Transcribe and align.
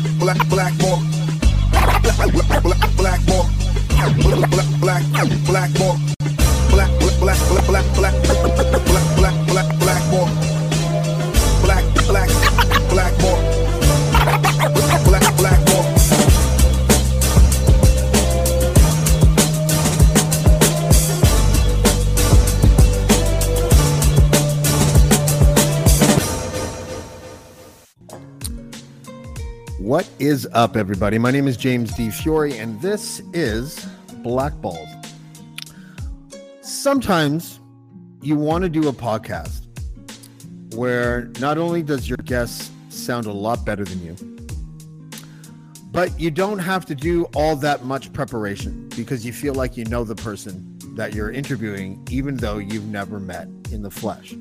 black, 0.00 0.18
black, 0.18 0.48
black 0.48 0.72
more. 0.80 0.98
Black, 1.72 2.02
black, 2.02 2.96
black, 2.96 3.20
more. 3.28 3.46
Black, 3.90 4.50
black, 4.80 5.00
black 5.46 5.78
more. 5.78 5.96
Black, 6.70 6.90
black, 6.98 7.20
black, 7.20 7.38
black, 7.46 7.86
black, 7.96 7.96
black, 7.96 8.22
black, 8.24 8.56
black, 8.56 8.84
black, 8.84 9.16
black 9.16 9.39
is 30.30 30.46
up, 30.52 30.76
everybody? 30.76 31.18
My 31.18 31.32
name 31.32 31.48
is 31.48 31.56
James 31.56 31.92
Di 31.96 32.08
Fiore, 32.08 32.56
and 32.56 32.80
this 32.80 33.20
is 33.32 33.84
Blackballed. 34.18 34.86
Sometimes 36.60 37.58
you 38.22 38.36
want 38.36 38.62
to 38.62 38.70
do 38.70 38.86
a 38.86 38.92
podcast 38.92 39.66
where 40.76 41.32
not 41.40 41.58
only 41.58 41.82
does 41.82 42.08
your 42.08 42.18
guest 42.18 42.70
sound 42.90 43.26
a 43.26 43.32
lot 43.32 43.64
better 43.64 43.84
than 43.84 44.00
you, 44.04 44.14
but 45.90 46.20
you 46.20 46.30
don't 46.30 46.60
have 46.60 46.86
to 46.86 46.94
do 46.94 47.24
all 47.34 47.56
that 47.56 47.84
much 47.84 48.12
preparation 48.12 48.88
because 48.90 49.26
you 49.26 49.32
feel 49.32 49.54
like 49.54 49.76
you 49.76 49.84
know 49.86 50.04
the 50.04 50.14
person 50.14 50.78
that 50.94 51.12
you're 51.12 51.32
interviewing, 51.32 52.06
even 52.08 52.36
though 52.36 52.58
you've 52.58 52.86
never 52.86 53.18
met 53.18 53.48
in 53.72 53.82
the 53.82 53.90
flesh. 53.90 54.36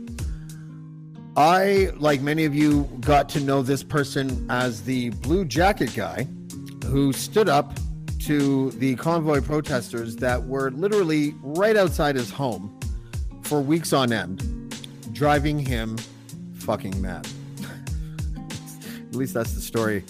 I, 1.40 1.92
like 1.96 2.20
many 2.20 2.44
of 2.44 2.54
you, 2.54 2.84
got 3.00 3.30
to 3.30 3.40
know 3.40 3.62
this 3.62 3.82
person 3.82 4.46
as 4.50 4.82
the 4.82 5.12
blue 5.12 5.46
jacket 5.46 5.96
guy 5.96 6.28
who 6.88 7.14
stood 7.14 7.48
up 7.48 7.80
to 8.24 8.72
the 8.72 8.98
convoy 8.98 9.40
protesters 9.40 10.18
that 10.18 10.46
were 10.46 10.70
literally 10.72 11.34
right 11.42 11.78
outside 11.78 12.18
his 12.18 12.30
home 12.30 12.78
for 13.44 13.62
weeks 13.62 13.94
on 13.94 14.12
end, 14.12 14.76
driving 15.14 15.58
him 15.58 15.96
fucking 16.56 17.02
mad. 17.02 17.26
At 19.08 19.16
least 19.16 19.34
that's 19.34 19.54
the 19.54 19.62
story 19.62 20.04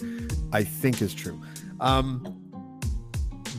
I 0.51 0.63
think 0.63 0.99
is 0.99 1.13
true. 1.13 1.39
Um, 1.79 2.41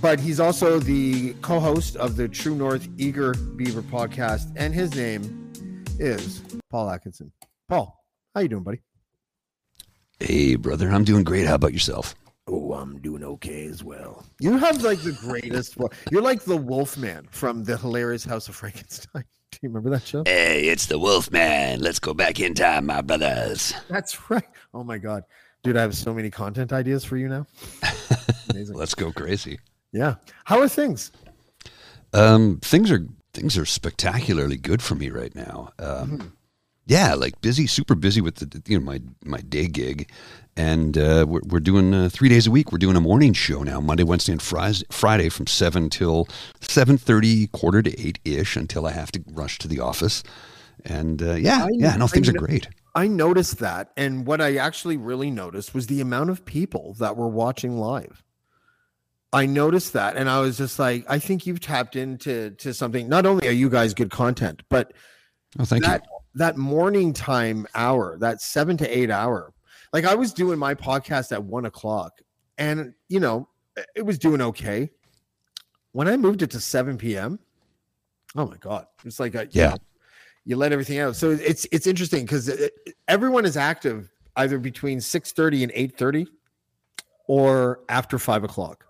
but 0.01 0.19
he's 0.19 0.41
also 0.41 0.81
the 0.81 1.35
co-host 1.35 1.95
of 1.95 2.17
the 2.17 2.29
True 2.29 2.57
North 2.57 2.89
Eager 2.99 3.35
Beaver 3.35 3.83
podcast, 3.83 4.53
and 4.57 4.75
his 4.75 4.93
name 4.97 5.53
is 6.01 6.43
Paul 6.69 6.91
Atkinson. 6.91 7.31
Paul, 7.71 8.05
how 8.35 8.41
you 8.41 8.49
doing, 8.49 8.65
buddy? 8.65 8.81
Hey, 10.19 10.57
brother, 10.57 10.91
I'm 10.91 11.05
doing 11.05 11.23
great. 11.23 11.47
How 11.47 11.55
about 11.55 11.73
yourself? 11.73 12.17
Oh, 12.49 12.73
I'm 12.73 12.99
doing 12.99 13.23
okay 13.23 13.67
as 13.67 13.85
well. 13.85 14.27
You 14.41 14.59
have 14.59 14.83
like 14.83 14.99
the 15.03 15.13
greatest. 15.13 15.77
You're 16.11 16.21
like 16.21 16.43
the 16.43 16.57
Wolfman 16.57 17.29
from 17.31 17.63
the 17.63 17.77
hilarious 17.77 18.25
House 18.25 18.49
of 18.49 18.57
Frankenstein. 18.57 19.23
Do 19.53 19.59
you 19.63 19.69
remember 19.69 19.89
that 19.91 20.05
show? 20.05 20.25
Hey, 20.27 20.67
it's 20.67 20.87
the 20.87 20.99
Wolfman. 20.99 21.79
Let's 21.79 22.01
go 22.01 22.13
back 22.13 22.41
in 22.41 22.55
time, 22.55 22.87
my 22.87 23.03
brothers. 23.03 23.73
That's 23.89 24.29
right. 24.29 24.43
Oh 24.75 24.83
my 24.83 24.99
god, 24.99 25.23
dude, 25.63 25.77
I 25.77 25.83
have 25.83 25.95
so 25.95 26.13
many 26.13 26.29
content 26.29 26.73
ideas 26.73 27.05
for 27.05 27.17
you 27.19 27.29
now. 27.29 27.47
Amazing. 28.51 28.75
Let's 28.75 28.97
go 28.97 29.13
crazy. 29.13 29.61
Yeah. 29.93 30.17
How 30.43 30.59
are 30.59 30.69
things? 30.69 31.13
Um, 32.15 32.59
things 32.63 32.91
are 32.91 33.07
things 33.33 33.57
are 33.57 33.65
spectacularly 33.65 34.57
good 34.57 34.83
for 34.83 34.97
me 34.97 35.11
right 35.11 35.37
now. 35.37 35.71
Um, 35.79 36.33
yeah, 36.91 37.15
like 37.15 37.41
busy, 37.41 37.69
super 37.69 37.95
busy 37.95 38.21
with 38.21 38.35
the 38.37 38.63
you 38.67 38.77
know 38.79 38.85
my 38.85 39.01
my 39.25 39.39
day 39.39 39.69
gig, 39.69 40.11
and 40.57 40.99
uh, 40.99 41.25
we're 41.29 41.41
we're 41.47 41.61
doing 41.61 41.95
uh, 41.95 42.09
three 42.11 42.29
days 42.29 42.49
a 42.49 42.51
week. 42.51 42.73
We're 42.73 42.79
doing 42.79 42.97
a 42.97 43.01
morning 43.01 43.33
show 43.33 43.63
now, 43.63 43.81
Monday, 43.81 44.03
Wednesday, 44.03 44.33
and 44.33 44.43
Friday, 44.43 44.83
Friday 44.91 45.29
from 45.29 45.47
seven 45.47 45.89
till 45.89 46.27
seven 46.61 46.99
thirty, 46.99 47.47
quarter 47.49 47.81
to 47.81 48.01
eight 48.05 48.19
ish, 48.25 48.57
until 48.57 48.87
I 48.87 48.91
have 48.91 49.13
to 49.13 49.23
rush 49.33 49.59
to 49.61 49.69
the 49.69 49.79
office. 49.79 50.25
And 50.85 51.23
uh, 51.23 51.35
yeah, 51.35 51.65
I- 51.65 51.69
yeah, 51.73 51.95
no, 51.95 52.07
I 52.07 52.09
things 52.09 52.29
are 52.29 52.33
great. 52.33 52.69
I 52.97 53.07
noticed 53.07 53.59
that, 53.61 53.93
and 53.97 54.27
what 54.27 54.41
I 54.41 54.57
actually 54.57 54.97
really 54.97 55.31
noticed 55.31 55.73
was 55.73 55.87
the 55.87 56.01
amount 56.01 56.31
of 56.31 56.45
people 56.45 56.95
that 56.95 57.17
were 57.17 57.29
watching 57.29 57.79
live. 57.79 58.25
I 59.33 59.47
noticed 59.47 59.93
that, 59.93 60.17
and 60.17 60.29
I 60.29 60.41
was 60.41 60.59
just 60.59 60.81
like, 60.81 61.05
I 61.09 61.21
think 61.21 61.47
you've 61.47 61.61
tapped 61.61 61.95
into 61.95 62.51
to 62.51 62.75
something. 62.75 63.09
Not 63.09 63.27
only 63.27 63.47
are 63.47 63.53
you 63.53 63.71
guys 63.71 63.95
good 63.95 64.11
content, 64.11 64.63
but 64.69 64.93
Oh, 65.57 65.65
thank 65.65 65.85
that 65.85 66.03
you. 66.03 66.20
That 66.35 66.57
morning 66.57 67.13
time 67.13 67.67
hour, 67.75 68.17
that 68.19 68.41
seven 68.41 68.77
to 68.79 68.89
eight 68.99 69.11
hour. 69.11 69.53
Like 69.93 70.05
I 70.05 70.15
was 70.15 70.33
doing 70.33 70.59
my 70.59 70.75
podcast 70.75 71.33
at 71.33 71.43
one 71.43 71.67
o'clock, 71.67 72.21
and 72.59 72.95
you 73.09 73.21
know 73.21 73.49
it 73.95 74.03
was 74.03 74.19
doing 74.19 74.41
okay. 74.41 74.91
When 75.93 76.07
I 76.07 76.17
moved 76.17 76.43
it 76.43 76.51
to 76.53 76.61
seven 76.61 76.97
p.m., 76.97 77.39
oh 78.37 78.47
my 78.47 78.57
god, 78.59 78.87
it's 79.05 79.19
like 79.19 79.35
a, 79.35 79.45
you 79.47 79.51
Yeah. 79.53 79.71
know, 79.71 79.77
you 80.45 80.57
let 80.57 80.73
everything 80.73 80.99
out. 81.01 81.17
So 81.17 81.31
it's 81.31 81.67
it's 81.73 81.87
interesting 81.87 82.25
because 82.25 82.51
everyone 83.09 83.45
is 83.45 83.57
active 83.57 84.11
either 84.37 84.59
between 84.59 85.01
six 85.01 85.33
thirty 85.33 85.63
and 85.65 85.73
eight 85.75 85.99
thirty, 85.99 86.29
or 87.27 87.81
after 87.89 88.19
five 88.19 88.45
o'clock. 88.45 88.87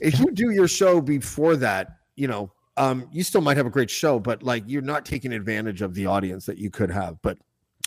If 0.00 0.18
you 0.18 0.30
do 0.32 0.50
your 0.50 0.68
show 0.68 1.02
before 1.02 1.56
that, 1.56 1.98
you 2.16 2.26
know, 2.26 2.50
um, 2.76 3.08
you 3.12 3.22
still 3.22 3.40
might 3.40 3.56
have 3.56 3.66
a 3.66 3.70
great 3.70 3.90
show, 3.90 4.18
but 4.18 4.42
like 4.42 4.64
you're 4.66 4.82
not 4.82 5.04
taking 5.04 5.32
advantage 5.32 5.82
of 5.82 5.94
the 5.94 6.06
audience 6.06 6.46
that 6.46 6.58
you 6.58 6.70
could 6.70 6.90
have. 6.90 7.20
But 7.22 7.38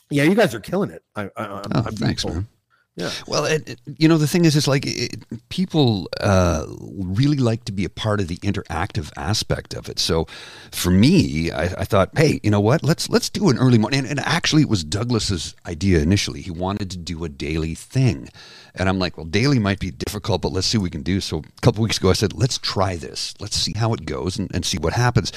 yeah, 0.10 0.24
you 0.24 0.36
guys 0.36 0.54
are 0.54 0.60
killing 0.60 0.90
it. 0.92 1.04
I, 1.16 1.24
I, 1.36 1.46
I'm, 1.46 1.64
Oh, 1.76 1.84
I'm 1.86 1.96
thanks, 1.96 2.26
man. 2.26 2.48
Yeah. 2.96 3.10
Well, 3.28 3.46
it, 3.46 3.68
it- 3.70 3.80
you 3.98 4.08
know, 4.08 4.18
the 4.20 4.28
thing 4.28 4.46
is, 4.46 4.56
it's 4.56 4.68
like 4.68 4.84
it, 4.86 5.24
people 5.50 6.10
uh, 6.22 6.66
really 6.80 7.38
like 7.38 7.64
to 7.66 7.72
be 7.72 7.86
a 7.86 7.90
part 7.90 8.20
of 8.22 8.28
the 8.28 8.38
interactive 8.38 9.12
aspect 9.18 9.74
of 9.74 9.90
it. 9.90 9.98
So, 9.98 10.28
for 10.72 10.92
me, 10.92 11.52
I, 11.52 11.64
I 11.64 11.86
thought, 11.86 12.10
hey, 12.16 12.40
you 12.44 12.52
know 12.52 12.60
what? 12.62 12.84
Let's 12.84 13.10
let's 13.10 13.30
do 13.30 13.50
an 13.50 13.58
early 13.58 13.80
morning. 13.80 14.00
And, 14.02 14.08
and 14.08 14.20
actually, 14.20 14.62
it 14.62 14.70
was 14.70 14.84
Douglas's 14.84 15.56
idea 15.66 16.00
initially. 16.00 16.42
He 16.42 16.52
wanted 16.52 16.92
to 16.92 16.98
do 16.98 17.24
a 17.24 17.30
daily 17.30 17.74
thing, 17.74 18.30
and 18.76 18.88
I'm 18.88 19.00
like, 19.00 19.18
well, 19.18 19.26
daily 19.26 19.58
might 19.58 19.80
be 19.80 19.90
difficult, 19.90 20.44
but 20.44 20.52
let's 20.52 20.68
see 20.68 20.78
what 20.78 20.84
we 20.84 20.90
can 20.92 21.04
do. 21.04 21.20
So, 21.20 21.40
a 21.40 21.62
couple 21.62 21.82
weeks 21.84 21.98
ago, 21.98 22.12
I 22.12 22.14
said, 22.14 22.34
let's 22.34 22.60
try 22.60 22.96
this. 22.96 23.34
Let's 23.40 23.56
see 23.56 23.74
how 23.76 23.94
it 23.94 24.06
goes 24.06 24.38
and, 24.38 24.54
and 24.54 24.64
see 24.64 24.78
what 24.78 24.94
happens. 24.94 25.32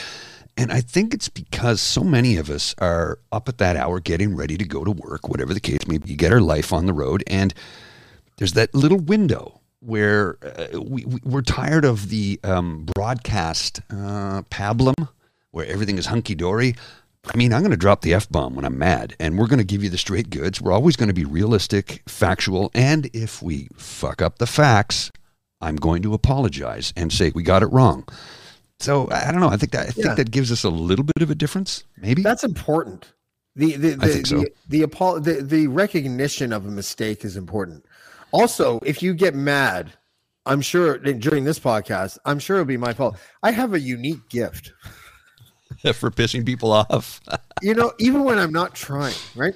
And 0.57 0.73
I 0.73 0.81
think 0.81 1.13
it's 1.13 1.29
because 1.29 1.81
so 1.81 2.03
many 2.03 2.37
of 2.37 2.49
us 2.49 2.75
are 2.79 3.19
up 3.31 3.49
at 3.49 3.59
that 3.59 3.77
hour 3.77 4.01
getting 4.01 4.35
ready 4.35 4.57
to 4.57 4.65
go 4.65 4.85
to 4.85 4.91
work, 4.91 5.29
whatever 5.29 5.53
the 5.53 5.61
case 5.61 5.87
may 5.87 5.99
be, 5.99 6.15
get 6.15 6.33
our 6.33 6.41
life 6.41 6.73
on 6.73 6.87
the 6.87 6.95
road. 6.95 7.23
And 7.27 7.53
there's 8.39 8.55
that 8.55 8.75
little 8.75 8.99
window 8.99 9.61
where 9.81 10.39
uh, 10.43 10.81
we, 10.81 11.05
we, 11.05 11.21
we're 11.25 11.43
tired 11.43 11.85
of 11.85 12.09
the 12.09 12.41
um, 12.43 12.87
broadcast 12.95 13.81
uh, 13.91 14.43
pablum 14.51 15.09
where 15.51 15.67
everything 15.67 15.99
is 15.99 16.07
hunky 16.07 16.35
dory. 16.35 16.75
I 17.33 17.37
mean, 17.37 17.53
I'm 17.53 17.61
going 17.61 17.71
to 17.73 17.77
drop 17.77 18.03
the 18.03 18.15
F 18.15 18.29
bomb 18.29 18.55
when 18.55 18.65
I'm 18.65 18.79
mad, 18.79 19.17
and 19.19 19.37
we're 19.37 19.49
going 19.49 19.59
to 19.59 19.65
give 19.65 19.83
you 19.83 19.91
the 19.91 19.99
straight 19.99 20.31
goods. 20.31 20.61
We're 20.61 20.73
always 20.73 20.97
going 20.97 21.09
to 21.09 21.15
be 21.15 21.25
realistic, 21.25 22.03
factual, 22.07 22.71
and 22.73 23.07
if 23.13 23.43
we 23.43 23.69
fuck 23.75 24.23
up 24.23 24.39
the 24.39 24.47
facts, 24.47 25.11
I'm 25.61 25.77
going 25.77 26.03
to 26.03 26.15
apologize 26.15 26.93
and 26.97 27.13
say 27.13 27.33
we 27.35 27.43
got 27.43 27.63
it 27.63 27.67
wrong. 27.67 28.07
So 28.81 29.09
I 29.11 29.31
don't 29.33 29.41
know. 29.41 29.49
I 29.49 29.57
think 29.57 29.73
that 29.73 29.89
I 29.89 29.91
think 29.91 30.07
Yeah. 30.07 30.15
that 30.15 30.31
gives 30.31 30.53
us 30.53 30.65
a 30.65 30.71
little 30.71 31.05
bit 31.05 31.23
of 31.23 31.31
a 31.31 31.35
difference, 31.35 31.85
maybe. 31.97 32.23
That's 32.23 32.45
important. 32.45 33.13
The 33.55 33.77
the 33.77 33.91
the, 33.95 34.05
I 34.07 34.09
think 34.11 34.27
so. 34.27 34.45
the, 34.69 34.85
the, 34.87 35.21
the 35.21 35.43
the 35.43 35.67
recognition 35.69 36.53
of 36.53 36.67
a 36.67 36.71
mistake 36.71 37.25
is 37.25 37.37
important. 37.37 37.85
Also, 38.33 38.81
if 38.85 39.03
you 39.03 39.15
get 39.15 39.35
mad, 39.35 39.93
I'm 40.45 40.61
sure 40.61 40.99
during 40.99 41.45
this 41.45 41.59
podcast, 41.59 42.19
I'm 42.27 42.39
sure 42.39 42.57
it'll 42.57 42.67
be 42.67 42.77
my 42.77 42.93
fault. 42.93 43.17
I 43.43 43.51
have 43.53 43.73
a 43.73 43.81
unique 43.81 44.29
gift. 44.29 44.73
for 45.95 46.11
pissing 46.11 46.45
people 46.45 46.71
off. 46.73 47.21
you 47.63 47.75
know, 47.75 47.93
even 47.99 48.25
when 48.25 48.39
I'm 48.39 48.53
not 48.53 48.75
trying, 48.75 49.15
right? 49.35 49.55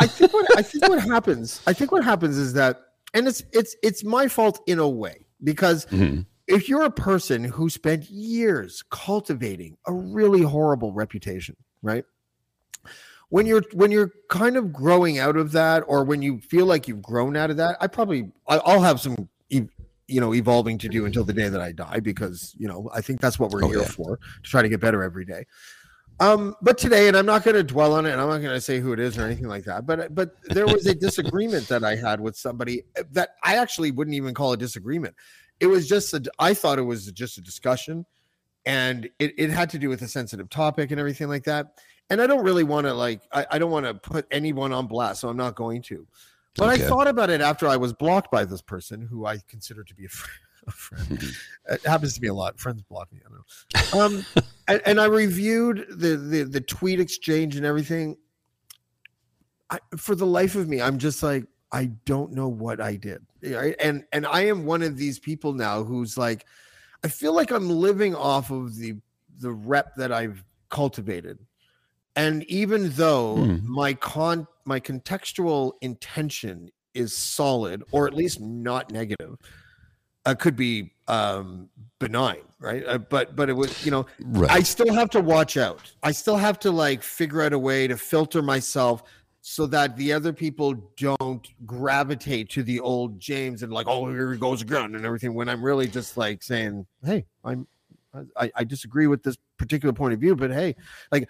I 0.00 0.06
think 0.06 0.32
what 0.32 0.46
I 0.58 0.62
think 0.62 0.86
what 0.88 1.02
happens, 1.02 1.60
I 1.66 1.72
think 1.72 1.90
what 1.92 2.04
happens 2.04 2.36
is 2.38 2.52
that, 2.52 2.80
and 3.14 3.26
it's 3.26 3.42
it's 3.52 3.74
it's 3.82 4.04
my 4.04 4.28
fault 4.28 4.60
in 4.66 4.78
a 4.78 4.88
way 4.88 5.26
because 5.42 5.86
Mhm. 5.86 6.26
If 6.46 6.68
you're 6.68 6.84
a 6.84 6.90
person 6.90 7.44
who 7.44 7.70
spent 7.70 8.10
years 8.10 8.82
cultivating 8.90 9.76
a 9.86 9.92
really 9.92 10.42
horrible 10.42 10.92
reputation, 10.92 11.56
right? 11.82 12.04
When 13.28 13.46
you're 13.46 13.62
when 13.72 13.90
you're 13.90 14.10
kind 14.28 14.56
of 14.56 14.72
growing 14.72 15.18
out 15.18 15.36
of 15.36 15.52
that, 15.52 15.84
or 15.86 16.04
when 16.04 16.20
you 16.20 16.38
feel 16.40 16.66
like 16.66 16.86
you've 16.86 17.00
grown 17.02 17.36
out 17.36 17.50
of 17.50 17.56
that, 17.56 17.76
I 17.80 17.86
probably 17.86 18.30
I'll 18.46 18.80
have 18.82 19.00
some. 19.00 19.28
You 20.08 20.20
know, 20.20 20.34
evolving 20.34 20.76
to 20.78 20.88
do 20.88 21.06
until 21.06 21.24
the 21.24 21.32
day 21.32 21.48
that 21.48 21.60
I 21.62 21.72
die, 21.72 22.00
because 22.00 22.54
you 22.58 22.68
know 22.68 22.90
I 22.92 23.00
think 23.00 23.20
that's 23.20 23.38
what 23.38 23.50
we're 23.50 23.64
Oh, 23.64 23.68
here 23.68 23.78
yeah. 23.78 23.84
for 23.86 24.16
to 24.18 24.50
try 24.50 24.60
to 24.60 24.68
get 24.68 24.78
better 24.80 25.02
every 25.02 25.24
day. 25.24 25.46
Um, 26.20 26.54
but 26.60 26.76
today, 26.76 27.08
and 27.08 27.16
I'm 27.16 27.24
not 27.24 27.44
going 27.44 27.54
to 27.54 27.62
dwell 27.62 27.94
on 27.94 28.04
it, 28.04 28.10
and 28.12 28.20
I'm 28.20 28.28
not 28.28 28.42
going 28.42 28.54
to 28.54 28.60
say 28.60 28.78
who 28.78 28.92
it 28.92 29.00
is 29.00 29.16
or 29.16 29.22
anything 29.22 29.48
like 29.48 29.64
that. 29.64 29.86
But 29.86 30.14
but 30.14 30.34
there 30.50 30.66
was 30.66 30.86
a 30.86 30.94
disagreement 31.06 31.66
that 31.68 31.82
I 31.82 31.96
had 31.96 32.20
with 32.20 32.36
somebody 32.36 32.82
that 33.12 33.36
I 33.42 33.56
actually 33.56 33.90
wouldn't 33.90 34.14
even 34.16 34.34
call 34.34 34.52
a 34.52 34.56
disagreement. 34.56 35.14
It 35.62 35.68
was 35.68 35.88
just 35.88 36.12
a, 36.12 36.22
I 36.40 36.54
thought 36.54 36.78
it 36.78 36.82
was 36.82 37.10
just 37.12 37.38
a 37.38 37.40
discussion, 37.40 38.04
and 38.66 39.08
it, 39.20 39.32
it 39.38 39.48
had 39.50 39.70
to 39.70 39.78
do 39.78 39.88
with 39.88 40.02
a 40.02 40.08
sensitive 40.08 40.50
topic 40.50 40.90
and 40.90 40.98
everything 40.98 41.28
like 41.28 41.44
that. 41.44 41.78
And 42.10 42.20
I 42.20 42.26
don't 42.26 42.44
really 42.44 42.64
want 42.64 42.86
to 42.88 42.92
like 42.92 43.22
I, 43.32 43.46
I 43.52 43.58
don't 43.58 43.70
want 43.70 43.86
to 43.86 43.94
put 43.94 44.26
anyone 44.32 44.72
on 44.72 44.88
blast, 44.88 45.20
so 45.20 45.28
I'm 45.28 45.36
not 45.36 45.54
going 45.54 45.80
to. 45.82 46.04
But 46.56 46.68
Okay. 46.74 46.84
I 46.84 46.88
thought 46.88 47.06
about 47.06 47.30
it 47.30 47.40
after 47.40 47.68
I 47.68 47.76
was 47.76 47.92
blocked 47.92 48.30
by 48.30 48.44
this 48.44 48.60
person 48.60 49.00
who 49.00 49.24
I 49.24 49.38
consider 49.48 49.84
to 49.84 49.94
be 49.94 50.06
a, 50.06 50.08
fr- 50.08 50.28
a 50.66 50.70
friend. 50.72 51.22
it 51.70 51.86
happens 51.86 52.14
to 52.16 52.20
me 52.20 52.28
a 52.28 52.34
lot. 52.34 52.58
Friends 52.58 52.82
block 52.82 53.10
me. 53.12 53.20
I 53.24 53.28
don't 53.30 53.94
know. 53.94 54.04
Um, 54.04 54.26
and, 54.68 54.82
and 54.84 55.00
I 55.00 55.04
reviewed 55.06 55.86
the, 55.88 56.16
the 56.16 56.42
the 56.42 56.60
tweet 56.60 56.98
exchange 56.98 57.56
and 57.56 57.64
everything. 57.64 58.16
I, 59.70 59.78
for 59.96 60.14
the 60.16 60.26
life 60.26 60.56
of 60.56 60.68
me, 60.68 60.82
I'm 60.82 60.98
just 60.98 61.22
like 61.22 61.44
I 61.72 61.86
don't 62.04 62.32
know 62.32 62.48
what 62.48 62.80
I 62.80 62.96
did. 62.96 63.24
And 63.80 64.04
and 64.12 64.26
I 64.26 64.42
am 64.42 64.66
one 64.66 64.82
of 64.82 64.96
these 64.96 65.18
people 65.18 65.52
now 65.54 65.82
who's 65.82 66.18
like, 66.18 66.46
I 67.02 67.08
feel 67.08 67.34
like 67.34 67.50
I'm 67.50 67.68
living 67.68 68.14
off 68.14 68.50
of 68.50 68.76
the 68.76 68.96
the 69.40 69.52
rep 69.52 69.96
that 69.96 70.12
I've 70.12 70.44
cultivated. 70.68 71.38
And 72.14 72.44
even 72.44 72.90
though 72.90 73.36
Hmm. 73.36 73.58
my 73.62 73.94
con 73.94 74.46
my 74.64 74.78
contextual 74.78 75.72
intention 75.80 76.70
is 76.94 77.16
solid, 77.16 77.82
or 77.90 78.06
at 78.06 78.12
least 78.12 78.38
not 78.40 78.92
negative, 78.92 79.38
uh, 80.26 80.34
could 80.34 80.54
be 80.54 80.92
um, 81.08 81.68
benign, 81.98 82.42
right? 82.60 82.84
Uh, 82.86 82.98
but 82.98 83.34
but 83.34 83.48
it 83.48 83.54
was 83.54 83.84
you 83.84 83.90
know 83.90 84.06
Right. 84.20 84.50
I 84.50 84.62
still 84.62 84.92
have 84.92 85.08
to 85.10 85.20
watch 85.20 85.56
out. 85.56 85.90
I 86.02 86.12
still 86.12 86.36
have 86.36 86.58
to 86.60 86.70
like 86.70 87.02
figure 87.02 87.42
out 87.42 87.54
a 87.54 87.58
way 87.58 87.88
to 87.88 87.96
filter 87.96 88.42
myself 88.42 89.02
so 89.42 89.66
that 89.66 89.96
the 89.96 90.12
other 90.12 90.32
people 90.32 90.72
don't 90.96 91.48
gravitate 91.66 92.48
to 92.48 92.62
the 92.62 92.78
old 92.78 93.18
James 93.18 93.64
and 93.64 93.72
like, 93.72 93.88
oh, 93.88 94.08
here 94.08 94.32
he 94.32 94.38
goes 94.38 94.62
again 94.62 94.94
and 94.94 95.04
everything. 95.04 95.34
When 95.34 95.48
I'm 95.48 95.62
really 95.62 95.88
just 95.88 96.16
like 96.16 96.44
saying, 96.44 96.86
hey, 97.04 97.26
I'm, 97.44 97.66
I, 98.36 98.52
I 98.54 98.62
disagree 98.62 99.08
with 99.08 99.24
this 99.24 99.36
particular 99.58 99.92
point 99.92 100.14
of 100.14 100.20
view, 100.20 100.36
but 100.36 100.52
hey, 100.52 100.76
like, 101.10 101.28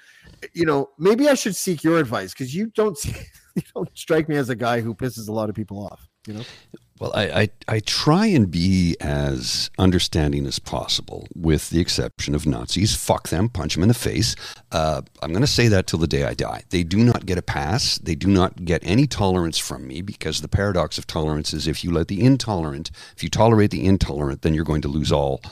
you 0.52 0.66
know, 0.66 0.90
maybe 0.98 1.26
I 1.26 1.34
should 1.34 1.56
seek 1.56 1.82
your 1.82 1.98
advice 1.98 2.34
because 2.34 2.54
you 2.54 2.66
don't 2.66 3.02
you 3.54 3.62
don't 3.74 3.88
strike 3.94 4.28
me 4.28 4.36
as 4.36 4.50
a 4.50 4.56
guy 4.56 4.82
who 4.82 4.94
pisses 4.94 5.28
a 5.28 5.32
lot 5.32 5.48
of 5.48 5.54
people 5.54 5.82
off. 5.82 6.06
You 6.26 6.34
know, 6.34 6.42
Well, 7.00 7.10
I, 7.16 7.40
I, 7.42 7.48
I 7.66 7.80
try 7.80 8.26
and 8.26 8.48
be 8.48 8.96
as 9.00 9.70
understanding 9.76 10.46
as 10.46 10.60
possible, 10.60 11.26
with 11.34 11.70
the 11.70 11.80
exception 11.80 12.32
of 12.36 12.46
Nazis. 12.46 12.94
Fuck 12.94 13.28
them, 13.30 13.48
punch 13.48 13.74
them 13.74 13.82
in 13.82 13.88
the 13.88 13.94
face. 13.94 14.36
Uh, 14.70 15.02
I'm 15.20 15.30
going 15.32 15.40
to 15.42 15.48
say 15.48 15.66
that 15.66 15.88
till 15.88 15.98
the 15.98 16.06
day 16.06 16.22
I 16.22 16.34
die. 16.34 16.62
They 16.70 16.84
do 16.84 16.98
not 16.98 17.26
get 17.26 17.38
a 17.38 17.42
pass. 17.42 17.98
They 17.98 18.14
do 18.14 18.28
not 18.28 18.64
get 18.64 18.82
any 18.84 19.08
tolerance 19.08 19.58
from 19.58 19.84
me 19.88 20.00
because 20.00 20.42
the 20.42 20.48
paradox 20.48 20.96
of 20.96 21.08
tolerance 21.08 21.52
is 21.52 21.66
if 21.66 21.82
you 21.82 21.90
let 21.90 22.06
the 22.06 22.22
intolerant, 22.24 22.92
if 23.16 23.24
you 23.24 23.28
tolerate 23.28 23.72
the 23.72 23.84
intolerant, 23.84 24.42
then 24.42 24.54
you're 24.54 24.64
going 24.64 24.82
to 24.82 24.88
lose 24.88 25.10
all 25.10 25.40
see, 25.42 25.50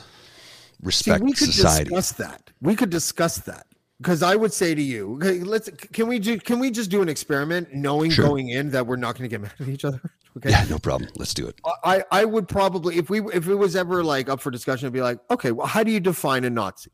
respect 0.83 1.23
we 1.25 1.33
could 1.33 1.51
society. 1.51 1.83
discuss 1.89 2.13
that. 2.13 2.49
We 2.61 2.77
could 2.77 2.89
discuss 2.91 3.39
that 3.39 3.67
because 3.97 4.23
I 4.23 4.37
would 4.37 4.53
say 4.53 4.73
to 4.73 4.81
you, 4.81 5.15
okay, 5.15 5.39
let's 5.41 5.69
can 5.91 6.07
we 6.07 6.17
do 6.17 6.39
can 6.39 6.59
we 6.59 6.71
just 6.71 6.89
do 6.89 7.01
an 7.01 7.09
experiment, 7.09 7.73
knowing 7.73 8.09
Sure. 8.11 8.25
going 8.25 8.49
in 8.49 8.69
that 8.71 8.87
we're 8.87 8.95
not 8.95 9.17
going 9.17 9.29
to 9.29 9.33
get 9.33 9.41
mad 9.41 9.53
at 9.59 9.67
each 9.67 9.83
other? 9.83 9.99
Okay. 10.37 10.49
Yeah, 10.49 10.65
no 10.69 10.79
problem. 10.79 11.09
Let's 11.17 11.33
do 11.33 11.47
it. 11.47 11.59
I, 11.83 12.03
I 12.09 12.25
would 12.25 12.47
probably 12.47 12.97
if 12.97 13.09
we 13.09 13.21
if 13.33 13.47
it 13.47 13.55
was 13.55 13.75
ever 13.75 14.03
like 14.03 14.29
up 14.29 14.39
for 14.39 14.49
discussion, 14.49 14.87
I'd 14.87 14.93
be 14.93 15.01
like, 15.01 15.19
okay, 15.29 15.51
well, 15.51 15.67
how 15.67 15.83
do 15.83 15.91
you 15.91 15.99
define 15.99 16.45
a 16.45 16.49
Nazi? 16.49 16.91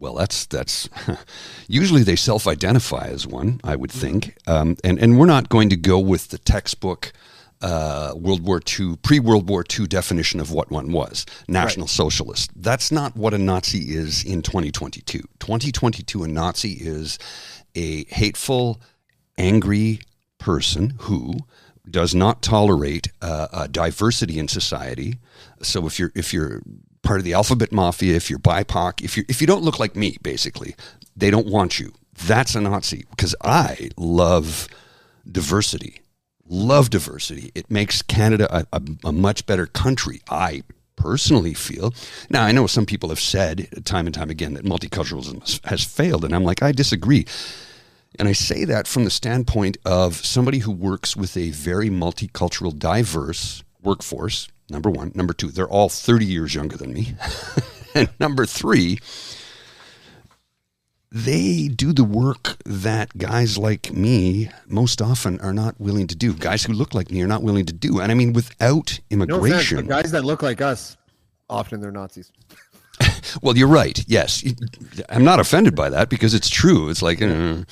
Well, 0.00 0.14
that's 0.14 0.46
that's 0.46 0.88
usually 1.68 2.02
they 2.02 2.16
self-identify 2.16 3.06
as 3.08 3.26
one, 3.26 3.60
I 3.62 3.76
would 3.76 3.92
think, 3.92 4.36
um, 4.46 4.76
and 4.82 4.98
and 4.98 5.18
we're 5.18 5.26
not 5.26 5.48
going 5.48 5.68
to 5.70 5.76
go 5.76 5.98
with 5.98 6.28
the 6.28 6.38
textbook 6.38 7.12
uh, 7.62 8.14
World 8.16 8.42
War 8.42 8.60
II, 8.80 8.96
pre-World 9.02 9.48
War 9.48 9.64
II 9.78 9.86
definition 9.86 10.40
of 10.40 10.50
what 10.50 10.70
one 10.70 10.92
was, 10.92 11.26
National 11.46 11.86
Socialist. 11.86 12.50
That's 12.56 12.90
not 12.90 13.16
what 13.16 13.34
a 13.34 13.38
Nazi 13.38 13.94
is 13.94 14.24
in 14.24 14.42
2022. 14.42 15.18
2022, 15.38 16.24
a 16.24 16.28
Nazi 16.28 16.72
is 16.72 17.18
a 17.74 18.04
hateful, 18.06 18.80
angry 19.36 20.00
person 20.38 20.94
who 21.00 21.34
does 21.90 22.14
not 22.14 22.42
tolerate 22.42 23.08
uh, 23.22 23.66
diversity 23.66 24.38
in 24.38 24.48
society. 24.48 25.18
So 25.62 25.86
if 25.86 25.98
you're 25.98 26.12
if 26.14 26.32
you're 26.32 26.62
part 27.02 27.18
of 27.18 27.24
the 27.24 27.34
alphabet 27.34 27.72
mafia, 27.72 28.14
if 28.14 28.30
you're 28.30 28.38
BIPOC, 28.38 29.02
if 29.02 29.16
you 29.16 29.24
if 29.28 29.40
you 29.40 29.46
don't 29.46 29.62
look 29.62 29.78
like 29.78 29.96
me, 29.96 30.16
basically, 30.22 30.74
they 31.16 31.30
don't 31.30 31.46
want 31.46 31.78
you. 31.78 31.92
That's 32.26 32.54
a 32.54 32.60
Nazi 32.60 33.04
because 33.10 33.34
I 33.42 33.90
love 33.96 34.68
diversity. 35.30 36.00
Love 36.48 36.90
diversity. 36.90 37.52
It 37.54 37.70
makes 37.70 38.02
Canada 38.02 38.48
a, 38.54 38.66
a, 38.72 38.82
a 39.06 39.12
much 39.12 39.46
better 39.46 39.66
country. 39.66 40.20
I 40.28 40.62
personally 40.96 41.54
feel. 41.54 41.94
Now, 42.28 42.42
I 42.42 42.52
know 42.52 42.66
some 42.66 42.86
people 42.86 43.08
have 43.08 43.20
said 43.20 43.68
time 43.84 44.06
and 44.06 44.14
time 44.14 44.30
again 44.30 44.54
that 44.54 44.64
multiculturalism 44.64 45.64
has 45.64 45.84
failed, 45.84 46.24
and 46.24 46.34
I'm 46.34 46.44
like, 46.44 46.62
I 46.62 46.72
disagree. 46.72 47.24
And 48.18 48.28
I 48.28 48.32
say 48.32 48.64
that 48.64 48.86
from 48.88 49.04
the 49.04 49.10
standpoint 49.10 49.78
of 49.84 50.16
somebody 50.16 50.58
who 50.58 50.72
works 50.72 51.16
with 51.16 51.36
a 51.36 51.50
very 51.50 51.88
multicultural, 51.90 52.76
diverse 52.76 53.62
workforce. 53.82 54.48
Number 54.68 54.90
one. 54.90 55.12
Number 55.14 55.32
two, 55.32 55.48
they're 55.48 55.68
all 55.68 55.88
30 55.88 56.24
years 56.26 56.54
younger 56.54 56.76
than 56.76 56.92
me. 56.92 57.14
and 57.94 58.08
number 58.20 58.46
three, 58.46 58.98
they 61.12 61.66
do 61.68 61.92
the 61.92 62.04
work 62.04 62.56
that 62.64 63.16
guys 63.18 63.58
like 63.58 63.92
me 63.92 64.48
most 64.68 65.02
often 65.02 65.40
are 65.40 65.52
not 65.52 65.80
willing 65.80 66.06
to 66.06 66.14
do. 66.14 66.32
Guys 66.34 66.64
who 66.64 66.72
look 66.72 66.94
like 66.94 67.10
me 67.10 67.20
are 67.22 67.26
not 67.26 67.42
willing 67.42 67.66
to 67.66 67.72
do. 67.72 68.00
And 68.00 68.12
I 68.12 68.14
mean, 68.14 68.32
without 68.32 69.00
No 69.10 69.24
offense, 69.24 69.32
immigration. 69.32 69.86
guys 69.86 70.12
that 70.12 70.24
look 70.24 70.42
like 70.42 70.60
us, 70.60 70.96
often 71.48 71.80
they're 71.80 71.90
Nazis. 71.90 72.30
Well, 73.42 73.56
you're 73.56 73.68
right. 73.68 74.02
Yes, 74.06 74.44
I'm 75.08 75.24
not 75.24 75.40
offended 75.40 75.74
by 75.74 75.90
that 75.90 76.08
because 76.08 76.34
it's 76.34 76.48
true. 76.48 76.88
It's 76.90 77.02
like 77.02 77.20
uh, 77.22 77.64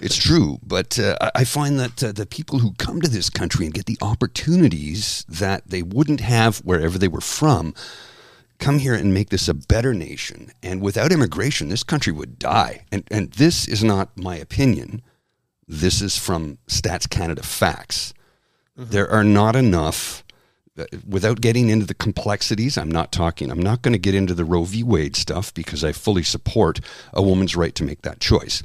it's 0.00 0.16
true, 0.16 0.58
but 0.62 0.98
uh, 0.98 1.16
I- 1.34 1.44
find 1.44 1.78
that 1.78 2.02
uh, 2.04 2.12
the 2.12 2.26
people 2.26 2.58
who 2.58 2.72
come 2.78 3.00
to 3.00 3.08
this 3.08 3.30
country 3.30 3.64
and 3.66 3.74
get 3.74 3.86
the 3.86 3.98
opportunities 4.02 5.24
that 5.28 5.62
they 5.70 5.82
wouldn't 5.82 6.20
have 6.20 6.58
wherever 6.58 6.98
they 6.98 7.08
were 7.08 7.20
from 7.20 7.74
come 8.58 8.78
here 8.78 8.94
and 8.94 9.12
make 9.14 9.28
this 9.30 9.48
a 9.48 9.54
better 9.54 9.92
nation. 9.94 10.50
And 10.62 10.80
without 10.80 11.12
immigration, 11.12 11.68
this 11.68 11.82
country 11.84 12.12
would 12.12 12.38
die. 12.38 12.84
And 12.92 13.04
and 13.10 13.32
this 13.32 13.68
is 13.68 13.82
not 13.84 14.16
my 14.16 14.36
opinion. 14.36 15.02
This 15.68 16.00
is 16.02 16.16
from 16.18 16.58
Stats 16.68 17.08
Canada 17.08 17.42
facts. 17.42 18.12
There 18.76 19.10
are 19.10 19.24
not 19.24 19.56
enough 19.56 20.22
without 21.06 21.40
getting 21.40 21.68
into 21.68 21.86
the 21.86 21.94
complexities, 21.94 22.76
I'm 22.76 22.90
not 22.90 23.12
talking, 23.12 23.50
I'm 23.50 23.62
not 23.62 23.82
going 23.82 23.92
to 23.92 23.98
get 23.98 24.14
into 24.14 24.34
the 24.34 24.44
Roe 24.44 24.64
v. 24.64 24.82
Wade 24.82 25.16
stuff 25.16 25.52
because 25.54 25.84
I 25.84 25.92
fully 25.92 26.22
support 26.22 26.80
a 27.12 27.22
woman's 27.22 27.56
right 27.56 27.74
to 27.74 27.84
make 27.84 28.02
that 28.02 28.20
choice. 28.20 28.62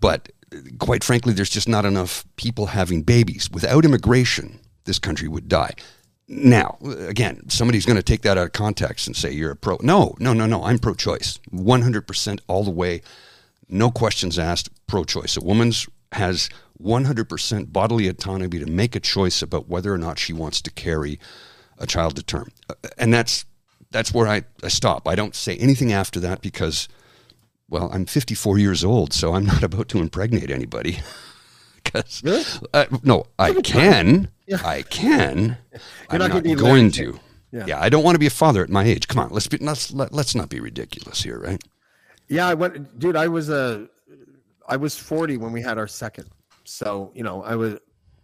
But 0.00 0.30
quite 0.78 1.04
frankly, 1.04 1.32
there's 1.32 1.50
just 1.50 1.68
not 1.68 1.84
enough 1.84 2.24
people 2.36 2.66
having 2.66 3.02
babies. 3.02 3.50
Without 3.50 3.84
immigration, 3.84 4.60
this 4.84 4.98
country 4.98 5.28
would 5.28 5.48
die. 5.48 5.72
Now, 6.28 6.76
again, 6.82 7.48
somebody's 7.48 7.86
going 7.86 7.96
to 7.96 8.02
take 8.02 8.22
that 8.22 8.36
out 8.36 8.46
of 8.46 8.52
context 8.52 9.06
and 9.06 9.16
say 9.16 9.32
you're 9.32 9.52
a 9.52 9.56
pro. 9.56 9.78
No, 9.80 10.14
no, 10.18 10.34
no, 10.34 10.46
no. 10.46 10.62
I'm 10.64 10.78
pro 10.78 10.94
choice. 10.94 11.38
100% 11.52 12.40
all 12.48 12.64
the 12.64 12.70
way. 12.70 13.00
No 13.68 13.90
questions 13.90 14.38
asked. 14.38 14.68
Pro 14.86 15.04
choice. 15.04 15.36
A 15.36 15.40
woman's 15.40 15.86
has 16.12 16.48
100% 16.82 17.72
bodily 17.72 18.08
autonomy 18.08 18.58
to 18.58 18.66
make 18.66 18.94
a 18.94 19.00
choice 19.00 19.42
about 19.42 19.68
whether 19.68 19.92
or 19.92 19.98
not 19.98 20.18
she 20.18 20.32
wants 20.32 20.60
to 20.62 20.70
carry 20.70 21.18
a 21.78 21.86
child 21.86 22.16
to 22.16 22.22
term. 22.22 22.50
Uh, 22.68 22.74
And 22.98 23.12
that's 23.12 23.44
that's 23.90 24.12
where 24.12 24.28
I, 24.28 24.42
I 24.62 24.68
stop. 24.68 25.08
I 25.08 25.14
don't 25.14 25.34
say 25.34 25.56
anything 25.56 25.92
after 25.92 26.20
that 26.20 26.42
because, 26.42 26.88
well, 27.70 27.90
I'm 27.92 28.04
54 28.04 28.58
years 28.58 28.84
old, 28.84 29.12
so 29.14 29.34
I'm 29.34 29.46
not 29.46 29.62
about 29.70 29.88
to 29.88 29.98
impregnate 29.98 30.50
anybody. 30.50 30.98
Because 31.84 32.22
Really? 32.22 32.44
uh, 32.74 32.84
no, 33.02 33.24
I 33.38 33.54
can, 33.62 34.28
Yeah. 34.46 34.60
I 34.62 34.82
can. 34.82 35.56
I'm 36.10 36.18
not 36.18 36.44
not, 36.44 36.56
going 36.58 36.90
to. 36.90 37.18
Yeah. 37.50 37.64
Yeah. 37.66 37.80
I 37.80 37.88
don't 37.88 38.02
want 38.04 38.14
to 38.14 38.18
be 38.18 38.26
a 38.26 38.30
father 38.30 38.62
at 38.62 38.68
my 38.68 38.84
age. 38.84 39.08
Come 39.08 39.20
on, 39.24 39.30
let's 39.30 39.46
be 39.46 39.56
let's 39.58 39.90
let, 39.94 40.12
let's 40.12 40.34
not 40.34 40.50
be 40.50 40.60
ridiculous 40.60 41.22
here, 41.22 41.38
right? 41.38 41.62
Yeah, 42.28 42.46
I 42.46 42.52
went, 42.52 42.98
dude. 42.98 43.16
I 43.16 43.28
was 43.28 43.48
a, 43.48 43.88
I 44.68 44.76
was 44.76 44.98
forty 44.98 45.38
when 45.38 45.50
we 45.52 45.62
had 45.62 45.78
our 45.78 45.86
second. 45.86 46.28
So 46.64 47.10
you 47.14 47.22
know, 47.22 47.42
I 47.42 47.54
was, 47.56 47.78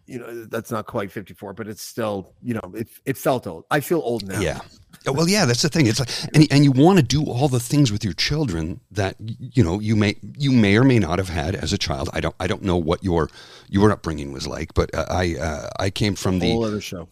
you 0.05 0.19
know, 0.19 0.45
that's 0.45 0.71
not 0.71 0.85
quite 0.85 1.11
fifty 1.11 1.33
four, 1.33 1.53
but 1.53 1.67
it's 1.67 1.81
still, 1.81 2.33
you 2.41 2.53
know, 2.53 2.73
it 2.73 2.87
it 3.05 3.17
felt 3.17 3.47
old. 3.47 3.65
I 3.71 3.79
feel 3.79 3.99
old 3.99 4.27
now. 4.27 4.39
Yeah. 4.39 4.59
Oh, 5.07 5.11
Well, 5.13 5.29
yeah, 5.29 5.45
that's 5.45 5.61
the 5.61 5.69
thing. 5.69 5.87
It's 5.87 5.99
like, 5.99 6.09
and, 6.33 6.47
and 6.51 6.63
you 6.63 6.71
want 6.71 6.97
to 6.97 7.03
do 7.03 7.23
all 7.25 7.47
the 7.47 7.59
things 7.59 7.91
with 7.91 8.03
your 8.03 8.13
children 8.13 8.79
that 8.91 9.15
you 9.19 9.63
know 9.63 9.79
you 9.79 9.95
may 9.95 10.15
you 10.37 10.51
may 10.51 10.77
or 10.77 10.83
may 10.83 10.99
not 10.99 11.19
have 11.19 11.29
had 11.29 11.55
as 11.55 11.73
a 11.73 11.77
child. 11.77 12.09
I 12.13 12.21
don't 12.21 12.35
I 12.39 12.47
don't 12.47 12.63
know 12.63 12.77
what 12.77 13.03
your 13.03 13.29
your 13.69 13.91
upbringing 13.91 14.31
was 14.31 14.47
like, 14.47 14.73
but 14.73 14.93
uh, 14.95 15.05
I 15.09 15.35
uh, 15.35 15.69
I 15.79 15.89
came 15.89 16.15
from 16.15 16.39
the 16.39 16.51
whole 16.51 16.63
other 16.63 16.81
show. 16.81 17.09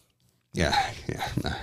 yeah 0.52 0.92
yeah 1.08 1.54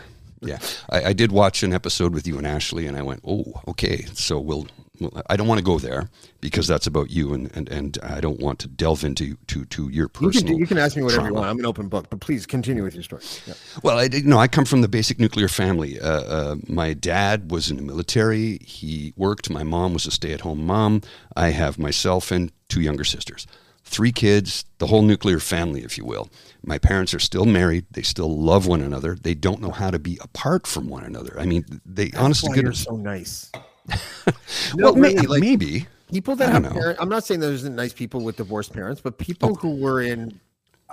yeah. 0.42 0.60
I, 0.90 1.06
I 1.06 1.14
did 1.14 1.32
watch 1.32 1.64
an 1.64 1.74
episode 1.74 2.14
with 2.14 2.28
you 2.28 2.38
and 2.38 2.48
Ashley, 2.48 2.88
and 2.88 2.98
I 2.98 3.02
went, 3.02 3.22
oh, 3.26 3.62
okay. 3.68 4.06
So 4.14 4.40
we'll. 4.40 4.68
Well 5.02 5.22
I 5.30 5.36
don't 5.36 5.48
want 5.48 5.60
to 5.60 5.64
go 5.66 5.80
there 5.80 6.10
because 6.40 6.68
that's 6.68 6.88
about 6.88 7.10
you, 7.10 7.34
and, 7.34 7.52
and, 7.56 7.68
and 7.70 7.98
I 8.04 8.22
don't 8.22 8.40
want 8.40 8.60
to 8.60 8.68
delve 8.68 9.04
into 9.04 9.36
to 9.48 9.66
to 9.66 9.90
your 9.90 10.06
You 10.06 10.10
can 10.10 10.32
personal. 10.32 10.60
you 10.60 10.68
can 10.68 10.78
ask 10.78 10.96
me 10.96 11.04
whatever 11.04 11.28
you 11.28 11.34
want. 11.34 11.48
I'm 11.50 11.60
an 11.60 11.66
open 11.66 11.88
book, 11.90 12.10
but 12.10 12.20
please 12.22 12.46
continue 12.46 12.84
with 12.84 12.94
your 12.94 13.04
story. 13.04 13.24
Yeah. 13.48 13.56
Well, 13.84 13.98
I 13.98 14.08
did- 14.08 14.26
no, 14.26 14.38
I 14.38 14.48
come 14.48 14.66
from 14.66 14.82
the 14.82 14.88
basic 14.88 15.20
nuclear 15.20 15.48
family. 15.48 16.00
Uh, 16.00 16.08
uh, 16.22 16.56
my 16.68 16.94
dad 16.94 17.52
was 17.52 17.70
in 17.70 17.76
the 17.78 17.84
military. 17.84 18.60
He 18.60 19.14
worked. 19.18 19.50
My 19.50 19.64
mom 19.64 19.94
was 19.94 20.06
a 20.06 20.12
stay-at-home 20.12 20.66
mom. 20.66 21.02
I 21.36 21.50
have 21.50 21.78
myself 21.80 22.32
and 22.32 22.52
two 22.70 22.82
younger 22.82 23.04
sisters. 23.04 23.48
three 23.84 24.12
kids, 24.14 24.64
the 24.78 24.88
whole 24.88 25.02
nuclear 25.02 25.40
family, 25.40 25.84
if 25.84 25.98
you 25.98 26.06
will. 26.06 26.30
My 26.64 26.78
parents 26.78 27.14
are 27.14 27.20
still 27.20 27.44
married. 27.46 27.86
They 27.92 28.04
still 28.04 28.34
love 28.40 28.66
one 28.66 28.80
another. 28.82 29.18
They 29.22 29.34
don't 29.34 29.60
know 29.60 29.72
how 29.72 29.92
to 29.92 30.00
be 30.00 30.18
apart 30.22 30.66
from 30.66 30.88
one 30.88 31.04
another. 31.04 31.36
I 31.38 31.46
mean, 31.46 31.66
they 31.86 32.06
That's 32.10 32.24
honest 32.24 32.44
to 32.46 32.50
why 32.52 32.56
you're 32.58 32.72
so 32.74 32.96
nice. 32.96 33.52
well, 34.76 34.94
really, 34.94 35.28
like, 35.28 35.42
maybe. 35.42 35.88
people 36.12 36.36
that 36.36 36.50
have 36.52 36.72
parents, 36.72 37.02
I'm 37.02 37.10
not 37.10 37.24
saying 37.24 37.40
there's 37.40 37.64
nice 37.64 37.94
people 37.94 38.22
with 38.22 38.38
divorced 38.38 38.74
parents, 38.74 39.02
but 39.02 39.18
people 39.18 39.56
who 39.56 39.76
were 39.76 40.02
in 40.02 40.40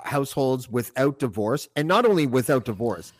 households 0.02 0.68
without 0.70 1.18
divorce, 1.18 1.68
and 1.76 1.86
not 1.88 2.06
only 2.06 2.26
without 2.26 2.64
divorce, 2.64 3.12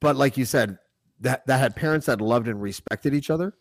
but 0.00 0.16
like 0.16 0.36
you 0.36 0.44
said, 0.44 0.78
that 1.20 1.46
that 1.46 1.58
had 1.58 1.76
parents 1.76 2.06
that 2.06 2.20
loved 2.20 2.48
and 2.48 2.60
respected 2.60 3.14
each 3.14 3.30
other. 3.30 3.54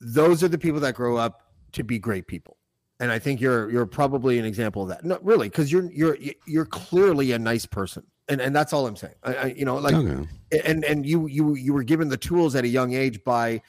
Those 0.00 0.42
are 0.42 0.48
the 0.48 0.58
people 0.58 0.80
that 0.80 0.94
grow 0.94 1.16
up 1.16 1.42
to 1.72 1.84
be 1.84 1.98
great 1.98 2.26
people. 2.26 2.56
And 3.00 3.10
I 3.10 3.18
think 3.18 3.40
you're 3.40 3.70
you're 3.70 3.86
probably 3.86 4.38
an 4.38 4.44
example 4.44 4.82
of 4.82 4.88
that. 4.88 5.04
No, 5.04 5.18
really, 5.22 5.48
because 5.48 5.72
you're 5.72 5.90
you're 5.90 6.16
you're 6.46 6.66
clearly 6.66 7.32
a 7.32 7.38
nice 7.38 7.66
person, 7.66 8.04
and 8.28 8.40
and 8.40 8.54
that's 8.54 8.72
all 8.72 8.86
I'm 8.86 8.96
saying. 8.96 9.14
I, 9.22 9.34
I 9.34 9.44
you 9.46 9.64
know 9.64 9.76
like 9.76 9.94
Okay. 9.94 10.28
and 10.64 10.84
and 10.84 11.06
you 11.06 11.26
you 11.26 11.54
you 11.54 11.72
were 11.72 11.82
given 11.82 12.08
the 12.08 12.16
tools 12.16 12.54
at 12.54 12.64
a 12.64 12.68
young 12.68 12.92
age 12.92 13.24
by 13.24 13.62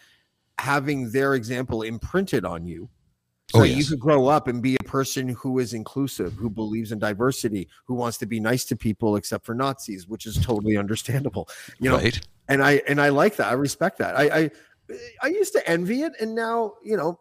having 0.61 1.09
their 1.11 1.33
example 1.33 1.81
imprinted 1.81 2.45
on 2.45 2.65
you. 2.67 2.87
So 3.49 3.59
Oh, 3.59 3.61
that 3.63 3.69
you 3.69 3.77
yes. 3.77 3.89
could 3.89 3.99
grow 3.99 4.27
up 4.27 4.47
and 4.47 4.61
be 4.63 4.77
a 4.79 4.83
person 4.85 5.27
who 5.29 5.59
is 5.59 5.73
inclusive 5.73 6.33
who 6.33 6.49
believes 6.49 6.93
in 6.93 6.99
diversity 6.99 7.67
who 7.85 7.95
wants 7.95 8.17
to 8.19 8.25
be 8.25 8.39
nice 8.39 8.63
to 8.65 8.77
people 8.77 9.17
except 9.17 9.45
for 9.45 9.53
nazis 9.53 10.07
which 10.07 10.25
is 10.25 10.37
totally 10.45 10.77
understandable 10.77 11.49
you 11.79 11.89
know? 11.89 11.97
Right. 11.97 12.17
and 12.47 12.63
i 12.63 12.81
and 12.87 13.01
i 13.01 13.09
like 13.09 13.35
that. 13.37 13.47
I 13.47 13.53
respect 13.53 13.97
that. 13.97 14.15
I 14.17 14.25
i 14.39 14.51
i 15.21 15.27
used 15.27 15.51
to 15.53 15.61
envy 15.69 16.03
it 16.03 16.13
and 16.21 16.33
now 16.33 16.75
you 16.81 16.95
know 16.95 17.19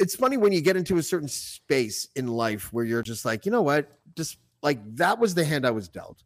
it's 0.00 0.14
funny 0.16 0.38
when 0.38 0.52
you 0.52 0.62
get 0.62 0.76
into 0.76 0.96
a 0.96 1.02
certain 1.02 1.28
space 1.28 2.08
in 2.16 2.26
life 2.26 2.72
where 2.72 2.84
you're 2.86 3.02
just 3.02 3.24
like 3.26 3.44
you 3.44 3.52
know 3.52 3.62
what? 3.62 3.82
Just 4.16 4.38
like 4.62 4.78
that 4.96 5.18
was 5.18 5.34
the 5.34 5.44
hand 5.44 5.66
i 5.66 5.70
was 5.70 5.88
dealt. 5.88 6.22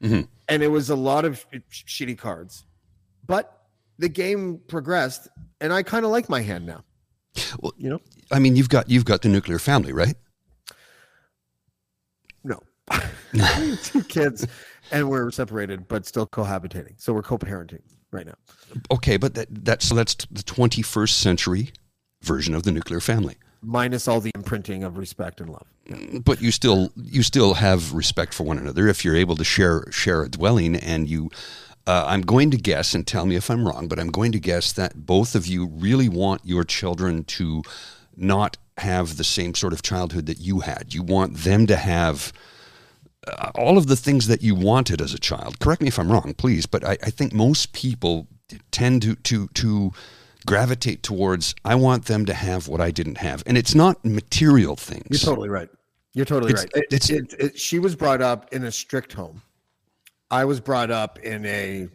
Mhm. 0.00 0.28
and 0.48 0.62
it 0.62 0.68
was 0.68 0.90
a 0.90 0.96
lot 1.10 1.24
of 1.24 1.44
sh- 1.70 1.84
shitty 1.94 2.16
cards. 2.18 2.66
But 3.26 3.44
the 3.98 4.08
game 4.08 4.60
progressed 4.68 5.26
and 5.62 5.72
i 5.72 5.82
kind 5.82 6.04
of 6.04 6.10
like 6.10 6.28
my 6.28 6.42
hand 6.42 6.66
now. 6.66 6.82
Well- 7.60 7.72
you 7.78 7.88
know? 7.88 8.00
I 8.30 8.38
mean, 8.38 8.56
you've 8.56 8.68
got 8.68 8.90
you've 8.90 9.04
got 9.06 9.22
the 9.22 9.28
nuclear 9.28 9.58
family, 9.58 9.92
right? 9.92 10.16
no. 12.44 12.60
Two 13.84 14.02
kids 14.08 14.46
and 14.90 15.08
we're 15.08 15.30
separated 15.30 15.88
but 15.88 16.06
still 16.06 16.26
cohabitating. 16.26 16.94
So 17.00 17.12
we're 17.12 17.22
co-parenting 17.22 17.80
right 18.10 18.26
now. 18.26 18.34
Okay, 18.90 19.16
but 19.16 19.34
that 19.34 19.48
that's 19.64 19.86
so 19.86 19.94
that's 19.94 20.14
the 20.30 20.42
21st 20.42 21.10
century 21.10 21.72
version 22.22 22.54
of 22.54 22.62
the 22.64 22.72
nuclear 22.72 23.00
family. 23.00 23.36
minus 23.62 24.06
all 24.08 24.20
the 24.20 24.30
imprinting 24.34 24.84
of 24.84 24.96
respect 24.98 25.40
and 25.40 25.50
love. 25.50 25.66
But 26.24 26.40
you 26.42 26.50
still 26.52 26.90
you 26.96 27.22
still 27.22 27.54
have 27.54 27.92
respect 27.92 28.34
for 28.34 28.44
one 28.44 28.58
another 28.58 28.88
if 28.88 29.04
you're 29.04 29.16
able 29.16 29.36
to 29.36 29.44
share 29.44 29.84
share 29.90 30.22
a 30.22 30.28
dwelling 30.28 30.76
and 30.76 31.08
you 31.08 31.30
uh, 31.86 32.04
i'm 32.06 32.20
going 32.22 32.50
to 32.50 32.56
guess 32.56 32.94
and 32.94 33.06
tell 33.06 33.26
me 33.26 33.36
if 33.36 33.50
i'm 33.50 33.66
wrong 33.66 33.88
but 33.88 33.98
i'm 33.98 34.10
going 34.10 34.32
to 34.32 34.40
guess 34.40 34.72
that 34.72 35.06
both 35.06 35.34
of 35.34 35.46
you 35.46 35.66
really 35.66 36.08
want 36.08 36.40
your 36.44 36.64
children 36.64 37.24
to 37.24 37.62
not 38.16 38.56
have 38.78 39.16
the 39.16 39.24
same 39.24 39.54
sort 39.54 39.72
of 39.72 39.82
childhood 39.82 40.26
that 40.26 40.38
you 40.40 40.60
had 40.60 40.94
you 40.94 41.02
want 41.02 41.38
them 41.38 41.66
to 41.66 41.76
have 41.76 42.32
uh, 43.26 43.50
all 43.54 43.78
of 43.78 43.86
the 43.86 43.96
things 43.96 44.26
that 44.26 44.42
you 44.42 44.54
wanted 44.54 45.00
as 45.00 45.14
a 45.14 45.18
child 45.18 45.58
correct 45.60 45.80
me 45.82 45.88
if 45.88 45.98
i'm 45.98 46.10
wrong 46.10 46.34
please 46.34 46.66
but 46.66 46.84
i, 46.84 46.92
I 47.02 47.10
think 47.10 47.32
most 47.32 47.72
people 47.72 48.26
tend 48.70 49.02
to 49.02 49.14
to 49.16 49.48
to 49.54 49.92
gravitate 50.46 51.02
towards 51.02 51.54
i 51.64 51.74
want 51.74 52.06
them 52.06 52.26
to 52.26 52.34
have 52.34 52.66
what 52.68 52.80
i 52.80 52.90
didn't 52.90 53.18
have 53.18 53.42
and 53.46 53.56
it's 53.56 53.74
not 53.74 54.04
material 54.04 54.74
things 54.76 55.06
You're 55.10 55.18
totally 55.20 55.48
right. 55.48 55.68
You're 56.14 56.26
totally 56.26 56.52
It's- 56.52 56.66
right. 56.74 56.82
It- 56.84 56.92
it's- 56.92 57.10
it- 57.10 57.34
it- 57.38 57.58
she 57.58 57.78
was 57.78 57.94
brought 57.96 58.20
up 58.20 58.52
in 58.52 58.64
a 58.64 58.72
strict 58.72 59.12
home. 59.14 59.40
I 60.32 60.44
was 60.46 60.60
brought 60.60 60.90
up 60.90 61.18
in 61.20 61.44
a. 61.46 61.88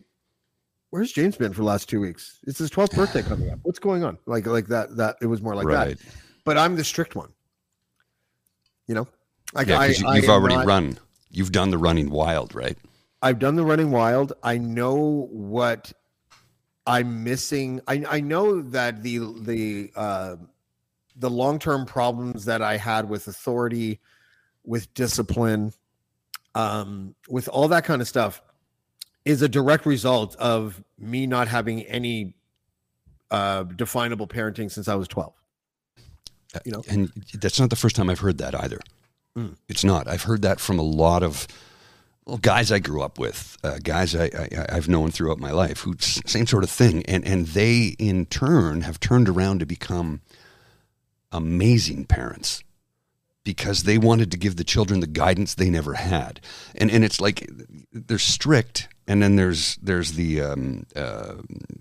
Where's 0.91 1.12
James 1.12 1.36
been 1.36 1.51
for 1.51 1.58
the 1.62 1.65
last 1.65 1.89
two 1.89 2.00
weeks? 2.00 2.39
It's 2.48 2.60
his 2.60 2.70
12th 2.70 2.96
birthday 2.96 3.22
coming 3.27 3.50
up. 3.50 3.60
What's 3.63 3.79
going 3.79 4.03
on? 4.06 4.17
Like 4.25 4.46
like 4.46 4.67
that 4.67 4.96
that 4.98 5.17
it 5.22 5.25
was 5.25 5.41
more 5.41 5.56
like 5.56 5.65
right 5.65 5.98
that. 5.98 6.08
But 6.46 6.58
I'm 6.58 6.75
the 6.77 6.84
strict 6.84 7.15
one. 7.15 7.34
You 8.88 8.96
know, 8.96 9.08
like 9.53 9.67
Yeah, 9.67 9.79
I, 9.79 9.86
you, 9.88 10.13
you've 10.13 10.24
am 10.25 10.29
already 10.29 10.56
not- 10.56 10.65
run. 10.65 10.98
You've 11.29 11.51
done 11.51 11.72
the 11.72 11.77
running 11.77 12.10
wild, 12.10 12.56
right? 12.56 12.77
I've 13.22 13.39
done 13.39 13.56
the 13.56 13.65
running 13.65 13.91
wild. 13.91 14.32
I 14.44 14.58
know 14.60 15.27
what 15.29 15.91
I'm 16.86 17.24
missing. 17.25 17.82
I, 17.88 18.06
I 18.08 18.20
know 18.22 18.62
that 18.62 19.03
the 19.03 19.17
the 19.41 19.91
uh, 19.96 20.36
the 21.17 21.29
long 21.29 21.58
term 21.60 21.86
problems 21.86 22.46
that 22.46 22.62
I 22.62 22.77
had 22.77 23.10
with 23.10 23.27
authority, 23.27 24.00
with 24.63 24.94
discipline, 24.94 25.74
um, 26.57 27.13
with 27.29 27.47
all 27.49 27.67
that 27.67 27.85
kind 27.85 28.01
of 28.01 28.07
stuff, 28.07 28.41
is 29.25 29.41
a 29.43 29.47
direct 29.47 29.85
result 29.85 30.35
of 30.37 30.83
me 30.97 31.27
not 31.27 31.47
having 31.47 31.83
any 31.83 32.33
uh, 33.29 33.63
definable 33.63 34.27
parenting 34.27 34.71
since 34.71 34.87
I 34.87 34.95
was 34.95 35.07
12. 35.07 35.33
You 36.65 36.71
know, 36.71 36.83
And 36.89 37.11
that's 37.35 37.59
not 37.59 37.69
the 37.69 37.75
first 37.75 37.95
time 37.95 38.09
I've 38.09 38.21
heard 38.21 38.39
that 38.39 38.55
either. 38.55 38.79
Mm. 39.37 39.55
It's 39.69 39.83
not. 39.83 40.07
I've 40.07 40.23
heard 40.23 40.41
that 40.41 40.59
from 40.59 40.79
a 40.79 40.83
lot 40.83 41.21
of 41.21 41.47
well, 42.25 42.37
guys 42.37 42.71
I 42.73 42.79
grew 42.79 43.03
up 43.03 43.19
with, 43.19 43.55
uh, 43.63 43.77
guys 43.81 44.13
I, 44.13 44.25
I, 44.25 44.65
I've 44.69 44.89
known 44.89 45.11
throughout 45.11 45.39
my 45.39 45.51
life, 45.51 45.81
who 45.81 45.95
same 45.99 46.45
sort 46.45 46.63
of 46.63 46.69
thing, 46.69 47.03
and 47.05 47.25
and 47.25 47.47
they 47.47 47.95
in 47.99 48.25
turn 48.25 48.81
have 48.81 48.99
turned 48.99 49.29
around 49.29 49.59
to 49.59 49.65
become 49.65 50.21
amazing 51.31 52.05
parents 52.05 52.63
because 53.47 53.83
they 53.83 53.97
wanted 53.97 54.29
to 54.29 54.37
give 54.37 54.57
the 54.57 54.63
children 54.65 54.99
the 54.99 55.07
guidance 55.07 55.55
they 55.55 55.69
never 55.69 55.93
had, 55.93 56.41
and 56.75 56.91
and 56.91 57.05
it's 57.05 57.21
like 57.21 57.49
they're 57.93 58.19
strict, 58.19 58.89
and 59.07 59.23
then 59.23 59.37
there's 59.37 59.77
there's 59.77 60.11
the 60.13 60.41
um, 60.41 60.85
uh, 60.97 61.35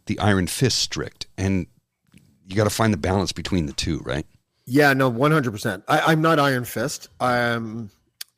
the 0.06 0.16
iron 0.20 0.46
fist 0.46 0.78
strict, 0.78 1.26
and 1.36 1.66
you 2.46 2.54
got 2.54 2.64
to 2.64 2.70
find 2.70 2.92
the 2.92 2.98
balance 2.98 3.32
between 3.32 3.66
the 3.66 3.72
two, 3.72 3.98
right? 4.04 4.24
Yeah, 4.64 4.92
no, 4.92 5.08
one 5.08 5.32
hundred 5.32 5.50
percent. 5.50 5.82
I'm 5.88 6.22
not 6.22 6.38
Iron 6.38 6.64
Fist. 6.64 7.08
I'm, 7.18 7.90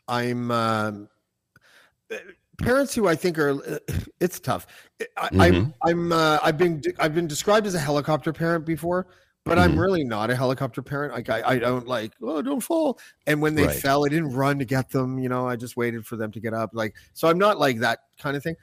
I'm 0.08 0.50
um, 0.50 1.08
parents 2.62 2.94
who 2.94 3.08
I 3.08 3.14
think 3.14 3.38
are. 3.38 3.61
It's 4.20 4.40
tough. 4.40 4.66
I, 5.18 5.28
Mhm. 5.28 5.38
I'm, 5.40 5.75
I'm, 5.85 6.12
uh, 6.12 6.38
I've 6.42 6.56
been, 6.56 6.82
I've 6.99 7.14
been 7.14 7.26
described 7.26 7.66
as 7.66 7.75
a 7.75 7.78
helicopter 7.78 8.32
parent 8.32 8.64
before, 8.64 9.06
but 9.49 9.59
I'm 9.59 9.75
Mhm. 9.75 9.81
really 9.81 10.05
not 10.05 10.31
a 10.31 10.37
helicopter 10.37 10.83
parent. 10.83 11.12
Like 11.14 11.28
I, 11.31 11.43
I 11.43 11.59
don't 11.59 11.87
like, 11.88 12.12
oh, 12.23 12.43
don't 12.43 12.61
fall. 12.61 12.99
And 13.26 13.40
when 13.43 13.55
they 13.55 13.64
Right. 13.67 13.76
fell, 13.76 14.05
I 14.05 14.09
didn't 14.09 14.33
run 14.35 14.59
to 14.59 14.64
get 14.64 14.90
them. 14.90 15.19
You 15.19 15.28
know, 15.28 15.49
I 15.49 15.57
just 15.57 15.76
waited 15.76 16.07
for 16.07 16.17
them 16.17 16.31
to 16.33 16.40
get 16.40 16.55
up. 16.55 16.71
Like, 16.73 16.95
so 17.14 17.28
I'm 17.28 17.38
not 17.38 17.59
like 17.59 17.81
that 17.81 18.00
kind 18.21 18.37
of 18.37 18.43
thing. 18.43 18.57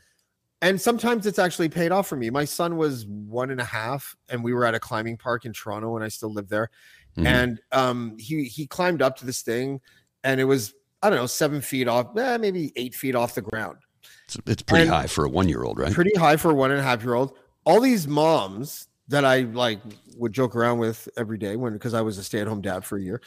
And 0.62 0.80
sometimes 0.80 1.25
it's 1.25 1.38
actually 1.38 1.70
paid 1.70 1.92
off 1.92 2.08
for 2.08 2.15
me. 2.15 2.30
My 2.30 2.46
son 2.46 2.77
was 2.77 3.06
one 3.06 3.51
and 3.51 3.60
a 3.60 3.65
half, 3.65 4.15
and 4.30 4.44
we 4.44 4.54
were 4.54 4.65
at 4.65 4.74
a 4.74 4.80
climbing 4.80 5.18
park 5.18 5.46
in 5.46 5.54
Toronto 5.54 5.92
when 5.92 6.01
I 6.01 6.08
still 6.08 6.32
lived 6.32 6.50
there 6.50 6.70
Mhm. 7.18 7.25
and 7.25 7.62
um, 7.72 8.15
he 8.18 8.46
he 8.46 8.65
climbed 8.68 9.01
up 9.01 9.18
to 9.18 9.25
this 9.25 9.42
thing, 9.42 9.82
and 10.24 10.39
it 10.42 10.46
was 10.46 10.74
I 11.04 11.10
don't 11.10 11.20
know 11.20 11.27
seven 11.27 11.62
feet 11.62 11.88
off, 11.88 12.18
eh, 12.18 12.38
maybe 12.38 12.72
eight 12.75 12.96
feet 12.96 13.15
off 13.15 13.36
the 13.36 13.42
ground, 13.42 13.77
It's, 14.25 14.38
it's 14.48 14.63
pretty 14.63 14.84
And- 14.84 14.92
high 14.92 15.08
for 15.08 15.25
a 15.25 15.30
one 15.30 15.48
year 15.50 15.63
old, 15.63 15.77
right? 15.77 15.94
pretty 15.94 16.18
high 16.18 16.36
for 16.38 16.50
a 16.51 16.54
one 16.56 16.72
and 16.72 16.80
a 16.80 16.84
half 16.84 17.04
year 17.04 17.13
old. 17.13 17.38
All 17.63 17.80
these 17.80 18.08
moms 18.08 18.88
that 19.08 19.26
I 19.26 19.42
like 19.42 19.80
would 20.18 20.34
joke 20.34 20.56
around 20.56 20.80
with 20.80 21.08
every 21.18 21.38
day 21.38 21.56
when 21.56 21.74
because 21.74 21.94
I 21.94 22.02
was 22.02 22.18
a 22.18 22.24
stay 22.24 22.40
at 22.40 22.48
home 22.48 22.62
dad 22.62 22.84
for 22.86 22.98
a 22.98 23.02
year. 23.02 23.22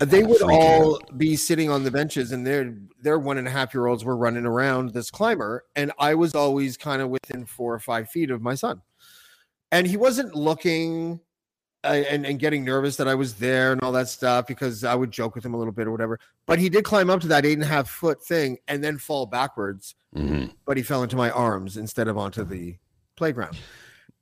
uh, 0.00 0.04
They 0.04 0.22
would 0.22 0.42
all 0.42 1.00
be 1.16 1.36
sitting 1.36 1.70
on 1.70 1.84
the 1.84 1.90
benches, 1.90 2.32
and 2.32 2.46
their 2.46 2.74
their 3.00 3.18
one 3.18 3.38
and 3.38 3.48
a 3.48 3.50
half 3.50 3.72
year 3.74 3.86
olds 3.86 4.04
were 4.04 4.16
running 4.16 4.46
around 4.46 4.90
this 4.90 5.10
climber, 5.10 5.64
and 5.74 5.92
I 5.98 6.14
was 6.14 6.34
always 6.34 6.76
kind 6.76 7.00
of 7.02 7.08
within 7.08 7.46
four 7.46 7.74
or 7.74 7.78
five 7.78 8.10
feet 8.10 8.30
of 8.30 8.42
my 8.42 8.54
son, 8.54 8.82
and 9.70 9.86
he 9.86 9.96
wasn't 9.96 10.34
looking 10.34 11.20
uh, 11.84 12.02
and 12.08 12.26
and 12.26 12.38
getting 12.38 12.64
nervous 12.64 12.96
that 12.96 13.08
I 13.08 13.14
was 13.14 13.34
there 13.34 13.72
and 13.72 13.82
all 13.82 13.92
that 13.92 14.08
stuff 14.08 14.46
because 14.46 14.84
I 14.84 14.94
would 14.94 15.10
joke 15.10 15.34
with 15.34 15.44
him 15.44 15.54
a 15.54 15.58
little 15.58 15.72
bit 15.72 15.86
or 15.86 15.90
whatever. 15.90 16.20
But 16.46 16.58
he 16.58 16.68
did 16.68 16.84
climb 16.84 17.10
up 17.10 17.20
to 17.22 17.28
that 17.28 17.44
eight 17.46 17.54
and 17.54 17.62
a 17.62 17.66
half 17.66 17.88
foot 17.88 18.22
thing 18.22 18.58
and 18.68 18.84
then 18.84 18.98
fall 18.98 19.26
backwards. 19.26 19.94
hmm 20.14 20.46
But 20.64 20.76
he 20.76 20.82
fell 20.82 21.02
into 21.02 21.16
my 21.16 21.30
arms 21.30 21.76
instead 21.76 22.06
of 22.06 22.18
onto 22.18 22.44
the 22.44 22.76
playground. 23.16 23.56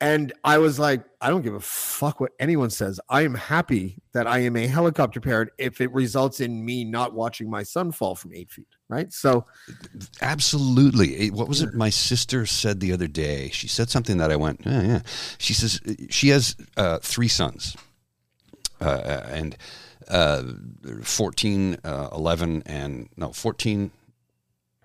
And 0.01 0.33
I 0.45 0.57
was 0.59 0.79
like, 0.79 1.05
I 1.21 1.29
don't 1.29 1.43
give 1.43 1.55
a 1.55 1.61
fuck 1.61 2.21
what 2.21 2.33
anyone 2.41 2.71
says. 2.71 2.99
I 3.11 3.23
am 3.23 3.35
happy 3.35 3.99
that 4.13 4.27
I 4.27 4.39
am 4.39 4.57
a 4.57 4.67
helicopter 4.67 5.21
parent 5.21 5.51
if 5.59 5.83
it 5.83 5.93
results 5.93 6.41
in 6.41 6.65
me 6.65 6.85
not 6.85 7.13
watching 7.13 7.51
my 7.51 7.63
son 7.63 7.93
fall 7.93 8.15
from 8.15 8.33
eight 8.33 8.51
feet. 8.51 8.67
Right. 8.89 9.13
So 9.13 9.45
Absolutely. 10.23 11.31
What 11.31 11.49
was 11.49 11.61
it 11.61 11.75
my 11.75 11.91
sister 11.91 12.47
said 12.47 12.81
the 12.81 12.93
other 12.93 13.07
day? 13.07 13.51
She 13.51 13.69
said 13.69 13.91
something 13.91 14.17
that 14.17 14.33
I 14.33 14.37
went, 14.37 14.63
yeah, 14.65 14.83
yeah. 14.83 15.01
She 15.37 15.53
says 15.53 15.81
she 16.09 16.31
has 16.31 16.57
uh, 16.79 16.99
three 16.99 17.29
sons, 17.29 17.77
uh, 18.81 19.23
and 19.29 19.57
uh, 20.09 20.43
14, 21.03 21.79
uh, 21.85 22.09
11, 22.13 22.63
and 22.67 23.09
no, 23.17 23.33
14, 23.33 23.91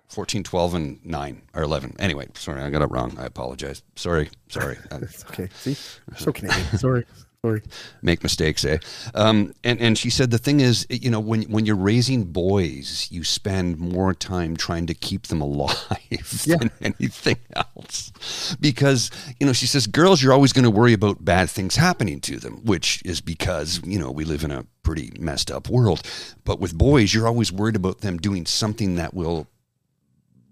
14, 0.09 0.43
12, 0.43 0.73
and 0.75 1.05
9 1.05 1.41
or 1.53 1.63
11. 1.63 1.95
Anyway, 1.99 2.27
sorry, 2.35 2.61
I 2.61 2.69
got 2.69 2.81
it 2.81 2.91
wrong. 2.91 3.15
I 3.19 3.25
apologize. 3.25 3.83
Sorry, 3.95 4.29
sorry. 4.49 4.77
It's 4.91 5.23
okay. 5.25 5.49
See, 5.55 5.75
so 6.15 6.31
Canadian. 6.31 6.65
Sorry. 6.77 7.05
Sorry. 7.43 7.61
make 8.01 8.23
mistakes, 8.23 8.65
eh? 8.65 8.79
Um, 9.13 9.53
and 9.63 9.79
and 9.79 9.95
she 9.99 10.09
said 10.09 10.31
the 10.31 10.39
thing 10.39 10.61
is, 10.61 10.87
you 10.89 11.11
know, 11.11 11.19
when 11.19 11.43
when 11.43 11.67
you're 11.67 11.75
raising 11.75 12.23
boys, 12.23 13.07
you 13.11 13.23
spend 13.23 13.77
more 13.77 14.15
time 14.15 14.57
trying 14.57 14.87
to 14.87 14.95
keep 14.95 15.27
them 15.27 15.41
alive 15.41 15.75
Yeah. 16.47 16.55
than 16.57 16.71
anything 16.81 17.37
else, 17.55 18.11
because 18.59 19.11
you 19.39 19.45
know 19.45 19.53
she 19.53 19.67
says 19.67 19.85
girls, 19.85 20.23
you're 20.23 20.33
always 20.33 20.53
going 20.53 20.63
to 20.63 20.71
worry 20.71 20.93
about 20.93 21.23
bad 21.23 21.47
things 21.51 21.75
happening 21.75 22.19
to 22.21 22.39
them, 22.39 22.65
which 22.65 22.99
is 23.05 23.21
because 23.21 23.79
you 23.85 23.99
know 23.99 24.09
we 24.09 24.25
live 24.25 24.43
in 24.43 24.49
a 24.49 24.65
pretty 24.81 25.11
messed 25.19 25.51
up 25.51 25.69
world. 25.69 26.01
But 26.45 26.59
with 26.59 26.75
boys, 26.75 27.13
you're 27.13 27.27
always 27.27 27.51
worried 27.51 27.75
about 27.75 28.01
them 28.01 28.17
doing 28.17 28.47
something 28.47 28.95
that 28.95 29.13
will 29.13 29.45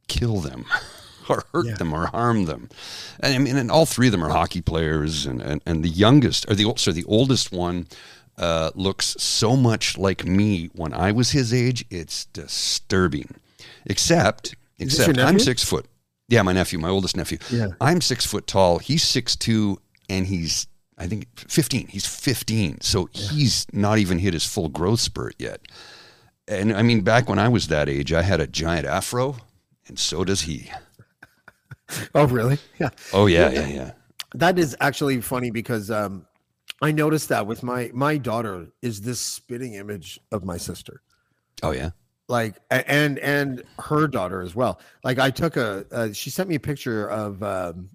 kill 0.08 0.40
them 0.42 0.66
or 1.30 1.44
hurt 1.54 1.66
Yeah. 1.68 1.76
them 1.76 1.94
or 1.94 2.08
harm 2.08 2.46
them. 2.46 2.70
And 3.20 3.34
I 3.34 3.38
mean, 3.38 3.56
and 3.58 3.72
all 3.72 3.86
three 3.86 4.08
of 4.08 4.12
them 4.12 4.24
are 4.24 4.30
hockey 4.30 4.62
players, 4.62 5.26
and 5.26 5.42
and, 5.42 5.62
and 5.66 5.84
the 5.84 5.90
youngest 5.90 6.50
or 6.50 6.56
the 6.56 6.74
so 6.78 6.92
the 6.92 7.06
oldest 7.06 7.52
one 7.52 7.88
uh, 8.38 8.72
looks 8.76 9.16
so 9.20 9.56
much 9.56 9.98
like 9.98 10.26
me 10.26 10.70
when 10.74 10.94
I 10.94 11.12
was 11.12 11.32
his 11.32 11.54
age. 11.54 11.86
It's 11.90 12.26
disturbing. 12.26 13.36
Except, 13.86 14.56
except 14.80 15.18
I'm 15.18 15.40
six 15.40 15.64
foot. 15.64 15.86
Yeah, 16.30 16.42
my 16.42 16.54
nephew, 16.54 16.80
my 16.80 16.90
oldest 16.90 17.18
nephew. 17.18 17.38
Yeah. 17.52 17.68
I'm 17.82 18.00
six 18.02 18.26
foot 18.26 18.48
tall. 18.48 18.80
He's 18.80 19.04
six 19.04 19.36
two, 19.36 19.80
and 20.10 20.26
he's 20.28 20.68
I 20.98 21.08
think 21.08 21.28
fifteen. 21.38 21.88
He's 21.88 22.06
fifteen, 22.08 22.80
so 22.82 23.10
he's 23.12 23.66
not 23.74 23.98
even 24.00 24.20
hit 24.20 24.34
his 24.34 24.46
full 24.46 24.70
growth 24.70 25.02
spurt 25.02 25.36
yet. 25.38 25.62
And 26.48 26.74
I 26.74 26.82
mean, 26.82 27.02
back 27.02 27.30
when 27.30 27.40
I 27.40 27.50
was 27.50 27.68
that 27.68 27.88
age, 27.90 28.14
I 28.14 28.22
had 28.22 28.40
a 28.40 28.48
giant 28.48 28.86
afro, 28.88 29.38
and 29.88 29.98
so 30.00 30.24
does 30.24 30.42
he. 30.42 30.72
Oh, 32.16 32.26
really? 32.26 32.58
Yeah. 32.80 32.90
Oh 33.12 33.28
yeah, 33.28 33.52
yeah, 33.52 33.68
yeah. 33.68 33.92
That 34.34 34.58
is 34.58 34.76
actually 34.80 35.22
funny 35.22 35.52
because 35.52 35.92
um, 35.92 36.26
I 36.82 36.92
noticed 36.92 37.30
that 37.30 37.46
with 37.46 37.62
my 37.62 37.92
my 37.94 38.18
daughter 38.18 38.68
is 38.82 39.02
this 39.02 39.20
spitting 39.20 39.76
image 39.76 40.20
of 40.32 40.44
my 40.44 40.58
sister. 40.58 41.02
Oh 41.62 41.70
yeah. 41.72 41.92
like 42.30 42.56
and 42.72 43.20
and 43.20 43.62
her 43.78 44.08
daughter 44.08 44.42
as 44.42 44.56
well 44.56 44.80
like 45.04 45.20
i 45.20 45.30
took 45.30 45.56
a 45.58 45.86
uh, 45.92 46.12
she 46.14 46.30
sent 46.32 46.50
me 46.50 46.56
a 46.56 46.60
picture 46.60 47.08
of 47.12 47.44
um 47.44 47.90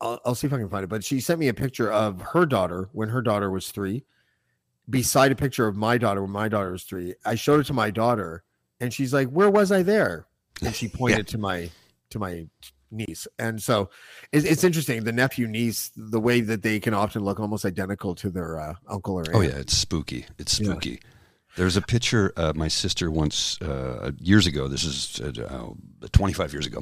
I'll, 0.00 0.20
I'll 0.24 0.34
see 0.36 0.46
if 0.46 0.52
i 0.52 0.58
can 0.58 0.68
find 0.68 0.84
it 0.84 0.88
but 0.88 1.02
she 1.02 1.18
sent 1.20 1.40
me 1.40 1.48
a 1.48 1.54
picture 1.54 1.90
of 1.90 2.20
her 2.20 2.46
daughter 2.46 2.90
when 2.92 3.08
her 3.08 3.22
daughter 3.22 3.50
was 3.50 3.70
three 3.72 4.04
beside 4.88 5.32
a 5.32 5.34
picture 5.34 5.66
of 5.66 5.74
my 5.74 5.98
daughter 5.98 6.22
when 6.22 6.30
my 6.30 6.48
daughter 6.48 6.70
was 6.70 6.84
three 6.84 7.14
i 7.24 7.34
showed 7.34 7.60
it 7.60 7.64
to 7.64 7.72
my 7.72 7.90
daughter 7.90 8.44
and 8.80 8.92
she's 8.94 9.12
like 9.12 9.28
where 9.30 9.50
was 9.50 9.72
i 9.72 9.82
there 9.82 10.27
and 10.62 10.74
she 10.74 10.88
pointed 11.00 11.26
to 11.28 11.38
my 11.38 11.70
to 12.10 12.18
my 12.18 12.46
niece 12.90 13.26
and 13.38 13.62
so 13.62 13.90
it's, 14.32 14.46
it's 14.46 14.64
interesting 14.64 15.04
the 15.04 15.12
nephew 15.12 15.46
niece 15.46 15.90
the 15.94 16.18
way 16.18 16.40
that 16.40 16.62
they 16.62 16.80
can 16.80 16.94
often 16.94 17.22
look 17.22 17.38
almost 17.38 17.66
identical 17.66 18.14
to 18.14 18.30
their 18.30 18.58
uh, 18.58 18.74
uncle 18.88 19.18
or 19.18 19.24
aunt. 19.24 19.34
Oh 19.34 19.40
yeah, 19.42 19.56
it's 19.58 19.76
spooky. 19.76 20.24
It's 20.38 20.58
Yeah. 20.58 20.70
spooky. 20.70 21.00
There's 21.56 21.76
a 21.76 21.82
picture 21.82 22.32
uh, 22.36 22.52
my 22.54 22.68
sister 22.68 23.10
once 23.10 23.60
uh, 23.60 24.12
years 24.20 24.46
ago. 24.46 24.68
This 24.68 24.84
is 24.84 25.20
uh, 25.20 25.74
uh, 26.02 26.06
25 26.12 26.52
years 26.52 26.66
ago. 26.66 26.80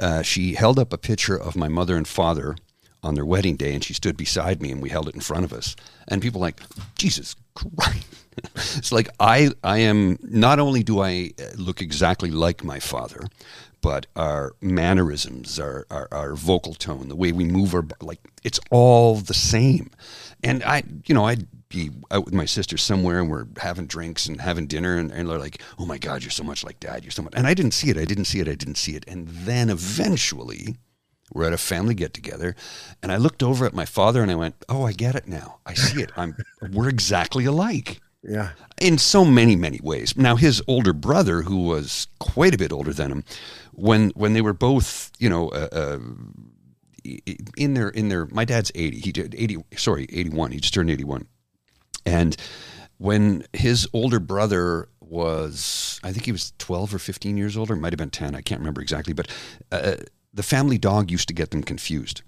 Uh, 0.00 0.22
she 0.22 0.54
held 0.54 0.78
up 0.78 0.92
a 0.92 0.98
picture 0.98 1.36
of 1.36 1.54
my 1.56 1.68
mother 1.68 1.96
and 1.96 2.08
father 2.08 2.56
on 3.02 3.14
their 3.14 3.26
wedding 3.26 3.54
day, 3.56 3.74
and 3.74 3.84
she 3.84 3.92
stood 3.92 4.16
beside 4.16 4.62
me, 4.62 4.72
and 4.72 4.80
we 4.80 4.88
held 4.88 5.08
it 5.08 5.14
in 5.14 5.20
front 5.20 5.44
of 5.44 5.52
us. 5.52 5.76
And 6.08 6.22
people 6.22 6.40
like, 6.40 6.60
Jesus 6.96 7.36
Christ! 7.54 8.06
it's 8.56 8.92
like 8.92 9.08
I 9.20 9.50
I 9.62 9.78
am 9.78 10.18
not 10.22 10.58
only 10.58 10.82
do 10.82 11.00
I 11.00 11.30
uh, 11.38 11.44
look 11.56 11.80
exactly 11.80 12.30
like 12.30 12.64
my 12.64 12.80
father, 12.80 13.20
but 13.84 14.06
our 14.16 14.54
mannerisms, 14.62 15.60
our, 15.60 15.86
our, 15.90 16.08
our 16.10 16.34
vocal 16.34 16.72
tone, 16.72 17.08
the 17.08 17.16
way 17.16 17.32
we 17.32 17.44
move 17.44 17.74
our 17.74 17.86
like 18.00 18.18
it's 18.42 18.58
all 18.70 19.16
the 19.16 19.34
same. 19.34 19.90
And 20.42 20.62
I, 20.64 20.84
you 21.06 21.14
know, 21.14 21.26
I'd 21.26 21.46
be 21.68 21.90
out 22.10 22.24
with 22.24 22.32
my 22.32 22.46
sister 22.46 22.78
somewhere 22.78 23.20
and 23.20 23.30
we're 23.30 23.46
having 23.58 23.86
drinks 23.86 24.26
and 24.26 24.40
having 24.40 24.66
dinner 24.66 24.96
and, 24.96 25.10
and 25.12 25.28
they're 25.28 25.38
like, 25.38 25.60
"Oh 25.78 25.84
my 25.84 25.98
God, 25.98 26.22
you're 26.22 26.30
so 26.30 26.44
much 26.44 26.64
like 26.64 26.80
Dad. 26.80 27.04
You're 27.04 27.10
so 27.10 27.22
much." 27.22 27.34
And 27.36 27.46
I 27.46 27.52
didn't 27.52 27.72
see 27.72 27.90
it. 27.90 27.98
I 27.98 28.06
didn't 28.06 28.24
see 28.24 28.40
it. 28.40 28.48
I 28.48 28.54
didn't 28.54 28.76
see 28.76 28.96
it. 28.96 29.04
And 29.06 29.28
then 29.28 29.68
eventually, 29.68 30.76
we're 31.34 31.44
at 31.44 31.52
a 31.52 31.58
family 31.58 31.94
get 31.94 32.14
together, 32.14 32.56
and 33.02 33.12
I 33.12 33.16
looked 33.18 33.42
over 33.42 33.66
at 33.66 33.74
my 33.74 33.84
father 33.84 34.22
and 34.22 34.30
I 34.30 34.36
went, 34.36 34.54
"Oh, 34.68 34.84
I 34.84 34.92
get 34.92 35.14
it 35.14 35.28
now. 35.28 35.58
I 35.66 35.74
see 35.74 36.00
it. 36.00 36.10
I'm 36.16 36.36
we're 36.72 36.88
exactly 36.88 37.44
alike." 37.44 38.00
yeah 38.26 38.50
in 38.80 38.96
so 38.96 39.24
many 39.24 39.54
many 39.54 39.78
ways 39.82 40.16
now 40.16 40.34
his 40.36 40.62
older 40.66 40.92
brother 40.92 41.42
who 41.42 41.58
was 41.58 42.06
quite 42.18 42.54
a 42.54 42.58
bit 42.58 42.72
older 42.72 42.92
than 42.92 43.10
him 43.10 43.24
when 43.72 44.10
when 44.10 44.32
they 44.32 44.40
were 44.40 44.54
both 44.54 45.12
you 45.18 45.28
know 45.28 45.48
uh, 45.50 45.68
uh, 45.72 45.98
in 47.56 47.74
their 47.74 47.90
in 47.90 48.08
their 48.08 48.26
my 48.26 48.44
dad's 48.44 48.72
80 48.74 49.00
he 49.00 49.12
did 49.12 49.34
80 49.36 49.64
sorry 49.76 50.06
81 50.10 50.52
he 50.52 50.60
just 50.60 50.74
turned 50.74 50.90
81 50.90 51.26
and 52.06 52.36
when 52.98 53.44
his 53.52 53.86
older 53.92 54.20
brother 54.20 54.88
was 55.00 56.00
i 56.02 56.10
think 56.10 56.24
he 56.24 56.32
was 56.32 56.54
12 56.58 56.94
or 56.94 56.98
15 56.98 57.36
years 57.36 57.56
older 57.56 57.76
might 57.76 57.92
have 57.92 57.98
been 57.98 58.10
10 58.10 58.34
i 58.34 58.40
can't 58.40 58.60
remember 58.60 58.80
exactly 58.80 59.12
but 59.12 59.28
uh, 59.70 59.96
the 60.34 60.42
family 60.42 60.76
dog 60.78 61.10
used 61.10 61.28
to 61.28 61.34
get 61.34 61.50
them 61.52 61.62
confused 61.62 62.22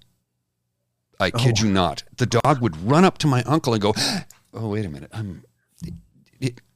i 1.21 1.31
kid 1.31 1.57
Oh. 1.61 1.65
you 1.67 1.71
not 1.73 2.05
the 2.19 2.27
dog 2.27 2.61
would 2.63 2.77
run 2.91 3.05
up 3.05 3.19
to 3.19 3.27
my 3.27 3.43
uncle 3.43 3.73
and 3.75 3.83
go 3.83 3.95
oh 4.55 4.69
wait 4.69 4.85
a 4.85 4.89
minute 4.89 5.11
i'm 5.13 5.43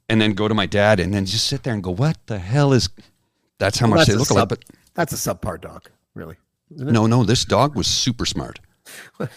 and 0.09 0.21
then 0.21 0.33
go 0.33 0.49
to 0.49 0.55
my 0.55 0.67
dad 0.67 0.99
and 0.99 1.15
then 1.15 1.25
just 1.25 1.47
sit 1.47 1.63
there 1.63 1.73
and 1.73 1.85
go, 1.85 1.93
what 1.93 2.19
the 2.27 2.41
hell 2.41 2.73
is? 2.73 2.89
That's 3.59 3.79
how 3.79 3.87
Well, 3.87 3.99
much 3.99 4.09
that's 4.09 4.11
they 4.11 4.19
look 4.19 4.31
alike. 4.31 4.41
sub- 4.41 4.49
But 4.49 4.65
that's 4.95 5.13
a 5.13 5.17
subpar 5.17 5.61
dog 5.61 5.89
really 6.15 6.35
no, 6.69 7.07
no, 7.07 7.23
this 7.23 7.45
dog 7.45 7.77
was 7.77 7.87
super 7.87 8.27
smart. 8.27 8.59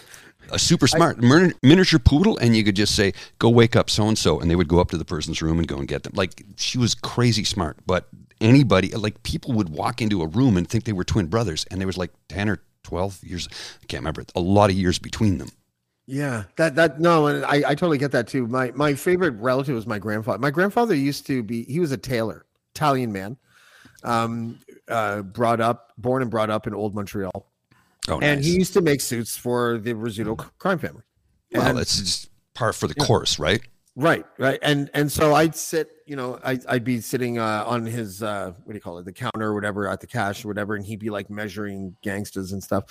A 0.50 0.58
super 0.58 0.86
smart 0.86 1.20
min- 1.22 1.54
miniature 1.62 1.98
poodle, 1.98 2.36
and 2.38 2.54
you 2.54 2.62
could 2.62 2.76
just 2.76 2.94
say, 2.94 3.14
"Go 3.38 3.48
wake 3.48 3.74
up 3.76 3.88
so 3.88 4.06
and 4.06 4.16
so," 4.18 4.38
and 4.40 4.50
they 4.50 4.54
would 4.56 4.68
go 4.68 4.78
up 4.78 4.90
to 4.90 4.98
the 4.98 5.04
person's 5.04 5.40
room 5.40 5.58
and 5.58 5.66
go 5.66 5.78
and 5.78 5.88
get 5.88 6.02
them. 6.02 6.12
Like 6.14 6.44
she 6.56 6.76
was 6.76 6.94
crazy 6.94 7.44
smart. 7.44 7.78
But 7.86 8.08
anybody, 8.40 8.88
like 8.90 9.22
people, 9.22 9.52
would 9.54 9.68
walk 9.68 10.00
into 10.02 10.22
a 10.22 10.26
room 10.26 10.56
and 10.56 10.68
think 10.68 10.84
they 10.84 10.92
were 10.92 11.04
twin 11.04 11.26
brothers, 11.26 11.64
and 11.70 11.80
there 11.80 11.86
was 11.86 11.98
like 11.98 12.12
ten 12.28 12.48
or 12.48 12.62
twelve 12.82 13.18
years. 13.22 13.48
I 13.82 13.86
can't 13.86 14.00
remember. 14.00 14.24
A 14.34 14.40
lot 14.40 14.70
of 14.70 14.76
years 14.76 14.98
between 14.98 15.38
them. 15.38 15.48
Yeah, 16.06 16.44
that 16.56 16.74
that 16.74 17.00
no, 17.00 17.26
and 17.28 17.44
I, 17.46 17.56
I 17.70 17.74
totally 17.74 17.98
get 17.98 18.12
that 18.12 18.28
too. 18.28 18.46
My 18.46 18.72
my 18.74 18.94
favorite 18.94 19.34
relative 19.40 19.74
was 19.74 19.86
my 19.86 19.98
grandfather. 19.98 20.38
My 20.38 20.50
grandfather 20.50 20.94
used 20.94 21.26
to 21.28 21.42
be 21.42 21.64
he 21.64 21.80
was 21.80 21.92
a 21.92 21.96
tailor, 21.96 22.44
Italian 22.74 23.10
man, 23.12 23.38
um, 24.02 24.58
uh, 24.88 25.22
brought 25.22 25.60
up, 25.62 25.92
born 25.96 26.20
and 26.22 26.30
brought 26.30 26.50
up 26.50 26.66
in 26.66 26.74
Old 26.74 26.94
Montreal, 26.94 27.50
Oh, 28.08 28.20
and 28.20 28.44
he 28.44 28.50
used 28.54 28.74
to 28.74 28.82
make 28.82 29.00
suits 29.00 29.36
for 29.36 29.78
the 29.78 29.94
Rizzuto 29.94 30.36
crime 30.58 30.78
family. 30.78 31.02
well, 31.52 31.68
And- 31.68 31.78
it's 31.78 31.98
just 31.98 32.28
par 32.52 32.74
for 32.74 32.86
the 32.86 32.94
course, 32.94 33.38
right? 33.38 33.62
Right, 33.96 34.24
right, 34.38 34.58
and 34.62 34.90
and 34.92 35.10
so 35.10 35.34
I'd 35.34 35.54
sit, 35.54 35.88
you 36.04 36.16
know, 36.16 36.40
I 36.44 36.58
I'd 36.68 36.82
be 36.82 37.00
sitting 37.00 37.38
uh, 37.38 37.62
on 37.64 37.86
his 37.86 38.24
uh, 38.24 38.52
what 38.64 38.72
do 38.72 38.74
you 38.74 38.80
call 38.80 38.98
it, 38.98 39.04
the 39.04 39.12
counter 39.12 39.42
or 39.50 39.54
whatever 39.54 39.88
at 39.88 40.00
the 40.00 40.06
cash 40.08 40.44
or 40.44 40.48
whatever, 40.48 40.74
and 40.74 40.84
he'd 40.84 40.98
be 40.98 41.10
like 41.10 41.30
measuring 41.30 41.94
gangsters 42.02 42.50
and 42.50 42.60
stuff, 42.60 42.84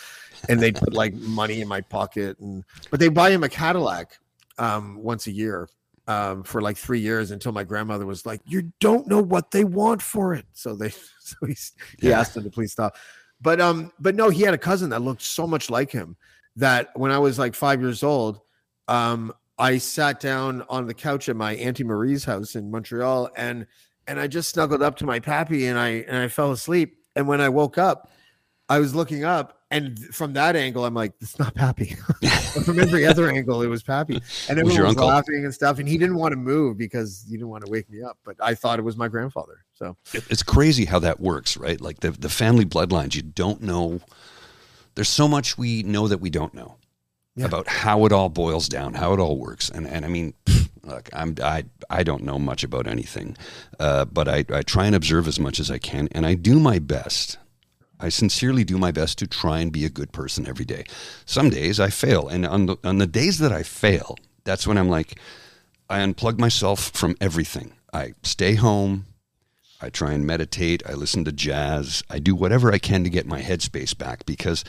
and 0.47 0.61
they'd 0.61 0.75
put 0.75 0.93
like 0.93 1.13
money 1.13 1.59
in 1.59 1.67
my 1.67 1.81
pocket, 1.81 2.39
and 2.39 2.63
but 2.89 3.01
they 3.01 3.09
buy 3.09 3.31
him 3.31 3.43
a 3.43 3.49
Cadillac 3.49 4.17
um, 4.57 4.95
once 4.95 5.27
a 5.27 5.31
year 5.31 5.67
um, 6.07 6.41
for 6.41 6.61
like 6.61 6.77
three 6.77 7.01
years 7.01 7.31
until 7.31 7.51
my 7.51 7.65
grandmother 7.65 8.05
was 8.05 8.25
like, 8.25 8.39
"You 8.45 8.71
don't 8.79 9.05
know 9.05 9.21
what 9.21 9.51
they 9.51 9.65
want 9.65 10.01
for 10.01 10.33
it," 10.33 10.45
so 10.53 10.73
they 10.73 10.89
so 11.19 11.35
he 11.45 11.55
he 11.99 12.09
Yeah. 12.11 12.19
asked 12.21 12.33
them 12.33 12.45
to 12.45 12.49
please 12.49 12.71
stop, 12.71 12.95
but 13.41 13.59
um, 13.59 13.91
but 13.99 14.15
no, 14.15 14.29
he 14.29 14.43
had 14.43 14.53
a 14.53 14.57
cousin 14.57 14.89
that 14.91 15.01
looked 15.01 15.21
so 15.21 15.47
much 15.47 15.69
like 15.69 15.91
him 15.91 16.15
that 16.55 16.91
when 16.95 17.11
I 17.11 17.19
was 17.19 17.37
like 17.37 17.55
five 17.55 17.81
years 17.81 18.03
old, 18.03 18.39
um, 18.87 19.33
I 19.63 19.77
sat 19.77 20.19
down 20.19 20.65
on 20.67 20.87
the 20.87 20.93
couch 20.93 21.29
at 21.29 21.37
my 21.37 21.55
auntie 21.55 21.85
Marie's 21.85 22.25
house 22.25 22.55
in 22.55 22.69
Montreal, 22.69 23.29
and 23.37 23.65
and 24.05 24.19
I 24.19 24.27
just 24.27 24.49
snuggled 24.49 24.81
up 24.81 24.97
to 24.97 25.05
my 25.05 25.21
pappy, 25.21 25.67
and 25.67 25.79
I 25.79 25.87
and 26.05 26.17
I 26.17 26.27
fell 26.27 26.51
asleep. 26.51 26.97
And 27.15 27.29
when 27.29 27.39
I 27.39 27.47
woke 27.47 27.77
up, 27.77 28.11
I 28.67 28.79
was 28.79 28.93
looking 28.93 29.23
up, 29.23 29.61
and 29.71 29.97
from 30.13 30.33
that 30.33 30.57
angle, 30.57 30.83
I'm 30.83 30.93
like, 30.93 31.13
"It's 31.21 31.39
not 31.39 31.55
Pappy." 31.55 31.95
but 32.21 32.65
from 32.65 32.77
every 32.77 33.05
other 33.05 33.29
angle, 33.31 33.61
it 33.61 33.67
was 33.67 33.83
Pappy, 33.83 34.15
and 34.49 34.59
everyone 34.59 34.67
Was 34.67 34.79
was, 34.79 34.89
uncle? 34.89 35.07
laughing 35.07 35.45
and 35.45 35.53
stuff. 35.53 35.79
And 35.79 35.87
he 35.87 35.97
didn't 35.97 36.17
want 36.17 36.33
to 36.33 36.37
move 36.37 36.77
because 36.77 37.25
he 37.25 37.37
didn't 37.37 37.47
want 37.47 37.65
to 37.65 37.71
wake 37.71 37.89
me 37.89 38.03
up. 38.03 38.17
But 38.25 38.35
I 38.41 38.55
thought 38.55 38.79
it 38.79 38.83
was 38.83 38.97
my 38.97 39.07
grandfather. 39.07 39.63
So 39.75 39.95
it's 40.11 40.43
crazy 40.43 40.83
how 40.83 40.99
that 40.99 41.21
works, 41.21 41.55
right? 41.55 41.79
Like 41.79 42.01
the 42.01 42.11
the 42.11 42.27
family 42.27 42.65
bloodlines, 42.65 43.15
you 43.15 43.21
don't 43.21 43.61
know. 43.61 44.01
There's 44.95 45.07
so 45.07 45.29
much 45.29 45.57
we 45.57 45.83
know 45.83 46.09
that 46.09 46.17
we 46.17 46.29
don't 46.29 46.53
know 46.53 46.75
Yeah. 47.35 47.45
about 47.45 47.67
how 47.67 48.05
it 48.05 48.11
all 48.11 48.29
boils 48.29 48.69
down, 48.69 48.93
how 48.93 49.13
it 49.13 49.19
all 49.19 49.37
works, 49.37 49.69
and 49.69 49.87
and 49.87 50.05
I 50.05 50.07
mean, 50.07 50.35
look, 50.83 51.09
I'm 51.13 51.35
I 51.41 51.65
I 51.89 52.03
don't 52.03 52.23
know 52.23 52.37
much 52.37 52.63
about 52.63 52.85
anything, 52.85 53.35
uh, 53.79 54.05
but 54.05 54.27
I 54.27 54.45
I 54.53 54.61
try 54.61 54.85
and 54.85 54.95
observe 54.95 55.27
as 55.27 55.39
much 55.39 55.59
as 55.59 55.71
I 55.71 55.79
can, 55.79 56.07
and 56.11 56.25
I 56.27 56.35
do 56.35 56.59
my 56.59 56.77
best. 56.77 57.37
I 57.99 58.09
sincerely 58.09 58.63
do 58.63 58.77
my 58.77 58.91
best 58.91 59.17
to 59.19 59.27
try 59.27 59.59
and 59.59 59.71
be 59.71 59.85
a 59.85 59.89
good 59.89 60.11
person 60.11 60.47
every 60.47 60.65
day. 60.65 60.83
Some 61.25 61.49
days 61.49 61.79
I 61.79 61.89
fail, 61.89 62.27
and 62.27 62.45
on 62.45 62.67
the 62.67 62.77
on 62.83 62.99
the 62.99 63.07
days 63.07 63.39
that 63.39 63.51
I 63.51 63.63
fail, 63.63 64.15
that's 64.43 64.67
when 64.67 64.77
I'm 64.77 64.89
like, 64.89 65.17
I 65.89 65.99
unplug 65.99 66.37
myself 66.37 66.91
from 66.93 67.15
everything. 67.19 67.73
I 67.93 68.13
stay 68.23 68.55
home. 68.55 69.05
I 69.81 69.89
try 69.89 70.13
and 70.13 70.25
meditate. 70.25 70.83
I 70.87 70.93
listen 70.93 71.25
to 71.25 71.31
jazz. 71.31 72.03
I 72.09 72.19
do 72.19 72.35
whatever 72.35 72.71
I 72.71 72.77
can 72.77 73.03
to 73.03 73.09
get 73.09 73.25
my 73.25 73.41
headspace 73.41 73.97
back 73.97 74.25
because 74.25 74.63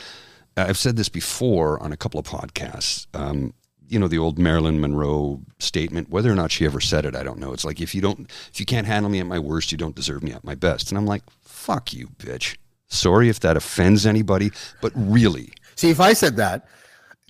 I've 0.56 0.78
said 0.78 0.96
this 0.96 1.08
before 1.08 1.82
on 1.82 1.92
a 1.92 1.96
couple 1.96 2.20
of 2.20 2.26
podcasts. 2.26 3.06
Um, 3.14 3.54
you 3.86 3.98
know 3.98 4.08
the 4.08 4.18
old 4.18 4.38
Marilyn 4.38 4.80
Monroe 4.80 5.42
statement. 5.58 6.08
Whether 6.08 6.32
or 6.32 6.34
not 6.34 6.50
she 6.50 6.64
ever 6.64 6.80
said 6.80 7.04
it, 7.04 7.14
I 7.14 7.22
don't 7.22 7.38
know. 7.38 7.52
It's 7.52 7.64
like 7.64 7.80
if 7.80 7.94
you 7.94 8.00
don't, 8.00 8.20
if 8.52 8.58
you 8.58 8.66
can't 8.66 8.86
handle 8.86 9.10
me 9.10 9.20
at 9.20 9.26
my 9.26 9.38
worst, 9.38 9.72
you 9.72 9.78
don't 9.78 9.94
deserve 9.94 10.22
me 10.22 10.32
at 10.32 10.42
my 10.42 10.54
best. 10.54 10.90
And 10.90 10.98
I'm 10.98 11.06
like, 11.06 11.22
fuck 11.42 11.92
you, 11.92 12.08
bitch. 12.18 12.56
Sorry 12.88 13.28
if 13.28 13.40
that 13.40 13.56
offends 13.56 14.06
anybody, 14.06 14.50
but 14.80 14.92
really, 14.94 15.52
See, 15.76 15.90
if 15.90 16.00
I 16.00 16.12
said 16.12 16.36
that, 16.36 16.66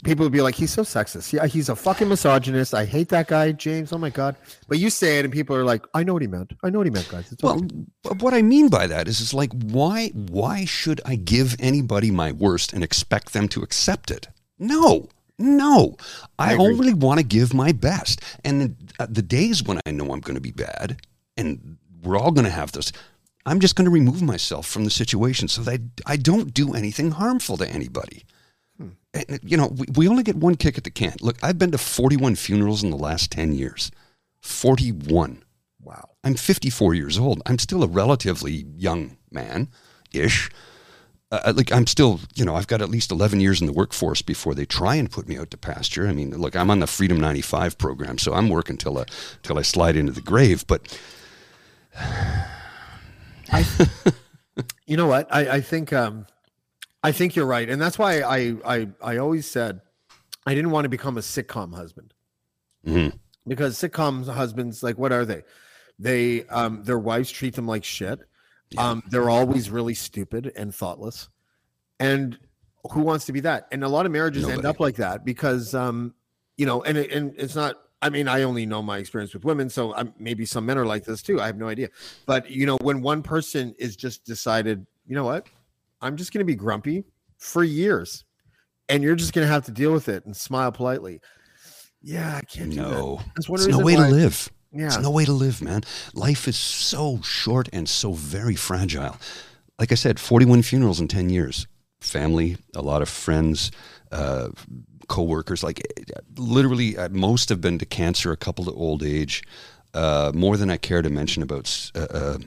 people 0.05 0.25
would 0.25 0.33
be 0.33 0.43
like, 0.43 0.55
"He's 0.55 0.71
so 0.73 0.83
sexist. 0.83 1.33
Yeah, 1.33 1.47
he's 1.47 1.69
a 1.69 1.77
fucking 1.77 2.09
misogynist. 2.09 2.75
I 2.75 2.85
hate 2.85 3.09
that 3.09 3.27
guy, 3.27 3.53
James. 3.53 3.93
Oh 3.93 3.99
my 3.99 4.11
god." 4.11 4.37
But 4.69 4.79
you 4.79 4.91
say 4.91 5.19
it, 5.19 5.25
and 5.25 5.33
people 5.33 5.57
are 5.57 5.65
like, 5.65 5.85
"I 5.95 6.05
know 6.05 6.13
what 6.13 6.23
he 6.23 6.29
meant. 6.29 6.53
I 6.63 6.71
know 6.71 6.79
what 6.79 6.87
he 6.87 6.91
meant, 6.93 7.09
guys." 7.09 7.33
It's 7.33 7.43
Well, 7.43 7.57
okay." 7.57 8.15
what 8.21 8.35
I 8.35 8.43
mean 8.43 8.69
by 8.69 8.87
that 8.87 9.09
is, 9.09 9.21
is 9.21 9.35
like, 9.35 9.53
why, 9.53 10.09
why 10.09 10.65
should 10.65 11.01
I 11.05 11.17
give 11.17 11.57
anybody 11.59 12.11
my 12.11 12.33
worst 12.33 12.73
and 12.73 12.85
expect 12.85 13.33
them 13.33 13.49
to 13.49 13.63
accept 13.63 14.11
it? 14.11 14.29
No, 14.59 15.09
no. 15.39 15.97
I, 16.39 16.53
I 16.53 16.57
only 16.57 16.95
want 16.95 17.19
to 17.19 17.25
give 17.25 17.55
my 17.55 17.73
best. 17.73 18.21
And 18.45 18.61
the, 18.61 18.75
uh, 18.99 19.07
the 19.11 19.23
days 19.23 19.63
when 19.63 19.81
I 19.87 19.91
know 19.91 20.13
I'm 20.13 20.21
going 20.21 20.37
to 20.37 20.41
be 20.41 20.53
bad, 20.53 21.01
and 21.37 21.77
we're 22.03 22.19
all 22.19 22.31
going 22.31 22.45
to 22.45 22.51
have 22.51 22.73
this, 22.73 22.93
I'm 23.47 23.61
just 23.61 23.77
going 23.77 23.85
to 23.87 23.91
remove 23.91 24.23
myself 24.23 24.67
from 24.67 24.85
the 24.85 24.91
situation 24.91 25.49
so 25.49 25.63
that 25.63 25.81
I 26.07 26.17
don't 26.17 26.55
do 26.55 26.75
anything 26.75 27.11
harmful 27.13 27.57
to 27.59 27.69
anybody. 27.69 28.25
And, 29.15 29.41
you 29.43 29.57
know, 29.57 29.69
we, 29.69 29.87
we 29.95 30.09
only 30.09 30.23
get 30.23 30.37
one 30.37 30.57
kick 30.57 30.77
at 30.77 30.85
the 30.85 30.91
can. 30.91 31.15
Look, 31.21 31.37
I've 31.43 31.59
been 31.59 31.71
to 31.71 31.79
41 31.79 32.35
funerals 32.35 32.83
in 32.83 32.91
the 32.91 32.97
last 32.97 33.31
10 33.31 33.55
years. 33.55 33.91
41. 34.41 35.43
wow. 35.81 36.11
I'm 36.23 36.35
54 36.35 36.95
years 36.95 37.19
old. 37.19 37.43
I'm 37.47 37.59
still 37.59 37.83
a 37.83 37.89
relatively 37.89 38.67
young 38.77 39.17
man 39.31 39.69
ish. 40.13 40.51
Uh, 41.31 41.53
like 41.57 41.73
I'm 41.73 41.87
still, 41.87 42.21
you 42.35 42.45
know, 42.45 42.55
I've 42.55 42.67
got 42.67 42.83
at 42.83 42.91
least 42.91 43.11
11 43.11 43.41
years 43.41 43.61
in 43.61 43.67
the 43.67 43.73
workforce 43.73 44.23
before 44.23 44.55
they 44.55 44.67
try 44.67 44.95
and 44.95 45.11
put 45.11 45.27
me 45.29 45.39
out 45.39 45.51
to 45.51 45.57
pasture. 45.57 46.07
I 46.07 46.13
mean, 46.13 46.31
look, 46.31 46.55
I'm 46.55 46.71
on 46.71 46.81
the 46.81 46.87
Freedom 46.87 47.19
95 47.19 47.79
program, 47.79 48.19
so 48.19 48.35
I'm 48.35 48.49
working 48.49 48.77
till 48.77 48.99
I, 48.99 49.05
till 49.43 49.59
I 49.59 49.63
slide 49.63 49.97
into 49.97 50.13
the 50.13 50.21
grave. 50.21 50.67
But 50.67 50.97
You 54.87 54.97
know 54.97 55.07
what? 55.07 55.27
I, 55.31 55.57
I 55.57 55.61
think 55.61 55.93
um, 55.93 56.27
I 57.05 57.13
think 57.13 57.37
you're 57.37 57.47
right, 57.47 57.69
and 57.69 57.81
that's 57.81 57.99
why 57.99 58.23
I 58.23 58.57
I 58.65 58.89
I 59.03 59.17
always 59.19 59.47
said 59.47 59.83
I 60.47 60.55
didn't 60.55 60.71
want 60.71 60.87
to 60.87 60.89
become 60.89 61.19
a 61.19 61.21
sitcom 61.21 61.75
husband 61.75 62.15
Mhm. 62.87 63.19
because 63.47 63.77
sitcoms 63.79 64.27
husbands 64.33 64.83
like 64.83 64.97
what 64.99 65.13
are 65.13 65.25
they? 65.27 65.43
They 65.99 66.45
um 66.47 66.83
their 66.83 66.99
wives 66.99 67.31
treat 67.31 67.55
them 67.55 67.67
like 67.69 67.85
shit. 67.85 68.21
Um, 68.79 69.03
they're 69.11 69.31
always 69.31 69.71
really 69.71 69.95
stupid 69.95 70.51
and 70.57 70.75
thoughtless, 70.75 71.29
and 72.01 72.39
who 72.91 73.03
wants 73.03 73.27
to 73.27 73.33
be 73.33 73.41
that? 73.41 73.69
And 73.71 73.85
a 73.85 73.89
lot 73.89 74.07
of 74.07 74.13
marriages 74.13 74.49
end 74.49 74.65
up 74.65 74.81
like 74.81 74.97
that 74.97 75.25
because 75.25 75.75
um 75.75 76.15
you 76.57 76.67
know, 76.67 76.83
and 76.83 76.97
and 76.99 77.35
it's 77.37 77.55
not. 77.55 77.81
I 78.03 78.11
mean, 78.11 78.29
I 78.29 78.43
only 78.43 78.67
know 78.67 78.83
my 78.83 78.99
experience 78.99 79.33
with 79.33 79.45
women, 79.47 79.71
so 79.71 79.95
um, 79.97 80.13
maybe 80.19 80.45
some 80.45 80.67
men 80.67 80.77
are 80.77 80.85
like 80.85 81.05
this 81.05 81.23
too. 81.23 81.41
I 81.41 81.47
have 81.47 81.57
no 81.57 81.69
idea. 81.69 81.89
But 82.27 82.51
you 82.51 82.67
know, 82.67 82.77
when 82.83 83.01
one 83.01 83.23
person 83.23 83.75
is 83.79 83.97
just 83.97 84.25
decided, 84.27 84.87
you 85.07 85.15
know 85.15 85.25
what, 85.25 85.47
I'm 86.05 86.17
just 86.17 86.33
going 86.33 86.41
to 86.41 86.45
be 86.45 86.55
grumpy 86.55 87.05
for 87.39 87.65
years, 87.65 88.25
and 88.89 89.03
you're 89.03 89.15
just 89.17 89.33
going 89.33 89.47
to 89.47 89.53
have 89.53 89.65
to 89.65 89.73
deal 89.73 89.93
with 89.93 90.09
it 90.09 90.25
and 90.27 90.37
smile 90.37 90.71
politely. 90.71 91.21
Yeah, 92.03 92.37
I 92.37 92.43
can't 92.43 92.71
do 92.71 92.77
that. 92.77 92.91
no, 92.91 93.21
That's 93.35 93.49
one 93.49 93.59
it's 93.61 93.69
no 93.69 93.79
way 93.79 93.97
why- 93.97 94.09
to 94.09 94.15
live. 94.15 94.51
Yeah, 94.77 94.87
It's 94.87 94.99
no 94.99 95.11
way 95.11 95.25
to 95.25 95.33
live, 95.33 95.63
man. 95.63 95.83
Life 96.15 96.49
is 96.49 96.57
so 96.57 97.21
short 97.23 97.69
and 97.73 97.89
so 97.89 98.13
very 98.13 98.57
fragile. 98.57 99.17
Like 99.79 99.93
I 99.93 99.95
said, 99.95 100.19
41 100.19 100.63
funerals 100.63 100.99
in 101.01 101.07
10 101.07 101.31
years. 101.31 101.69
Family, 102.01 102.57
a 102.75 102.83
lot 102.83 103.01
of 103.01 103.09
friends, 103.09 103.71
uh, 104.11 104.49
co-workers. 105.09 105.63
Like 105.63 105.81
literally, 106.37 106.99
uh, 106.99 107.09
most 107.11 107.49
have 107.51 107.61
been 107.61 107.79
to 107.79 107.87
cancer, 107.87 108.33
a 108.33 108.37
couple 108.37 108.65
to 108.65 108.73
old 108.73 109.05
age. 109.05 109.45
Uh, 109.95 110.33
more 110.35 110.57
than 110.57 110.71
I 110.71 110.77
care 110.77 111.03
to 111.03 111.09
mention 111.09 111.43
about. 111.45 111.93
Uh, 111.95 112.07
uh, 112.11 112.39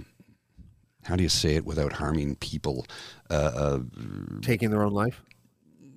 how 1.07 1.15
do 1.15 1.23
you 1.23 1.29
say 1.29 1.55
it 1.55 1.65
without 1.65 1.93
harming 1.93 2.35
people? 2.35 2.85
Uh, 3.29 3.33
uh, 3.55 3.79
taking 4.41 4.69
their 4.69 4.83
own 4.83 4.93
life. 4.93 5.21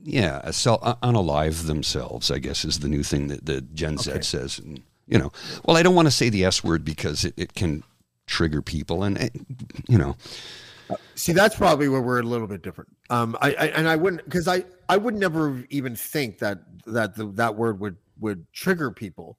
yeah, 0.02 0.40
uh, 0.44 0.52
sell, 0.52 0.78
uh, 0.82 0.94
unalive 1.02 1.66
themselves. 1.66 2.30
I 2.30 2.38
guess 2.38 2.64
is 2.64 2.78
the 2.80 2.88
new 2.88 3.02
thing 3.02 3.28
that 3.28 3.46
the 3.46 3.60
Gen 3.60 3.98
Z 3.98 4.10
Okay. 4.10 4.20
says. 4.22 4.58
And, 4.58 4.82
you 5.06 5.18
know, 5.18 5.32
well, 5.64 5.76
I 5.76 5.82
don't 5.82 5.94
want 5.94 6.06
to 6.06 6.12
say 6.12 6.28
the 6.30 6.44
S 6.44 6.62
word 6.64 6.84
because 6.84 7.24
it, 7.24 7.34
it 7.36 7.54
can 7.54 7.82
trigger 8.26 8.62
people, 8.62 9.02
and 9.02 9.18
it, 9.18 9.32
you 9.88 9.98
know, 9.98 10.16
See, 11.14 11.32
that's 11.32 11.54
probably 11.54 11.88
where 11.88 12.00
we're 12.02 12.18
a 12.20 12.24
little 12.24 12.46
bit 12.48 12.62
different. 12.62 12.90
Um, 13.10 13.36
I, 13.40 13.50
I 13.52 13.66
and 13.76 13.88
I 13.88 13.96
wouldn't 13.96 14.24
because 14.24 14.48
I 14.48 14.64
I 14.88 14.96
would 14.96 15.14
never 15.14 15.64
even 15.70 15.94
think 15.94 16.38
that 16.38 16.58
that 16.86 17.14
the, 17.16 17.26
that 17.32 17.54
word 17.56 17.78
would 17.80 17.96
would 18.18 18.46
trigger 18.52 18.90
people. 18.90 19.38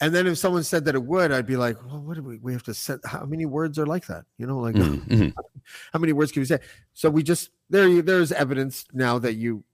And 0.00 0.14
then 0.14 0.26
if 0.26 0.38
someone 0.38 0.62
said 0.62 0.84
that 0.84 0.94
it 0.94 1.02
would, 1.02 1.32
I'd 1.32 1.46
be 1.46 1.56
like, 1.56 1.76
well, 1.84 2.00
what 2.00 2.14
do 2.14 2.22
we 2.22 2.38
we 2.38 2.52
have 2.52 2.62
to 2.64 2.74
set? 2.74 3.00
How 3.04 3.24
many 3.24 3.46
words 3.46 3.78
are 3.78 3.86
like 3.86 4.06
that? 4.06 4.24
You 4.38 4.46
know, 4.46 4.58
like 4.58 4.76
mm, 4.76 5.04
mhm. 5.06 5.34
how 5.92 5.98
many 5.98 6.12
words 6.12 6.30
can 6.30 6.40
we 6.40 6.46
say? 6.46 6.60
So 6.94 7.10
we 7.10 7.22
just 7.22 7.50
there 7.68 7.88
you 7.88 8.02
there's 8.02 8.30
evidence 8.30 8.84
now 8.92 9.18
that 9.18 9.34
you 9.34 9.64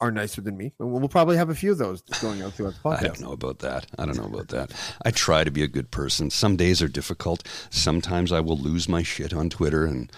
are 0.00 0.10
nicer 0.10 0.42
than 0.42 0.56
me, 0.58 0.74
and 0.78 0.92
we'll 0.92 1.08
probably 1.08 1.38
have 1.38 1.48
a 1.48 1.54
few 1.54 1.72
of 1.72 1.78
those 1.78 2.02
going 2.20 2.42
out 2.42 2.52
throughout 2.52 2.74
the 2.74 2.80
podcast. 2.80 2.98
I 3.00 3.06
don't 3.06 3.20
know 3.20 3.32
about 3.32 3.60
that. 3.60 3.86
I 3.98 4.04
don't 4.04 4.18
know 4.18 4.24
about 4.26 4.48
that. 4.48 4.72
I 5.04 5.10
try 5.10 5.42
to 5.42 5.50
be 5.50 5.62
a 5.62 5.68
good 5.68 5.90
person. 5.90 6.28
Some 6.30 6.56
days 6.56 6.82
are 6.82 6.88
difficult. 6.88 7.46
Sometimes 7.70 8.32
I 8.32 8.40
will 8.40 8.58
lose 8.58 8.88
my 8.88 9.02
shit 9.02 9.32
on 9.32 9.48
Twitter 9.48 9.86
and 9.86 10.12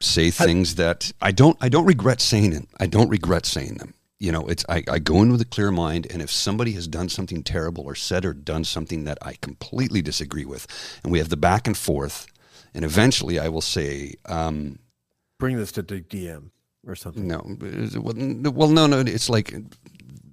say 0.00 0.30
things 0.30 0.74
that 0.74 1.10
I 1.22 1.32
don't. 1.32 1.56
I 1.60 1.70
don't 1.70 1.86
regret 1.86 2.20
saying 2.20 2.52
it. 2.52 2.68
I 2.78 2.86
don't 2.86 3.08
regret 3.08 3.46
saying 3.46 3.76
them. 3.78 3.94
You 4.22 4.30
know, 4.30 4.46
it's 4.46 4.64
I, 4.68 4.84
I 4.88 5.00
go 5.00 5.20
in 5.20 5.32
with 5.32 5.40
a 5.40 5.44
clear 5.44 5.72
mind, 5.72 6.06
and 6.08 6.22
if 6.22 6.30
somebody 6.30 6.70
has 6.72 6.86
done 6.86 7.08
something 7.08 7.42
terrible 7.42 7.82
or 7.82 7.96
said 7.96 8.24
or 8.24 8.32
done 8.32 8.62
something 8.62 9.02
that 9.02 9.18
I 9.20 9.32
completely 9.40 10.00
disagree 10.00 10.44
with, 10.44 10.68
and 11.02 11.10
we 11.10 11.18
have 11.18 11.28
the 11.28 11.36
back 11.36 11.66
and 11.66 11.76
forth, 11.76 12.28
and 12.72 12.84
eventually 12.84 13.40
I 13.40 13.48
will 13.48 13.60
say, 13.60 14.14
um, 14.26 14.78
Bring 15.40 15.56
this 15.56 15.72
to 15.72 15.82
the 15.82 16.00
DM 16.00 16.50
or 16.86 16.94
something. 16.94 17.26
no, 17.26 17.42
well, 18.00 18.68
no, 18.68 18.86
no. 18.86 19.00
It's 19.00 19.28
like 19.28 19.52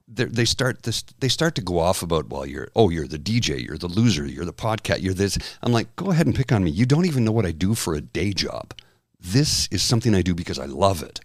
they 0.07 0.25
they 0.25 0.45
start 0.45 0.83
this. 0.83 1.03
They 1.19 1.27
start 1.27 1.55
to 1.55 1.63
go 1.63 1.79
off 1.79 2.03
about 2.03 2.29
well, 2.29 2.45
you're 2.45 2.67
oh, 2.75 2.91
you're 2.91 3.07
the 3.07 3.17
DJ, 3.17 3.65
you're 3.65 3.79
the 3.79 3.87
loser, 3.87 4.27
you're 4.27 4.45
the 4.45 4.53
podcast, 4.53 5.01
you're 5.01 5.15
this. 5.15 5.39
I'm 5.63 5.71
like, 5.71 5.95
go 5.95 6.11
ahead 6.11 6.27
and 6.27 6.35
pick 6.35 6.51
on 6.51 6.63
me. 6.63 6.69
You 6.69 6.85
don't 6.85 7.07
even 7.07 7.25
know 7.25 7.31
what 7.31 7.47
I 7.47 7.51
do 7.51 7.73
for 7.73 7.95
a 7.95 8.01
day 8.01 8.33
job. 8.33 8.75
This 9.19 9.67
is 9.71 9.81
something 9.81 10.13
I 10.13 10.21
do 10.21 10.35
because 10.35 10.59
I 10.59 10.65
love 10.65 11.01
it. 11.01 11.21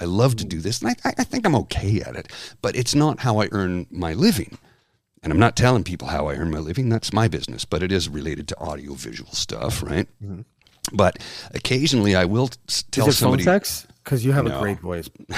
I 0.00 0.04
love 0.06 0.36
to 0.36 0.44
do 0.44 0.60
this, 0.60 0.80
and 0.80 0.90
I, 1.04 1.12
I 1.18 1.24
think 1.24 1.44
I'm 1.46 1.54
okay 1.56 2.00
at 2.00 2.16
it. 2.16 2.28
But 2.62 2.76
it's 2.76 2.94
not 2.94 3.20
how 3.20 3.40
I 3.40 3.48
earn 3.52 3.86
my 3.90 4.14
living. 4.14 4.58
And 5.22 5.32
I'm 5.32 5.38
not 5.38 5.54
telling 5.56 5.84
people 5.84 6.08
how 6.08 6.28
I 6.28 6.34
earn 6.36 6.50
my 6.50 6.58
living. 6.60 6.88
That's 6.88 7.12
my 7.12 7.28
business. 7.28 7.64
But 7.66 7.82
it 7.82 7.92
is 7.92 8.08
related 8.08 8.48
to 8.48 8.58
audio 8.58 8.94
visual 8.94 9.32
stuff, 9.32 9.82
right? 9.82 10.08
Mm-hmm. 10.24 10.40
But 10.94 11.18
occasionally 11.52 12.16
I 12.16 12.24
will 12.24 12.48
tell 12.90 13.06
Is 13.08 13.14
it 13.14 13.18
somebody. 13.18 13.44
phone 13.44 13.54
sex? 13.54 13.86
Because 14.02 14.24
you 14.24 14.32
have 14.32 14.46
No. 14.46 14.56
a 14.56 14.60
great 14.62 14.80
voice. 14.80 15.10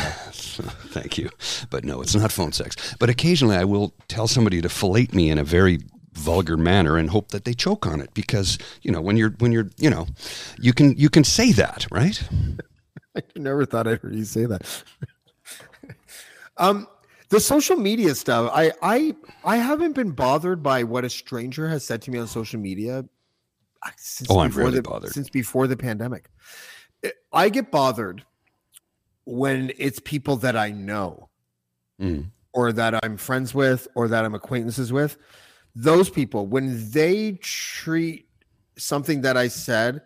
Thank 0.92 1.18
you. 1.18 1.30
But 1.70 1.84
no, 1.84 2.00
it's 2.00 2.14
not 2.14 2.30
phone 2.30 2.52
sex. 2.52 2.94
But 2.98 3.10
occasionally 3.10 3.56
I 3.56 3.64
will 3.64 3.92
tell 4.08 4.28
somebody 4.28 4.60
to 4.62 4.68
fillet 4.68 5.08
me 5.12 5.30
in 5.30 5.38
a 5.38 5.44
very 5.44 5.80
vulgar 6.12 6.56
manner 6.56 6.96
and 6.96 7.10
hope 7.10 7.30
that 7.32 7.44
they 7.44 7.54
choke 7.54 7.86
on 7.86 8.00
it 8.00 8.14
because, 8.14 8.58
you 8.82 8.92
know, 8.92 9.00
when 9.00 9.16
you're 9.16 9.30
when 9.38 9.50
you're, 9.50 9.68
you 9.78 9.90
know, 9.90 10.06
you 10.60 10.72
can 10.72 10.96
you 10.96 11.10
can 11.10 11.24
say 11.24 11.50
that, 11.52 11.86
right? 11.90 12.22
I 13.16 13.22
never 13.36 13.64
thought 13.66 13.86
I'd 13.86 14.00
heard 14.00 14.14
you 14.14 14.24
say 14.24 14.46
that. 14.46 14.84
um, 16.56 16.86
the 17.28 17.40
social 17.40 17.76
media 17.76 18.14
stuff. 18.14 18.50
I 18.54 18.72
I 18.82 19.14
I 19.44 19.56
haven't 19.56 19.94
been 19.94 20.10
bothered 20.12 20.62
by 20.62 20.82
what 20.84 21.04
a 21.04 21.10
stranger 21.10 21.68
has 21.68 21.84
said 21.84 22.02
to 22.02 22.10
me 22.10 22.18
on 22.18 22.26
social 22.26 22.60
media. 22.60 23.04
uh, 23.84 23.90
Since 23.96 24.30
Oh, 24.30 24.38
I'm 24.40 24.48
before 24.50 24.62
rarely 24.64 24.76
the, 24.76 24.82
bothered. 24.82 25.12
since 25.12 25.28
before 25.30 25.66
the 25.66 25.76
pandemic. 25.76 26.28
I- 27.04 27.12
I 27.32 27.48
get 27.48 27.70
bothered 27.70 28.24
when 29.24 29.72
it's 29.78 29.98
people 30.00 30.36
that 30.38 30.56
I 30.56 30.70
know 30.70 31.28
Mm. 32.00 32.30
or 32.52 32.72
that 32.72 32.98
I'm 33.04 33.16
friends 33.16 33.54
with 33.54 33.86
or 33.94 34.08
that 34.08 34.24
I'm 34.24 34.34
acquaintances 34.34 34.92
with. 34.92 35.16
Those 35.74 36.10
people, 36.10 36.46
when 36.46 36.90
they 36.90 37.32
treat 37.40 38.28
something 38.76 39.20
that 39.22 39.36
I 39.36 39.48
said 39.48 40.02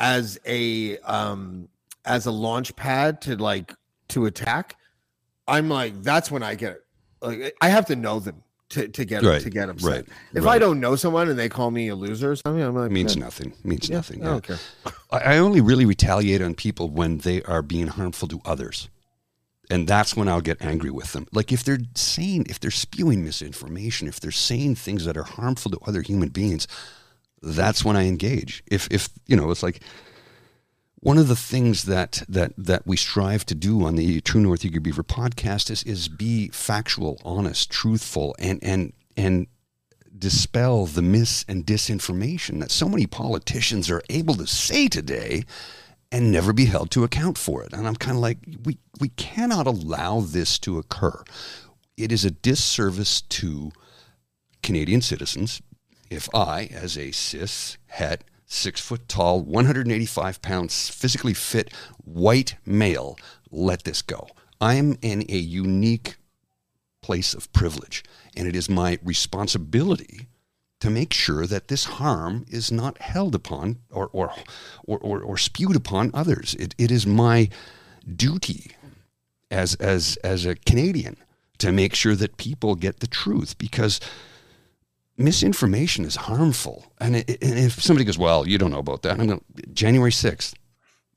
as 0.00 0.38
a 0.46 0.98
um 0.98 1.68
as 2.06 2.26
a 2.26 2.30
launch 2.30 2.74
pad 2.76 3.20
to 3.22 3.36
like 3.36 3.74
to 4.08 4.26
attack, 4.26 4.76
I'm 5.48 5.68
like, 5.68 6.02
that's 6.02 6.30
when 6.30 6.42
I 6.42 6.54
get 6.54 6.72
it. 6.72 6.82
Like 7.20 7.56
I 7.60 7.68
have 7.68 7.86
to 7.86 7.96
know 7.96 8.20
them 8.20 8.42
to, 8.70 8.88
to 8.88 9.04
get 9.04 9.22
Right, 9.22 9.40
to 9.40 9.50
get 9.50 9.68
upset. 9.68 9.90
right, 9.90 10.04
If 10.34 10.46
I 10.46 10.58
don't 10.58 10.80
know 10.80 10.96
someone 10.96 11.28
and 11.28 11.38
they 11.38 11.48
call 11.48 11.70
me 11.70 11.88
a 11.88 11.94
loser 11.94 12.32
or 12.32 12.36
something, 12.36 12.62
I'm 12.62 12.74
like, 12.74 12.90
It 12.90 12.92
means 12.92 13.14
"Yeah, 13.16 13.24
nothing. 13.24 13.52
means 13.64 13.88
yeah, 13.88 13.96
nothing. 13.96 14.22
I 14.22 14.24
yeah. 14.26 14.30
don't 14.32 14.44
care. 14.44 14.58
I, 15.12 15.18
I 15.18 15.38
only 15.38 15.60
really 15.60 15.84
retaliate 15.86 16.42
on 16.42 16.54
people 16.54 16.90
when 16.90 17.18
they 17.18 17.42
are 17.42 17.62
being 17.62 17.86
harmful 17.88 18.28
to 18.28 18.40
others. 18.44 18.88
And 19.70 19.88
that's 19.88 20.16
when 20.16 20.28
I'll 20.28 20.40
get 20.40 20.62
angry 20.62 20.90
with 20.90 21.12
them. 21.12 21.26
Like 21.32 21.50
if 21.52 21.64
they're 21.64 21.78
saying, 21.94 22.46
if 22.48 22.60
they're 22.60 22.70
spewing 22.70 23.24
misinformation, 23.24 24.06
if 24.06 24.20
they're 24.20 24.30
saying 24.30 24.76
things 24.76 25.04
that 25.06 25.16
are 25.16 25.24
harmful 25.24 25.70
to 25.72 25.78
other 25.86 26.02
human 26.02 26.28
beings, 26.28 26.68
that's 27.42 27.84
when 27.84 27.96
I 27.96 28.06
engage. 28.06 28.62
If, 28.66 28.86
if 28.92 29.08
you 29.26 29.36
know, 29.36 29.50
it's 29.50 29.62
like 29.64 29.80
one 31.00 31.18
of 31.18 31.28
the 31.28 31.36
things 31.36 31.84
that 31.84 32.22
that 32.28 32.52
that 32.56 32.86
we 32.86 32.96
strive 32.96 33.44
to 33.46 33.54
do 33.54 33.84
on 33.84 33.96
the 33.96 34.20
True 34.22 34.40
North 34.40 34.64
Eager 34.64 34.80
Beaver 34.80 35.04
podcast 35.04 35.70
is 35.70 35.82
is 35.82 36.08
be 36.08 36.48
factual, 36.48 37.20
honest, 37.24 37.70
truthful, 37.70 38.34
and 38.38 38.62
and 38.62 38.92
and 39.16 39.46
dispel 40.18 40.86
the 40.86 41.02
mis 41.02 41.44
and 41.48 41.66
disinformation 41.66 42.60
that 42.60 42.70
so 42.70 42.88
many 42.88 43.06
politicians 43.06 43.90
are 43.90 44.02
able 44.08 44.34
to 44.34 44.46
say 44.46 44.88
today 44.88 45.44
and 46.10 46.32
never 46.32 46.52
be 46.52 46.66
held 46.66 46.90
to 46.92 47.04
account 47.04 47.36
for 47.36 47.62
it. 47.62 47.72
And 47.72 47.86
I'm 47.86 47.96
kind 47.96 48.16
of 48.16 48.22
like, 48.22 48.38
we 48.64 48.78
we 49.00 49.10
cannot 49.10 49.66
allow 49.66 50.20
this 50.20 50.58
to 50.60 50.78
occur. 50.78 51.22
It 51.96 52.12
is 52.12 52.24
a 52.24 52.30
disservice 52.30 53.20
to 53.20 53.72
Canadian 54.62 55.02
citizens 55.02 55.60
if 56.10 56.32
I, 56.34 56.68
as 56.72 56.96
a 56.96 57.10
cis 57.10 57.78
het 57.86 58.24
six 58.46 58.80
foot 58.80 59.08
tall, 59.08 59.42
185 59.42 60.40
pounds, 60.40 60.88
physically 60.88 61.34
fit 61.34 61.72
white 62.04 62.56
male, 62.64 63.18
let 63.50 63.84
this 63.84 64.02
go. 64.02 64.28
I'm 64.60 64.96
in 65.02 65.24
a 65.28 65.36
unique 65.36 66.16
place 67.02 67.34
of 67.34 67.52
privilege, 67.52 68.02
and 68.36 68.48
it 68.48 68.56
is 68.56 68.70
my 68.70 68.98
responsibility 69.02 70.28
to 70.80 70.90
make 70.90 71.12
sure 71.12 71.46
that 71.46 71.68
this 71.68 71.84
harm 71.84 72.44
is 72.48 72.70
not 72.70 72.98
held 72.98 73.34
upon 73.34 73.78
or, 73.90 74.08
or, 74.12 74.32
or, 74.86 74.98
or, 74.98 75.20
or 75.20 75.38
spewed 75.38 75.76
upon 75.76 76.10
others. 76.12 76.54
It, 76.58 76.74
it 76.78 76.90
is 76.90 77.06
my 77.06 77.48
duty 78.14 78.72
as, 79.50 79.74
as, 79.76 80.16
as 80.22 80.44
a 80.44 80.54
Canadian 80.54 81.16
to 81.58 81.72
make 81.72 81.94
sure 81.94 82.14
that 82.14 82.36
people 82.36 82.74
get 82.74 83.00
the 83.00 83.06
truth 83.06 83.56
because 83.56 84.00
misinformation 85.18 86.04
is 86.04 86.16
harmful. 86.16 86.86
And, 87.00 87.16
it, 87.16 87.42
and, 87.42 87.58
if 87.58 87.80
somebody 87.82 88.04
goes, 88.04 88.18
"Well, 88.18 88.46
you 88.46 88.58
don't 88.58 88.70
know 88.70 88.78
about 88.78 89.02
that," 89.02 89.18
I'm 89.18 89.26
going, 89.26 89.44
January 89.72 90.12
sixth. 90.12 90.54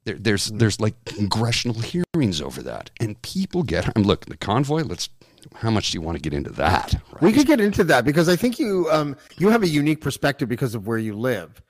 There, 0.06 0.16
there's 0.16 0.48
there's 0.48 0.80
like 0.80 0.96
congressional 1.06 1.80
hearings 1.82 2.42
over 2.42 2.62
that, 2.64 2.90
and 3.00 3.22
people 3.22 3.64
get. 3.64 3.92
I'm 3.96 4.04
look 4.04 4.26
the 4.26 4.38
convoy. 4.38 4.84
Let's. 4.84 5.10
How 5.56 5.72
much 5.72 5.92
do 5.92 5.98
you 5.98 6.02
want 6.02 6.18
to 6.18 6.22
get 6.22 6.34
into 6.34 6.50
that? 6.52 6.96
Right? 7.14 7.22
We 7.22 7.32
could 7.32 7.48
get 7.48 7.62
into 7.62 7.86
that 7.86 8.04
because 8.04 8.28
I 8.28 8.36
think 8.36 8.60
you 8.60 8.88
um 8.92 9.16
you 9.38 9.50
have 9.50 9.64
a 9.64 9.68
unique 9.68 10.02
perspective 10.02 10.50
because 10.50 10.76
of 10.76 10.86
where 10.86 10.98
you 10.98 11.14
live. 11.18 11.62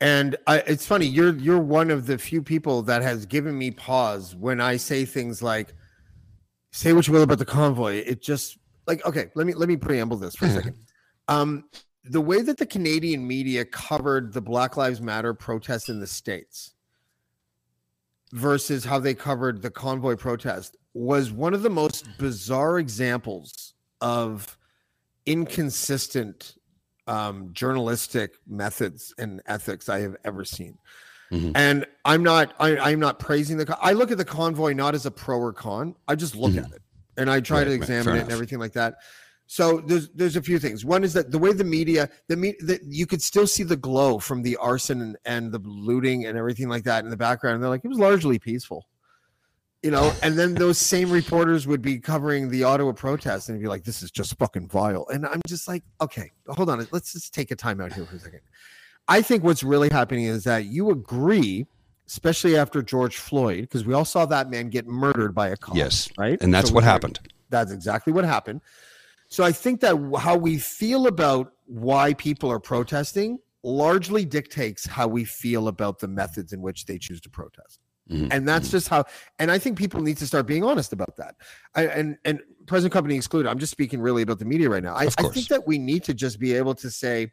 And 0.00 0.36
I, 0.46 0.58
it's 0.58 0.86
funny, 0.86 1.06
you're 1.06 1.34
you're 1.34 1.58
one 1.58 1.90
of 1.90 2.06
the 2.06 2.18
few 2.18 2.42
people 2.42 2.82
that 2.82 3.02
has 3.02 3.26
given 3.26 3.58
me 3.58 3.72
pause 3.72 4.36
when 4.36 4.60
I 4.60 4.76
say 4.76 5.04
things 5.04 5.42
like, 5.42 5.74
"Say 6.70 6.92
what 6.92 7.08
you 7.08 7.12
will 7.12 7.22
about 7.22 7.38
the 7.38 7.44
convoy." 7.44 7.96
It 8.06 8.22
just 8.22 8.58
like 8.86 9.04
okay, 9.04 9.30
let 9.34 9.46
me 9.46 9.54
let 9.54 9.68
me 9.68 9.76
preamble 9.76 10.16
this 10.16 10.36
for 10.36 10.46
a 10.46 10.50
second. 10.50 10.76
Um, 11.28 11.64
the 12.04 12.20
way 12.20 12.42
that 12.42 12.56
the 12.56 12.66
Canadian 12.66 13.26
media 13.26 13.64
covered 13.64 14.32
the 14.32 14.40
Black 14.40 14.76
Lives 14.76 15.00
Matter 15.00 15.34
protests 15.34 15.88
in 15.88 16.00
the 16.00 16.06
States 16.06 16.72
versus 18.32 18.84
how 18.84 18.98
they 18.98 19.14
covered 19.14 19.62
the 19.62 19.70
convoy 19.70 20.16
protest 20.16 20.76
was 20.94 21.30
one 21.30 21.54
of 21.54 21.62
the 21.62 21.70
most 21.70 22.06
bizarre 22.18 22.78
examples 22.78 23.74
of 24.00 24.56
inconsistent 25.26 26.56
um, 27.06 27.50
journalistic 27.52 28.34
methods 28.46 29.14
and 29.18 29.42
ethics 29.46 29.88
I 29.88 30.00
have 30.00 30.16
ever 30.24 30.44
seen. 30.44 30.78
Mm-hmm. 31.32 31.52
And 31.54 31.86
I'm 32.04 32.22
not 32.22 32.54
I, 32.58 32.90
am 32.90 33.00
not 33.00 33.18
praising 33.18 33.58
the 33.58 33.78
I 33.82 33.92
look 33.92 34.10
at 34.10 34.18
the 34.18 34.24
convoy 34.24 34.72
not 34.72 34.94
as 34.94 35.04
a 35.04 35.10
pro 35.10 35.38
or 35.38 35.52
con. 35.52 35.94
I 36.06 36.14
just 36.14 36.34
look 36.34 36.52
mm-hmm. 36.52 36.64
at 36.64 36.72
it 36.72 36.82
and 37.18 37.30
I 37.30 37.40
try 37.40 37.58
right, 37.58 37.64
to 37.64 37.72
examine 37.72 38.14
right, 38.14 38.16
it 38.18 38.22
and 38.22 38.32
everything 38.32 38.58
like 38.58 38.72
that. 38.72 38.96
So 39.50 39.80
there's 39.80 40.10
there's 40.10 40.36
a 40.36 40.42
few 40.42 40.58
things. 40.58 40.84
One 40.84 41.02
is 41.02 41.14
that 41.14 41.30
the 41.30 41.38
way 41.38 41.54
the 41.54 41.64
media, 41.64 42.10
the 42.28 42.36
me, 42.36 42.54
that 42.60 42.82
you 42.84 43.06
could 43.06 43.22
still 43.22 43.46
see 43.46 43.62
the 43.62 43.78
glow 43.78 44.18
from 44.18 44.42
the 44.42 44.56
arson 44.58 45.00
and, 45.00 45.16
and 45.24 45.50
the 45.50 45.58
looting 45.60 46.26
and 46.26 46.36
everything 46.36 46.68
like 46.68 46.84
that 46.84 47.02
in 47.02 47.10
the 47.10 47.16
background. 47.16 47.54
And 47.54 47.62
they're 47.62 47.70
like, 47.70 47.82
it 47.82 47.88
was 47.88 47.98
largely 47.98 48.38
peaceful, 48.38 48.86
you 49.82 49.90
know. 49.90 50.12
And 50.22 50.38
then 50.38 50.52
those 50.52 50.76
same 50.76 51.10
reporters 51.10 51.66
would 51.66 51.80
be 51.80 51.98
covering 51.98 52.50
the 52.50 52.64
Ottawa 52.64 52.92
protest 52.92 53.48
and 53.48 53.58
be 53.58 53.68
like, 53.68 53.84
this 53.84 54.02
is 54.02 54.10
just 54.10 54.36
fucking 54.38 54.68
vile. 54.68 55.06
And 55.08 55.24
I'm 55.24 55.40
just 55.48 55.66
like, 55.66 55.82
okay, 56.02 56.30
hold 56.46 56.68
on, 56.68 56.86
let's 56.92 57.14
just 57.14 57.32
take 57.32 57.50
a 57.50 57.56
time 57.56 57.80
out 57.80 57.94
here 57.94 58.04
for 58.04 58.16
a 58.16 58.20
second. 58.20 58.40
I 59.08 59.22
think 59.22 59.44
what's 59.44 59.62
really 59.62 59.88
happening 59.90 60.26
is 60.26 60.44
that 60.44 60.66
you 60.66 60.90
agree 60.90 61.66
especially 62.08 62.56
after 62.56 62.82
George 62.82 63.18
Floyd, 63.18 63.60
because 63.60 63.84
we 63.84 63.92
all 63.92 64.04
saw 64.04 64.24
that 64.26 64.48
man 64.50 64.70
get 64.70 64.86
murdered 64.86 65.34
by 65.34 65.48
a 65.48 65.56
cop. 65.56 65.76
Yes. 65.76 66.08
Right. 66.16 66.40
And 66.40 66.52
that's 66.52 66.70
so 66.70 66.74
what 66.74 66.82
happened. 66.82 67.20
That's 67.50 67.70
exactly 67.70 68.14
what 68.14 68.24
happened. 68.24 68.62
So 69.28 69.44
I 69.44 69.52
think 69.52 69.80
that 69.80 69.96
how 70.18 70.36
we 70.36 70.58
feel 70.58 71.06
about 71.06 71.52
why 71.66 72.14
people 72.14 72.50
are 72.50 72.60
protesting 72.60 73.38
largely 73.62 74.24
dictates 74.24 74.86
how 74.86 75.06
we 75.08 75.24
feel 75.24 75.68
about 75.68 75.98
the 75.98 76.08
methods 76.08 76.52
in 76.52 76.62
which 76.62 76.86
they 76.86 76.98
choose 76.98 77.20
to 77.20 77.28
protest. 77.28 77.80
Mm-hmm. 78.10 78.28
And 78.30 78.48
that's 78.48 78.70
just 78.70 78.88
how, 78.88 79.04
and 79.38 79.50
I 79.50 79.58
think 79.58 79.76
people 79.76 80.00
need 80.00 80.16
to 80.18 80.26
start 80.26 80.46
being 80.46 80.64
honest 80.64 80.94
about 80.94 81.16
that. 81.16 81.34
I, 81.74 81.88
and 81.88 82.16
and 82.24 82.40
present 82.66 82.92
company 82.92 83.16
excluded. 83.16 83.48
I'm 83.50 83.58
just 83.58 83.72
speaking 83.72 84.00
really 84.00 84.22
about 84.22 84.38
the 84.38 84.46
media 84.46 84.70
right 84.70 84.82
now. 84.82 84.94
I, 84.94 85.08
I 85.18 85.28
think 85.28 85.48
that 85.48 85.66
we 85.66 85.78
need 85.78 86.04
to 86.04 86.14
just 86.14 86.38
be 86.38 86.54
able 86.54 86.74
to 86.76 86.90
say, 86.90 87.30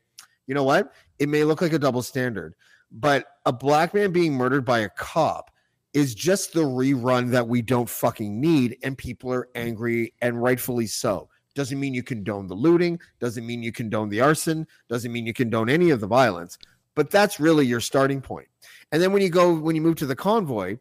you 0.48 0.54
know 0.54 0.64
what? 0.64 0.92
It 1.20 1.30
may 1.30 1.46
look 1.46 1.62
like 1.62 1.72
a 1.72 1.80
double 1.80 2.02
standard, 2.02 2.56
but 2.92 3.26
a 3.46 3.54
black 3.54 3.94
man 3.94 4.12
being 4.12 4.34
murdered 4.34 4.66
by 4.66 4.80
a 4.80 4.90
cop 4.90 5.50
is 5.94 6.14
just 6.14 6.52
the 6.52 6.64
rerun 6.64 7.32
that 7.32 7.48
we 7.48 7.62
don't 7.62 7.90
fucking 7.90 8.42
need, 8.42 8.78
and 8.84 8.98
people 8.98 9.32
are 9.32 9.48
angry 9.56 10.14
and 10.22 10.42
rightfully 10.44 10.88
so. 10.88 11.30
Doesn't 11.56 11.80
mean 11.80 11.94
you 11.94 12.04
condone 12.04 12.48
the 12.48 12.54
looting, 12.54 13.00
doesn't 13.20 13.46
mean 13.46 13.64
you 13.64 13.72
condone 13.72 14.10
the 14.10 14.22
arson, 14.22 14.68
doesn't 14.90 15.12
mean 15.12 15.26
you 15.26 15.34
condone 15.34 15.70
any 15.70 15.90
of 15.90 16.02
the 16.02 16.08
violence. 16.08 16.58
But 16.96 17.10
that's 17.10 17.40
really 17.40 17.66
your 17.66 17.80
starting 17.80 18.22
point. 18.22 18.48
And 18.92 19.02
then 19.02 19.12
when 19.12 19.22
you 19.22 19.30
go, 19.30 19.54
when 19.54 19.76
you 19.76 19.82
move 19.82 19.96
to 19.98 20.06
the 20.06 20.16
convoy, 20.16 20.78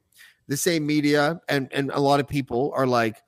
the 0.47 0.57
same 0.57 0.87
media 0.87 1.41
and, 1.49 1.73
and 1.73 1.91
a 1.93 2.01
lot 2.01 2.21
of 2.21 2.29
people 2.29 2.73
are 2.75 2.87
like, 2.87 3.23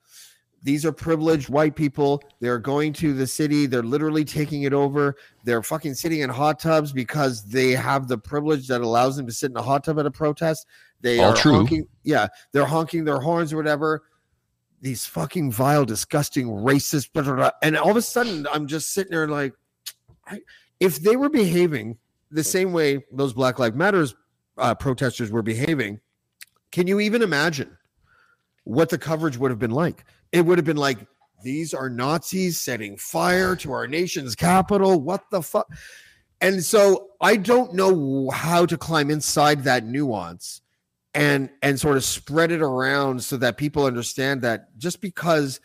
these 0.63 0.85
are 0.85 0.91
privileged 0.91 1.49
white 1.49 1.75
people. 1.75 2.21
They're 2.41 2.59
going 2.59 2.91
to 2.93 3.13
the 3.13 3.27
city. 3.27 3.67
They're 3.67 3.83
literally 3.83 4.25
taking 4.25 4.63
it 4.63 4.73
over. 4.73 5.15
They're 5.43 5.63
fucking 5.63 5.93
sitting 5.93 6.19
in 6.19 6.29
hot 6.29 6.59
tubs 6.59 6.91
because 6.91 7.43
they 7.43 7.71
have 7.71 8.07
the 8.07 8.17
privilege 8.17 8.67
that 8.67 8.81
allows 8.81 9.15
them 9.15 9.27
to 9.27 9.31
sit 9.31 9.51
in 9.51 9.57
a 9.57 9.61
hot 9.61 9.83
tub 9.85 9.99
at 9.99 10.05
a 10.05 10.11
protest. 10.11 10.65
They 11.01 11.19
All 11.19 11.31
are 11.31 11.35
true. 11.35 11.53
honking, 11.53 11.87
yeah, 12.03 12.27
they're 12.51 12.65
honking 12.65 13.05
their 13.05 13.19
horns 13.19 13.53
or 13.53 13.57
whatever 13.57 14.03
these 14.81 15.05
fucking 15.05 15.51
vile, 15.51 15.85
disgusting, 15.85 16.47
racist, 16.47 17.11
blah, 17.13 17.23
blah, 17.23 17.35
blah. 17.35 17.51
and 17.61 17.77
all 17.77 17.91
of 17.91 17.97
a 17.97 18.01
sudden 18.01 18.47
I'm 18.51 18.67
just 18.67 18.93
sitting 18.93 19.11
there 19.11 19.27
like, 19.27 19.53
I, 20.25 20.41
if 20.79 20.97
they 20.97 21.15
were 21.15 21.29
behaving 21.29 21.97
the 22.29 22.43
same 22.43 22.73
way 22.73 23.05
those 23.11 23.33
Black 23.33 23.59
Lives 23.59 23.75
Matters 23.75 24.15
uh, 24.57 24.75
protesters 24.75 25.31
were 25.31 25.41
behaving, 25.41 25.99
can 26.71 26.87
you 26.87 26.99
even 26.99 27.21
imagine 27.21 27.77
what 28.65 28.89
the 28.89 28.97
coverage 28.97 29.37
would 29.37 29.51
have 29.51 29.59
been 29.59 29.71
like? 29.71 30.03
It 30.31 30.45
would 30.45 30.57
have 30.57 30.65
been 30.65 30.77
like, 30.77 30.99
these 31.43 31.73
are 31.73 31.89
Nazis 31.89 32.59
setting 32.59 32.97
fire 32.97 33.55
to 33.57 33.71
our 33.71 33.87
nation's 33.87 34.35
capital. 34.35 34.99
What 34.99 35.23
the 35.31 35.41
fuck? 35.41 35.67
And 36.41 36.63
so 36.63 37.09
I 37.21 37.37
don't 37.37 37.73
know 37.73 38.29
how 38.29 38.65
to 38.65 38.77
climb 38.77 39.09
inside 39.09 39.63
that 39.63 39.85
nuance 39.85 40.61
and 41.17 41.49
and 41.63 41.79
sort 41.79 41.97
of 41.97 42.03
spread 42.03 42.51
it 42.51 42.61
around 42.61 43.21
so 43.21 43.35
that 43.37 43.57
people 43.57 43.85
understand 43.85 44.43
that 44.43 44.77
just 44.77 45.01
because 45.01 45.59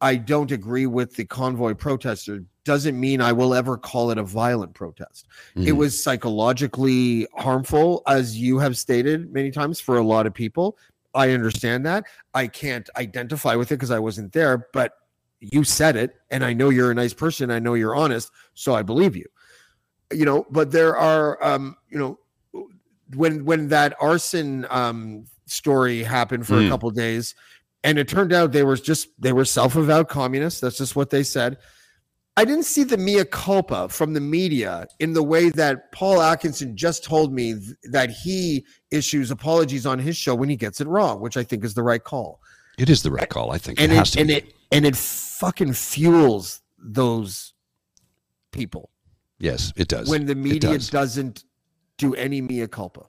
I 0.00 0.16
don't 0.16 0.50
agree 0.50 0.86
with 0.86 1.14
the 1.14 1.26
convoy 1.26 1.74
protester 1.74 2.42
doesn't 2.64 2.98
mean 2.98 3.20
I 3.20 3.30
will 3.32 3.54
ever 3.54 3.76
call 3.76 4.10
it 4.10 4.16
a 4.16 4.22
violent 4.22 4.72
protest. 4.72 5.28
Mm-hmm. 5.50 5.68
It 5.68 5.72
was 5.72 6.02
psychologically 6.02 7.26
harmful, 7.36 8.02
as 8.08 8.38
you 8.38 8.58
have 8.58 8.78
stated 8.78 9.30
many 9.30 9.50
times, 9.50 9.78
for 9.78 9.98
a 9.98 10.02
lot 10.02 10.26
of 10.26 10.32
people. 10.32 10.78
I 11.14 11.30
understand 11.30 11.84
that. 11.84 12.04
I 12.32 12.46
can't 12.46 12.88
identify 12.96 13.54
with 13.54 13.70
it 13.70 13.76
because 13.76 13.90
I 13.90 13.98
wasn't 13.98 14.32
there, 14.32 14.68
but 14.72 14.94
you 15.40 15.64
said 15.64 15.96
it, 15.96 16.16
and 16.30 16.42
I 16.42 16.54
know 16.54 16.70
you're 16.70 16.90
a 16.90 16.94
nice 16.94 17.12
person. 17.12 17.50
I 17.50 17.58
know 17.58 17.74
you're 17.74 17.94
honest, 17.94 18.30
so 18.54 18.74
I 18.74 18.82
believe 18.82 19.14
you. 19.14 19.26
You 20.10 20.24
know, 20.24 20.46
but 20.50 20.70
there 20.70 20.96
are, 20.96 21.42
um, 21.44 21.76
you 21.90 21.98
know, 21.98 22.18
when 23.14 23.44
when 23.44 23.68
that 23.68 23.94
arson 24.00 24.66
um, 24.70 25.26
story 25.46 26.02
happened 26.02 26.46
for 26.46 26.54
mm. 26.54 26.66
a 26.66 26.68
couple 26.70 26.90
days, 26.90 27.34
and 27.82 27.98
it 27.98 28.08
turned 28.08 28.32
out 28.32 28.52
they 28.52 28.64
were 28.64 28.76
just 28.76 29.08
they 29.18 29.32
were 29.32 29.44
self-avowed 29.44 30.08
communists. 30.08 30.60
That's 30.60 30.78
just 30.78 30.96
what 30.96 31.10
they 31.10 31.22
said. 31.22 31.58
I 32.36 32.44
didn't 32.44 32.64
see 32.64 32.82
the 32.82 32.96
mea 32.96 33.24
culpa 33.24 33.88
from 33.88 34.12
the 34.12 34.20
media 34.20 34.88
in 34.98 35.12
the 35.12 35.22
way 35.22 35.50
that 35.50 35.92
Paul 35.92 36.20
Atkinson 36.20 36.76
just 36.76 37.04
told 37.04 37.32
me 37.32 37.54
th- 37.54 37.76
that 37.84 38.10
he 38.10 38.66
issues 38.90 39.30
apologies 39.30 39.86
on 39.86 40.00
his 40.00 40.16
show 40.16 40.34
when 40.34 40.48
he 40.48 40.56
gets 40.56 40.80
it 40.80 40.88
wrong, 40.88 41.20
which 41.20 41.36
I 41.36 41.44
think 41.44 41.64
is 41.64 41.74
the 41.74 41.84
right 41.84 42.02
call. 42.02 42.40
It 42.76 42.90
is 42.90 43.04
the 43.04 43.12
right 43.12 43.28
call. 43.28 43.52
I 43.52 43.58
think 43.58 43.80
and 43.80 43.92
it, 43.92 43.98
it 43.98 44.16
and 44.16 44.28
be. 44.28 44.34
it 44.34 44.54
and 44.72 44.84
it 44.84 44.96
fucking 44.96 45.74
fuels 45.74 46.60
those 46.78 47.54
people. 48.50 48.90
Yes, 49.38 49.72
it 49.76 49.88
does. 49.88 50.08
When 50.08 50.26
the 50.26 50.34
media 50.34 50.72
does. 50.72 50.90
doesn't 50.90 51.44
do 51.98 52.14
any 52.14 52.40
mea 52.40 52.66
culpa. 52.66 53.06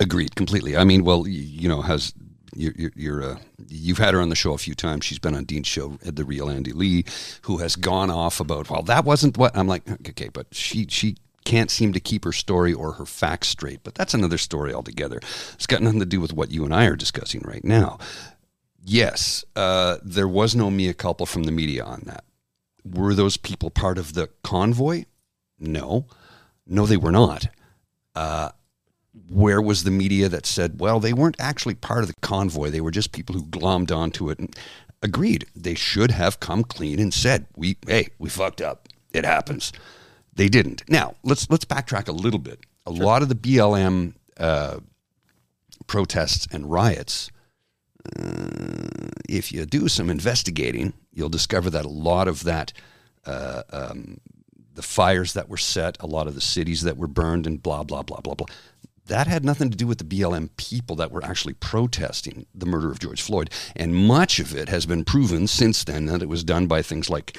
Agreed 0.00 0.34
completely. 0.34 0.76
I 0.76 0.84
mean, 0.84 1.04
well, 1.04 1.26
you, 1.28 1.68
know, 1.68 1.82
has 1.82 2.14
you're, 2.54 2.90
you're 2.96 3.22
uh, 3.22 3.38
you've 3.68 3.98
had 3.98 4.14
her 4.14 4.20
on 4.20 4.28
the 4.28 4.34
show 4.34 4.52
a 4.52 4.58
few 4.58 4.74
times. 4.74 5.04
She's 5.04 5.18
been 5.18 5.34
on 5.34 5.44
Dean's 5.44 5.66
show, 5.66 5.98
uh, 6.06 6.10
the 6.12 6.24
real 6.24 6.50
Andy 6.50 6.72
Lee, 6.72 7.04
who 7.42 7.58
has 7.58 7.76
gone 7.76 8.10
off 8.10 8.40
about 8.40 8.70
well, 8.70 8.82
that 8.82 9.04
wasn't 9.04 9.36
what 9.36 9.56
I'm 9.56 9.68
like. 9.68 9.88
Okay, 10.08 10.28
but 10.28 10.46
she 10.52 10.86
she 10.88 11.16
can't 11.44 11.70
seem 11.70 11.92
to 11.92 12.00
keep 12.00 12.24
her 12.24 12.32
story 12.32 12.72
or 12.72 12.92
her 12.92 13.06
facts 13.06 13.48
straight. 13.48 13.80
But 13.82 13.94
that's 13.94 14.14
another 14.14 14.38
story 14.38 14.72
altogether. 14.72 15.20
It's 15.54 15.66
got 15.66 15.82
nothing 15.82 16.00
to 16.00 16.06
do 16.06 16.20
with 16.20 16.32
what 16.32 16.50
you 16.50 16.64
and 16.64 16.74
I 16.74 16.86
are 16.86 16.96
discussing 16.96 17.42
right 17.44 17.64
now. 17.64 17.98
Yes, 18.84 19.44
uh, 19.54 19.98
there 20.02 20.28
was 20.28 20.54
no 20.56 20.70
mea 20.70 20.92
culpa 20.92 21.26
from 21.26 21.44
the 21.44 21.52
media 21.52 21.84
on 21.84 22.02
that. 22.06 22.24
Were 22.84 23.14
those 23.14 23.36
people 23.36 23.70
part 23.70 23.96
of 23.96 24.14
the 24.14 24.28
convoy? 24.42 25.04
No. 25.58 26.06
No, 26.72 26.86
they 26.86 26.96
were 26.96 27.12
not. 27.12 27.48
Uh, 28.14 28.50
where 29.28 29.60
was 29.60 29.84
the 29.84 29.90
media 29.90 30.30
that 30.30 30.46
said, 30.46 30.80
well, 30.80 31.00
they 31.00 31.12
weren't 31.12 31.36
actually 31.38 31.74
part 31.74 32.00
of 32.00 32.08
the 32.08 32.14
convoy. 32.22 32.70
They 32.70 32.80
were 32.80 32.90
just 32.90 33.12
people 33.12 33.34
who 33.34 33.44
glommed 33.44 33.94
onto 33.94 34.30
it 34.30 34.38
and 34.38 34.56
agreed. 35.02 35.44
They 35.54 35.74
should 35.74 36.10
have 36.12 36.40
come 36.40 36.64
clean 36.64 36.98
and 36.98 37.12
said, 37.12 37.46
we, 37.56 37.76
hey, 37.86 38.08
we 38.18 38.30
fucked 38.30 38.62
up. 38.62 38.88
It 39.12 39.26
happens. 39.26 39.70
They 40.34 40.48
didn't. 40.48 40.82
Now, 40.88 41.14
let's, 41.22 41.48
let's 41.50 41.66
backtrack 41.66 42.08
a 42.08 42.12
little 42.12 42.38
bit. 42.40 42.60
A 42.86 42.94
sure. 42.94 43.04
lot 43.04 43.20
of 43.20 43.28
the 43.28 43.34
BLM 43.34 44.14
uh, 44.38 44.78
protests 45.86 46.48
and 46.52 46.70
riots, 46.70 47.30
uh, 48.18 49.10
if 49.28 49.52
you 49.52 49.66
do 49.66 49.88
some 49.88 50.08
investigating, 50.08 50.94
you'll 51.12 51.28
discover 51.28 51.68
that 51.68 51.84
a 51.84 51.90
lot 51.90 52.28
of 52.28 52.44
that 52.44 52.72
uh, 53.26 53.62
um, 53.70 54.18
the 54.74 54.82
fires 54.82 55.32
that 55.34 55.48
were 55.48 55.56
set, 55.56 55.96
a 56.00 56.06
lot 56.06 56.26
of 56.26 56.34
the 56.34 56.40
cities 56.40 56.82
that 56.82 56.96
were 56.96 57.08
burned, 57.08 57.46
and 57.46 57.62
blah, 57.62 57.82
blah, 57.82 58.02
blah, 58.02 58.20
blah, 58.20 58.34
blah 58.34 58.46
that 59.06 59.26
had 59.26 59.44
nothing 59.44 59.70
to 59.70 59.76
do 59.76 59.86
with 59.86 59.98
the 59.98 60.04
BLM 60.04 60.48
people 60.56 60.96
that 60.96 61.10
were 61.10 61.24
actually 61.24 61.54
protesting 61.54 62.46
the 62.54 62.66
murder 62.66 62.90
of 62.90 62.98
George 62.98 63.20
Floyd. 63.20 63.50
And 63.74 63.94
much 63.94 64.38
of 64.38 64.54
it 64.54 64.68
has 64.68 64.86
been 64.86 65.04
proven 65.04 65.46
since 65.46 65.84
then 65.84 66.06
that 66.06 66.22
it 66.22 66.28
was 66.28 66.44
done 66.44 66.66
by 66.66 66.82
things 66.82 67.10
like 67.10 67.36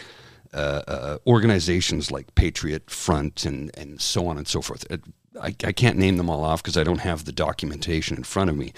uh, 0.54 0.82
uh, 0.88 1.17
organizations 1.26 2.12
like 2.12 2.36
Patriot 2.36 2.89
Front 2.89 3.46
and, 3.46 3.72
and 3.78 4.02
so 4.02 4.28
on 4.28 4.38
and 4.38 4.48
so 4.48 4.62
forth. 4.62 4.86
It, 4.91 5.02
I, 5.41 5.56
I 5.63 5.72
can't 5.72 5.98
name 5.98 6.17
them 6.17 6.30
all 6.30 6.43
off 6.43 6.62
because 6.62 6.78
I 6.78 6.84
don't 6.84 7.00
have 7.00 7.26
the 7.26 7.32
documentation 7.32 8.17
in 8.17 8.24
front 8.24 8.50
of 8.50 8.58
me. 8.58 8.74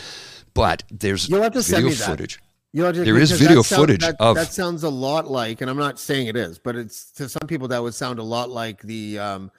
But 0.53 0.83
there's 0.89 1.27
You'll 1.27 1.43
have 1.43 1.53
to 1.53 1.61
video 1.61 1.89
send 1.89 2.09
me 2.09 2.15
footage. 2.15 2.39
That. 2.75 2.93
To, 2.93 3.03
there 3.03 3.17
is 3.17 3.31
video 3.31 3.63
footage 3.63 4.01
that, 4.01 4.15
of 4.19 4.35
that 4.35 4.51
sounds 4.51 4.83
a 4.83 4.89
lot 4.89 5.31
like, 5.31 5.61
and 5.61 5.69
I'm 5.69 5.77
not 5.77 5.99
saying 5.99 6.27
it 6.27 6.35
is, 6.35 6.59
but 6.59 6.75
it's 6.75 7.11
to 7.11 7.29
some 7.29 7.47
people 7.47 7.69
that 7.69 7.81
would 7.81 7.93
sound 7.93 8.19
a 8.19 8.23
lot 8.23 8.49
like 8.49 8.81
the 8.81 9.17
um, 9.17 9.51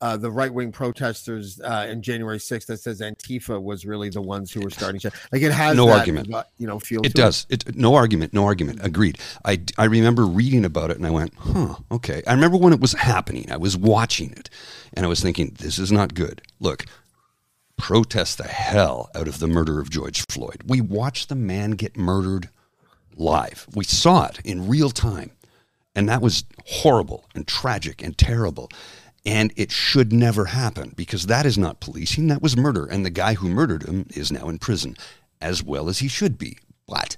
uh, 0.00 0.16
the 0.16 0.30
right 0.30 0.52
wing 0.52 0.70
protesters 0.70 1.60
uh, 1.62 1.86
in 1.88 2.02
January 2.02 2.36
6th 2.36 2.66
that 2.66 2.78
says 2.78 3.00
Antifa 3.00 3.62
was 3.62 3.86
really 3.86 4.10
the 4.10 4.20
ones 4.20 4.52
who 4.52 4.60
were 4.60 4.68
starting 4.68 5.00
to 5.00 5.10
like 5.32 5.40
it 5.40 5.52
has 5.52 5.76
no 5.76 5.86
that, 5.86 5.98
argument. 5.98 6.28
You 6.58 6.66
know, 6.66 6.78
feel 6.78 7.00
it 7.04 7.14
does. 7.14 7.46
It. 7.48 7.66
it. 7.66 7.76
no 7.76 7.94
argument. 7.94 8.34
No 8.34 8.44
argument. 8.44 8.80
Agreed. 8.82 9.18
I 9.44 9.60
I 9.78 9.84
remember 9.84 10.26
reading 10.26 10.64
about 10.64 10.90
it 10.90 10.98
and 10.98 11.06
I 11.06 11.10
went, 11.10 11.32
huh, 11.38 11.76
okay. 11.90 12.22
I 12.26 12.34
remember 12.34 12.58
when 12.58 12.72
it 12.72 12.80
was 12.80 12.92
happening. 12.92 13.50
I 13.50 13.56
was 13.56 13.76
watching 13.76 14.32
it 14.32 14.50
and 14.92 15.06
I 15.06 15.08
was 15.08 15.22
thinking, 15.22 15.56
this 15.58 15.78
is 15.78 15.90
not 15.90 16.12
good. 16.12 16.42
Look, 16.60 16.84
protest 17.76 18.38
the 18.38 18.44
hell 18.44 19.10
out 19.14 19.28
of 19.28 19.38
the 19.38 19.46
murder 19.46 19.80
of 19.80 19.90
George 19.90 20.24
Floyd. 20.26 20.62
We 20.66 20.80
watched 20.80 21.28
the 21.28 21.34
man 21.34 21.72
get 21.72 21.96
murdered 21.96 22.48
live. 23.16 23.66
We 23.74 23.84
saw 23.84 24.26
it 24.26 24.40
in 24.44 24.68
real 24.68 24.90
time. 24.90 25.30
And 25.94 26.08
that 26.08 26.22
was 26.22 26.44
horrible 26.66 27.26
and 27.34 27.46
tragic 27.46 28.02
and 28.02 28.16
terrible. 28.16 28.68
And 29.24 29.52
it 29.56 29.70
should 29.70 30.12
never 30.12 30.46
happen 30.46 30.92
because 30.96 31.26
that 31.26 31.46
is 31.46 31.56
not 31.56 31.80
policing, 31.80 32.26
that 32.28 32.42
was 32.42 32.56
murder. 32.56 32.84
And 32.84 33.04
the 33.04 33.10
guy 33.10 33.34
who 33.34 33.48
murdered 33.48 33.84
him 33.84 34.06
is 34.14 34.32
now 34.32 34.48
in 34.48 34.58
prison, 34.58 34.96
as 35.40 35.62
well 35.62 35.88
as 35.88 36.00
he 36.00 36.08
should 36.08 36.36
be. 36.36 36.58
But 36.86 37.16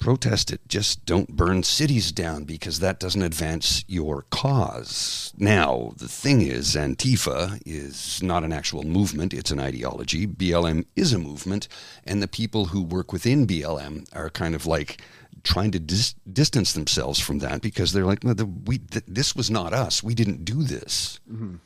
protest 0.00 0.50
it. 0.50 0.60
Just 0.66 1.04
don't 1.04 1.36
burn 1.36 1.62
cities 1.62 2.10
down 2.10 2.44
because 2.44 2.80
that 2.80 2.98
doesn't 2.98 3.22
advance 3.22 3.84
your 3.86 4.24
cause. 4.30 5.32
Now, 5.36 5.92
the 5.96 6.08
thing 6.08 6.42
is, 6.42 6.74
Antifa 6.74 7.62
is 7.64 8.20
not 8.22 8.42
an 8.42 8.52
actual 8.52 8.82
movement, 8.82 9.32
it's 9.32 9.52
an 9.52 9.60
ideology. 9.60 10.26
BLM 10.26 10.86
is 10.96 11.12
a 11.12 11.18
movement, 11.18 11.68
and 12.04 12.20
the 12.20 12.28
people 12.28 12.66
who 12.66 12.82
work 12.82 13.12
within 13.12 13.46
BLM 13.46 14.08
are 14.12 14.30
kind 14.30 14.54
of 14.56 14.66
like 14.66 15.00
trying 15.44 15.70
to 15.70 15.78
dis- 15.78 16.14
distance 16.30 16.72
themselves 16.72 17.20
from 17.20 17.38
that 17.38 17.62
because 17.62 17.92
they're 17.92 18.04
like, 18.04 18.24
no, 18.24 18.34
the, 18.34 18.46
we, 18.46 18.78
th- 18.78 19.04
this 19.06 19.36
was 19.36 19.50
not 19.50 19.72
us. 19.72 20.02
We 20.02 20.14
didn't 20.14 20.44
do 20.44 20.62
this. 20.62 21.20
Mm-hmm. 21.30 21.56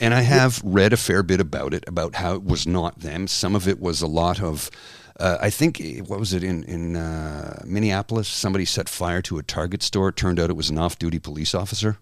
And 0.00 0.14
I 0.14 0.22
have 0.22 0.60
read 0.64 0.92
a 0.92 0.96
fair 0.96 1.22
bit 1.22 1.40
about 1.40 1.74
it, 1.74 1.84
about 1.86 2.16
how 2.16 2.34
it 2.34 2.44
was 2.44 2.66
not 2.66 3.00
them. 3.00 3.28
Some 3.28 3.54
of 3.54 3.68
it 3.68 3.78
was 3.78 4.02
a 4.02 4.06
lot 4.06 4.42
of, 4.42 4.70
uh, 5.20 5.38
I 5.40 5.50
think, 5.50 5.82
what 6.06 6.18
was 6.18 6.32
it 6.32 6.42
in 6.42 6.64
in 6.64 6.96
uh, 6.96 7.62
Minneapolis? 7.64 8.28
Somebody 8.28 8.64
set 8.64 8.88
fire 8.88 9.22
to 9.22 9.38
a 9.38 9.42
Target 9.42 9.82
store. 9.82 10.08
It 10.08 10.16
turned 10.16 10.40
out 10.40 10.50
it 10.50 10.56
was 10.56 10.70
an 10.70 10.78
off-duty 10.78 11.18
police 11.18 11.54
officer. 11.54 11.98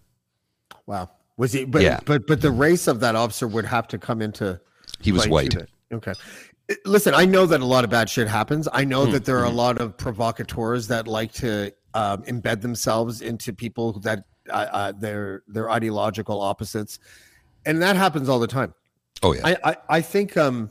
Wow, 0.87 1.11
was 1.37 1.53
he? 1.53 1.65
But 1.65 1.83
yeah. 1.83 2.01
but 2.05 2.27
but 2.27 2.41
the 2.41 2.51
race 2.51 2.87
of 2.87 3.01
that 3.01 3.17
officer 3.17 3.49
would 3.49 3.65
have 3.65 3.89
to 3.89 3.99
come 3.99 4.23
into. 4.23 4.61
He 5.01 5.13
was 5.13 5.29
white. 5.29 5.55
Okay, 5.93 6.13
listen, 6.85 7.15
I 7.15 7.25
know 7.25 7.47
that 7.47 7.61
a 7.61 7.65
lot 7.65 7.85
of 7.85 7.91
bad 7.91 8.09
shit 8.09 8.29
happens. 8.29 8.69
I 8.73 8.85
know 8.85 9.07
mm 9.07 9.13
that 9.13 9.25
there 9.25 9.39
are 9.39 9.45
a 9.45 9.49
mm-hmm. 9.49 9.57
lot 9.57 9.81
of 9.81 9.97
provocateurs 9.97 10.87
that 10.89 11.09
like 11.09 11.33
to 11.35 11.73
um, 11.95 12.23
embed 12.23 12.61
themselves 12.61 13.23
into 13.23 13.53
people 13.53 13.99
that 14.01 14.25
uh, 14.49 14.67
uh, 14.71 14.93
they're 14.99 15.43
they're 15.49 15.71
ideological 15.71 16.41
opposites, 16.41 16.99
and 17.67 17.83
that 17.83 17.97
happens 17.97 18.29
all 18.29 18.39
the 18.39 18.47
time. 18.47 18.75
Oh 19.23 19.33
yeah, 19.33 19.41
I 19.45 19.57
I, 19.65 19.77
I 19.89 20.01
think 20.01 20.37
um, 20.37 20.71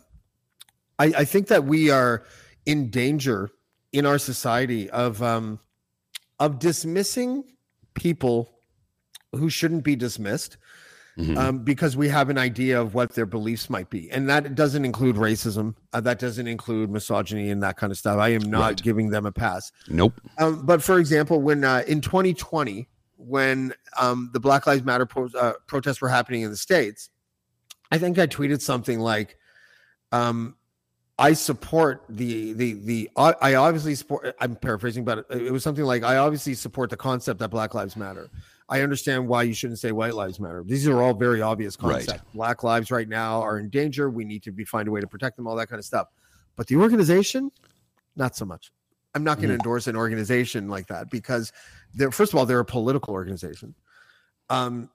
I 1.00 1.06
I 1.18 1.26
think 1.26 1.48
that 1.48 1.64
we 1.66 1.90
are 1.90 2.26
in 2.66 2.90
danger 2.90 3.50
in 3.92 4.06
our 4.06 4.20
society 4.20 4.90
of 4.90 5.24
um 5.24 5.60
of 6.40 6.60
dismissing 6.60 7.44
people 7.94 8.50
who 9.34 9.50
shouldn't 9.50 9.84
be 9.84 9.96
dismissed 9.96 10.58
mm-hmm. 11.20 11.38
um, 11.38 11.60
because 11.60 11.98
we 11.98 12.08
have 12.08 12.30
an 12.30 12.38
idea 12.38 12.82
of 12.82 12.94
what 12.94 13.14
their 13.14 13.26
beliefs 13.26 13.70
might 13.70 13.90
be. 13.90 14.10
And 14.12 14.30
that 14.30 14.56
doesn't 14.56 14.86
include 14.86 15.16
racism. 15.16 15.76
Uh, 15.94 16.02
that 16.02 16.20
doesn't 16.20 16.48
include 16.48 16.90
misogyny 16.90 17.50
and 17.50 17.62
that 17.64 17.78
kind 17.78 17.92
of 17.92 17.98
stuff. 17.98 18.18
I 18.18 18.30
am 18.30 18.50
not 18.50 18.62
right. 18.62 18.82
giving 18.82 19.10
them 19.10 19.26
a 19.26 19.32
pass. 19.32 19.72
Nope. 19.88 20.20
Um, 20.38 20.66
but 20.66 20.82
for 20.82 21.00
example, 21.00 21.42
when 21.42 21.64
uh, 21.64 21.84
in 21.88 22.02
2020, 22.02 22.88
when 23.18 23.74
um, 24.00 24.30
the 24.34 24.40
Black 24.40 24.66
Lives 24.66 24.84
Matter 24.84 25.06
pro- 25.06 25.30
uh, 25.38 25.54
protests 25.68 26.02
were 26.02 26.10
happening 26.10 26.42
in 26.42 26.50
the 26.50 26.58
States, 26.58 27.10
I 27.92 27.98
think 27.98 28.18
I 28.18 28.28
tweeted 28.28 28.62
something 28.62 29.00
like, 29.00 29.38
um, 30.12 30.56
I 31.20 31.34
support 31.34 32.06
the 32.08 32.54
the 32.54 32.74
the 32.74 33.10
I 33.18 33.56
obviously 33.56 33.94
support 33.94 34.34
I'm 34.40 34.56
paraphrasing 34.56 35.04
but 35.04 35.26
it 35.30 35.52
was 35.52 35.64
something 35.64 35.84
like 35.84 36.02
I 36.02 36.16
obviously 36.16 36.54
support 36.54 36.90
the 36.90 36.98
concept 36.98 37.40
that 37.42 37.50
black 37.50 37.74
lives 37.74 37.98
matter. 37.98 38.30
I 38.70 38.82
understand 38.82 39.28
why 39.28 39.44
you 39.44 39.54
shouldn't 39.54 39.80
say 39.80 39.92
white 39.92 40.14
lives 40.14 40.40
matter. 40.40 40.64
These 40.66 40.88
are 40.88 41.02
all 41.02 41.14
very 41.14 41.42
obvious 41.42 41.76
concepts. 41.76 42.10
Right. 42.10 42.34
Black 42.34 42.64
lives 42.64 42.90
right 42.90 43.10
now 43.10 43.42
are 43.42 43.60
in 43.60 43.68
danger. 43.70 44.10
We 44.10 44.24
need 44.24 44.44
to 44.44 44.52
be 44.52 44.64
find 44.64 44.88
a 44.88 44.92
way 44.92 45.02
to 45.02 45.08
protect 45.08 45.36
them, 45.36 45.46
all 45.46 45.58
that 45.58 45.68
kind 45.68 45.80
of 45.80 45.86
stuff. 45.86 46.08
But 46.56 46.68
the 46.68 46.78
organization, 46.78 47.52
not 48.16 48.38
so 48.38 48.46
much. 48.46 48.72
I'm 49.14 49.24
not 49.24 49.38
going 49.38 49.50
to 49.50 49.56
mm. 49.56 49.60
endorse 49.60 49.88
an 49.88 49.98
organization 49.98 50.70
like 50.70 50.88
that 50.88 51.10
because 51.10 51.52
they're 51.96 52.12
first 52.12 52.32
of 52.32 52.40
all, 52.40 52.46
they're 52.46 52.60
a 52.60 52.66
political 52.66 53.14
organization. 53.14 53.76
Um 54.50 54.90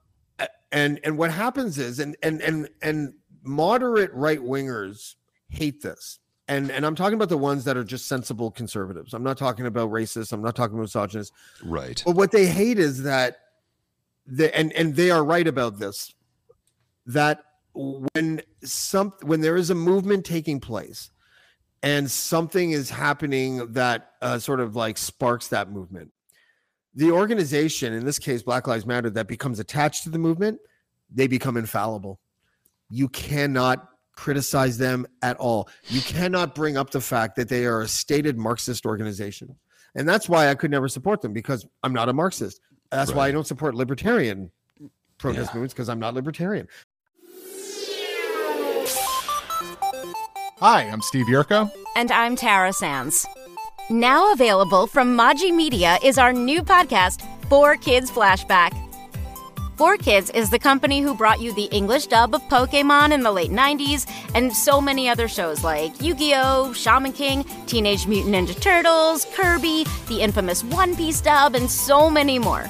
and 0.71 0.99
and 1.03 1.17
what 1.19 1.31
happens 1.31 1.77
is 1.77 1.99
and 1.99 2.17
and 2.23 2.41
and 2.41 2.67
and 2.81 3.13
moderate 3.43 4.11
right 4.13 4.39
wingers 4.39 5.15
hate 5.49 5.81
this. 5.81 6.19
And 6.47 6.69
and 6.69 6.85
I'm 6.85 6.95
talking 6.95 7.15
about 7.15 7.29
the 7.29 7.37
ones 7.37 7.63
that 7.63 7.75
are 7.75 7.83
just 7.83 8.07
sensible 8.07 8.51
conservatives. 8.51 9.13
I'm 9.13 9.23
not 9.23 9.37
talking 9.37 9.65
about 9.65 9.89
racists. 9.89 10.31
I'm 10.31 10.43
not 10.43 10.55
talking 10.55 10.75
about 10.75 10.83
misogynists. 10.83 11.35
Right. 11.63 12.03
But 12.05 12.15
what 12.15 12.31
they 12.31 12.45
hate 12.45 12.77
is 12.77 13.03
that 13.03 13.37
the 14.27 14.55
and 14.55 14.71
and 14.73 14.95
they 14.95 15.09
are 15.09 15.23
right 15.23 15.47
about 15.47 15.79
this 15.79 16.13
that 17.05 17.43
when 17.73 18.41
some 18.63 19.13
when 19.21 19.41
there 19.41 19.55
is 19.55 19.69
a 19.69 19.75
movement 19.75 20.25
taking 20.25 20.59
place 20.59 21.11
and 21.83 22.09
something 22.09 22.71
is 22.71 22.89
happening 22.89 23.71
that 23.73 24.13
uh, 24.21 24.39
sort 24.39 24.59
of 24.59 24.75
like 24.75 24.97
sparks 24.97 25.49
that 25.49 25.71
movement 25.71 26.11
the 26.95 27.11
organization 27.11 27.93
in 27.93 28.05
this 28.05 28.17
case 28.17 28.41
black 28.41 28.65
lives 28.65 28.85
matter 28.85 29.09
that 29.09 29.27
becomes 29.27 29.59
attached 29.59 30.03
to 30.03 30.09
the 30.09 30.17
movement 30.17 30.59
they 31.11 31.27
become 31.27 31.57
infallible 31.57 32.19
you 32.89 33.09
cannot 33.09 33.89
criticize 34.15 34.77
them 34.77 35.05
at 35.21 35.37
all. 35.37 35.69
You 35.87 36.01
cannot 36.01 36.55
bring 36.55 36.77
up 36.77 36.89
the 36.89 37.01
fact 37.01 37.35
that 37.35 37.49
they 37.49 37.65
are 37.65 37.81
a 37.81 37.87
stated 37.87 38.37
Marxist 38.37 38.85
organization. 38.85 39.55
And 39.95 40.07
that's 40.07 40.27
why 40.27 40.49
I 40.49 40.55
could 40.55 40.71
never 40.71 40.87
support 40.87 41.21
them 41.21 41.33
because 41.33 41.65
I'm 41.83 41.93
not 41.93 42.09
a 42.09 42.13
Marxist. 42.13 42.59
That's 42.91 43.11
right. 43.11 43.17
why 43.17 43.27
I 43.27 43.31
don't 43.31 43.47
support 43.47 43.75
libertarian 43.75 44.51
protest 45.17 45.49
yeah. 45.49 45.55
movements 45.55 45.73
because 45.73 45.89
I'm 45.89 45.99
not 45.99 46.13
libertarian. 46.13 46.67
Hi, 50.59 50.83
I'm 50.83 51.01
Steve 51.01 51.25
Yerko. 51.25 51.69
And 51.95 52.11
I'm 52.11 52.35
Tara 52.35 52.73
Sands. 52.73 53.25
Now 53.89 54.31
available 54.33 54.87
from 54.87 55.17
Maji 55.17 55.53
Media 55.53 55.99
is 56.01 56.17
our 56.17 56.33
new 56.33 56.63
podcast, 56.63 57.21
Four 57.49 57.75
Kids 57.75 58.09
Flashback. 58.09 58.84
4Kids 59.77 60.33
is 60.33 60.49
the 60.49 60.57
company 60.57 61.01
who 61.01 61.13
brought 61.13 61.41
you 61.41 61.53
the 61.53 61.65
English 61.65 62.07
dub 62.07 62.33
of 62.33 62.41
Pokemon 62.43 63.11
in 63.11 63.23
the 63.23 63.31
late 63.31 63.51
90s 63.51 64.09
and 64.33 64.55
so 64.55 64.79
many 64.79 65.09
other 65.09 65.27
shows 65.27 65.65
like 65.65 66.01
Yu 66.01 66.15
Gi 66.15 66.33
Oh!, 66.35 66.71
Shaman 66.71 67.11
King, 67.11 67.43
Teenage 67.65 68.07
Mutant 68.07 68.33
Ninja 68.33 68.57
Turtles, 68.61 69.25
Kirby, 69.35 69.85
the 70.07 70.21
infamous 70.21 70.63
One 70.63 70.95
Piece 70.95 71.19
dub, 71.19 71.55
and 71.55 71.69
so 71.69 72.09
many 72.09 72.39
more. 72.39 72.69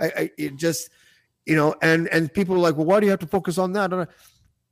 I, 0.00 0.06
I 0.16 0.30
it 0.38 0.56
just 0.56 0.90
you 1.46 1.56
know 1.56 1.74
and 1.82 2.08
and 2.08 2.32
people 2.32 2.54
are 2.54 2.58
like 2.58 2.76
well 2.76 2.86
why 2.86 3.00
do 3.00 3.06
you 3.06 3.10
have 3.10 3.20
to 3.20 3.26
focus 3.26 3.58
on 3.58 3.72
that? 3.74 3.92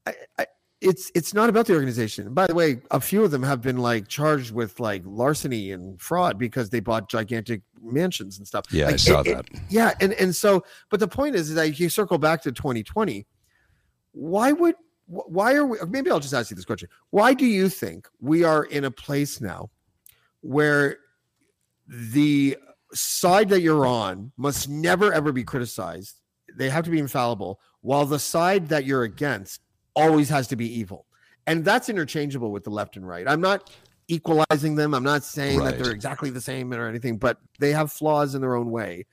I, 0.07 0.14
I, 0.39 0.47
it's 0.81 1.11
it's 1.14 1.35
not 1.35 1.49
about 1.49 1.66
the 1.66 1.74
organization. 1.74 2.33
By 2.33 2.47
the 2.47 2.55
way 2.55 2.81
a 2.93 3.01
few 3.01 3.24
of 3.24 3.31
them 3.33 3.43
have 3.43 3.61
been 3.61 3.79
like 3.79 4.07
charged 4.07 4.53
with 4.53 4.79
like 4.79 5.03
larceny 5.05 5.72
and 5.72 6.01
fraud 6.01 6.39
because 6.39 6.70
they 6.70 6.79
bought 6.81 7.09
gigantic 7.11 7.62
mansions 7.83 8.39
and 8.39 8.47
stuff. 8.47 8.66
Yeah, 8.70 8.89
I 8.89 8.97
saw 8.97 9.20
it- 9.20 9.26
it- 9.26 9.37
that. 9.53 9.61
yeah 9.68 9.95
and 10.01 10.12
and 10.14 10.35
so 10.35 10.62
but 10.89 11.01
the 11.01 11.09
point 11.09 11.35
is, 11.35 11.49
is 11.51 11.57
that 11.57 11.79
you 11.81 11.89
circle 11.89 12.18
back 12.18 12.43
to 12.43 12.53
2020 12.53 13.26
why 14.12 14.53
would 14.53 14.76
why 15.07 15.55
are 15.55 15.66
we 15.66 15.79
maybe 15.89 16.11
i'll 16.11 16.20
just 16.20 16.35
ask 16.35 16.51
you 16.51 16.55
this 16.57 16.64
question. 16.64 16.89
Why 17.11 17.35
do 17.35 17.47
you 17.47 17.68
think 17.68 18.07
we 18.20 18.45
are 18.45 18.64
in 18.64 18.85
a 18.85 18.91
place 18.91 19.41
now 19.41 19.70
where 20.43 20.99
the 21.89 22.57
side 22.95 23.49
that 23.51 23.61
you're 23.61 23.86
on 23.86 24.32
must 24.36 24.68
never 24.68 25.12
ever 25.12 25.32
be 25.32 25.45
criticized. 25.45 26.20
They 26.57 26.70
have 26.70 26.84
to 26.84 26.91
be 26.91 26.99
infallible 26.99 27.61
while 27.80 28.07
the 28.07 28.18
side 28.18 28.68
that 28.68 28.84
you're 28.84 29.03
against 29.03 29.61
always 29.95 30.28
has 30.28 30.49
to 30.49 30.57
be 30.57 30.78
evil. 30.78 31.07
And 31.47 31.64
that's 31.64 31.89
interchangeable 31.89 32.51
with 32.51 32.64
the 32.64 32.70
left 32.70 32.97
and 32.97 33.07
right. 33.07 33.26
I'm 33.28 33.41
not 33.41 33.70
equalizing 34.09 34.74
them. 34.74 34.95
I'm 34.95 35.03
not 35.05 35.24
saying 35.24 35.61
that 35.61 35.78
they're 35.78 35.93
exactly 35.93 36.30
the 36.30 36.41
same 36.41 36.72
or 36.72 36.89
anything 36.89 37.18
but 37.18 37.39
they 37.59 37.72
have 37.72 37.93
flaws 37.93 38.34
in 38.34 38.41
their 38.41 38.57
own 38.57 38.70
way. 38.70 39.07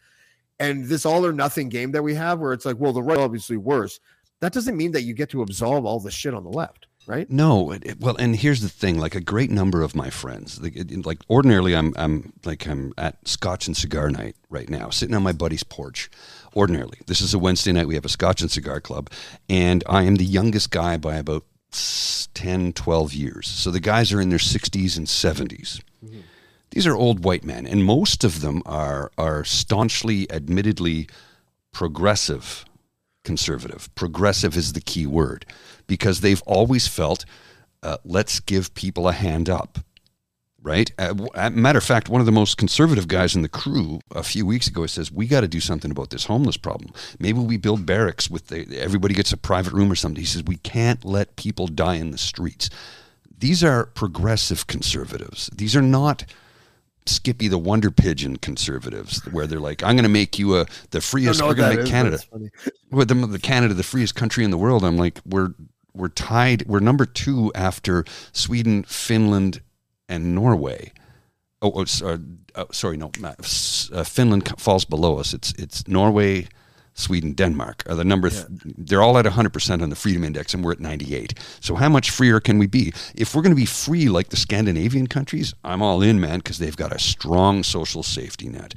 And 0.59 0.85
this 0.85 1.05
all 1.05 1.25
or 1.25 1.33
nothing 1.33 1.67
game 1.67 1.91
that 1.91 2.03
we 2.03 2.15
have 2.15 2.39
where 2.39 2.53
it's 2.53 2.65
like 2.65 2.79
well 2.79 2.93
the 2.93 3.03
right 3.03 3.17
obviously 3.17 3.57
worse. 3.57 3.99
That 4.41 4.53
doesn't 4.53 4.77
mean 4.77 4.91
that 4.91 5.03
you 5.03 5.13
get 5.13 5.29
to 5.29 5.41
absolve 5.41 5.85
all 5.85 5.99
the 5.99 6.11
shit 6.11 6.33
on 6.33 6.43
the 6.43 6.49
left 6.49 6.87
right 7.07 7.29
No, 7.29 7.71
it, 7.71 7.85
it- 7.85 7.99
well, 7.99 8.15
and 8.17 8.35
here's 8.35 8.61
the 8.61 8.69
thing: 8.69 8.97
like 8.99 9.15
a 9.15 9.21
great 9.21 9.51
number 9.51 9.81
of 9.81 9.95
my 9.95 10.09
friends, 10.09 10.61
like, 10.61 10.75
it- 10.75 11.05
like 11.05 11.19
ordinarily, 11.29 11.75
I'm 11.75 11.93
I'm 11.97 12.33
like 12.45 12.67
I'm 12.67 12.93
at 12.97 13.27
Scotch 13.27 13.67
and 13.67 13.75
cigar 13.77 14.09
night 14.09 14.35
right 14.49 14.69
now, 14.69 14.89
sitting 14.89 15.15
on 15.15 15.23
my 15.23 15.31
buddy's 15.33 15.63
porch. 15.63 16.09
Ordinarily, 16.55 16.99
this 17.07 17.19
is 17.21 17.33
a 17.33 17.39
Wednesday 17.39 17.71
night. 17.73 17.87
We 17.87 17.95
have 17.95 18.05
a 18.05 18.09
Scotch 18.09 18.41
and 18.41 18.49
cigar 18.49 18.79
club, 18.79 19.09
and 19.49 19.83
I 19.87 20.03
am 20.03 20.15
the 20.15 20.23
youngest 20.25 20.71
guy 20.71 20.95
by 20.97 21.17
about 21.17 21.43
s- 21.73 22.29
10, 22.33 22.71
12 22.73 23.13
years. 23.13 23.47
So 23.47 23.71
the 23.71 23.81
guys 23.81 24.13
are 24.13 24.21
in 24.21 24.29
their 24.29 24.39
60s 24.39 24.97
and 24.97 25.05
70s. 25.05 25.81
Mm-hmm. 26.05 26.19
These 26.71 26.87
are 26.87 26.95
old 26.95 27.25
white 27.25 27.43
men, 27.43 27.67
and 27.67 27.83
most 27.83 28.23
of 28.23 28.39
them 28.41 28.61
are 28.65 29.11
are 29.17 29.43
staunchly, 29.43 30.31
admittedly 30.31 31.07
progressive 31.73 32.65
conservative. 33.25 33.93
Progressive 33.95 34.55
is 34.55 34.73
the 34.73 34.81
key 34.81 35.05
word 35.05 35.45
because 35.87 36.21
they've 36.21 36.41
always 36.45 36.87
felt 36.87 37.25
uh, 37.83 37.97
let's 38.03 38.39
give 38.39 38.73
people 38.73 39.07
a 39.07 39.13
hand 39.13 39.49
up. 39.49 39.79
Right? 40.61 40.91
Uh, 40.97 41.13
uh, 41.35 41.51
matter 41.51 41.77
of 41.77 41.83
fact, 41.83 42.09
one 42.09 42.21
of 42.21 42.25
the 42.25 42.31
most 42.31 42.57
conservative 42.57 43.07
guys 43.07 43.35
in 43.35 43.43
the 43.43 43.47
crew 43.47 43.99
a 44.09 44.23
few 44.23 44.47
weeks 44.47 44.67
ago 44.67 44.87
says, 44.87 45.11
We 45.11 45.27
got 45.27 45.41
to 45.41 45.47
do 45.47 45.59
something 45.59 45.91
about 45.91 46.09
this 46.09 46.25
homeless 46.25 46.57
problem. 46.57 46.91
Maybe 47.19 47.37
we 47.37 47.57
build 47.57 47.85
barracks 47.85 48.31
with 48.31 48.47
the, 48.47 48.79
everybody 48.79 49.13
gets 49.13 49.31
a 49.31 49.37
private 49.37 49.73
room 49.73 49.91
or 49.91 49.95
something. 49.95 50.19
He 50.19 50.25
says, 50.25 50.43
We 50.43 50.57
can't 50.57 51.05
let 51.05 51.35
people 51.35 51.67
die 51.67 51.97
in 51.97 52.09
the 52.09 52.17
streets. 52.17 52.71
These 53.37 53.63
are 53.63 53.85
progressive 53.85 54.65
conservatives. 54.65 55.51
These 55.53 55.75
are 55.75 55.83
not 55.83 56.25
Skippy 57.07 57.47
the 57.47 57.59
Wonder 57.59 57.91
Pigeon 57.91 58.37
conservatives, 58.37 59.23
where 59.31 59.45
they're 59.45 59.59
like, 59.59 59.83
"I'm 59.83 59.95
going 59.95 60.03
to 60.03 60.09
make 60.09 60.39
you 60.39 60.57
a 60.59 60.65
the 60.89 61.01
freest. 61.01 61.39
We're 61.41 61.53
going 61.53 61.71
to 61.71 61.75
make 61.77 61.85
is, 61.85 61.91
Canada, 61.91 62.17
with 62.89 63.09
the, 63.09 63.13
the 63.13 63.37
Canada, 63.37 63.75
the 63.75 63.83
freest 63.83 64.15
country 64.15 64.43
in 64.43 64.49
the 64.49 64.57
world." 64.57 64.83
I'm 64.83 64.97
like, 64.97 65.19
we're 65.23 65.53
we're 65.95 66.09
tied. 66.09 66.67
We're 66.67 66.79
number 66.79 67.05
two 67.05 67.51
after 67.55 68.05
Sweden, 68.31 68.83
Finland, 68.83 69.61
and 70.07 70.35
Norway. 70.35 70.91
Oh, 71.61 71.71
oh, 71.75 71.85
sorry, 71.85 72.19
oh, 72.55 72.67
sorry 72.71 72.97
no, 72.97 73.11
uh, 73.29 74.03
Finland 74.03 74.53
falls 74.59 74.85
below 74.85 75.19
us. 75.19 75.33
It's 75.33 75.53
it's 75.53 75.87
Norway, 75.87 76.47
Sweden, 76.93 77.33
Denmark 77.33 77.83
are 77.87 77.95
the 77.95 78.03
number. 78.03 78.29
Th- 78.29 78.45
they're 78.77 79.01
all 79.01 79.17
at 79.17 79.25
100 79.25 79.51
percent 79.51 79.81
on 79.81 79.89
the 79.89 79.95
freedom 79.95 80.23
index, 80.23 80.53
and 80.53 80.63
we're 80.63 80.73
at 80.73 80.79
98. 80.79 81.33
So 81.59 81.75
how 81.75 81.89
much 81.89 82.11
freer 82.11 82.39
can 82.39 82.57
we 82.57 82.67
be? 82.67 82.93
If 83.15 83.33
we're 83.33 83.41
going 83.41 83.55
to 83.55 83.61
be 83.61 83.65
free 83.65 84.09
like 84.09 84.29
the 84.29 84.37
Scandinavian 84.37 85.07
countries, 85.07 85.53
I'm 85.63 85.81
all 85.81 86.01
in, 86.01 86.19
man, 86.19 86.39
because 86.39 86.59
they've 86.59 86.77
got 86.77 86.93
a 86.93 86.99
strong 86.99 87.63
social 87.63 88.03
safety 88.03 88.47
net. 88.47 88.75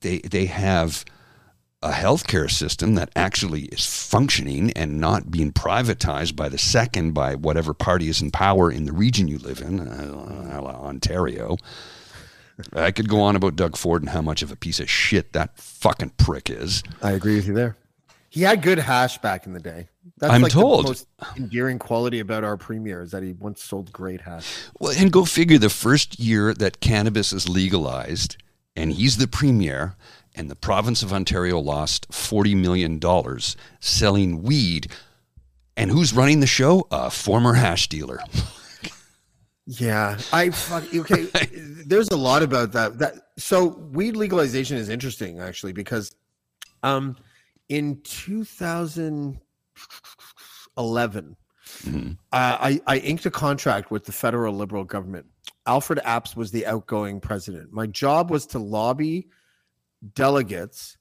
They 0.00 0.18
they 0.18 0.46
have 0.46 1.04
a 1.82 1.92
healthcare 1.92 2.50
system 2.50 2.94
that 2.94 3.10
actually 3.16 3.62
is 3.66 3.86
functioning 3.86 4.70
and 4.72 5.00
not 5.00 5.30
being 5.30 5.50
privatized 5.50 6.36
by 6.36 6.48
the 6.48 6.58
second 6.58 7.12
by 7.12 7.34
whatever 7.34 7.72
party 7.72 8.08
is 8.08 8.20
in 8.20 8.30
power 8.30 8.70
in 8.70 8.84
the 8.84 8.92
region 8.92 9.28
you 9.28 9.38
live 9.38 9.60
in, 9.60 9.80
uh, 9.80 10.60
Ontario. 10.62 11.56
I 12.74 12.90
could 12.90 13.08
go 13.08 13.22
on 13.22 13.34
about 13.34 13.56
Doug 13.56 13.78
Ford 13.78 14.02
and 14.02 14.10
how 14.10 14.20
much 14.20 14.42
of 14.42 14.52
a 14.52 14.56
piece 14.56 14.80
of 14.80 14.90
shit 14.90 15.32
that 15.32 15.56
fucking 15.58 16.10
prick 16.18 16.50
is. 16.50 16.82
I 17.02 17.12
agree 17.12 17.36
with 17.36 17.46
you 17.46 17.54
there. 17.54 17.76
He 18.28 18.42
had 18.42 18.60
good 18.62 18.78
hash 18.78 19.16
back 19.18 19.46
in 19.46 19.54
the 19.54 19.60
day. 19.60 19.88
That's 20.18 20.32
I'm 20.32 20.42
like 20.42 20.52
told. 20.52 20.84
the 20.84 20.88
most 20.90 21.08
endearing 21.36 21.78
quality 21.78 22.20
about 22.20 22.44
our 22.44 22.58
premier 22.58 23.02
is 23.02 23.10
that 23.12 23.22
he 23.22 23.32
once 23.32 23.62
sold 23.62 23.90
great 23.90 24.20
hash. 24.20 24.66
Well, 24.78 24.92
and 24.96 25.10
go 25.10 25.24
figure 25.24 25.58
the 25.58 25.70
first 25.70 26.20
year 26.20 26.52
that 26.54 26.80
cannabis 26.80 27.32
is 27.32 27.48
legalized 27.48 28.36
and 28.76 28.92
he's 28.92 29.16
the 29.16 29.26
premier 29.26 29.96
and 30.40 30.50
the 30.50 30.56
province 30.56 31.02
of 31.02 31.12
Ontario 31.12 31.58
lost 31.58 32.10
$40 32.10 32.56
million 32.56 32.98
selling 33.80 34.42
weed. 34.42 34.90
And 35.76 35.90
who's 35.90 36.14
running 36.14 36.40
the 36.40 36.46
show? 36.46 36.86
A 36.90 37.10
former 37.10 37.52
hash 37.52 37.88
dealer. 37.88 38.20
Yeah, 39.66 40.18
I 40.32 40.48
fuck 40.50 40.82
okay. 40.94 41.26
there's 41.86 42.08
a 42.08 42.16
lot 42.16 42.42
about 42.42 42.72
that. 42.72 42.98
That 42.98 43.14
so 43.36 43.66
weed 43.92 44.16
legalization 44.16 44.78
is 44.78 44.88
interesting 44.88 45.38
actually 45.40 45.72
because, 45.74 46.12
um, 46.82 47.16
in 47.68 48.00
2011, 48.02 49.36
Mhm. 51.84 52.16
uh, 52.32 52.56
I 52.60 52.80
I 52.86 52.96
inked 52.98 53.26
a 53.26 53.30
contract 53.30 53.90
with 53.92 54.06
the 54.06 54.12
federal 54.12 54.54
liberal 54.56 54.84
government. 54.84 55.26
Alfred 55.66 56.00
Apps 56.04 56.34
was 56.34 56.50
the 56.50 56.66
outgoing 56.66 57.20
president. 57.20 57.72
My 57.72 57.86
job 57.86 58.30
was 58.30 58.46
to 58.46 58.58
lobby 58.58 59.28
delegates 60.14 60.96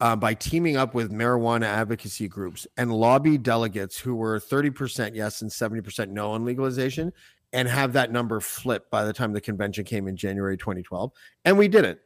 uh, 0.00 0.14
by 0.14 0.34
teaming 0.34 0.76
up 0.76 0.94
with 0.94 1.10
marijuana 1.10 1.64
advocacy 1.64 2.28
groups 2.28 2.66
and 2.76 2.92
lobby 2.92 3.38
delegates 3.38 3.98
who 3.98 4.14
were 4.14 4.38
30% 4.38 5.14
yes 5.14 5.40
and 5.42 5.50
70% 5.50 6.10
no 6.10 6.32
on 6.32 6.44
legalization 6.44 7.12
and 7.52 7.66
have 7.68 7.94
that 7.94 8.12
number 8.12 8.38
flip 8.40 8.90
by 8.90 9.04
the 9.04 9.12
time 9.12 9.32
the 9.32 9.40
convention 9.40 9.84
came 9.84 10.06
in 10.08 10.16
January 10.16 10.58
2012. 10.58 11.12
And 11.46 11.56
we 11.56 11.68
did 11.68 11.84
it. 11.84 12.00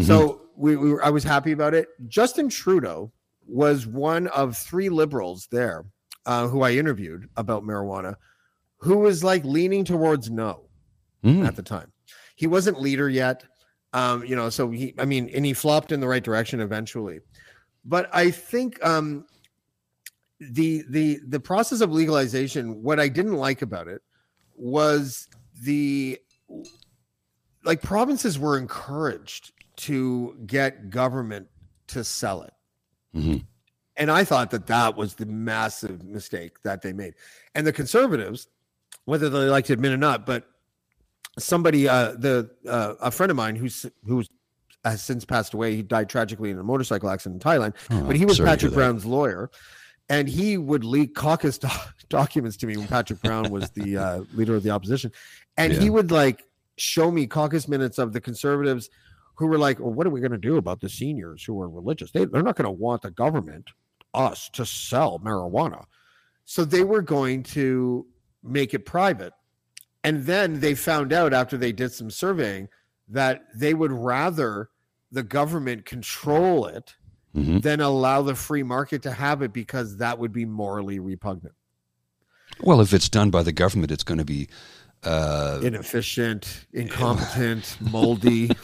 So 0.00 0.42
we, 0.56 0.76
we 0.76 0.92
were, 0.92 1.04
I 1.04 1.10
was 1.10 1.24
happy 1.24 1.52
about 1.52 1.74
it. 1.74 1.88
Justin 2.06 2.48
Trudeau 2.48 3.12
was 3.46 3.86
one 3.86 4.28
of 4.28 4.56
three 4.56 4.88
liberals 4.88 5.48
there 5.50 5.84
uh, 6.26 6.46
who 6.46 6.62
I 6.62 6.72
interviewed 6.72 7.28
about 7.36 7.64
marijuana 7.64 8.14
who 8.78 8.98
was 8.98 9.24
like 9.24 9.44
leaning 9.44 9.84
towards 9.84 10.30
no 10.30 10.64
Mm. 11.24 11.44
at 11.44 11.56
the 11.56 11.64
time. 11.64 11.90
He 12.36 12.46
wasn't 12.46 12.80
leader 12.80 13.08
yet. 13.08 13.42
Um, 13.92 14.24
you 14.24 14.36
know, 14.36 14.50
so 14.50 14.70
he 14.70 14.94
I 14.98 15.04
mean, 15.04 15.30
and 15.34 15.44
he 15.46 15.54
flopped 15.54 15.92
in 15.92 16.00
the 16.00 16.08
right 16.08 16.22
direction 16.22 16.60
eventually. 16.60 17.20
But 17.84 18.08
I 18.12 18.30
think 18.30 18.84
um 18.84 19.26
the 20.40 20.84
the 20.88 21.20
the 21.26 21.40
process 21.40 21.80
of 21.80 21.92
legalization, 21.92 22.82
what 22.82 23.00
I 23.00 23.08
didn't 23.08 23.36
like 23.36 23.62
about 23.62 23.88
it 23.88 24.02
was 24.54 25.28
the 25.62 26.18
like 27.64 27.82
provinces 27.82 28.38
were 28.38 28.58
encouraged 28.58 29.52
to 29.76 30.36
get 30.46 30.90
government 30.90 31.48
to 31.88 32.04
sell 32.04 32.42
it. 32.42 32.52
Mhm. 33.14 33.44
And 33.96 34.10
I 34.10 34.24
thought 34.24 34.50
that 34.50 34.66
that 34.68 34.96
was 34.96 35.14
the 35.14 35.26
massive 35.26 36.04
mistake 36.04 36.62
that 36.62 36.82
they 36.82 36.92
made. 36.92 37.14
And 37.54 37.66
the 37.66 37.72
conservatives, 37.72 38.46
whether 39.06 39.28
they 39.28 39.48
like 39.48 39.64
to 39.66 39.72
admit 39.72 39.92
it 39.92 39.94
or 39.94 39.98
not, 39.98 40.24
but 40.24 40.48
somebody, 41.38 41.88
uh, 41.88 42.12
the 42.12 42.50
uh, 42.68 42.94
a 43.00 43.10
friend 43.10 43.30
of 43.30 43.36
mine 43.36 43.56
who's 43.56 43.86
who's 44.04 44.28
has 44.84 45.02
since 45.02 45.24
passed 45.24 45.54
away. 45.54 45.74
He 45.74 45.82
died 45.82 46.08
tragically 46.08 46.50
in 46.50 46.58
a 46.58 46.62
motorcycle 46.62 47.10
accident 47.10 47.42
in 47.42 47.50
Thailand, 47.50 47.74
Oh, 47.90 48.04
but 48.04 48.16
he 48.16 48.24
was 48.24 48.36
sorry 48.36 48.46
to 48.46 48.50
hear 48.50 48.56
Patrick. 48.56 48.74
Brown's 48.74 49.04
lawyer, 49.04 49.50
and 50.08 50.28
he 50.28 50.56
would 50.56 50.84
leak 50.84 51.14
caucus 51.14 51.58
doc- 51.58 51.94
documents 52.08 52.56
to 52.58 52.66
me 52.66 52.76
when 52.76 52.86
Patrick 52.86 53.20
Brown 53.22 53.50
was 53.50 53.70
the 53.70 53.96
uh, 53.96 54.20
leader 54.34 54.54
of 54.54 54.62
the 54.62 54.70
opposition, 54.70 55.10
and 55.56 55.72
he 55.72 55.90
would 55.90 56.10
like 56.10 56.44
show 56.76 57.10
me 57.10 57.26
caucus 57.26 57.66
minutes 57.68 57.98
of 57.98 58.12
the 58.12 58.20
conservatives 58.20 58.88
who 59.34 59.46
were 59.46 59.58
like, 59.58 59.78
well, 59.78 59.92
what 59.92 60.06
are 60.06 60.10
we 60.10 60.20
going 60.20 60.32
to 60.32 60.38
do 60.38 60.56
about 60.56 60.80
the 60.80 60.88
seniors 60.88 61.44
who 61.44 61.60
are 61.60 61.68
religious? 61.68 62.10
They, 62.10 62.24
they're 62.24 62.42
not 62.42 62.56
going 62.56 62.64
to 62.66 62.70
want 62.70 63.02
the 63.02 63.10
government, 63.10 63.68
us, 64.14 64.48
to 64.54 64.66
sell 64.66 65.20
marijuana. 65.20 65.84
So 66.44 66.64
they 66.64 66.82
were 66.82 67.02
going 67.02 67.42
to 67.44 68.06
make 68.42 68.74
it 68.74 68.84
private. 68.86 69.32
And 70.04 70.24
then 70.26 70.60
they 70.60 70.74
found 70.74 71.12
out 71.12 71.32
after 71.34 71.56
they 71.56 71.72
did 71.72 71.92
some 71.92 72.10
surveying 72.10 72.68
that 73.08 73.42
they 73.54 73.74
would 73.74 73.92
rather 73.92 74.70
the 75.10 75.22
government 75.22 75.84
control 75.86 76.66
it 76.66 76.94
Mhm. 77.34 77.62
than 77.62 77.80
allow 77.80 78.22
the 78.22 78.34
free 78.34 78.62
market 78.62 79.02
to 79.02 79.12
have 79.12 79.42
it 79.42 79.52
because 79.52 79.98
that 79.98 80.18
would 80.18 80.32
be 80.32 80.44
morally 80.46 80.98
repugnant, 80.98 81.54
Well, 82.60 82.80
if 82.80 82.92
it's 82.94 83.08
done 83.08 83.30
by 83.30 83.42
the 83.42 83.52
government, 83.52 83.92
it's 83.92 84.02
going 84.04 84.18
to 84.18 84.24
be. 84.24 84.48
Uh, 85.04 85.60
inefficient, 85.62 86.66
incompetent, 86.72 87.76
moldy. 87.80 88.50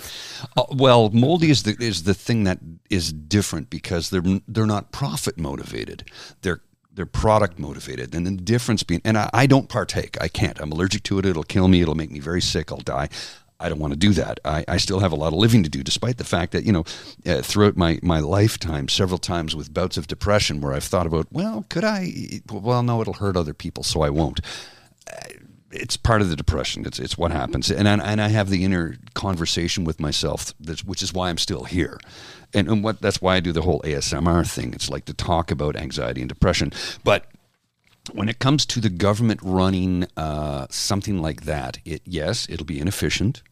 Uh, 0.56 0.64
well, 0.72 1.08
moldy 1.10 1.50
is 1.50 1.62
the 1.62 1.74
is 1.80 2.02
the 2.02 2.12
thing 2.14 2.44
that 2.44 2.58
is 2.90 3.12
different 3.12 3.70
because 3.70 4.10
they're 4.10 4.40
they're 4.48 4.66
not 4.66 4.90
profit 4.92 5.38
motivated. 5.38 6.04
They're 6.42 6.60
they're 6.94 7.06
product 7.06 7.58
motivated, 7.58 8.14
and 8.14 8.26
the 8.26 8.30
difference 8.32 8.82
being, 8.82 9.00
and 9.04 9.18
I, 9.18 9.30
I 9.32 9.46
don't 9.46 9.68
partake. 9.68 10.16
I 10.20 10.28
can't. 10.28 10.60
I'm 10.60 10.72
allergic 10.72 11.02
to 11.04 11.18
it. 11.18 11.26
It'll 11.26 11.42
kill 11.42 11.68
me. 11.68 11.82
It'll 11.82 11.94
make 11.94 12.10
me 12.10 12.20
very 12.20 12.40
sick. 12.40 12.70
I'll 12.70 12.78
die. 12.78 13.08
I 13.60 13.68
don't 13.68 13.78
want 13.78 13.92
to 13.92 13.98
do 13.98 14.12
that. 14.14 14.40
I, 14.44 14.64
I 14.66 14.76
still 14.78 15.00
have 15.00 15.12
a 15.12 15.16
lot 15.16 15.32
of 15.32 15.38
living 15.38 15.62
to 15.62 15.70
do, 15.70 15.82
despite 15.82 16.18
the 16.18 16.24
fact 16.24 16.52
that 16.52 16.64
you 16.64 16.72
know, 16.72 16.84
uh, 17.26 17.42
throughout 17.42 17.76
my 17.76 17.98
my 18.02 18.20
lifetime, 18.20 18.88
several 18.88 19.18
times 19.18 19.56
with 19.56 19.72
bouts 19.72 19.96
of 19.96 20.06
depression, 20.06 20.60
where 20.60 20.72
I've 20.74 20.84
thought 20.84 21.06
about, 21.06 21.28
well, 21.30 21.64
could 21.68 21.84
I? 21.84 22.40
Well, 22.50 22.82
no, 22.82 23.00
it'll 23.00 23.14
hurt 23.14 23.36
other 23.36 23.54
people, 23.54 23.82
so 23.82 24.02
I 24.02 24.10
won't 24.10 24.40
it's 25.74 25.96
part 25.96 26.22
of 26.22 26.30
the 26.30 26.36
depression. 26.36 26.86
It's 26.86 26.98
it's 26.98 27.18
what 27.18 27.32
happens, 27.32 27.70
and 27.70 27.88
I, 27.88 27.94
and 27.94 28.20
I 28.20 28.28
have 28.28 28.48
the 28.48 28.64
inner 28.64 28.96
conversation 29.14 29.84
with 29.84 30.00
myself, 30.00 30.54
which 30.84 31.02
is 31.02 31.12
why 31.12 31.28
I'm 31.28 31.38
still 31.38 31.64
here, 31.64 31.98
and 32.54 32.68
and 32.68 32.84
what 32.84 33.00
that's 33.00 33.20
why 33.20 33.36
I 33.36 33.40
do 33.40 33.52
the 33.52 33.62
whole 33.62 33.80
ASMR 33.82 34.48
thing. 34.48 34.72
It's 34.72 34.90
like 34.90 35.04
to 35.06 35.14
talk 35.14 35.50
about 35.50 35.76
anxiety 35.76 36.20
and 36.20 36.28
depression, 36.28 36.72
but 37.02 37.26
when 38.12 38.28
it 38.28 38.38
comes 38.38 38.66
to 38.66 38.80
the 38.80 38.90
government 38.90 39.40
running 39.42 40.06
uh, 40.16 40.66
something 40.70 41.20
like 41.20 41.42
that, 41.42 41.78
it 41.84 42.02
yes, 42.04 42.46
it'll 42.50 42.66
be 42.66 42.80
inefficient, 42.80 43.42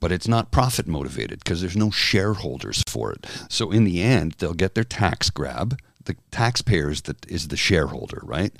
but 0.00 0.10
it's 0.10 0.28
not 0.28 0.50
profit 0.50 0.86
motivated 0.86 1.40
because 1.40 1.60
there's 1.60 1.76
no 1.76 1.90
shareholders 1.90 2.82
for 2.88 3.12
it. 3.12 3.26
So 3.48 3.70
in 3.70 3.84
the 3.84 4.02
end, 4.02 4.36
they'll 4.38 4.54
get 4.54 4.74
their 4.74 4.84
tax 4.84 5.30
grab. 5.30 5.78
The 6.04 6.16
taxpayers 6.30 7.02
that 7.02 7.26
is 7.30 7.48
the 7.48 7.56
shareholder, 7.56 8.20
right? 8.22 8.52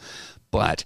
But 0.51 0.85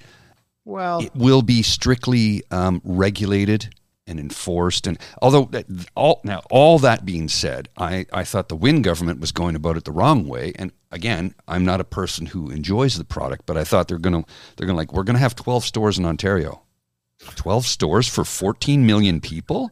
Well, 0.65 1.01
it 1.01 1.15
will 1.15 1.43
be 1.43 1.63
strictly 1.63 2.43
um, 2.51 2.81
regulated 2.85 3.75
and 4.09 4.19
enforced. 4.19 4.87
And 4.87 4.99
although 5.23 5.49
uh, 5.53 5.63
all 5.95 6.21
now 6.25 6.43
all 6.51 6.79
that 6.81 7.05
being 7.05 7.29
said, 7.29 7.69
I, 7.77 8.07
I 8.13 8.25
thought 8.25 8.49
the 8.49 8.57
Wynne 8.57 8.83
government 8.83 9.21
was 9.21 9.31
going 9.31 9.55
about 9.55 9.77
it 9.77 9.85
the 9.85 9.93
wrong 9.93 10.27
way. 10.27 10.53
And 10.57 10.73
again, 10.91 11.35
I'm 11.47 11.65
not 11.65 11.81
a 11.81 11.85
person 11.85 12.27
who 12.27 12.51
enjoys 12.51 12.97
the 12.97 13.05
product, 13.05 13.47
but 13.47 13.57
I 13.57 13.65
thought 13.65 13.89
they're 13.89 13.99
gonna 13.99 14.25
they're 14.57 14.67
gonna 14.67 14.79
like 14.79 14.93
we're 14.93 15.05
gonna 15.05 15.19
have 15.19 15.37
12 15.37 15.65
stores 15.65 15.99
in 15.99 16.05
Ontario. 16.05 16.63
12 17.37 17.67
stores 17.67 18.09
for 18.09 18.25
14 18.25 18.87
million 18.87 19.21
people. 19.21 19.71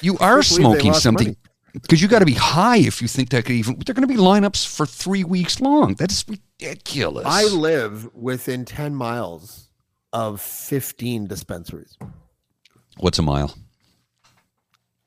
You 0.00 0.18
are 0.18 0.42
can't 0.42 0.48
believe 0.48 0.72
they 0.72 0.80
smoking 0.80 0.94
something. 0.94 1.36
Because 1.72 2.02
you 2.02 2.08
got 2.08 2.18
to 2.18 2.26
be 2.26 2.34
high 2.34 2.78
if 2.78 3.00
you 3.00 3.08
think 3.08 3.30
that 3.30 3.46
could 3.46 3.54
even. 3.54 3.78
They're 3.78 3.94
going 3.94 4.06
to 4.06 4.14
be 4.14 4.20
lineups 4.20 4.66
for 4.66 4.84
three 4.84 5.24
weeks 5.24 5.58
long. 5.58 5.94
That 5.94 6.12
is 6.12 6.24
ridiculous. 6.28 7.24
I 7.26 7.44
live 7.44 8.14
within 8.14 8.66
10 8.66 8.94
miles 8.94 9.70
of 10.12 10.42
15 10.42 11.26
dispensaries. 11.26 11.96
What's 12.98 13.18
a 13.18 13.22
mile? 13.22 13.54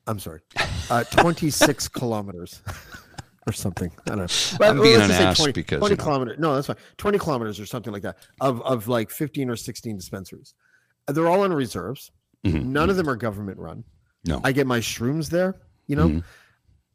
I'm 0.08 0.20
sorry, 0.20 0.42
uh, 0.90 1.04
26 1.06 1.88
kilometers 1.90 2.62
or 3.48 3.54
something. 3.54 3.92
I 4.06 4.16
don't 4.16 4.18
know. 4.60 4.66
I'm 4.68 4.82
being 4.82 5.02
an 5.02 5.10
ass 5.10 5.38
20, 5.38 5.52
because, 5.54 5.80
20 5.80 5.94
you 5.94 5.98
know. 5.98 6.04
kilometers. 6.04 6.40
No, 6.40 6.56
that's 6.56 6.68
fine. 6.68 6.76
20 6.98 7.18
kilometers 7.18 7.60
or 7.60 7.66
something 7.66 7.92
like 7.92 8.04
that 8.04 8.18
of, 8.40 8.62
of 8.62 8.88
like 8.88 9.10
15 9.10 9.50
or 9.50 9.56
16 9.56 9.96
dispensaries. 9.98 10.54
They're 11.08 11.28
all 11.28 11.42
on 11.42 11.52
reserves. 11.54 12.12
Mhm. 12.46 12.66
None 12.66 12.90
of 12.92 12.98
them 12.98 13.10
are 13.10 13.16
government 13.16 13.58
run. 13.58 13.84
No. 14.26 14.42
I 14.44 14.52
get 14.52 14.68
my 14.68 14.80
shrooms 14.80 15.30
there, 15.30 15.56
you 15.88 15.96
know, 15.96 16.08
Mhm. 16.10 16.24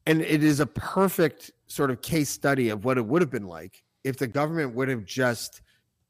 and 0.07 0.21
it 0.23 0.45
is 0.45 0.61
a 0.61 0.67
perfect 0.67 1.51
sort 1.67 1.91
of 1.91 2.03
case 2.03 2.29
study 2.31 2.69
of 2.69 2.85
what 2.85 2.97
it 2.99 3.05
would 3.07 3.23
have 3.23 3.31
been 3.31 3.47
like 3.47 3.83
if 4.05 4.17
the 4.19 4.27
government 4.29 4.75
would 4.75 4.89
have 4.89 5.05
just 5.05 5.63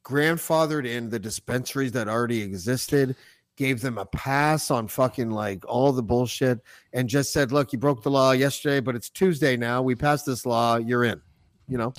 grandfathered 0.05 0.87
in 0.87 1.09
the 1.11 1.19
dispensaries 1.19 1.93
that 1.93 2.09
already 2.09 2.41
existed, 2.43 3.17
gave 3.61 3.83
them 3.83 3.99
a 3.99 4.07
pass 4.07 4.71
on 4.71 4.89
fucking 4.89 5.31
like 5.31 5.63
all 5.69 5.93
the 5.93 6.03
bullshit, 6.03 6.61
and 6.95 7.11
just 7.11 7.31
said, 7.31 7.53
"Look, 7.53 7.75
you 7.75 7.79
broke 7.79 8.03
the 8.03 8.11
law 8.11 8.33
yesterday, 8.33 8.81
but 8.81 8.97
it's 8.97 9.11
Tuesday 9.11 9.55
now. 9.59 9.83
We 9.83 9.95
passed 9.95 10.25
this 10.25 10.47
law. 10.47 10.77
You're 10.77 11.05
in." 11.05 11.21
You 11.69 11.77
know, 11.77 11.93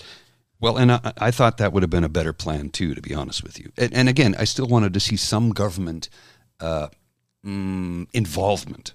Well, 0.59 0.77
and 0.77 0.91
I, 0.91 1.13
I 1.17 1.29
thought 1.29 1.57
that 1.59 1.71
would 1.71 1.83
have 1.83 1.89
been 1.91 2.03
a 2.03 2.09
better 2.09 2.33
plan 2.33 2.71
too, 2.71 2.95
to 2.95 3.01
be 3.01 3.13
honest 3.13 3.43
with 3.43 3.59
you. 3.59 3.71
And, 3.77 3.93
and 3.93 4.09
again, 4.09 4.35
I 4.39 4.43
still 4.45 4.65
wanted 4.65 4.93
to 4.95 4.99
see 4.99 5.15
some 5.15 5.51
government 5.51 6.09
uh, 6.59 6.87
mm, 7.45 8.07
involvement 8.11 8.93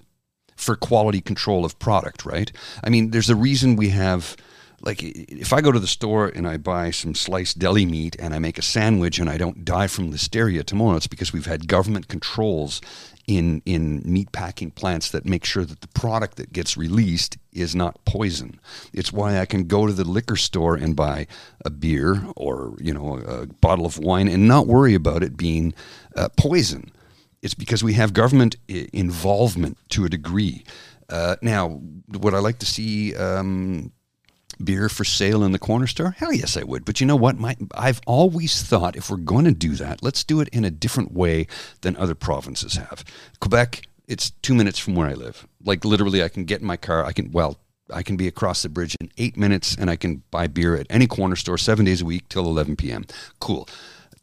for 0.57 0.75
quality 0.75 1.21
control 1.21 1.63
of 1.63 1.79
product. 1.79 2.25
Right? 2.25 2.51
I 2.83 2.89
mean, 2.89 3.11
there's 3.11 3.29
a 3.29 3.35
reason 3.35 3.77
we 3.77 3.89
have. 3.89 4.35
Like, 4.81 5.01
if 5.01 5.53
I 5.53 5.61
go 5.61 5.71
to 5.71 5.79
the 5.79 5.87
store 5.87 6.27
and 6.27 6.47
I 6.47 6.57
buy 6.57 6.91
some 6.91 7.15
sliced 7.15 7.57
deli 7.57 7.85
meat 7.85 8.15
and 8.19 8.33
I 8.33 8.39
make 8.39 8.59
a 8.59 8.61
sandwich 8.61 9.17
and 9.17 9.29
I 9.29 9.37
don't 9.37 9.65
die 9.65 9.87
from 9.87 10.11
listeria 10.11 10.63
tomorrow, 10.63 10.97
it's 10.97 11.07
because 11.07 11.33
we've 11.33 11.47
had 11.47 11.67
government 11.67 12.07
controls 12.07 12.79
in 13.27 13.61
in 13.65 14.01
meat 14.05 14.31
packing 14.31 14.71
plants 14.71 15.11
that 15.11 15.25
make 15.25 15.43
sure 15.43 15.65
that 15.65 15.81
the 15.81 15.87
product 15.89 16.37
that 16.37 16.53
gets 16.53 16.77
released 16.77 17.37
is 17.51 17.75
not 17.75 18.03
poison. 18.05 18.59
It's 18.93 19.11
why 19.11 19.39
I 19.39 19.45
can 19.45 19.65
go 19.65 19.85
to 19.85 19.93
the 19.93 20.05
liquor 20.05 20.37
store 20.37 20.75
and 20.75 20.95
buy 20.95 21.27
a 21.65 21.69
beer 21.69 22.23
or 22.35 22.75
you 22.79 22.93
know 22.93 23.17
a 23.17 23.47
bottle 23.47 23.85
of 23.85 23.97
wine 23.99 24.27
and 24.29 24.47
not 24.47 24.67
worry 24.67 24.93
about 24.93 25.23
it 25.23 25.35
being 25.35 25.73
uh, 26.15 26.29
poison. 26.37 26.91
It's 27.41 27.53
because 27.53 27.83
we 27.83 27.93
have 27.93 28.13
government 28.13 28.55
I- 28.69 28.87
involvement 28.93 29.77
to 29.89 30.05
a 30.05 30.09
degree. 30.09 30.63
Uh, 31.09 31.35
now, 31.41 31.81
would 32.09 32.33
I 32.33 32.39
like 32.39 32.59
to 32.59 32.65
see 32.65 33.15
um, 33.15 33.91
beer 34.63 34.89
for 34.89 35.03
sale 35.03 35.43
in 35.43 35.51
the 35.51 35.59
corner 35.59 35.87
store? 35.87 36.11
Hell 36.11 36.33
yes, 36.33 36.57
I 36.57 36.63
would. 36.63 36.85
But 36.85 36.99
you 36.99 37.07
know 37.07 37.15
what? 37.15 37.37
My, 37.37 37.55
I've 37.73 38.01
always 38.05 38.61
thought 38.63 38.95
if 38.95 39.09
we're 39.09 39.17
going 39.17 39.45
to 39.45 39.51
do 39.51 39.75
that, 39.75 40.03
let's 40.03 40.23
do 40.23 40.41
it 40.41 40.49
in 40.49 40.65
a 40.65 40.71
different 40.71 41.13
way 41.13 41.47
than 41.81 41.95
other 41.97 42.15
provinces 42.15 42.75
have. 42.75 43.03
Quebec, 43.39 43.87
it's 44.07 44.31
two 44.41 44.53
minutes 44.53 44.79
from 44.79 44.95
where 44.95 45.07
I 45.07 45.13
live. 45.13 45.47
Like 45.63 45.85
literally, 45.85 46.23
I 46.23 46.29
can 46.29 46.45
get 46.45 46.61
in 46.61 46.67
my 46.67 46.77
car. 46.77 47.05
I 47.05 47.11
can 47.11 47.31
well, 47.31 47.57
I 47.93 48.03
can 48.03 48.17
be 48.17 48.27
across 48.27 48.63
the 48.63 48.69
bridge 48.69 48.95
in 48.99 49.11
eight 49.17 49.37
minutes, 49.37 49.75
and 49.79 49.89
I 49.89 49.95
can 49.95 50.23
buy 50.31 50.47
beer 50.47 50.75
at 50.75 50.87
any 50.89 51.07
corner 51.07 51.35
store 51.35 51.57
seven 51.57 51.85
days 51.85 52.01
a 52.01 52.05
week 52.05 52.27
till 52.29 52.45
11 52.45 52.75
p.m. 52.75 53.05
Cool. 53.39 53.67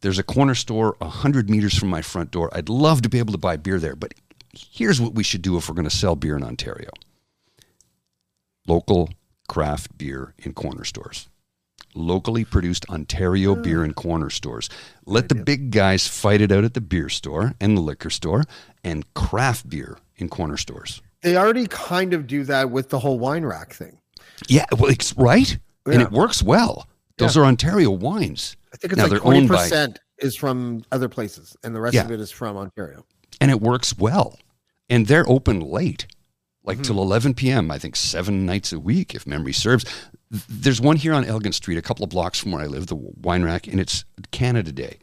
There's 0.01 0.18
a 0.18 0.22
corner 0.22 0.55
store 0.55 0.97
a 1.01 1.09
hundred 1.09 1.49
meters 1.49 1.78
from 1.78 1.89
my 1.89 2.03
front 2.03 2.30
door. 2.30 2.51
I'd 2.53 2.68
love 2.68 3.03
to 3.03 3.09
be 3.09 3.18
able 3.18 3.32
to 3.32 3.39
buy 3.39 3.57
beer 3.57 3.78
there, 3.78 3.97
but 3.97 4.12
here's 4.53 5.01
what 5.01 5.14
we 5.14 5.22
should 5.22 5.43
do 5.43 5.57
if 5.57 5.68
we're 5.68 5.74
going 5.74 5.89
to 5.89 5.97
sell 5.97 6.14
beer 6.14 6.37
in 6.37 6.43
Ontario 6.43 6.91
local 8.66 9.11
craft 9.49 9.97
beer 9.99 10.34
in 10.38 10.53
corner 10.55 10.84
stores. 10.84 11.28
Locally 11.97 12.45
produced 12.45 12.84
Ontario 12.90 13.55
beer 13.55 13.84
in 13.84 13.95
corner 13.95 14.28
stores. 14.30 14.68
Let 15.07 15.28
the 15.28 15.36
big 15.36 15.70
guys 15.70 16.09
fight 16.09 16.40
it 16.40 16.51
out 16.51 16.64
at 16.64 16.74
the 16.74 16.80
beer 16.80 17.09
store 17.09 17.55
and 17.61 17.76
the 17.76 17.80
liquor 17.80 18.11
store 18.11 18.45
and 18.82 19.05
craft 19.14 19.68
beer 19.68 19.99
in 20.16 20.28
corner 20.28 20.57
stores. 20.57 21.01
they 21.22 21.36
already 21.36 21.66
kind 21.68 22.12
of 22.12 22.26
do 22.26 22.45
that 22.45 22.70
with 22.70 22.88
the 22.90 22.99
whole 22.99 23.18
wine 23.18 23.45
rack 23.45 23.72
thing. 23.72 23.99
Yeah, 24.49 24.66
well, 24.72 24.90
it's 24.90 25.16
right. 25.16 25.57
And 25.86 26.03
it 26.03 26.11
works 26.11 26.42
well. 26.42 26.86
Those 27.18 27.36
are 27.36 27.45
Ontario 27.45 27.90
wines. 27.90 28.57
I 28.72 28.76
think 28.76 28.92
it's 28.92 28.97
Now, 28.99 29.05
like 29.05 29.11
they're 29.11 29.20
twenty 29.20 29.38
owned 29.40 29.49
by- 29.49 29.62
percent 29.62 30.01
is 30.18 30.36
from 30.36 30.84
other 30.92 31.09
places, 31.09 31.57
and 31.62 31.74
the 31.74 31.80
rest 31.80 31.95
Yeah. 31.95 32.05
of 32.05 32.11
it 32.11 32.20
is 32.20 32.30
from 32.30 32.57
Ontario. 32.57 33.05
and 33.40 33.51
it 33.51 33.61
works 33.61 33.97
well. 33.97 34.38
And 34.88 35.07
they're 35.07 35.28
open 35.28 35.61
late, 35.61 36.07
like 36.65 36.79
Mm-hmm. 36.79 36.83
till 36.83 37.03
11 37.03 37.35
p.m., 37.35 37.71
I 37.71 37.79
think 37.79 37.95
seven 37.95 38.47
nights 38.47 38.73
a 38.73 38.81
week, 38.81 39.15
if 39.15 39.27
memory 39.27 39.53
serves. 39.53 39.85
There's 40.49 40.81
one 40.81 40.97
here 40.97 41.12
on 41.15 41.25
Elgin 41.25 41.53
Street, 41.53 41.79
a 41.79 41.83
couple 41.83 42.03
of 42.05 42.11
blocks 42.11 42.41
from 42.41 42.53
where 42.53 42.62
I 42.62 42.67
live, 42.67 42.87
the 42.89 42.97
wine 42.97 43.43
rack, 43.45 43.67
and 43.67 43.79
it's 43.79 44.05
Canada 44.33 44.73
Day. 44.73 44.99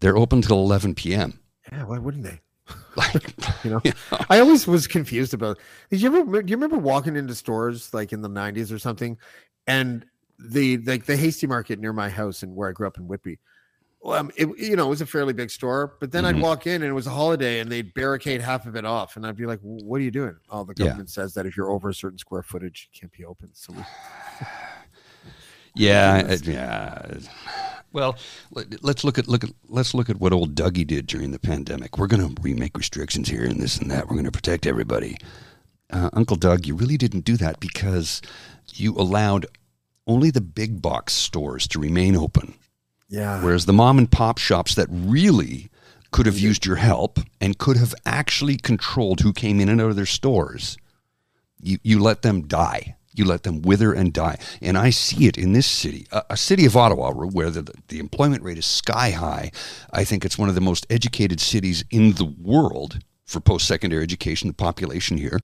They're 0.00 0.16
open 0.16 0.40
till 0.42 0.58
11 0.58 0.94
p.m. 0.94 1.38
Yeah, 1.70 1.84
why 1.84 1.98
wouldn't 1.98 2.24
they? 2.24 2.40
Like, 2.96 3.32
You 3.64 3.70
know, 3.70 3.80
I 4.28 4.40
always 4.40 4.66
was 4.66 4.86
confused 4.86 5.32
about. 5.34 5.58
Did 5.90 6.02
you 6.02 6.08
ever? 6.16 6.42
Do 6.42 6.50
you 6.50 6.56
remember 6.56 6.76
walking 6.78 7.14
into 7.16 7.34
stores 7.34 7.92
like 7.94 8.12
in 8.12 8.20
the 8.22 8.28
'90s 8.28 8.72
or 8.72 8.78
something, 8.78 9.16
and 9.66 10.04
the 10.38 10.78
like 10.78 11.04
the 11.06 11.16
Hasty 11.16 11.46
Market 11.46 11.78
near 11.78 11.92
my 11.92 12.08
house 12.08 12.42
and 12.42 12.54
where 12.56 12.68
I 12.68 12.72
grew 12.72 12.86
up 12.88 12.98
in 12.98 13.06
Whitby? 13.06 13.38
Well, 14.02 14.18
um, 14.18 14.30
it, 14.34 14.48
you 14.58 14.76
know, 14.76 14.86
it 14.86 14.90
was 14.90 15.02
a 15.02 15.06
fairly 15.06 15.34
big 15.34 15.50
store, 15.50 15.94
but 16.00 16.10
then 16.10 16.24
Mhm. 16.24 16.28
I'd 16.28 16.40
walk 16.40 16.66
in 16.66 16.82
and 16.82 16.84
it 16.90 16.92
was 16.94 17.06
a 17.06 17.10
holiday, 17.10 17.60
and 17.60 17.70
they'd 17.70 17.92
barricade 17.92 18.40
half 18.40 18.64
of 18.66 18.74
it 18.74 18.86
off, 18.86 19.16
and 19.16 19.26
I'd 19.26 19.36
be 19.36 19.44
like, 19.44 19.58
"What 19.62 20.00
are 20.00 20.04
you 20.04 20.10
doing?" 20.10 20.36
Oh, 20.48 20.64
the 20.64 20.72
Yeah. 20.76 20.86
government 20.86 21.10
says 21.10 21.34
that 21.34 21.44
if 21.44 21.54
you're 21.56 21.70
over 21.70 21.90
a 21.90 21.94
certain 21.94 22.18
square 22.18 22.42
footage, 22.42 22.88
you 22.92 22.98
can't 23.00 23.12
be 23.12 23.26
open. 23.26 23.50
So 23.52 23.74
we, 23.74 23.82
yeah, 25.74 26.36
yeah. 26.44 27.06
Well, 27.92 28.16
let- 28.52 28.82
let's 28.82 29.04
look 29.04 29.18
at 29.18 29.28
look 29.28 29.44
at 29.44 29.50
let's 29.68 29.94
look 29.94 30.08
at 30.08 30.18
what 30.20 30.32
old 30.32 30.54
Dougie 30.54 30.86
did 30.86 31.06
during 31.06 31.32
the 31.32 31.38
pandemic. 31.38 31.98
We're 31.98 32.06
going 32.06 32.34
to 32.34 32.40
remake 32.42 32.76
restrictions 32.78 33.28
here 33.28 33.44
and 33.44 33.60
this 33.60 33.78
and 33.78 33.90
that. 33.90 34.04
We're 34.08 34.14
going 34.14 34.24
to 34.24 34.30
protect 34.32 34.66
everybody. 34.66 35.16
uh, 35.92 36.08
Uncle 36.12 36.36
Doug, 36.36 36.66
you 36.66 36.76
really 36.76 36.96
didn't 36.96 37.24
do 37.24 37.36
that 37.36 37.58
because 37.58 38.22
you 38.74 38.94
allowed 38.94 39.44
only 40.06 40.30
the 40.30 40.40
big 40.40 40.80
box 40.80 41.12
stores 41.12 41.66
to 41.66 41.80
remain 41.80 42.14
open, 42.14 42.54
Yeah. 43.10 43.42
whereas 43.42 43.66
the 43.66 43.72
mom 43.72 43.98
and 43.98 44.10
pop 44.10 44.38
shops 44.38 44.74
that 44.76 44.86
really 44.88 45.68
could 46.12 46.26
have 46.26 46.38
used 46.38 46.64
your 46.64 46.76
help 46.76 47.18
and 47.40 47.58
could 47.58 47.76
have 47.76 47.94
actually 48.06 48.56
controlled 48.56 49.20
who 49.20 49.32
came 49.32 49.60
in 49.60 49.68
and 49.68 49.80
out 49.80 49.90
of 49.90 49.96
their 49.96 50.06
stores, 50.06 50.76
you, 51.60 51.78
you 51.82 52.00
let 52.00 52.22
them 52.22 52.42
die. 52.42 52.96
You 53.12 53.24
let 53.24 53.42
them 53.42 53.62
wither 53.62 53.92
and 53.92 54.12
die. 54.12 54.38
And 54.62 54.78
I 54.78 54.90
see 54.90 55.26
it 55.26 55.36
in 55.36 55.52
this 55.52 55.66
city, 55.66 56.06
a, 56.12 56.22
a 56.30 56.36
city 56.36 56.64
of 56.64 56.76
Ottawa, 56.76 57.10
where 57.10 57.50
the, 57.50 57.70
the 57.88 57.98
employment 57.98 58.42
rate 58.42 58.58
is 58.58 58.66
sky 58.66 59.10
high. 59.10 59.50
I 59.92 60.04
think 60.04 60.24
it's 60.24 60.38
one 60.38 60.48
of 60.48 60.54
the 60.54 60.60
most 60.60 60.86
educated 60.88 61.40
cities 61.40 61.84
in 61.90 62.12
the 62.12 62.24
world 62.24 63.00
for 63.26 63.40
post 63.40 63.66
secondary 63.66 64.04
education, 64.04 64.48
the 64.48 64.54
population 64.54 65.18
here. 65.18 65.38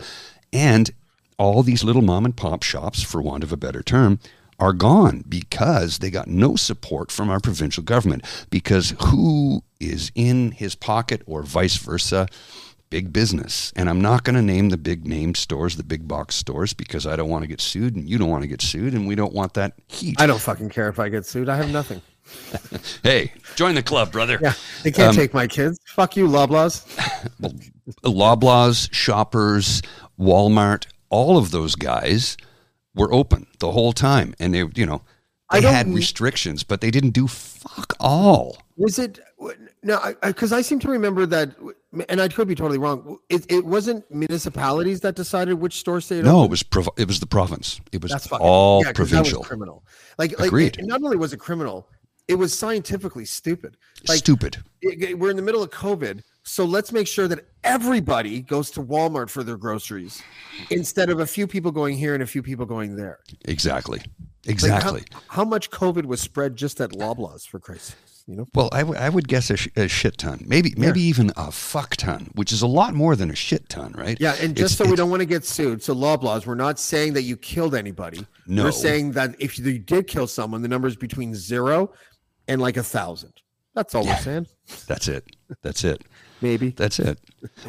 And 0.53 0.91
all 1.39 1.63
these 1.63 1.85
little 1.85 2.03
mom 2.03 2.25
and 2.25 2.37
pop 2.37 2.63
shops, 2.63 3.03
for 3.03 3.21
want 3.21 3.43
of 3.43 3.53
a 3.53 3.57
better 3.57 3.83
term, 3.83 4.21
are 4.59 4.73
gone 4.73 5.25
because 5.29 5.99
they 5.99 6.11
got 6.11 6.29
no 6.29 6.57
support 6.57 7.11
from 7.13 7.31
our 7.31 7.41
provincial 7.41 7.83
government. 7.83 8.25
Because 8.51 8.95
who 9.07 9.63
is 9.81 10.11
in 10.15 10.53
his 10.53 10.75
pocket 10.75 11.23
or 11.27 11.43
vice 11.43 11.77
versa? 11.77 12.27
Big 12.89 13.13
business. 13.13 13.73
And 13.77 13.91
I'm 13.91 14.01
not 14.01 14.23
going 14.25 14.37
to 14.37 14.43
name 14.43 14.69
the 14.71 14.77
big 14.77 15.07
name 15.07 15.35
stores, 15.35 15.77
the 15.77 15.83
big 15.83 16.07
box 16.07 16.37
stores, 16.37 16.73
because 16.73 17.07
I 17.07 17.17
don't 17.17 17.29
want 17.29 17.43
to 17.43 17.49
get 17.49 17.61
sued 17.61 17.97
and 17.97 18.09
you 18.09 18.17
don't 18.17 18.31
want 18.31 18.43
to 18.43 18.49
get 18.49 18.63
sued 18.63 18.95
and 18.95 19.07
we 19.07 19.15
don't 19.17 19.33
want 19.35 19.55
that 19.55 19.75
heat. 19.89 20.21
I 20.21 20.27
don't 20.27 20.41
fucking 20.41 20.71
care 20.71 20.89
if 20.89 20.99
I 20.99 21.09
get 21.09 21.27
sued. 21.27 21.49
I 21.49 21.57
have 21.57 21.71
nothing. 21.71 22.01
hey, 23.03 23.33
join 23.57 23.75
the 23.75 23.83
club, 23.83 24.13
brother. 24.13 24.39
Yeah. 24.41 24.55
They 24.83 24.91
can't 24.93 25.11
Um, 25.11 25.15
take 25.17 25.35
my 25.35 25.47
kids. 25.47 25.79
Fuck 25.87 26.17
you, 26.17 26.27
Loblaws. 26.29 26.85
Loblaws, 28.05 28.89
Shoppers, 28.93 29.83
Walmart, 30.19 30.87
all 31.11 31.39
of 31.39 31.51
those 31.51 31.75
guys 31.75 32.37
were 32.97 33.13
open 33.13 33.47
the 33.61 33.71
whole 33.71 33.93
time, 33.93 34.35
and 34.41 34.53
they, 34.55 34.65
you 34.75 34.87
know, 34.87 35.03
I 35.51 35.61
they 35.61 35.69
had 35.71 35.87
restrictions, 35.95 36.65
but 36.65 36.81
they 36.81 36.91
didn't 36.91 37.11
do 37.11 37.29
fuck 37.29 37.93
all. 38.01 38.59
Was 38.77 38.99
it 38.99 39.21
no? 39.83 40.15
Because 40.23 40.53
I, 40.53 40.61
seem 40.63 40.81
to 40.81 40.89
remember 40.89 41.25
that, 41.27 41.55
and 42.09 42.21
I 42.21 42.29
could 42.29 42.49
be 42.49 42.55
totally 42.57 42.79
wrong. 42.79 43.19
It, 43.29 43.47
it 43.51 43.65
wasn't 43.65 44.05
municipalities 44.11 45.01
that 45.01 45.15
decided 45.15 45.55
which 45.55 45.79
store 45.79 46.01
stayed 46.01 46.25
No, 46.25 46.39
open. 46.39 46.45
it 46.47 46.51
was 46.51 46.63
prov- 46.65 46.89
it 46.99 47.07
was 47.07 47.21
the 47.21 47.27
province. 47.27 47.81
It 47.93 48.03
was 48.03 48.11
That's 48.11 48.27
all 48.33 48.83
yeah, 48.85 48.93
'cause 48.93 49.11
that 49.11 49.21
was 49.21 49.31
provincial. 49.31 49.43
criminal. 49.45 49.85
Like, 50.19 50.39
like 50.39 50.49
Agreed. 50.49 50.77
it- 50.79 50.87
not 50.87 51.03
only 51.03 51.17
was 51.17 51.33
it 51.33 51.39
criminal, 51.39 51.89
it 52.29 52.35
was 52.35 52.53
scientifically 52.59 53.25
stupid. 53.25 53.77
Like, 54.09 54.19
Stupid. 54.19 54.57
it- 54.83 55.19
we're 55.19 55.31
in 55.31 55.37
the 55.37 55.43
middle 55.43 55.63
of 55.63 55.71
COVID, 55.71 56.23
so 56.47 56.65
let's 56.65 56.93
make 56.93 57.07
sure 57.09 57.27
that 57.29 57.41
everybody 57.65 58.41
goes 58.41 58.71
to 58.73 58.81
Walmart 58.83 59.29
for 59.31 59.43
their 59.43 59.57
groceries 59.57 60.23
instead 60.71 61.11
of 61.11 61.19
a 61.21 61.27
few 61.27 61.47
people 61.47 61.73
going 61.73 61.97
here 61.97 62.15
and 62.15 62.23
a 62.23 62.27
few 62.27 62.43
people 62.43 62.65
going 62.67 62.95
there. 62.97 63.19
Exactly. 63.47 63.99
Like, 63.99 64.09
Exactly. 64.47 65.03
how, 65.11 65.21
how 65.29 65.45
much 65.45 65.71
COVID 65.71 66.05
was 66.07 66.21
spread 66.21 66.55
just 66.55 66.81
at 66.81 66.91
Loblaws 66.91 67.49
for 67.49 67.59
Christ's 67.59 67.89
sake, 67.89 67.97
you 68.29 68.37
know? 68.37 68.47
well, 68.55 68.69
I, 68.71 68.83
w- 68.83 68.97
I 68.99 69.09
would 69.09 69.27
guess 69.27 69.51
a, 69.51 69.57
sh- 69.57 69.69
a 69.75 69.89
shit 69.89 70.19
ton, 70.19 70.45
maybe 70.47 70.73
maybe 70.77 71.01
even 71.03 71.33
a 71.37 71.51
fuck 71.51 71.97
ton, 71.97 72.31
which 72.37 72.53
is 72.53 72.63
a 72.63 72.67
lot 72.69 72.95
more 72.95 73.17
than 73.17 73.29
a 73.33 73.35
shit 73.35 73.69
ton, 73.69 73.93
right? 73.99 74.17
Yeah, 74.21 74.35
and 74.41 74.53
It's- 74.53 74.59
just 74.71 74.79
so 74.79 74.89
we 74.89 74.95
don't 74.95 75.11
want 75.11 75.19
to 75.21 75.27
get 75.27 75.45
sued, 75.45 75.83
so 75.83 75.97
Loblaws, 75.97 76.47
we're 76.47 76.55
not 76.55 76.79
saying 76.79 77.15
that 77.15 77.23
you 77.23 77.37
killed 77.37 77.75
anybody. 77.75 78.25
No. 78.47 78.65
We're 78.67 78.71
saying 78.71 79.13
that 79.13 79.35
if 79.41 79.59
you 79.59 79.79
did 79.81 80.07
kill 80.07 80.29
someone, 80.29 80.63
the 80.63 80.69
number 80.69 80.87
is 80.87 80.95
between 80.95 81.35
zero 81.35 81.93
and 82.47 82.61
like 82.61 82.77
a 82.77 82.85
thousand. 82.85 83.33
That's 83.75 83.97
all 83.97 84.05
we're 84.07 84.17
saying. 84.19 84.47
That's 84.87 85.09
it. 85.09 85.25
That's 85.63 85.83
it. 85.83 86.03
Maybe. 86.41 86.71
That's 86.71 86.99
it. 86.99 87.19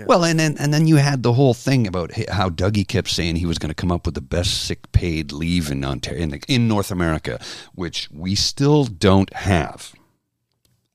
Well, 0.06 0.24
and 0.26 0.40
then 0.40 0.58
and 0.60 0.74
then 0.74 0.88
you 0.88 0.98
had 0.98 1.24
the 1.24 1.34
whole 1.34 1.54
thing 1.54 1.88
about 1.88 2.18
h- 2.18 2.30
how 2.30 2.50
Dougie 2.50 2.88
kept 2.88 3.10
saying 3.10 3.38
he 3.38 3.46
was 3.46 3.58
going 3.58 3.70
to 3.70 3.76
come 3.76 3.92
up 3.92 4.06
with 4.06 4.16
the 4.16 4.22
best 4.22 4.66
sick 4.66 4.92
paid 4.92 5.32
leave 5.32 5.72
in 5.72 5.86
Ontario 5.86 6.24
in, 6.24 6.30
the, 6.30 6.42
in 6.48 6.68
North 6.68 6.92
America, 6.92 7.40
which 7.76 8.10
we 8.12 8.36
still 8.36 8.86
don't 8.86 9.34
have. 9.34 9.94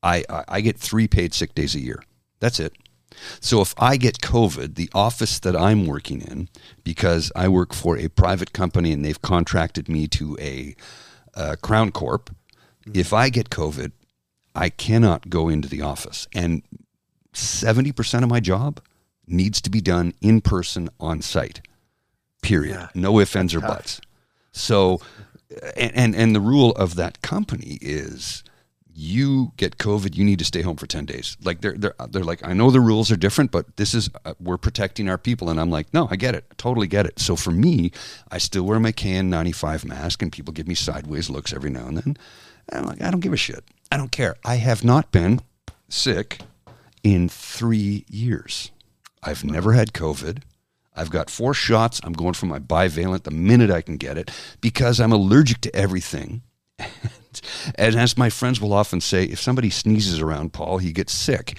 I, 0.03 0.23
I 0.29 0.43
I 0.47 0.61
get 0.61 0.77
three 0.77 1.07
paid 1.07 1.33
sick 1.33 1.55
days 1.55 1.75
a 1.75 1.79
year. 1.79 2.03
That's 2.39 2.59
it. 2.59 2.73
So 3.39 3.61
if 3.61 3.73
I 3.77 3.97
get 3.97 4.19
COVID, 4.19 4.75
the 4.75 4.89
office 4.93 5.39
that 5.39 5.55
I'm 5.55 5.85
working 5.85 6.21
in, 6.21 6.49
because 6.83 7.31
I 7.35 7.47
work 7.47 7.73
for 7.73 7.97
a 7.97 8.07
private 8.09 8.53
company 8.53 8.91
and 8.91 9.03
they've 9.03 9.21
contracted 9.21 9.87
me 9.87 10.07
to 10.09 10.37
a 10.39 10.75
uh, 11.35 11.55
Crown 11.61 11.91
Corp, 11.91 12.35
if 12.93 13.13
I 13.13 13.29
get 13.29 13.49
COVID, 13.49 13.91
I 14.55 14.69
cannot 14.69 15.29
go 15.29 15.47
into 15.47 15.67
the 15.69 15.81
office. 15.81 16.27
And 16.33 16.63
70% 17.33 18.23
of 18.23 18.29
my 18.29 18.39
job 18.39 18.79
needs 19.27 19.61
to 19.61 19.69
be 19.69 19.81
done 19.81 20.13
in 20.21 20.41
person 20.41 20.89
on 20.99 21.21
site. 21.21 21.61
Period. 22.41 22.75
Yeah, 22.75 22.87
no 22.93 23.19
ifs, 23.19 23.35
ands, 23.35 23.55
or 23.55 23.61
buts. 23.61 24.01
So, 24.51 24.99
and, 25.77 25.95
and 25.95 26.15
and 26.15 26.35
the 26.35 26.41
rule 26.41 26.71
of 26.71 26.95
that 26.95 27.21
company 27.21 27.77
is 27.81 28.43
you 28.95 29.51
get 29.57 29.77
COVID, 29.77 30.15
you 30.15 30.23
need 30.23 30.39
to 30.39 30.45
stay 30.45 30.61
home 30.61 30.77
for 30.77 30.85
10 30.85 31.05
days. 31.05 31.35
Like 31.43 31.61
they're, 31.61 31.73
they're, 31.73 31.95
they're 32.09 32.23
like, 32.23 32.45
I 32.47 32.53
know 32.53 32.69
the 32.69 32.79
rules 32.79 33.11
are 33.11 33.15
different, 33.15 33.51
but 33.51 33.75
this 33.77 33.93
is, 33.93 34.09
uh, 34.25 34.35
we're 34.39 34.57
protecting 34.57 35.09
our 35.09 35.17
people. 35.17 35.49
And 35.49 35.59
I'm 35.59 35.71
like, 35.71 35.91
no, 35.93 36.07
I 36.11 36.15
get 36.15 36.35
it. 36.35 36.45
I 36.51 36.53
totally 36.57 36.87
get 36.87 37.05
it. 37.05 37.19
So 37.19 37.35
for 37.35 37.51
me, 37.51 37.91
I 38.29 38.37
still 38.37 38.63
wear 38.63 38.79
my 38.79 38.91
KN95 38.91 39.85
mask 39.85 40.21
and 40.21 40.31
people 40.31 40.53
give 40.53 40.67
me 40.67 40.75
sideways 40.75 41.29
looks 41.29 41.53
every 41.53 41.71
now 41.71 41.87
and 41.87 41.97
then. 41.97 42.17
And 42.69 42.79
I'm 42.81 42.85
like, 42.85 43.01
I 43.01 43.09
don't 43.09 43.19
give 43.19 43.33
a 43.33 43.37
shit. 43.37 43.63
I 43.91 43.97
don't 43.97 44.11
care. 44.11 44.35
I 44.45 44.55
have 44.55 44.83
not 44.83 45.11
been 45.11 45.41
sick 45.89 46.39
in 47.03 47.29
three 47.29 48.05
years. 48.09 48.71
I've 49.21 49.43
never 49.43 49.73
had 49.73 49.93
COVID. 49.93 50.41
I've 50.95 51.09
got 51.09 51.29
four 51.29 51.53
shots. 51.53 51.99
I'm 52.03 52.13
going 52.13 52.33
for 52.33 52.45
my 52.45 52.59
bivalent 52.59 53.23
the 53.23 53.31
minute 53.31 53.71
I 53.71 53.81
can 53.81 53.97
get 53.97 54.17
it 54.17 54.31
because 54.61 54.99
I'm 54.99 55.11
allergic 55.11 55.61
to 55.61 55.75
everything. 55.75 56.41
And 57.75 57.95
as 57.95 58.17
my 58.17 58.29
friends 58.29 58.61
will 58.61 58.73
often 58.73 59.01
say, 59.01 59.23
if 59.25 59.39
somebody 59.39 59.69
sneezes 59.69 60.19
around 60.19 60.53
Paul, 60.53 60.77
he 60.77 60.91
gets 60.91 61.13
sick. 61.13 61.57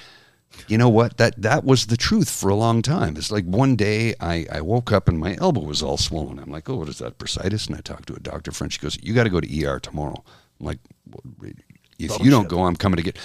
You 0.68 0.78
know 0.78 0.88
what? 0.88 1.16
That 1.16 1.40
that 1.42 1.64
was 1.64 1.86
the 1.86 1.96
truth 1.96 2.30
for 2.30 2.48
a 2.48 2.54
long 2.54 2.80
time. 2.80 3.16
It's 3.16 3.32
like 3.32 3.44
one 3.44 3.74
day 3.74 4.14
I, 4.20 4.46
I 4.52 4.60
woke 4.60 4.92
up 4.92 5.08
and 5.08 5.18
my 5.18 5.36
elbow 5.40 5.62
was 5.62 5.82
all 5.82 5.96
swollen. 5.96 6.38
I'm 6.38 6.50
like, 6.50 6.70
oh, 6.70 6.76
what 6.76 6.88
is 6.88 6.98
that, 6.98 7.18
bursitis? 7.18 7.66
And 7.66 7.76
I 7.76 7.80
talked 7.80 8.06
to 8.06 8.14
a 8.14 8.20
doctor 8.20 8.52
friend. 8.52 8.72
She 8.72 8.78
goes, 8.78 8.96
you 9.02 9.14
got 9.14 9.24
to 9.24 9.30
go 9.30 9.40
to 9.40 9.64
ER 9.64 9.80
tomorrow. 9.80 10.22
I'm 10.60 10.66
like, 10.66 10.78
"What- 11.98 12.20
if 12.20 12.24
you 12.24 12.30
don't 12.30 12.48
go, 12.48 12.64
I'm 12.64 12.76
coming 12.76 12.96
to 12.96 13.02
get. 13.02 13.16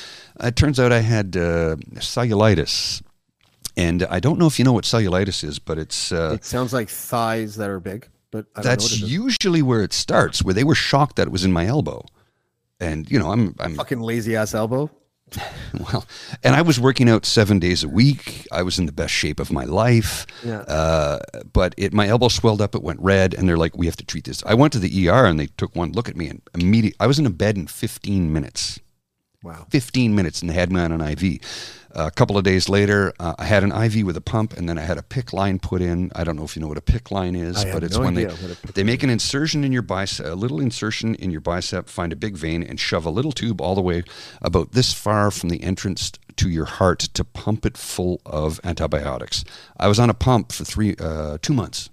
It 0.42 0.56
turns 0.56 0.80
out 0.80 0.92
I 0.92 1.00
had 1.02 1.36
uh, 1.36 1.76
cellulitis, 1.96 3.02
and 3.76 4.04
I 4.10 4.20
don't 4.20 4.40
know 4.40 4.48
if 4.48 4.58
you 4.60 4.66
know 4.66 4.74
what 4.74 4.86
cellulitis 4.86 5.44
is, 5.44 5.60
but 5.60 5.78
it's 5.78 6.12
uh, 6.12 6.32
It 6.36 6.46
sounds 6.46 6.74
like 6.74 6.90
thighs 6.90 7.56
that 7.58 7.70
are 7.70 7.80
big, 7.80 8.08
but 8.32 8.46
I 8.56 8.62
don't 8.62 8.70
that's 8.72 8.84
know 8.84 8.96
what 8.96 9.02
it 9.02 9.06
is. 9.06 9.14
usually 9.14 9.62
where 9.62 9.82
it 9.84 9.94
starts. 9.94 10.44
Where 10.44 10.54
they 10.54 10.64
were 10.64 10.76
shocked 10.76 11.16
that 11.18 11.28
it 11.28 11.32
was 11.32 11.44
in 11.44 11.52
my 11.52 11.66
elbow, 11.66 12.06
and 12.80 13.10
you 13.12 13.20
know 13.20 13.32
I'm 13.32 13.56
I'm 13.60 13.76
fucking 13.76 14.00
lazy 14.02 14.36
ass 14.36 14.54
elbow. 14.54 14.90
well, 15.80 16.06
and 16.44 16.56
I 16.56 16.62
was 16.62 16.80
working 16.80 17.10
out 17.10 17.26
seven 17.26 17.60
days 17.60 17.84
a 17.84 17.90
week. 17.90 18.48
I 18.52 18.64
was 18.64 18.80
in 18.80 18.86
the 18.86 18.92
best 18.92 19.14
shape 19.14 19.40
of 19.40 19.52
my 19.52 19.66
life. 19.66 20.26
Yeah. 20.44 20.60
Uh, 20.62 21.20
but 21.52 21.74
it, 21.78 21.94
my 21.94 22.08
elbow 22.08 22.28
swelled 22.28 22.62
up. 22.62 22.76
It 22.76 22.84
went 22.84 23.00
red, 23.02 23.34
and 23.34 23.48
they're 23.48 23.58
like, 23.58 23.78
"We 23.78 23.86
have 23.86 23.98
to 23.98 24.06
treat 24.06 24.26
this." 24.26 24.44
I 24.46 24.54
went 24.54 24.74
to 24.74 24.80
the 24.80 25.10
ER, 25.10 25.26
and 25.26 25.40
they 25.40 25.48
took 25.58 25.76
one 25.76 25.92
look 25.92 26.10
at 26.10 26.18
me, 26.18 26.28
and 26.28 26.42
immediately 26.54 26.98
I 27.00 27.08
was 27.08 27.20
in 27.20 27.26
a 27.26 27.32
bed 27.32 27.58
in 27.58 27.68
15 27.68 28.32
minutes. 28.32 28.80
Wow. 29.42 29.66
15 29.70 30.16
minutes, 30.16 30.42
and 30.42 30.50
they 30.50 30.54
had 30.54 30.72
me 30.72 30.82
on 30.82 30.92
an 30.92 31.02
IV. 31.02 31.40
a 31.92 32.12
couple 32.12 32.38
of 32.38 32.44
days 32.44 32.68
later, 32.68 33.14
uh, 33.20 33.36
I 33.40 33.46
had 33.46 33.64
an 33.64 33.72
IV 33.72 34.06
with 34.06 34.18
a 34.18 34.22
pump, 34.22 34.58
and 34.58 34.68
then 34.68 34.78
I 34.78 34.82
had 34.82 34.98
a 34.98 35.02
PICC 35.02 35.34
line 35.34 35.60
put 35.60 35.82
in. 35.82 36.12
I 36.14 36.24
don't 36.26 36.36
know 36.36 36.44
if 36.44 36.56
you 36.58 36.62
know 36.62 36.68
what 36.68 36.78
a 36.78 36.82
PICC 36.82 37.12
line 37.12 37.36
is, 37.36 37.64
I 37.64 37.72
but 37.72 37.84
it's 37.84 37.96
no 37.96 38.04
when 38.04 38.16
they 38.16 38.26
idea 38.26 38.36
what 38.36 38.52
a 38.52 38.56
PICC 38.56 38.74
they 38.74 38.84
make 38.84 39.02
an 39.02 39.10
insertion 39.10 39.64
in 39.64 39.72
your 39.72 39.82
bicep, 39.82 40.26
a 40.26 40.36
little 40.36 40.60
insertion 40.60 41.16
in 41.16 41.32
your 41.32 41.42
bicep, 41.42 41.88
find 41.88 42.12
a 42.12 42.18
big 42.18 42.36
vein, 42.36 42.64
and 42.64 42.80
shove 42.80 43.06
a 43.06 43.10
little 43.10 43.32
tube 43.32 43.62
all 43.62 43.76
the 43.76 43.82
way 43.82 44.04
about 44.42 44.74
this 44.74 44.92
far 44.94 45.32
from 45.32 45.50
the 45.50 45.64
entrance 45.64 46.12
to 46.36 46.50
your 46.50 46.66
heart 46.66 47.00
to 47.00 47.24
pump 47.24 47.66
it 47.66 47.78
full 47.78 48.22
of 48.26 48.60
antibiotics. 48.66 49.46
I 49.80 49.88
was 49.88 50.00
on 50.00 50.10
a 50.10 50.14
pump 50.14 50.52
for 50.52 50.66
three, 50.66 50.96
uh, 51.00 51.38
two 51.42 51.54
months, 51.54 51.90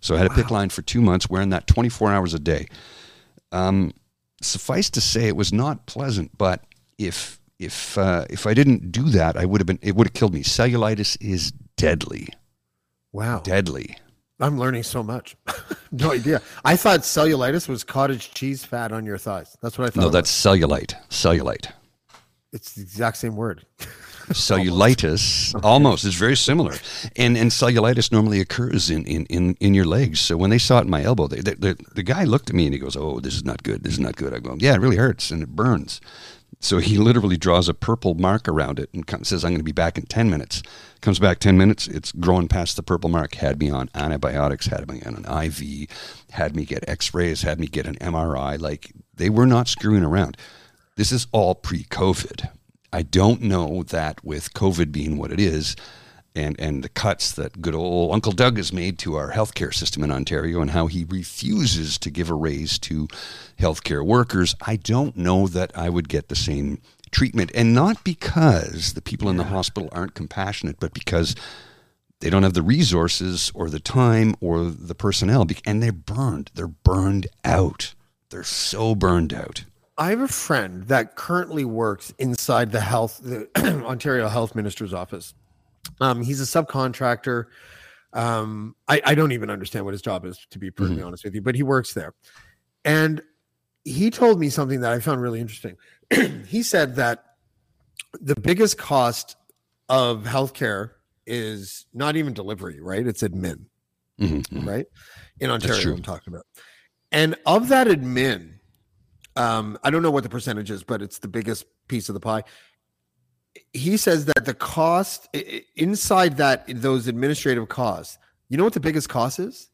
so 0.00 0.14
I 0.14 0.18
had 0.18 0.26
a 0.28 0.34
PICC 0.34 0.50
line 0.50 0.68
for 0.68 0.82
two 0.82 1.00
months, 1.00 1.28
wearing 1.28 1.50
that 1.50 1.66
24 1.66 2.12
hours 2.12 2.34
a 2.34 2.38
day. 2.38 2.66
Um, 3.50 3.92
suffice 4.40 4.90
to 4.90 5.00
say, 5.00 5.26
it 5.26 5.36
was 5.36 5.52
not 5.52 5.86
pleasant. 5.86 6.36
But 6.38 6.64
if 6.98 7.40
if 7.58 7.96
uh, 7.98 8.26
if 8.30 8.46
I 8.46 8.54
didn't 8.54 8.92
do 8.92 9.04
that, 9.10 9.36
I 9.36 9.44
would 9.44 9.60
have 9.60 9.66
been. 9.66 9.78
It 9.82 9.96
would 9.96 10.08
have 10.08 10.14
killed 10.14 10.34
me. 10.34 10.42
Cellulitis 10.42 11.16
is 11.20 11.52
deadly. 11.76 12.28
Wow. 13.12 13.40
Deadly. 13.40 13.96
I'm 14.40 14.58
learning 14.58 14.82
so 14.82 15.02
much. 15.02 15.36
no 15.92 16.12
idea. 16.12 16.42
I 16.64 16.76
thought 16.76 17.00
cellulitis 17.00 17.68
was 17.68 17.84
cottage 17.84 18.34
cheese 18.34 18.64
fat 18.64 18.90
on 18.90 19.06
your 19.06 19.18
thighs. 19.18 19.56
That's 19.62 19.78
what 19.78 19.86
I 19.86 19.90
thought. 19.90 20.00
No, 20.00 20.08
that's 20.08 20.30
cellulite. 20.30 20.94
Cellulite. 21.08 21.70
it's 22.52 22.74
the 22.74 22.82
exact 22.82 23.16
same 23.18 23.36
word. 23.36 23.64
cellulitis 24.32 25.54
almost 25.62 26.04
is 26.04 26.14
very 26.14 26.34
similar 26.34 26.74
and 27.16 27.36
and 27.36 27.50
cellulitis 27.50 28.10
normally 28.10 28.40
occurs 28.40 28.88
in 28.88 29.04
in 29.04 29.26
in, 29.26 29.54
in 29.60 29.74
your 29.74 29.84
legs 29.84 30.18
so 30.18 30.34
when 30.34 30.48
they 30.48 30.56
saw 30.56 30.78
it 30.78 30.84
in 30.84 30.90
my 30.90 31.02
elbow 31.02 31.26
they, 31.26 31.40
they, 31.40 31.52
the, 31.52 31.76
the 31.94 32.02
guy 32.02 32.24
looked 32.24 32.48
at 32.48 32.56
me 32.56 32.64
and 32.64 32.72
he 32.72 32.80
goes 32.80 32.96
oh 32.96 33.20
this 33.20 33.34
is 33.34 33.44
not 33.44 33.62
good 33.62 33.84
this 33.84 33.92
is 33.92 34.00
not 34.00 34.16
good 34.16 34.32
i 34.32 34.38
go 34.38 34.56
yeah 34.58 34.72
it 34.72 34.80
really 34.80 34.96
hurts 34.96 35.30
and 35.30 35.42
it 35.42 35.50
burns 35.50 36.00
So 36.64 36.78
he 36.78 36.96
literally 36.96 37.36
draws 37.36 37.68
a 37.68 37.74
purple 37.74 38.14
mark 38.14 38.48
around 38.48 38.78
it 38.78 38.88
and 38.94 39.04
says, 39.26 39.44
I'm 39.44 39.50
going 39.50 39.58
to 39.58 39.62
be 39.62 39.70
back 39.70 39.98
in 39.98 40.06
10 40.06 40.30
minutes. 40.30 40.62
Comes 41.02 41.18
back 41.18 41.38
10 41.38 41.58
minutes, 41.58 41.86
it's 41.86 42.10
growing 42.10 42.48
past 42.48 42.76
the 42.76 42.82
purple 42.82 43.10
mark. 43.10 43.34
Had 43.34 43.60
me 43.60 43.68
on 43.68 43.90
antibiotics, 43.94 44.68
had 44.68 44.90
me 44.90 45.02
on 45.04 45.14
an 45.14 45.44
IV, 45.44 45.86
had 46.30 46.56
me 46.56 46.64
get 46.64 46.88
x 46.88 47.12
rays, 47.12 47.42
had 47.42 47.60
me 47.60 47.66
get 47.66 47.86
an 47.86 47.96
MRI. 47.96 48.58
Like 48.58 48.92
they 49.14 49.28
were 49.28 49.44
not 49.44 49.68
screwing 49.68 50.04
around. 50.04 50.38
This 50.96 51.12
is 51.12 51.26
all 51.32 51.54
pre 51.54 51.84
COVID. 51.84 52.48
I 52.90 53.02
don't 53.02 53.42
know 53.42 53.82
that 53.82 54.24
with 54.24 54.54
COVID 54.54 54.90
being 54.90 55.18
what 55.18 55.32
it 55.32 55.40
is, 55.40 55.76
and 56.34 56.58
and 56.58 56.82
the 56.82 56.88
cuts 56.88 57.32
that 57.32 57.62
good 57.62 57.74
old 57.74 58.12
Uncle 58.12 58.32
Doug 58.32 58.56
has 58.56 58.72
made 58.72 58.98
to 59.00 59.14
our 59.14 59.32
healthcare 59.32 59.72
system 59.72 60.02
in 60.02 60.10
Ontario 60.10 60.60
and 60.60 60.72
how 60.72 60.86
he 60.86 61.04
refuses 61.04 61.98
to 61.98 62.10
give 62.10 62.30
a 62.30 62.34
raise 62.34 62.78
to 62.80 63.08
healthcare 63.58 64.04
workers, 64.04 64.54
I 64.66 64.76
don't 64.76 65.16
know 65.16 65.46
that 65.48 65.70
I 65.76 65.88
would 65.88 66.08
get 66.08 66.28
the 66.28 66.36
same 66.36 66.80
treatment. 67.10 67.52
And 67.54 67.74
not 67.74 68.02
because 68.04 68.94
the 68.94 69.02
people 69.02 69.28
in 69.28 69.36
the 69.36 69.44
hospital 69.44 69.88
aren't 69.92 70.14
compassionate, 70.14 70.80
but 70.80 70.92
because 70.92 71.36
they 72.20 72.30
don't 72.30 72.42
have 72.42 72.54
the 72.54 72.62
resources 72.62 73.52
or 73.54 73.70
the 73.70 73.80
time 73.80 74.34
or 74.40 74.64
the 74.64 74.94
personnel 74.94 75.46
and 75.66 75.82
they're 75.82 75.92
burned. 75.92 76.50
They're 76.54 76.66
burned 76.66 77.26
out. 77.44 77.94
They're 78.30 78.42
so 78.42 78.94
burned 78.94 79.32
out. 79.32 79.64
I 79.96 80.10
have 80.10 80.20
a 80.20 80.28
friend 80.28 80.84
that 80.84 81.14
currently 81.14 81.64
works 81.64 82.12
inside 82.18 82.72
the 82.72 82.80
health, 82.80 83.20
the 83.22 83.48
Ontario 83.84 84.28
Health 84.28 84.56
Minister's 84.56 84.92
office. 84.92 85.34
Um, 86.00 86.22
he's 86.22 86.40
a 86.40 86.44
subcontractor. 86.44 87.46
Um, 88.12 88.76
I, 88.88 89.02
I 89.04 89.14
don't 89.14 89.32
even 89.32 89.50
understand 89.50 89.84
what 89.84 89.92
his 89.92 90.02
job 90.02 90.24
is, 90.24 90.46
to 90.50 90.58
be 90.58 90.70
perfectly 90.70 91.02
honest 91.02 91.24
with 91.24 91.34
you, 91.34 91.42
but 91.42 91.54
he 91.54 91.62
works 91.62 91.94
there. 91.94 92.14
And 92.84 93.22
he 93.84 94.10
told 94.10 94.38
me 94.40 94.48
something 94.50 94.80
that 94.80 94.92
I 94.92 95.00
found 95.00 95.20
really 95.20 95.40
interesting. 95.40 95.76
he 96.46 96.62
said 96.62 96.96
that 96.96 97.24
the 98.20 98.36
biggest 98.36 98.78
cost 98.78 99.36
of 99.88 100.24
healthcare 100.24 100.92
is 101.26 101.86
not 101.92 102.16
even 102.16 102.32
delivery, 102.34 102.80
right? 102.80 103.06
It's 103.06 103.22
admin, 103.22 103.66
Mhm. 104.20 104.66
right? 104.66 104.86
In 105.40 105.50
Ontario. 105.50 105.94
I'm 105.94 106.02
talking 106.02 106.32
about. 106.32 106.46
And 107.10 107.36
of 107.46 107.68
that 107.68 107.86
admin, 107.86 108.54
um, 109.36 109.78
I 109.82 109.90
don't 109.90 110.02
know 110.02 110.10
what 110.10 110.22
the 110.22 110.28
percentage 110.28 110.70
is, 110.70 110.84
but 110.84 111.02
it's 111.02 111.18
the 111.18 111.28
biggest 111.28 111.64
piece 111.88 112.08
of 112.08 112.14
the 112.14 112.20
pie. 112.20 112.44
He 113.72 113.96
says 113.96 114.24
that 114.26 114.44
the 114.44 114.54
cost 114.54 115.28
inside 115.76 116.36
that 116.38 116.64
those 116.68 117.06
administrative 117.06 117.68
costs, 117.68 118.18
you 118.48 118.56
know 118.56 118.64
what 118.64 118.72
the 118.72 118.80
biggest 118.80 119.08
cost 119.08 119.38
is? 119.38 119.70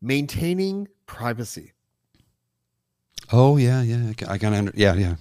Maintaining 0.00 0.88
privacy. 1.06 1.72
Oh 3.32 3.56
yeah, 3.56 3.82
yeah. 3.82 4.12
I 4.28 4.38
kind 4.38 4.54
of 4.54 4.58
under, 4.58 4.72
yeah, 4.74 4.94
yeah. 4.94 5.16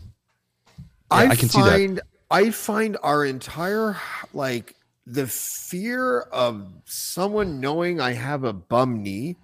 I, 1.10 1.28
I 1.28 1.36
can 1.36 1.50
see 1.50 1.62
that. 1.62 2.02
I 2.30 2.52
find 2.52 2.98
our 3.04 3.26
entire 3.26 3.98
like 4.34 4.76
the 5.06 5.26
fear 5.26 6.22
of 6.22 6.68
someone 6.86 7.60
knowing 7.60 8.02
I 8.02 8.14
have 8.14 8.44
a 8.44 8.54
bum 8.54 9.02
knee. 9.02 9.38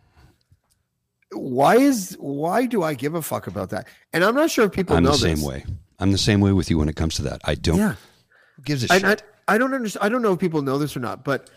Why 1.32 1.78
is 1.78 2.16
why 2.20 2.66
do 2.66 2.84
I 2.84 2.93
give 2.93 3.16
a 3.16 3.22
fuck 3.22 3.47
about 3.47 3.70
that? 3.72 3.88
And 4.11 4.24
I'm 4.24 4.36
not 4.36 4.51
sure 4.51 4.66
if 4.66 4.72
people 4.72 4.95
I'm 4.95 5.03
know 5.03 5.11
the 5.11 5.18
same 5.18 5.38
this. 5.38 5.45
way. 5.45 5.66
I'm 6.00 6.12
the 6.12 6.18
same 6.18 6.41
way 6.41 6.52
with 6.52 6.70
you 6.70 6.78
when 6.78 6.89
it 6.89 6.96
comes 6.96 7.16
to 7.16 7.22
that. 7.24 7.41
I 7.46 7.56
don't. 7.56 7.78
Yeah. 7.78 7.96
Gives 8.64 8.84
a 8.84 8.94
I, 8.94 9.00
shit? 9.00 9.24
I, 9.48 9.56
I 9.56 9.58
don't 9.58 9.74
understand. 9.74 10.06
I 10.06 10.10
don't 10.10 10.22
know 10.22 10.34
if 10.34 10.39
people 10.39 10.62
know 10.62 10.78
this 10.78 10.96
or 10.96 11.00
not, 11.00 11.24
but 11.24 11.50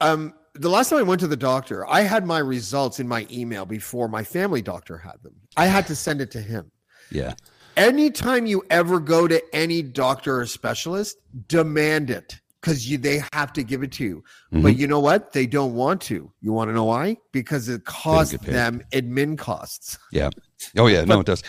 um, 0.00 0.34
the 0.54 0.68
last 0.68 0.90
time 0.90 0.98
I 0.98 1.02
went 1.02 1.20
to 1.20 1.26
the 1.26 1.36
doctor, 1.36 1.86
I 1.86 2.00
had 2.00 2.26
my 2.26 2.38
results 2.38 3.00
in 3.00 3.08
my 3.08 3.26
email 3.30 3.64
before 3.64 4.08
my 4.08 4.24
family 4.24 4.62
doctor 4.62 4.98
had 4.98 5.22
them. 5.22 5.34
I 5.56 5.66
had 5.66 5.86
to 5.88 5.96
send 5.96 6.20
it 6.20 6.30
to 6.32 6.40
him. 6.40 6.70
yeah. 7.10 7.34
Anytime 7.76 8.44
you 8.44 8.64
ever 8.70 8.98
go 8.98 9.28
to 9.28 9.40
any 9.54 9.82
doctor 9.82 10.40
or 10.40 10.46
specialist, 10.46 11.18
demand 11.46 12.10
it 12.10 12.40
because 12.60 12.90
you 12.90 12.98
they 12.98 13.22
have 13.32 13.52
to 13.52 13.62
give 13.62 13.84
it 13.84 13.92
to 13.92 14.04
you. 14.04 14.24
Mm-hmm. 14.52 14.62
But 14.62 14.76
you 14.76 14.88
know 14.88 14.98
what? 14.98 15.32
They 15.32 15.46
don't 15.46 15.74
want 15.74 16.00
to. 16.02 16.32
You 16.40 16.52
want 16.52 16.70
to 16.70 16.74
know 16.74 16.84
why? 16.84 17.18
Because 17.30 17.68
it 17.68 17.84
costs 17.84 18.36
them 18.38 18.82
admin 18.92 19.38
costs. 19.38 19.96
Yeah. 20.10 20.30
Oh 20.76 20.88
yeah. 20.88 21.04
no, 21.04 21.20
it 21.20 21.26
does. 21.26 21.44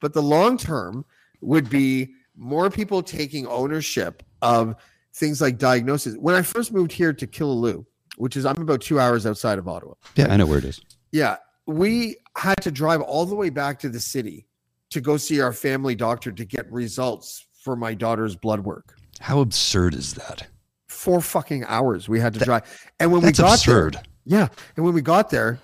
But 0.00 0.14
the 0.14 0.22
long 0.22 0.56
term 0.56 1.04
would 1.44 1.68
be 1.70 2.10
more 2.36 2.70
people 2.70 3.02
taking 3.02 3.46
ownership 3.46 4.22
of 4.42 4.74
things 5.14 5.40
like 5.40 5.58
diagnosis. 5.58 6.16
When 6.16 6.34
I 6.34 6.42
first 6.42 6.72
moved 6.72 6.92
here 6.92 7.12
to 7.12 7.26
Killaloe, 7.26 7.84
which 8.16 8.36
is 8.36 8.46
I'm 8.46 8.60
about 8.60 8.80
two 8.80 9.00
hours 9.00 9.26
outside 9.26 9.58
of 9.58 9.68
Ottawa. 9.68 9.94
Yeah, 10.16 10.32
I 10.32 10.36
know 10.36 10.46
where 10.46 10.58
it 10.58 10.64
is. 10.64 10.80
Yeah, 11.12 11.36
we 11.66 12.16
had 12.36 12.60
to 12.62 12.70
drive 12.70 13.00
all 13.00 13.26
the 13.26 13.34
way 13.34 13.50
back 13.50 13.78
to 13.80 13.88
the 13.88 14.00
city 14.00 14.46
to 14.90 15.00
go 15.00 15.16
see 15.16 15.40
our 15.40 15.52
family 15.52 15.94
doctor 15.94 16.30
to 16.32 16.44
get 16.44 16.70
results 16.70 17.46
for 17.62 17.76
my 17.76 17.94
daughter's 17.94 18.36
blood 18.36 18.60
work. 18.60 18.96
How 19.20 19.40
absurd 19.40 19.94
is 19.94 20.14
that? 20.14 20.46
Four 20.88 21.20
fucking 21.20 21.64
hours 21.64 22.08
we 22.08 22.20
had 22.20 22.34
to 22.34 22.40
drive. 22.40 22.62
And 23.00 23.12
when 23.12 23.22
we 23.22 23.32
got 23.32 23.54
absurd. 23.54 23.94
there, 23.94 24.02
yeah, 24.24 24.48
and 24.76 24.84
when 24.84 24.94
we 24.94 25.02
got 25.02 25.30
there, 25.30 25.58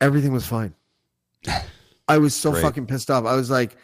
everything 0.00 0.32
was 0.32 0.46
fine. 0.46 0.74
I 2.08 2.18
was 2.18 2.34
so 2.34 2.52
Great. 2.52 2.62
fucking 2.62 2.86
pissed 2.86 3.10
off. 3.10 3.24
I 3.24 3.34
was 3.34 3.50
like, 3.50 3.76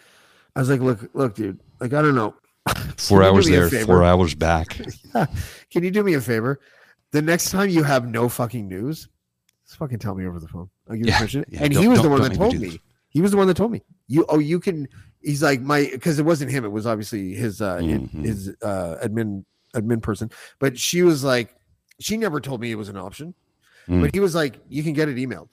I 0.54 0.60
was 0.60 0.68
like, 0.70 0.80
look, 0.80 1.08
look, 1.14 1.34
dude, 1.34 1.60
like 1.80 1.92
I 1.92 2.02
don't 2.02 2.14
know. 2.14 2.34
Four 2.96 3.22
you 3.22 3.28
hours 3.28 3.48
there, 3.48 3.68
four 3.84 4.04
hours 4.04 4.34
back. 4.34 4.78
yeah. 5.14 5.26
Can 5.70 5.82
you 5.82 5.90
do 5.90 6.02
me 6.04 6.14
a 6.14 6.20
favor? 6.20 6.60
The 7.10 7.20
next 7.22 7.50
time 7.50 7.68
you 7.70 7.82
have 7.82 8.06
no 8.06 8.28
fucking 8.28 8.68
news, 8.68 9.08
just 9.66 9.78
fucking 9.78 9.98
tell 9.98 10.14
me 10.14 10.26
over 10.26 10.38
the 10.38 10.46
phone. 10.48 10.70
I'll 10.88 10.96
give 10.96 11.06
you 11.06 11.10
Yeah, 11.12 11.18
permission. 11.18 11.44
yeah, 11.48 11.64
and 11.64 11.72
he 11.72 11.88
was 11.88 12.00
the 12.02 12.08
one 12.08 12.22
that 12.22 12.30
me 12.30 12.36
told 12.36 12.56
me. 12.58 12.78
He 13.08 13.20
was 13.20 13.32
the 13.32 13.36
one 13.36 13.46
that 13.48 13.56
told 13.56 13.72
me. 13.72 13.82
You 14.06 14.24
oh 14.28 14.38
you 14.38 14.60
can. 14.60 14.88
He's 15.20 15.42
like 15.42 15.60
my 15.60 15.88
because 15.90 16.18
it 16.18 16.24
wasn't 16.24 16.50
him. 16.50 16.64
It 16.64 16.70
was 16.70 16.86
obviously 16.86 17.34
his 17.34 17.60
uh 17.60 17.78
Mhm. 17.78 18.24
his 18.24 18.48
uh 18.62 18.96
admin 19.02 19.44
admin 19.74 20.00
person. 20.00 20.30
But 20.60 20.78
she 20.78 21.02
was 21.02 21.24
like, 21.24 21.54
she 22.00 22.16
never 22.16 22.40
told 22.40 22.60
me 22.60 22.70
it 22.70 22.76
was 22.76 22.88
an 22.88 22.96
option. 22.96 23.34
Mm. 23.88 24.02
But 24.02 24.14
he 24.14 24.20
was 24.20 24.34
like, 24.34 24.60
you 24.68 24.82
can 24.82 24.92
get 24.92 25.08
it 25.08 25.16
emailed. 25.16 25.48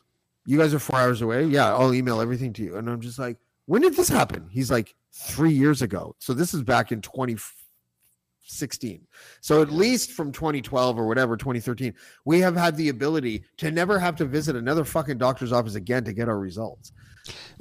You 0.45 0.57
guys 0.57 0.73
are 0.73 0.79
four 0.79 0.97
hours 0.99 1.21
away. 1.21 1.45
Yeah, 1.45 1.73
I'll 1.73 1.93
email 1.93 2.21
everything 2.21 2.53
to 2.53 2.63
you. 2.63 2.77
And 2.77 2.89
I'm 2.89 3.01
just 3.01 3.17
like, 3.19 3.37
when 3.69 3.83
did 3.83 3.95
this 3.95 4.09
happen? 4.09 4.47
He's 4.49 4.71
like, 4.71 4.95
three 5.13 5.51
years 5.51 5.83
ago. 5.83 6.15
So 6.17 6.33
this 6.33 6.55
is 6.55 6.63
back 6.63 6.91
in 6.91 7.01
2016. 7.01 9.05
So 9.41 9.61
at 9.61 9.71
least 9.71 10.13
from 10.13 10.31
2012 10.31 10.97
or 10.97 11.05
whatever, 11.05 11.37
2013, 11.37 11.93
we 12.25 12.39
have 12.39 12.55
had 12.55 12.75
the 12.77 12.89
ability 12.89 13.43
to 13.57 13.69
never 13.69 13.99
have 13.99 14.15
to 14.15 14.25
visit 14.25 14.55
another 14.55 14.83
fucking 14.83 15.19
doctor's 15.19 15.51
office 15.51 15.75
again 15.75 16.03
to 16.05 16.13
get 16.13 16.27
our 16.27 16.39
results. 16.39 16.93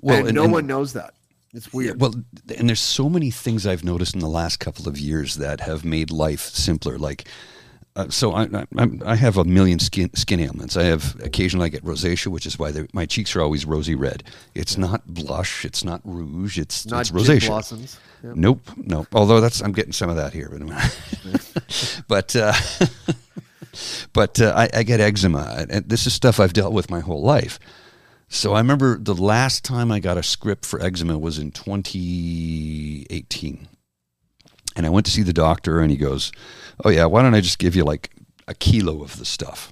Well, 0.01 0.21
and, 0.21 0.29
and- 0.29 0.35
no 0.35 0.45
and- 0.45 0.53
one 0.55 0.67
knows 0.67 0.95
that. 0.95 1.13
It's 1.53 1.75
weird. 1.75 2.01
Well, 2.01 2.15
and 2.57 2.69
there's 2.69 2.81
so 2.81 3.11
many 3.11 3.31
things 3.31 3.67
I've 3.67 3.85
noticed 3.85 4.15
in 4.15 4.21
the 4.21 4.29
last 4.29 4.61
couple 4.61 4.89
of 4.89 4.99
years 4.99 5.35
that 5.37 5.61
have 5.61 5.85
made 5.85 6.11
life 6.11 6.41
simpler. 6.41 6.97
Like, 6.99 7.29
uh, 7.99 8.09
so 8.09 8.33
I, 8.33 8.45
I, 8.45 8.67
I'm- 8.79 9.01
have 9.01 9.37
a 9.37 9.45
million 9.45 9.79
skin 9.79 10.13
skin 10.15 10.41
ailments. 10.41 10.77
I 10.77 10.85
have 10.85 11.17
occasionally 11.23 11.67
I 11.67 11.69
get 11.69 11.85
rosacea, 11.85 12.29
which 12.29 12.47
is 12.47 12.59
why 12.59 12.73
my 12.93 13.07
cheeks 13.07 13.37
are 13.37 13.43
always 13.43 13.67
rosy 13.67 13.95
red. 13.95 14.25
It's 14.55 14.79
not 14.79 15.07
blush. 15.07 15.65
It's 15.65 15.85
not 15.85 16.01
rouge. 16.05 16.59
It's 16.59 16.87
Not 16.87 17.01
it's 17.01 17.11
rosacea. 17.11 17.99
Yeah. 18.23 18.33
Nope, 18.35 18.63
nope. 18.77 19.09
Although 19.13 19.41
that's 19.41 19.61
I'm 19.61 19.73
getting 19.73 19.93
some 19.93 20.11
of 20.11 20.17
that 20.17 20.33
here, 20.33 20.49
but 20.51 22.03
but 22.09 22.37
uh, 22.37 22.53
but 24.13 24.41
uh, 24.41 24.53
I, 24.57 24.69
I 24.79 24.83
get 24.85 25.01
eczema, 25.01 25.67
and 25.69 25.89
this 25.89 26.07
is 26.07 26.15
stuff 26.15 26.39
I've 26.41 26.53
dealt 26.53 26.73
with 26.73 26.91
my 26.91 27.01
whole 27.01 27.23
life. 27.23 27.59
So 28.29 28.53
I 28.53 28.59
remember 28.59 28.99
the 28.99 29.15
last 29.15 29.65
time 29.65 29.91
I 29.91 30.01
got 30.01 30.19
a 30.19 30.23
script 30.23 30.67
for 30.67 30.83
eczema 30.83 31.19
was 31.19 31.39
in 31.39 31.51
2018, 31.51 33.69
and 34.79 34.87
I 34.87 34.91
went 34.91 35.05
to 35.07 35.13
see 35.13 35.23
the 35.23 35.35
doctor, 35.35 35.81
and 35.81 35.91
he 35.91 35.99
goes, 35.99 36.33
"Oh 36.85 36.89
yeah, 36.89 37.05
why 37.05 37.21
don't 37.21 37.35
I 37.35 37.43
just 37.43 37.59
give 37.59 37.77
you 37.77 37.85
like 37.85 38.11
a 38.47 38.55
kilo 38.55 39.03
of 39.03 39.19
the 39.19 39.27
stuff?" 39.27 39.71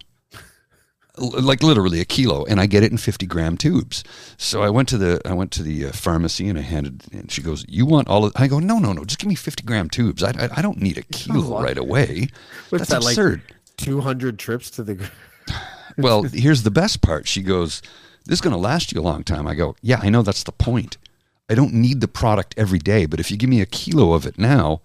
Like 1.18 1.62
literally 1.62 2.00
a 2.00 2.04
kilo 2.04 2.44
and 2.44 2.60
i 2.60 2.66
get 2.66 2.82
it 2.82 2.92
in 2.92 2.98
50 2.98 3.24
gram 3.24 3.56
tubes. 3.56 4.04
So 4.36 4.62
i 4.62 4.68
went 4.68 4.86
to 4.90 4.98
the 4.98 5.18
i 5.24 5.32
went 5.32 5.50
to 5.52 5.62
the 5.62 5.86
uh, 5.86 5.92
pharmacy 5.92 6.46
and 6.46 6.58
i 6.58 6.62
handed 6.62 7.04
and 7.10 7.32
she 7.32 7.40
goes 7.40 7.64
you 7.68 7.86
want 7.86 8.08
all 8.08 8.26
of 8.26 8.32
i 8.36 8.46
go 8.46 8.58
no 8.58 8.78
no 8.78 8.92
no 8.92 9.02
just 9.02 9.18
give 9.18 9.28
me 9.28 9.34
50 9.34 9.62
gram 9.62 9.88
tubes. 9.88 10.22
I, 10.22 10.32
I, 10.38 10.58
I 10.58 10.62
don't 10.62 10.78
need 10.78 10.98
a 10.98 11.02
kilo 11.02 11.62
right 11.62 11.78
away. 11.78 12.28
What's 12.68 12.88
that's 12.88 12.90
that, 12.90 13.02
like- 13.02 13.14
absurd. 13.14 13.42
200 13.78 14.38
trips 14.38 14.70
to 14.70 14.82
the. 14.82 15.10
well 15.98 16.22
here's 16.22 16.64
the 16.64 16.70
best 16.70 17.00
part. 17.00 17.26
She 17.26 17.40
goes 17.42 17.80
this 18.26 18.38
is 18.38 18.40
going 18.42 18.52
to 18.54 18.60
last 18.60 18.92
you 18.92 19.00
a 19.00 19.02
long 19.02 19.24
time. 19.24 19.46
I 19.46 19.54
go 19.54 19.74
yeah 19.80 20.00
i 20.02 20.10
know 20.10 20.20
that's 20.20 20.42
the 20.42 20.52
point. 20.52 20.98
I 21.48 21.54
don't 21.54 21.72
need 21.72 22.02
the 22.02 22.08
product 22.08 22.54
every 22.58 22.78
day 22.78 23.06
but 23.06 23.20
if 23.20 23.30
you 23.30 23.38
give 23.38 23.48
me 23.48 23.62
a 23.62 23.66
kilo 23.66 24.12
of 24.12 24.26
it 24.26 24.38
now 24.38 24.82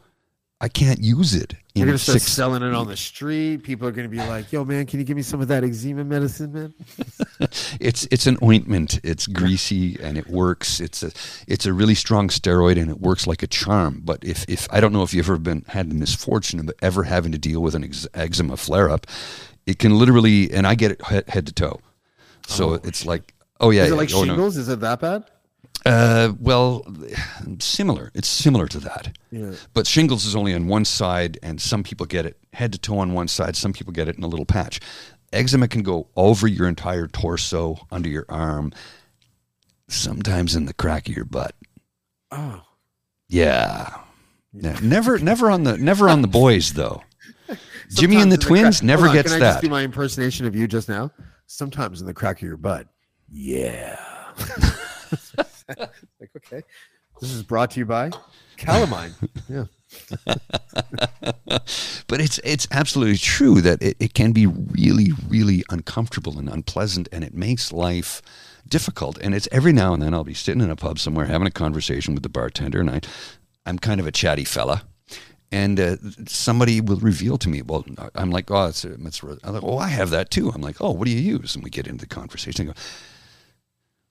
i 0.62 0.70
can't 0.70 1.00
use 1.02 1.36
it 1.36 1.54
You're 1.74 1.86
gonna 1.86 1.98
start 1.98 2.20
six 2.22 2.32
selling 2.32 2.64
it 2.64 2.74
on 2.74 2.88
the 2.88 2.98
street. 2.98 3.64
People 3.64 3.88
are 3.88 3.92
gonna 3.94 4.10
be 4.10 4.18
like, 4.18 4.52
"Yo, 4.52 4.66
man, 4.66 4.86
can 4.86 5.00
you 5.00 5.06
give 5.06 5.16
me 5.16 5.24
some 5.24 5.40
of 5.42 5.48
that 5.48 5.64
eczema 5.64 6.04
medicine, 6.04 6.52
man?" 6.52 6.74
It's 7.80 8.06
it's 8.12 8.28
an 8.28 8.38
ointment. 8.44 9.00
It's 9.04 9.26
greasy 9.26 9.98
and 10.02 10.18
it 10.18 10.28
works. 10.28 10.80
It's 10.82 11.02
a 11.02 11.12
it's 11.48 11.66
a 11.66 11.72
really 11.72 11.96
strong 11.96 12.28
steroid 12.28 12.78
and 12.80 12.90
it 12.92 13.00
works 13.00 13.26
like 13.26 13.42
a 13.42 13.48
charm. 13.48 14.02
But 14.04 14.20
if, 14.24 14.44
if 14.50 14.68
I 14.70 14.82
don't 14.82 14.92
know 14.92 15.04
if 15.04 15.14
you've 15.14 15.26
ever 15.26 15.40
been 15.40 15.64
had 15.68 15.90
the 15.90 15.96
misfortune 15.96 16.60
of 16.60 16.70
ever 16.82 17.04
having 17.04 17.32
to 17.32 17.38
deal 17.38 17.62
with 17.62 17.74
an 17.74 17.86
ex- 17.86 18.08
eczema 18.14 18.58
flare 18.58 18.90
up, 18.90 19.08
it 19.66 19.80
can 19.80 19.98
literally 19.98 20.52
and 20.52 20.68
I 20.68 20.76
get 20.76 20.92
it 20.92 21.02
head, 21.02 21.30
head 21.30 21.46
to 21.48 21.54
toe. 21.54 21.80
Oh, 21.80 22.56
so 22.58 22.74
it's 22.84 23.06
like 23.06 23.34
oh 23.62 23.70
yeah, 23.70 23.84
Is 23.84 23.88
it 23.88 23.94
yeah. 23.94 23.98
like 23.98 24.14
oh, 24.14 24.24
no. 24.24 24.34
shingles? 24.34 24.58
Is 24.58 24.68
it 24.68 24.82
that 24.82 25.00
bad? 25.00 25.24
Uh, 25.86 26.34
well, 26.40 26.86
similar. 27.60 28.12
It's 28.14 28.28
similar 28.28 28.68
to 28.68 28.80
that. 28.82 29.18
Yeah. 29.32 29.54
But 29.74 29.88
shingles 29.88 30.26
is 30.26 30.36
only 30.36 30.54
on 30.54 30.68
one 30.68 30.86
side, 30.86 31.40
and 31.42 31.60
some 31.62 31.84
people 31.84 32.06
get 32.06 32.26
it 32.26 32.38
head 32.54 32.72
to 32.74 32.80
toe 32.80 33.00
on 33.00 33.14
one 33.14 33.28
side. 33.28 33.56
Some 33.56 33.74
people 33.74 33.92
get 33.94 34.08
it 34.08 34.16
in 34.18 34.24
a 34.24 34.28
little 34.28 34.46
patch. 34.46 34.80
Eczema 35.34 35.68
can 35.68 35.82
go 35.82 36.08
over 36.16 36.46
your 36.48 36.68
entire 36.68 37.08
torso, 37.08 37.78
under 37.92 38.10
your 38.10 38.26
arm, 38.30 38.74
sometimes 39.88 40.56
in 40.56 40.66
the 40.66 40.74
crack 40.74 41.08
of 41.10 41.16
your 41.16 41.26
butt. 41.26 41.56
Oh. 42.32 42.62
Yeah. 43.30 43.96
Ne- 44.54 44.76
Never, 44.82 45.18
never 45.20 45.50
on 45.50 45.64
the, 45.64 45.78
never 45.78 46.10
on 46.10 46.22
the 46.22 46.28
boys 46.42 46.74
though. 46.74 47.02
Jimmy 47.94 48.18
and 48.22 48.30
the 48.32 48.36
in 48.36 48.42
twins 48.42 48.80
crack- 48.80 48.86
never 48.88 49.06
Hold 49.08 49.10
on, 49.10 49.16
gets 49.16 49.34
can 49.34 49.42
I 49.42 49.46
just 49.48 49.62
that. 49.62 49.66
do 49.66 49.70
my 49.72 49.82
impersonation 49.84 50.46
of 50.46 50.56
you 50.56 50.68
just 50.68 50.90
now? 50.90 51.12
Sometimes 51.48 52.02
in 52.02 52.08
the 52.08 52.14
crack 52.14 52.38
of 52.38 52.48
your 52.48 52.58
butt. 52.58 52.88
Yeah. 53.32 53.98
like, 56.20 56.30
okay. 56.38 56.64
This 57.20 57.32
is 57.32 57.44
brought 57.44 57.72
to 57.72 57.80
you 57.80 57.86
by 57.86 58.12
Calamine. 58.58 59.14
yeah. 59.50 59.66
but 62.08 62.22
it's 62.22 62.40
it's 62.46 62.66
absolutely 62.72 63.18
true 63.18 63.60
that 63.60 63.82
it, 63.82 63.98
it 64.00 64.14
can 64.14 64.32
be 64.32 64.46
really 64.46 65.12
really 65.28 65.66
uncomfortable 65.70 66.40
and 66.40 66.48
unpleasant 66.48 67.10
and 67.12 67.26
it 67.26 67.34
makes 67.34 67.74
life 67.74 68.22
difficult 68.70 69.18
and 69.18 69.36
it's 69.36 69.50
every 69.52 69.74
now 69.74 69.94
and 69.94 70.02
then 70.02 70.14
i'll 70.14 70.24
be 70.24 70.34
sitting 70.34 70.62
in 70.62 70.70
a 70.70 70.78
pub 70.78 70.98
somewhere 70.98 71.26
having 71.26 71.46
a 71.48 71.52
conversation 71.52 72.14
with 72.14 72.24
the 72.24 72.30
bartender 72.30 72.80
and 72.80 72.90
i 72.90 73.02
i'm 73.66 73.78
kind 73.78 74.00
of 74.00 74.08
a 74.08 74.14
chatty 74.14 74.46
fella 74.46 74.84
and 75.52 75.78
uh, 75.78 75.98
somebody 76.26 76.80
will 76.80 77.00
reveal 77.02 77.38
to 77.38 77.50
me 77.50 77.62
well 77.62 77.84
i'm 78.16 78.32
like 78.32 78.50
oh 78.50 78.68
it's, 78.68 78.86
it's 78.86 79.22
I'm 79.22 79.54
like, 79.54 79.64
oh 79.64 79.78
i 79.78 79.90
have 79.90 80.10
that 80.12 80.32
too 80.32 80.52
i'm 80.52 80.62
like 80.62 80.80
oh 80.80 80.92
what 80.92 81.06
do 81.06 81.12
you 81.12 81.20
use 81.20 81.54
and 81.54 81.66
we 81.66 81.70
get 81.70 81.86
into 81.86 82.06
the 82.06 82.16
conversation 82.16 82.70
I 82.70 82.72
go, 82.72 82.80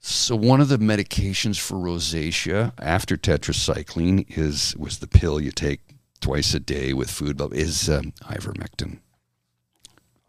so 0.01 0.35
one 0.35 0.61
of 0.61 0.69
the 0.69 0.79
medications 0.79 1.61
for 1.61 1.77
rosacea 1.77 2.73
after 2.79 3.17
tetracycline 3.17 4.27
is 4.37 4.75
was 4.77 4.99
the 4.99 5.07
pill 5.07 5.41
you 5.41 5.53
take 5.53 5.81
twice 6.21 6.55
a 6.55 6.61
day 6.61 6.93
with 6.93 7.11
food, 7.11 7.41
is 7.53 7.89
um, 7.89 8.13
ivermectin. 8.25 8.99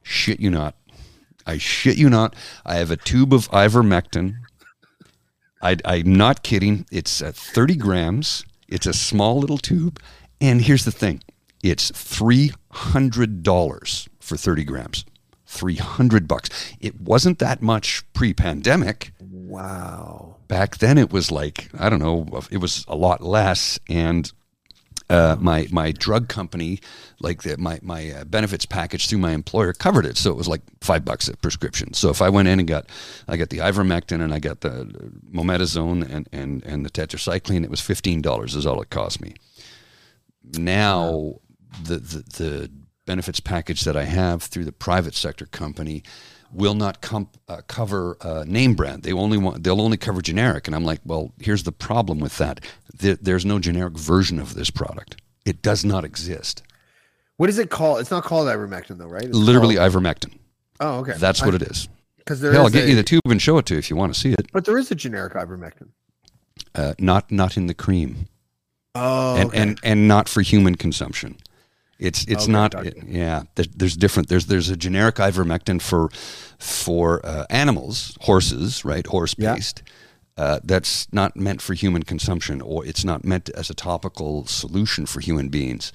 Shit 0.03 0.39
you 0.39 0.49
not. 0.49 0.75
I 1.45 1.57
shit 1.57 1.97
you 1.97 2.09
not. 2.09 2.33
I 2.65 2.75
have 2.75 2.91
a 2.91 2.97
tube 2.97 3.33
of 3.33 3.49
ivermectin. 3.51 4.35
I, 5.61 5.75
I'm 5.85 6.15
not 6.15 6.43
kidding. 6.43 6.85
It's 6.91 7.21
uh, 7.21 7.31
30 7.33 7.75
grams. 7.75 8.45
It's 8.67 8.87
a 8.87 8.93
small 8.93 9.39
little 9.39 9.57
tube. 9.57 9.99
And 10.39 10.61
here's 10.61 10.85
the 10.85 10.91
thing 10.91 11.23
it's 11.63 11.91
$300 11.91 14.07
for 14.19 14.37
30 14.37 14.63
grams. 14.63 15.05
300 15.45 16.27
bucks. 16.27 16.49
It 16.79 17.01
wasn't 17.01 17.39
that 17.39 17.61
much 17.61 18.03
pre 18.13 18.33
pandemic 18.33 19.11
Wow. 19.51 20.37
back 20.47 20.77
then 20.77 20.97
it 20.97 21.11
was 21.11 21.31
like 21.31 21.69
I 21.77 21.89
don't 21.89 21.99
know, 21.99 22.41
it 22.49 22.57
was 22.57 22.85
a 22.87 22.95
lot 22.95 23.21
less, 23.21 23.79
and 23.89 24.31
uh, 25.09 25.35
my 25.39 25.67
my 25.71 25.91
drug 25.91 26.29
company, 26.29 26.79
like 27.19 27.43
the, 27.43 27.57
my 27.57 27.79
my 27.81 28.11
uh, 28.11 28.23
benefits 28.23 28.65
package 28.65 29.07
through 29.07 29.19
my 29.19 29.31
employer 29.31 29.73
covered 29.73 30.05
it, 30.05 30.17
so 30.17 30.31
it 30.31 30.37
was 30.37 30.47
like 30.47 30.61
five 30.79 31.03
bucks 31.03 31.27
a 31.27 31.35
prescription. 31.35 31.93
So 31.93 32.09
if 32.09 32.21
I 32.21 32.29
went 32.29 32.47
in 32.47 32.59
and 32.59 32.67
got, 32.67 32.85
I 33.27 33.35
got 33.35 33.49
the 33.49 33.57
ivermectin 33.57 34.21
and 34.21 34.33
I 34.33 34.39
got 34.39 34.61
the 34.61 34.85
mometasone 35.29 36.09
and 36.09 36.29
and 36.31 36.63
and 36.63 36.85
the 36.85 36.89
tetracycline, 36.89 37.65
it 37.65 37.69
was 37.69 37.81
fifteen 37.81 38.21
dollars 38.21 38.55
is 38.55 38.65
all 38.65 38.81
it 38.81 38.89
cost 38.89 39.19
me. 39.21 39.33
Now 40.57 41.41
the, 41.83 41.97
the 41.97 42.23
the 42.37 42.71
benefits 43.05 43.41
package 43.41 43.81
that 43.81 43.97
I 43.97 44.05
have 44.05 44.43
through 44.43 44.65
the 44.65 44.71
private 44.71 45.15
sector 45.15 45.45
company 45.45 46.03
will 46.53 46.73
not 46.75 47.01
com- 47.01 47.29
uh, 47.47 47.61
cover 47.67 48.17
uh, 48.21 48.43
name 48.47 48.73
brand. 48.73 49.03
They 49.03 49.13
only 49.13 49.37
want 49.37 49.63
they'll 49.63 49.81
only 49.81 49.97
cover 49.97 50.21
generic, 50.21 50.67
and 50.67 50.75
I'm 50.75 50.83
like, 50.85 50.99
well, 51.05 51.31
here's 51.39 51.63
the 51.63 51.71
problem 51.71 52.19
with 52.19 52.37
that. 52.37 52.59
There, 52.93 53.15
there's 53.15 53.45
no 53.45 53.59
generic 53.59 53.93
version 53.97 54.39
of 54.39 54.53
this 54.53 54.69
product. 54.69 55.21
It 55.45 55.61
does 55.61 55.83
not 55.85 56.03
exist. 56.05 56.63
What 57.37 57.49
is 57.49 57.57
it 57.57 57.69
called? 57.69 57.99
It's 58.01 58.11
not 58.11 58.23
called 58.23 58.47
ivermectin, 58.47 58.97
though, 58.97 59.07
right? 59.07 59.23
It's 59.23 59.35
Literally 59.35 59.75
called- 59.77 59.91
ivermectin. 59.93 60.37
oh, 60.79 60.99
okay. 60.99 61.13
That's 61.17 61.41
what 61.43 61.55
it 61.55 61.63
is. 61.63 61.89
Because 62.17 62.39
there 62.41 62.51
Hell, 62.53 62.63
I'll 62.65 62.69
get 62.69 62.85
a- 62.85 62.89
you 62.89 62.95
the 62.95 63.01
tube 63.03 63.21
and 63.25 63.41
show 63.41 63.57
it 63.57 63.65
to 63.67 63.73
you 63.73 63.79
if 63.79 63.89
you 63.89 63.95
want 63.95 64.13
to 64.13 64.19
see 64.19 64.31
it. 64.33 64.51
But 64.53 64.65
there 64.65 64.77
is 64.77 64.91
a 64.91 64.95
generic 64.95 65.33
ivermectin. 65.33 65.89
Uh, 66.75 66.93
not 66.99 67.31
not 67.31 67.57
in 67.57 67.65
the 67.67 67.73
cream, 67.73 68.27
Oh, 68.93 69.35
and, 69.37 69.49
okay. 69.49 69.57
and 69.57 69.79
and 69.83 70.07
not 70.07 70.29
for 70.29 70.41
human 70.41 70.75
consumption. 70.75 71.37
It's 72.01 72.25
it's 72.25 72.43
Okay, 72.43 72.51
not 72.51 72.73
it- 72.85 72.97
yeah. 73.07 73.43
There, 73.55 73.65
there's 73.77 73.95
different. 73.95 74.27
There's 74.29 74.47
there's 74.47 74.69
a 74.69 74.75
generic 74.75 75.15
ivermectin 75.15 75.81
for 75.81 76.09
for 76.59 77.25
uh, 77.25 77.45
animals, 77.49 78.17
horses, 78.21 78.83
right? 78.83 79.05
Horse 79.07 79.35
Yeah. 79.37 79.55
based. 79.55 79.83
Uh, 80.37 80.59
that's 80.63 81.07
not 81.13 81.35
meant 81.35 81.61
for 81.61 81.73
human 81.75 82.03
consumption, 82.03 82.61
or 82.61 82.85
it's 82.85 83.03
not 83.05 83.23
meant 83.23 83.49
as 83.49 83.69
a 83.69 83.73
topical 83.75 84.45
solution 84.47 85.05
for 85.05 85.19
human 85.21 85.49
beings 85.49 85.91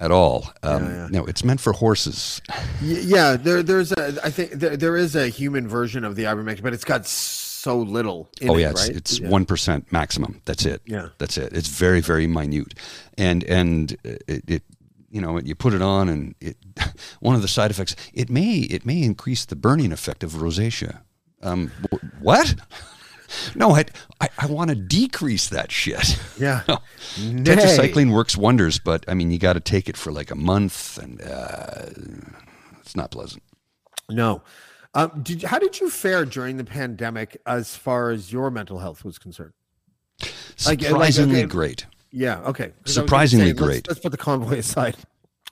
at 0.00 0.10
all. 0.10 0.50
Um, 0.62 0.82
Oh. 0.84 0.88
yeah. 0.88 1.08
No, 1.10 1.24
it's 1.26 1.44
meant 1.44 1.60
for 1.60 1.72
horses. 1.72 2.42
Yeah, 2.82 3.36
there, 3.36 3.62
there's 3.62 3.92
a. 3.92 4.18
I 4.24 4.30
think 4.30 4.52
there, 4.52 4.76
there 4.76 4.96
is 4.96 5.14
a 5.14 5.28
human 5.28 5.68
version 5.68 6.04
of 6.04 6.16
the 6.16 6.24
ivermectin, 6.24 6.62
but 6.62 6.72
it's 6.74 6.84
got 6.84 7.06
so 7.06 7.78
little. 7.78 8.28
In 8.40 8.50
oh 8.50 8.56
it, 8.56 8.60
yeah, 8.62 8.70
it's 8.70 8.88
right? 8.88 8.96
it's 8.96 9.20
Yeah. 9.20 9.28
one 9.28 9.46
maximum. 9.92 10.40
That's 10.44 10.64
it. 10.66 10.82
Yeah. 10.86 11.08
that's 11.18 11.36
it. 11.38 11.52
It's 11.52 11.68
very 11.68 12.00
very 12.00 12.26
minute, 12.26 12.74
and 13.18 13.44
and 13.44 13.96
it, 14.04 14.42
it 14.48 14.62
you 15.16 15.22
know 15.22 15.38
you 15.40 15.54
put 15.54 15.72
it 15.72 15.80
on 15.80 16.08
and 16.10 16.34
it 16.40 16.56
one 17.20 17.34
of 17.34 17.40
the 17.42 17.48
side 17.48 17.70
effects 17.70 17.96
it 18.12 18.28
may 18.28 18.58
it 18.76 18.84
may 18.84 19.02
increase 19.02 19.46
the 19.46 19.56
burning 19.56 19.92
effect 19.92 20.22
of 20.22 20.32
rosacea. 20.32 21.00
Um, 21.42 21.72
what? 22.20 22.54
No, 23.56 23.72
I 23.74 23.84
I, 24.20 24.28
I 24.38 24.46
want 24.46 24.70
to 24.70 24.76
decrease 24.76 25.48
that 25.48 25.72
shit. 25.72 26.16
Yeah. 26.38 26.62
Nay. 26.68 27.42
Tetracycline 27.42 28.12
works 28.14 28.36
wonders, 28.36 28.78
but 28.78 29.04
I 29.08 29.14
mean 29.14 29.32
you 29.32 29.38
got 29.38 29.54
to 29.54 29.60
take 29.60 29.88
it 29.88 29.96
for 29.96 30.12
like 30.12 30.30
a 30.30 30.36
month, 30.36 30.96
and 31.02 31.20
uh, 31.20 31.86
it's 32.80 32.94
not 32.94 33.10
pleasant. 33.10 33.42
No. 34.08 34.42
Um, 34.94 35.10
did 35.24 35.42
how 35.42 35.58
did 35.58 35.80
you 35.80 35.90
fare 35.90 36.24
during 36.24 36.56
the 36.56 36.64
pandemic 36.64 37.36
as 37.46 37.74
far 37.74 38.10
as 38.10 38.30
your 38.32 38.48
mental 38.50 38.78
health 38.78 39.04
was 39.04 39.18
concerned? 39.18 39.54
Like- 40.20 40.32
like, 40.66 40.82
Surprisingly 40.82 41.40
okay, 41.40 41.46
great. 41.46 41.86
Yeah. 42.10 42.38
Okay. 42.40 42.64
I 42.64 42.72
was 42.84 42.94
gonna 42.96 43.06
Surprisingly 43.06 43.46
let's- 43.52 43.60
great. 43.60 43.88
Let's, 43.88 44.00
put 44.00 44.12
the 44.12 44.18
convoy 44.18 44.58
aside. 44.58 44.96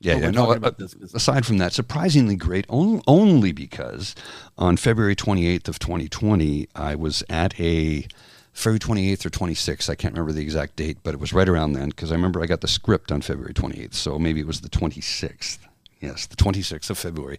Yeah, 0.00 0.16
yeah. 0.16 0.30
No, 0.32 0.50
uh, 0.52 0.70
aside 1.14 1.46
from 1.46 1.58
that, 1.58 1.72
surprisingly 1.72 2.36
great, 2.36 2.66
only, 2.68 3.00
only 3.06 3.52
because 3.52 4.14
on 4.58 4.76
February 4.76 5.14
28th 5.16 5.68
of 5.68 5.78
2020, 5.78 6.68
I 6.74 6.94
was 6.94 7.22
at 7.30 7.58
a 7.58 8.06
February 8.52 8.80
28th 8.80 9.24
or 9.24 9.30
26th, 9.30 9.88
I 9.88 9.94
can't 9.94 10.12
remember 10.12 10.32
the 10.32 10.42
exact 10.42 10.76
date, 10.76 10.98
but 11.04 11.14
it 11.14 11.20
was 11.20 11.32
right 11.32 11.48
around 11.48 11.72
then 11.72 11.88
because 11.88 12.10
I 12.12 12.16
remember 12.16 12.42
I 12.42 12.46
got 12.46 12.60
the 12.60 12.68
script 12.68 13.10
on 13.12 13.22
February 13.22 13.54
28th, 13.54 13.94
so 13.94 14.18
maybe 14.18 14.40
it 14.40 14.46
was 14.46 14.60
the 14.60 14.68
26th. 14.68 15.58
Yes, 16.00 16.26
the 16.26 16.36
26th 16.36 16.90
of 16.90 16.98
February, 16.98 17.38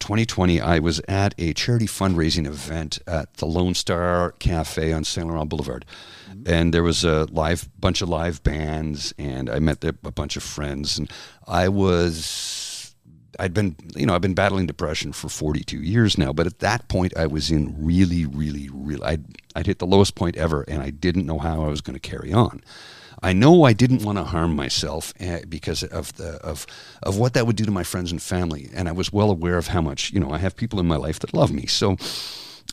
2020. 0.00 0.60
I 0.60 0.80
was 0.80 1.00
at 1.08 1.34
a 1.38 1.54
charity 1.54 1.86
fundraising 1.86 2.46
event 2.46 2.98
at 3.06 3.34
the 3.34 3.46
Lone 3.46 3.74
Star 3.74 4.32
Cafe 4.38 4.92
on 4.92 5.04
Saint 5.04 5.28
Laurent 5.28 5.48
Boulevard, 5.48 5.86
and 6.46 6.72
there 6.72 6.82
was 6.82 7.04
a 7.04 7.26
live 7.30 7.68
bunch 7.78 8.02
of 8.02 8.08
live 8.08 8.42
bands, 8.42 9.14
and 9.18 9.48
I 9.50 9.58
met 9.58 9.84
a 9.84 9.92
bunch 9.92 10.36
of 10.36 10.42
friends, 10.42 10.98
and 10.98 11.10
I 11.46 11.68
was 11.68 12.72
I'd 13.38 13.54
been, 13.54 13.76
you 13.96 14.06
know, 14.06 14.14
I've 14.14 14.20
been 14.20 14.34
battling 14.34 14.66
depression 14.66 15.12
for 15.12 15.28
42 15.28 15.78
years 15.78 16.18
now, 16.18 16.32
but 16.32 16.46
at 16.46 16.58
that 16.58 16.88
point 16.88 17.16
I 17.16 17.26
was 17.26 17.50
in 17.50 17.74
really, 17.78 18.26
really, 18.26 18.68
really, 18.72 19.02
I'd, 19.02 19.24
I'd 19.56 19.66
hit 19.66 19.78
the 19.78 19.86
lowest 19.86 20.14
point 20.14 20.36
ever 20.36 20.62
and 20.62 20.82
I 20.82 20.90
didn't 20.90 21.26
know 21.26 21.38
how 21.38 21.64
I 21.64 21.68
was 21.68 21.80
going 21.80 21.98
to 21.98 22.00
carry 22.00 22.32
on. 22.32 22.62
I 23.22 23.32
know 23.32 23.64
I 23.64 23.72
didn't 23.72 24.02
want 24.02 24.18
to 24.18 24.24
harm 24.24 24.54
myself 24.56 25.14
eh, 25.20 25.42
because 25.48 25.84
of 25.84 26.12
the 26.16 26.38
of 26.42 26.66
of 27.04 27.18
what 27.18 27.34
that 27.34 27.46
would 27.46 27.54
do 27.54 27.64
to 27.64 27.70
my 27.70 27.84
friends 27.84 28.10
and 28.10 28.20
family, 28.20 28.68
and 28.74 28.88
I 28.88 28.92
was 28.92 29.12
well 29.12 29.30
aware 29.30 29.58
of 29.58 29.68
how 29.68 29.80
much 29.80 30.12
you 30.12 30.18
know 30.18 30.32
I 30.32 30.38
have 30.38 30.56
people 30.56 30.80
in 30.80 30.86
my 30.86 30.96
life 30.96 31.20
that 31.20 31.32
love 31.32 31.52
me. 31.52 31.66
So 31.66 31.96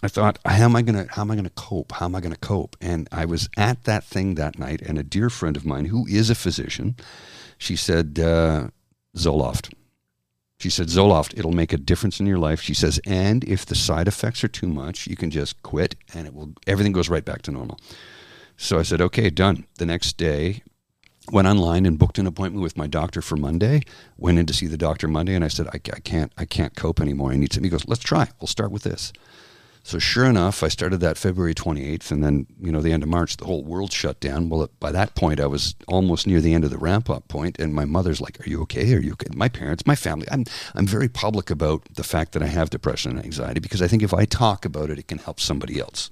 I 0.01 0.07
thought, 0.07 0.39
how 0.45 0.65
am 0.65 0.75
I 0.75 0.81
gonna 0.81 1.07
how 1.09 1.23
am 1.23 1.31
I 1.31 1.35
gonna 1.35 1.49
cope? 1.49 1.91
How 1.91 2.05
am 2.05 2.15
I 2.15 2.21
gonna 2.21 2.37
cope? 2.37 2.77
And 2.79 3.07
I 3.11 3.25
was 3.25 3.49
at 3.57 3.83
that 3.83 4.03
thing 4.03 4.35
that 4.35 4.57
night, 4.57 4.81
and 4.81 4.97
a 4.97 5.03
dear 5.03 5.29
friend 5.29 5.57
of 5.57 5.65
mine 5.65 5.85
who 5.85 6.07
is 6.07 6.29
a 6.29 6.35
physician, 6.35 6.95
she 7.57 7.75
said, 7.75 8.19
uh, 8.19 8.69
Zoloft. 9.15 9.73
She 10.59 10.69
said, 10.69 10.87
Zoloft, 10.87 11.37
it'll 11.37 11.53
make 11.53 11.71
a 11.71 11.77
difference 11.77 12.19
in 12.19 12.25
your 12.25 12.37
life. 12.37 12.61
She 12.61 12.73
says, 12.73 12.99
and 13.05 13.45
if 13.45 13.65
the 13.65 13.75
side 13.75 14.09
effects 14.09 14.43
are 14.43 14.49
too 14.49 14.67
much, 14.67 15.07
you 15.07 15.15
can 15.15 15.31
just 15.31 15.61
quit, 15.63 15.95
and 16.13 16.27
it 16.27 16.33
will 16.33 16.53
everything 16.67 16.93
goes 16.93 17.09
right 17.09 17.23
back 17.23 17.41
to 17.43 17.51
normal. 17.51 17.79
So 18.57 18.77
I 18.79 18.83
said, 18.83 19.01
okay, 19.01 19.29
done. 19.29 19.65
The 19.77 19.85
next 19.85 20.17
day, 20.17 20.63
went 21.31 21.47
online 21.47 21.85
and 21.85 21.99
booked 21.99 22.19
an 22.19 22.27
appointment 22.27 22.61
with 22.63 22.77
my 22.77 22.87
doctor 22.87 23.21
for 23.21 23.37
Monday. 23.37 23.81
Went 24.17 24.37
in 24.37 24.45
to 24.47 24.53
see 24.53 24.67
the 24.67 24.77
doctor 24.77 25.07
Monday, 25.07 25.33
and 25.33 25.45
I 25.45 25.49
said, 25.49 25.67
I, 25.67 25.79
I 25.93 25.99
can't, 25.99 26.31
I 26.37 26.45
can't 26.45 26.75
cope 26.75 26.99
anymore. 26.99 27.31
I 27.31 27.37
need 27.37 27.53
some. 27.53 27.63
He 27.63 27.69
goes, 27.69 27.87
let's 27.87 28.03
try. 28.03 28.29
We'll 28.39 28.47
start 28.47 28.71
with 28.71 28.83
this. 28.83 29.13
So 29.83 29.97
sure 29.97 30.25
enough, 30.25 30.61
I 30.61 30.67
started 30.67 30.99
that 30.99 31.17
February 31.17 31.55
28th, 31.55 32.11
and 32.11 32.23
then 32.23 32.45
you 32.59 32.71
know 32.71 32.81
the 32.81 32.91
end 32.91 33.01
of 33.01 33.09
March, 33.09 33.37
the 33.37 33.45
whole 33.45 33.63
world 33.63 33.91
shut 33.91 34.19
down. 34.19 34.49
Well, 34.49 34.69
by 34.79 34.91
that 34.91 35.15
point, 35.15 35.39
I 35.39 35.47
was 35.47 35.73
almost 35.87 36.27
near 36.27 36.41
the 36.41 36.53
end 36.53 36.63
of 36.63 36.69
the 36.69 36.77
ramp 36.77 37.09
up 37.09 37.27
point, 37.27 37.59
and 37.59 37.73
my 37.73 37.85
mother's 37.85 38.21
like, 38.21 38.39
"Are 38.45 38.49
you 38.49 38.61
okay? 38.63 38.93
Are 38.93 38.99
you 38.99 39.13
okay?" 39.13 39.29
My 39.33 39.49
parents, 39.49 39.87
my 39.87 39.95
family. 39.95 40.27
I'm 40.31 40.45
I'm 40.75 40.85
very 40.85 41.09
public 41.09 41.49
about 41.49 41.85
the 41.93 42.03
fact 42.03 42.33
that 42.33 42.43
I 42.43 42.47
have 42.47 42.69
depression 42.69 43.11
and 43.11 43.25
anxiety 43.25 43.59
because 43.59 43.81
I 43.81 43.87
think 43.87 44.03
if 44.03 44.13
I 44.13 44.25
talk 44.25 44.65
about 44.65 44.89
it, 44.89 44.99
it 44.99 45.07
can 45.07 45.17
help 45.17 45.39
somebody 45.39 45.79
else. 45.79 46.09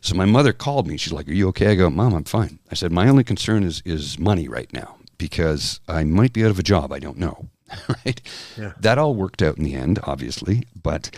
So 0.00 0.14
my 0.14 0.26
mother 0.26 0.52
called 0.52 0.86
me. 0.86 0.96
She's 0.96 1.12
like, 1.12 1.28
"Are 1.28 1.32
you 1.32 1.48
okay?" 1.48 1.72
I 1.72 1.74
go, 1.74 1.90
"Mom, 1.90 2.14
I'm 2.14 2.24
fine." 2.24 2.58
I 2.70 2.74
said, 2.74 2.92
"My 2.92 3.08
only 3.08 3.24
concern 3.24 3.64
is 3.64 3.82
is 3.84 4.18
money 4.18 4.46
right 4.46 4.72
now 4.72 4.96
because 5.18 5.80
I 5.88 6.04
might 6.04 6.32
be 6.32 6.44
out 6.44 6.50
of 6.50 6.58
a 6.58 6.62
job. 6.62 6.92
I 6.92 6.98
don't 6.98 7.18
know." 7.18 7.48
right? 8.04 8.20
Yeah. 8.56 8.72
That 8.78 8.98
all 8.98 9.14
worked 9.14 9.42
out 9.42 9.56
in 9.56 9.64
the 9.64 9.74
end, 9.74 9.98
obviously, 10.04 10.64
but 10.80 11.10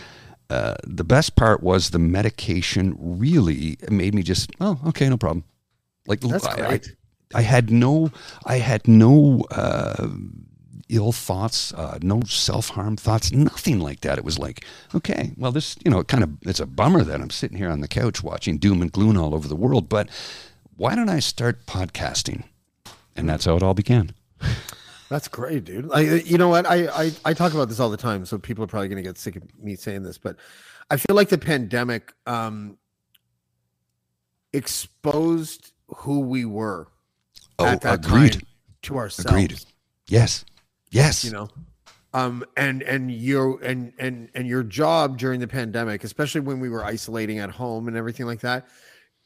uh, 0.49 0.75
the 0.83 1.03
best 1.03 1.35
part 1.35 1.61
was 1.61 1.89
the 1.89 1.99
medication 1.99 2.95
really 2.99 3.77
made 3.89 4.13
me 4.15 4.23
just, 4.23 4.51
oh, 4.61 4.79
okay, 4.87 5.09
no 5.09 5.17
problem. 5.17 5.43
Like 6.07 6.21
That's 6.21 6.45
I, 6.45 6.51
I- 6.51 6.67
great. 6.67 6.95
I 7.35 7.41
had 7.41 7.69
no, 7.69 8.09
I 8.45 8.59
had 8.59 8.87
no 8.87 9.43
uh, 9.51 10.07
ill 10.87 11.11
thoughts, 11.11 11.73
uh, 11.73 11.99
no 12.01 12.21
self 12.21 12.69
harm 12.69 12.95
thoughts, 12.95 13.33
nothing 13.33 13.79
like 13.79 13.99
that. 14.01 14.17
It 14.17 14.23
was 14.23 14.39
like, 14.39 14.63
okay, 14.95 15.33
well, 15.35 15.51
this, 15.51 15.75
you 15.83 15.91
know, 15.91 16.05
kind 16.05 16.23
of, 16.23 16.29
it's 16.43 16.61
a 16.61 16.65
bummer 16.65 17.03
that 17.03 17.19
I'm 17.19 17.29
sitting 17.29 17.57
here 17.57 17.69
on 17.69 17.81
the 17.81 17.87
couch 17.89 18.23
watching 18.23 18.57
doom 18.57 18.81
and 18.81 18.89
gloom 18.89 19.17
all 19.17 19.35
over 19.35 19.45
the 19.49 19.57
world, 19.57 19.89
but 19.89 20.07
why 20.77 20.95
don't 20.95 21.09
I 21.09 21.19
start 21.19 21.65
podcasting? 21.65 22.45
And 23.17 23.27
that's 23.27 23.43
how 23.43 23.57
it 23.57 23.63
all 23.63 23.73
began. 23.73 24.11
That's 25.09 25.27
great, 25.27 25.63
dude. 25.63 25.89
I, 25.93 26.01
you 26.01 26.37
know 26.37 26.49
what? 26.49 26.65
I, 26.65 26.87
I 26.87 27.11
I 27.25 27.33
talk 27.33 27.53
about 27.53 27.69
this 27.69 27.79
all 27.79 27.89
the 27.89 27.97
time, 27.97 28.25
so 28.25 28.37
people 28.37 28.63
are 28.63 28.67
probably 28.67 28.89
going 28.89 29.01
to 29.01 29.07
get 29.07 29.17
sick 29.17 29.35
of 29.37 29.43
me 29.63 29.75
saying 29.75 30.03
this, 30.03 30.17
but 30.17 30.35
I 30.89 30.97
feel 30.97 31.15
like 31.15 31.29
the 31.29 31.37
pandemic 31.37 32.13
um, 32.25 32.77
exposed 34.53 35.73
who 35.87 36.19
we 36.21 36.45
were 36.45 36.87
Oh, 37.59 37.65
at 37.65 37.81
that 37.81 38.05
agreed. 38.05 38.33
time 38.33 38.41
to 38.83 38.97
ourselves. 38.97 39.31
Agreed. 39.31 39.59
Yes. 40.07 40.45
Yes. 40.91 41.25
You 41.25 41.31
know, 41.31 41.49
um, 42.13 42.45
and 42.55 42.83
and 42.83 43.11
your 43.11 43.61
and 43.63 43.93
and 43.97 44.29
and 44.35 44.47
your 44.47 44.63
job 44.63 45.17
during 45.17 45.39
the 45.39 45.47
pandemic, 45.47 46.03
especially 46.03 46.41
when 46.41 46.59
we 46.59 46.69
were 46.69 46.83
isolating 46.85 47.39
at 47.39 47.49
home 47.49 47.87
and 47.87 47.97
everything 47.97 48.25
like 48.25 48.41
that. 48.41 48.67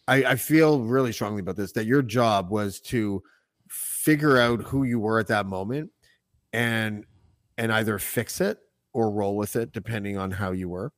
I, 0.08 0.24
I 0.24 0.36
feel 0.36 0.80
really 0.82 1.12
strongly 1.12 1.42
about 1.42 1.56
this 1.58 1.74
that 1.74 1.86
your 1.86 2.02
job 2.02 2.50
was 2.50 2.80
to 2.82 3.22
figure 4.04 4.38
out 4.38 4.64
who 4.64 4.84
you 4.84 5.00
were 5.00 5.20
at 5.20 5.28
that 5.28 5.46
moment 5.46 5.92
and 6.54 7.06
and 7.58 7.72
either 7.72 8.00
fix 8.00 8.42
it 8.42 8.58
or 8.94 9.12
roll 9.12 9.36
with 9.36 9.56
it 9.56 9.72
depending 9.72 10.18
on 10.18 10.32
how 10.32 10.52
you 10.52 10.68
were. 10.70 10.92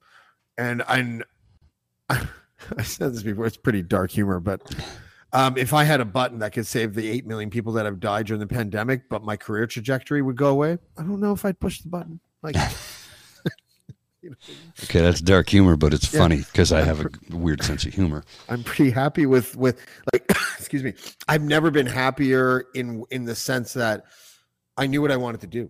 And 0.58 0.84
i'm 0.88 1.24
i 2.10 2.84
said 2.84 3.14
this 3.14 3.24
before 3.24 3.46
it's 3.46 3.58
pretty 3.58 3.82
dark 3.82 4.12
humor 4.12 4.40
but 4.40 4.62
um, 5.34 5.58
if 5.58 5.74
i 5.74 5.84
had 5.84 6.00
a 6.00 6.06
button 6.06 6.40
that 6.40 6.54
could 6.54 6.68
save 6.68 6.94
the 6.94 7.10
8 7.10 7.26
million 7.26 7.50
people 7.50 7.74
that 7.74 7.86
have 7.86 8.00
died 8.00 8.28
during 8.28 8.40
the 8.40 8.48
pandemic 8.48 9.10
but 9.10 9.24
my 9.24 9.36
career 9.36 9.66
trajectory 9.66 10.22
would 10.22 10.38
go 10.38 10.50
away 10.50 10.78
i 10.98 11.02
don't 11.02 11.20
know 11.20 11.34
if 11.34 11.44
i'd 11.44 11.60
push 11.60 11.82
the 11.82 11.90
button. 11.90 12.20
Like 12.44 12.56
Okay, 14.84 15.02
that's 15.02 15.22
dark 15.22 15.50
humor, 15.50 15.76
but 15.76 15.94
it's 15.94 16.12
Yeah. 16.14 16.20
funny 16.20 16.38
because 16.38 16.72
I 16.72 16.82
have 16.82 17.02
a 17.06 17.10
weird 17.36 17.64
sense 17.64 17.86
of 17.86 17.94
humor. 17.94 18.24
I'm 18.50 18.64
pretty 18.64 18.92
happy 18.92 19.26
with 19.26 19.56
with 19.56 19.86
like 20.12 20.26
excuse 20.58 20.84
me. 20.84 20.94
I've 21.28 21.42
never 21.44 21.72
been 21.72 21.86
happier 21.86 22.66
in 22.74 23.04
in 23.12 23.26
the 23.26 23.36
sense 23.36 23.74
that 23.74 24.06
I 24.78 24.88
knew 24.88 25.02
what 25.02 25.12
I 25.12 25.18
wanted 25.18 25.42
to 25.42 25.48
do. 25.48 25.70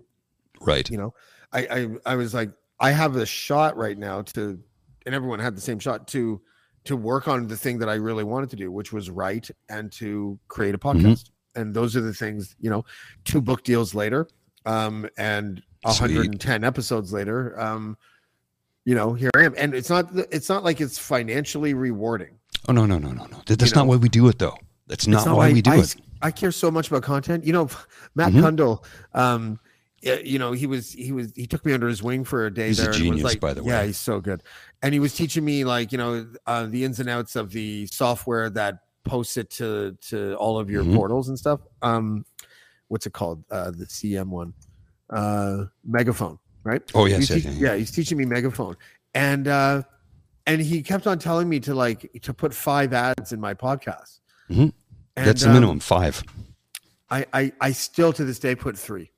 Right. 0.61 0.89
You 0.89 0.97
know, 0.97 1.13
I 1.51 1.59
I, 2.05 2.13
I 2.13 2.15
was 2.15 2.33
like 2.33 2.51
I 2.79 2.91
have 2.91 3.15
a 3.15 3.25
shot 3.25 3.77
right 3.77 3.97
now 3.97 4.21
to, 4.23 4.59
and 5.05 5.15
everyone 5.15 5.39
had 5.39 5.55
the 5.55 5.61
same 5.61 5.79
shot 5.79 6.07
to 6.09 6.41
to 6.85 6.95
work 6.97 7.27
on 7.27 7.47
the 7.47 7.55
thing 7.57 7.79
that 7.79 7.89
I 7.89 7.95
really 7.95 8.23
wanted 8.25 8.49
to 8.51 8.55
do, 8.57 8.71
which 8.71 8.91
was 8.91 9.09
write 9.09 9.49
and 9.69 9.91
to 9.93 10.37
create 10.47 10.75
a 10.75 10.77
podcast. 10.77 11.29
And 11.55 11.73
those 11.73 11.95
are 11.95 12.01
the 12.01 12.13
things 12.13 12.55
you 12.59 12.69
know. 12.69 12.83
Two 13.25 13.39
book 13.41 13.63
deals 13.63 13.93
later, 13.93 14.27
um, 14.65 15.07
and 15.17 15.61
Sweet. 15.85 16.15
110 16.15 16.63
episodes 16.63 17.13
later, 17.13 17.59
um, 17.59 17.97
you 18.85 18.95
know, 18.95 19.13
here 19.13 19.29
I 19.35 19.43
am. 19.43 19.53
And 19.57 19.73
it's 19.73 19.89
not 19.89 20.09
it's 20.31 20.49
not 20.49 20.63
like 20.63 20.81
it's 20.81 20.97
financially 20.97 21.73
rewarding. 21.73 22.39
Oh 22.67 22.73
no, 22.73 22.85
no, 22.85 22.97
no, 22.97 23.11
no, 23.11 23.25
no. 23.25 23.41
That's 23.45 23.63
You 23.69 23.75
know, 23.75 23.81
not 23.81 23.87
why 23.87 23.95
we 23.97 24.09
do 24.09 24.27
it, 24.29 24.39
though. 24.39 24.57
That's 24.87 25.07
not, 25.07 25.25
It's 25.27 25.35
why 25.35 25.51
we 25.51 25.61
do 25.61 25.71
I, 25.71 25.77
it. 25.77 25.95
I 26.21 26.31
care 26.31 26.51
so 26.51 26.69
much 26.71 26.87
about 26.89 27.03
content. 27.03 27.45
You 27.45 27.53
know, 27.53 27.69
Matt 28.15 28.31
Mhm. 28.33 28.41
Cundill, 28.57 28.85
um, 29.13 29.59
you 30.01 30.37
know, 30.37 30.51
he 30.51 30.65
was 30.67 30.91
he 30.91 31.11
was 31.13 31.31
he 31.35 31.47
took 31.47 31.65
me 31.65 31.71
under 31.73 31.87
his 31.87 32.03
wing 32.03 32.23
for 32.25 32.45
a 32.45 32.53
day 32.53 32.67
He's 32.67 32.79
a 32.79 32.83
there. 32.83 32.89
was 32.91 32.97
genius, 32.99 33.23
like, 33.23 33.39
by 33.39 33.53
the 33.53 33.63
way. 33.63 33.69
Yeah, 33.73 33.85
he's 33.85 33.97
so 33.97 34.19
good. 34.19 34.43
And 34.81 34.93
he 34.93 34.99
was 34.99 35.13
teaching 35.15 35.45
me 35.45 35.63
like, 35.63 35.91
you 35.93 35.97
know, 35.97 36.27
uh, 36.45 36.65
the 36.65 36.83
ins 36.83 36.99
and 36.99 37.09
outs 37.09 37.35
of 37.37 37.51
the 37.51 37.87
software 37.87 38.49
that 38.51 38.79
posts 39.05 39.37
it 39.37 39.49
to 39.51 39.97
to 40.09 40.35
all 40.35 40.59
of 40.59 40.69
your 40.69 40.83
Mhm. 40.83 40.95
portals 40.95 41.29
and 41.29 41.39
stuff. 41.39 41.61
Um, 41.81 42.25
what's 42.89 43.05
it 43.05 43.13
called? 43.13 43.43
Uh, 43.49 43.71
the 43.71 43.85
CM 43.85 44.29
one, 44.29 44.53
uh, 45.09 45.65
Megaphone, 45.85 46.39
right? 46.63 46.81
Oh 46.93 47.05
yes, 47.05 47.19
He's 47.19 47.29
yes, 47.29 47.43
teach- 47.43 47.53
yeah, 47.61 47.71
yeah. 47.71 47.75
he's 47.77 47.91
teaching 47.91 48.17
me 48.17 48.25
megaphone, 48.25 48.75
and 49.13 49.47
uh, 49.47 49.83
and 50.47 50.61
he 50.61 50.81
kept 50.81 51.07
on 51.07 51.19
telling 51.19 51.47
me 51.49 51.59
to 51.61 51.73
like 51.75 52.09
to 52.21 52.33
put 52.33 52.53
five 52.53 52.93
ads 52.93 53.31
in 53.31 53.39
my 53.39 53.53
podcast. 53.53 54.19
Mhm. 54.49 54.73
And, 55.15 55.27
That's 55.27 55.41
the 55.41 55.47
um, 55.49 55.53
minimum 55.53 55.79
five. 55.79 56.23
I, 57.09 57.25
I 57.33 57.51
I 57.61 57.71
still 57.71 58.11
to 58.13 58.25
this 58.25 58.39
day 58.39 58.55
put 58.55 58.77
three. 58.77 59.11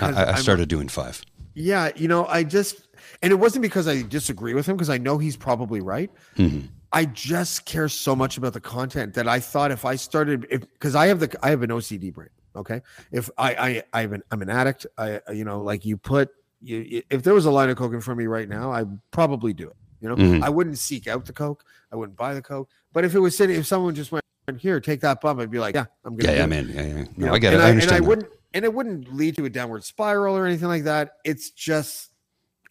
I, 0.00 0.06
I- 0.10 0.10
I 0.12 0.24
I'm- 0.32 0.42
started 0.42 0.68
doing 0.68 0.88
five. 0.88 1.22
Yeah, 1.54 1.90
you 1.96 2.08
know, 2.08 2.24
I 2.26 2.44
just 2.44 2.88
and 3.22 3.30
it 3.30 3.36
wasn't 3.36 3.62
because 3.62 3.86
I 3.86 4.02
disagree 4.02 4.54
with 4.54 4.66
him 4.66 4.76
because 4.76 4.88
I 4.88 4.96
know 4.98 5.18
he's 5.18 5.36
probably 5.36 5.80
right. 5.80 6.10
Mhm. 6.36 6.68
I 6.94 7.04
just 7.06 7.64
care 7.66 7.88
so 7.88 8.14
much 8.16 8.36
about 8.38 8.52
the 8.54 8.60
content 8.60 9.14
that 9.14 9.26
I 9.28 9.40
thought 9.40 9.70
if 9.70 9.84
I 9.84 9.96
started 9.96 10.46
if 10.50 10.60
because 10.60 10.94
I 10.94 11.06
have 11.08 11.20
the 11.20 11.34
I 11.44 11.50
have 11.50 11.62
an 11.62 11.70
OCD 11.70 12.12
brain. 12.12 12.28
Okay, 12.56 12.80
if 13.10 13.28
I 13.38 13.54
I 13.54 13.82
I 13.92 14.00
have 14.02 14.12
an, 14.12 14.22
I'm 14.30 14.40
an 14.42 14.50
addict. 14.50 14.86
I- 14.96 15.20
you 15.32 15.44
know 15.44 15.60
like 15.62 15.84
you 15.84 15.96
put 15.98 16.30
you 16.62 17.02
if 17.10 17.22
there 17.22 17.34
was 17.34 17.44
a 17.44 17.50
line 17.50 17.68
of 17.70 17.76
coke 17.76 17.92
in 17.92 18.00
front 18.00 18.18
of 18.18 18.22
me 18.22 18.26
right 18.26 18.48
now, 18.48 18.72
I'd 18.72 18.88
probably 19.10 19.52
do 19.52 19.68
it. 19.68 19.76
You 20.00 20.08
know, 20.08 20.16
Mhm. 20.16 20.42
I 20.42 20.48
wouldn't 20.48 20.78
seek 20.78 21.06
out 21.06 21.24
the 21.26 21.32
coke. 21.32 21.64
I 21.92 21.96
wouldn't 21.96 22.16
buy 22.16 22.34
the 22.34 22.42
coke. 22.42 22.70
But 22.92 23.04
if 23.04 23.14
it 23.14 23.20
was 23.20 23.36
sitting, 23.36 23.56
if 23.56 23.66
someone 23.66 23.94
just 23.94 24.10
went 24.10 24.24
here, 24.58 24.80
take 24.80 25.00
that 25.02 25.20
bump, 25.20 25.40
I'd 25.40 25.50
be 25.50 25.58
like, 25.60 25.74
yeah, 25.74 25.86
I'm 26.04 26.16
gonna. 26.16 26.32
Yeah, 26.32 26.38
yeah, 26.38 26.44
it." 26.44 26.46
man. 26.48 26.68
Yeah, 26.68 26.82
yeah. 26.82 27.04
No, 27.16 27.34
I 27.34 27.38
get 27.38 27.52
it. 27.52 27.56
and 27.56 27.62
I 27.62 27.68
and. 27.70 27.82
I 27.82 27.86
that. 28.00 28.04
wouldn't, 28.04 28.28
and 28.54 28.64
it 28.64 28.74
wouldn't 28.74 29.14
lead 29.14 29.36
to 29.36 29.44
a 29.44 29.50
downward 29.50 29.84
spiral 29.84 30.36
or 30.36 30.46
anything 30.46 30.68
like 30.68 30.84
that. 30.84 31.18
It's 31.24 31.50
just, 31.50 32.10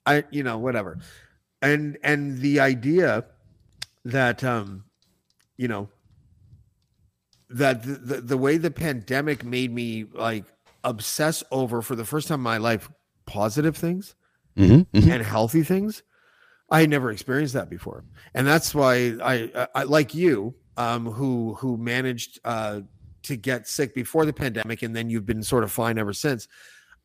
I, 0.06 0.24
you 0.32 0.44
know, 0.44 0.58
whatever. 0.58 1.00
And 1.62 1.98
and 2.04 2.40
the 2.40 2.60
idea 2.60 3.26
that, 4.06 4.44
um, 4.44 4.84
you 5.58 5.68
know, 5.68 5.90
that 7.50 7.84
the, 7.84 7.94
the, 7.94 8.22
the 8.22 8.38
way 8.38 8.58
the 8.58 8.72
pandemic 8.72 9.44
made 9.44 9.72
me 9.72 10.06
like 10.14 10.46
obsess 10.84 11.44
over 11.52 11.82
for 11.82 11.96
the 11.96 12.06
first 12.06 12.28
time 12.28 12.40
in 12.40 12.44
my 12.44 12.58
life 12.58 12.90
positive 13.26 13.76
things 13.78 14.16
Mhm, 14.58 14.86
mhm. 14.94 15.12
and 15.12 15.24
healthy 15.24 15.64
things. 15.64 16.04
I 16.70 16.82
had 16.82 16.90
never 16.90 17.12
experienced 17.12 17.54
that 17.54 17.70
before, 17.70 18.04
and 18.34 18.48
that's 18.48 18.74
why 18.74 19.16
I, 19.24 19.68
I 19.76 19.84
like 19.84 20.14
you, 20.16 20.56
um, 20.78 21.06
who 21.06 21.54
who 21.56 21.78
managed 21.78 22.40
uh, 22.46 22.82
to 23.24 23.36
get 23.36 23.68
sick 23.68 23.94
before 23.94 24.26
the 24.26 24.34
pandemic, 24.34 24.82
and 24.82 24.96
then 24.96 25.10
you've 25.10 25.26
been 25.26 25.44
sort 25.44 25.64
of 25.64 25.72
fine 25.72 25.98
ever 25.98 26.14
since. 26.14 26.48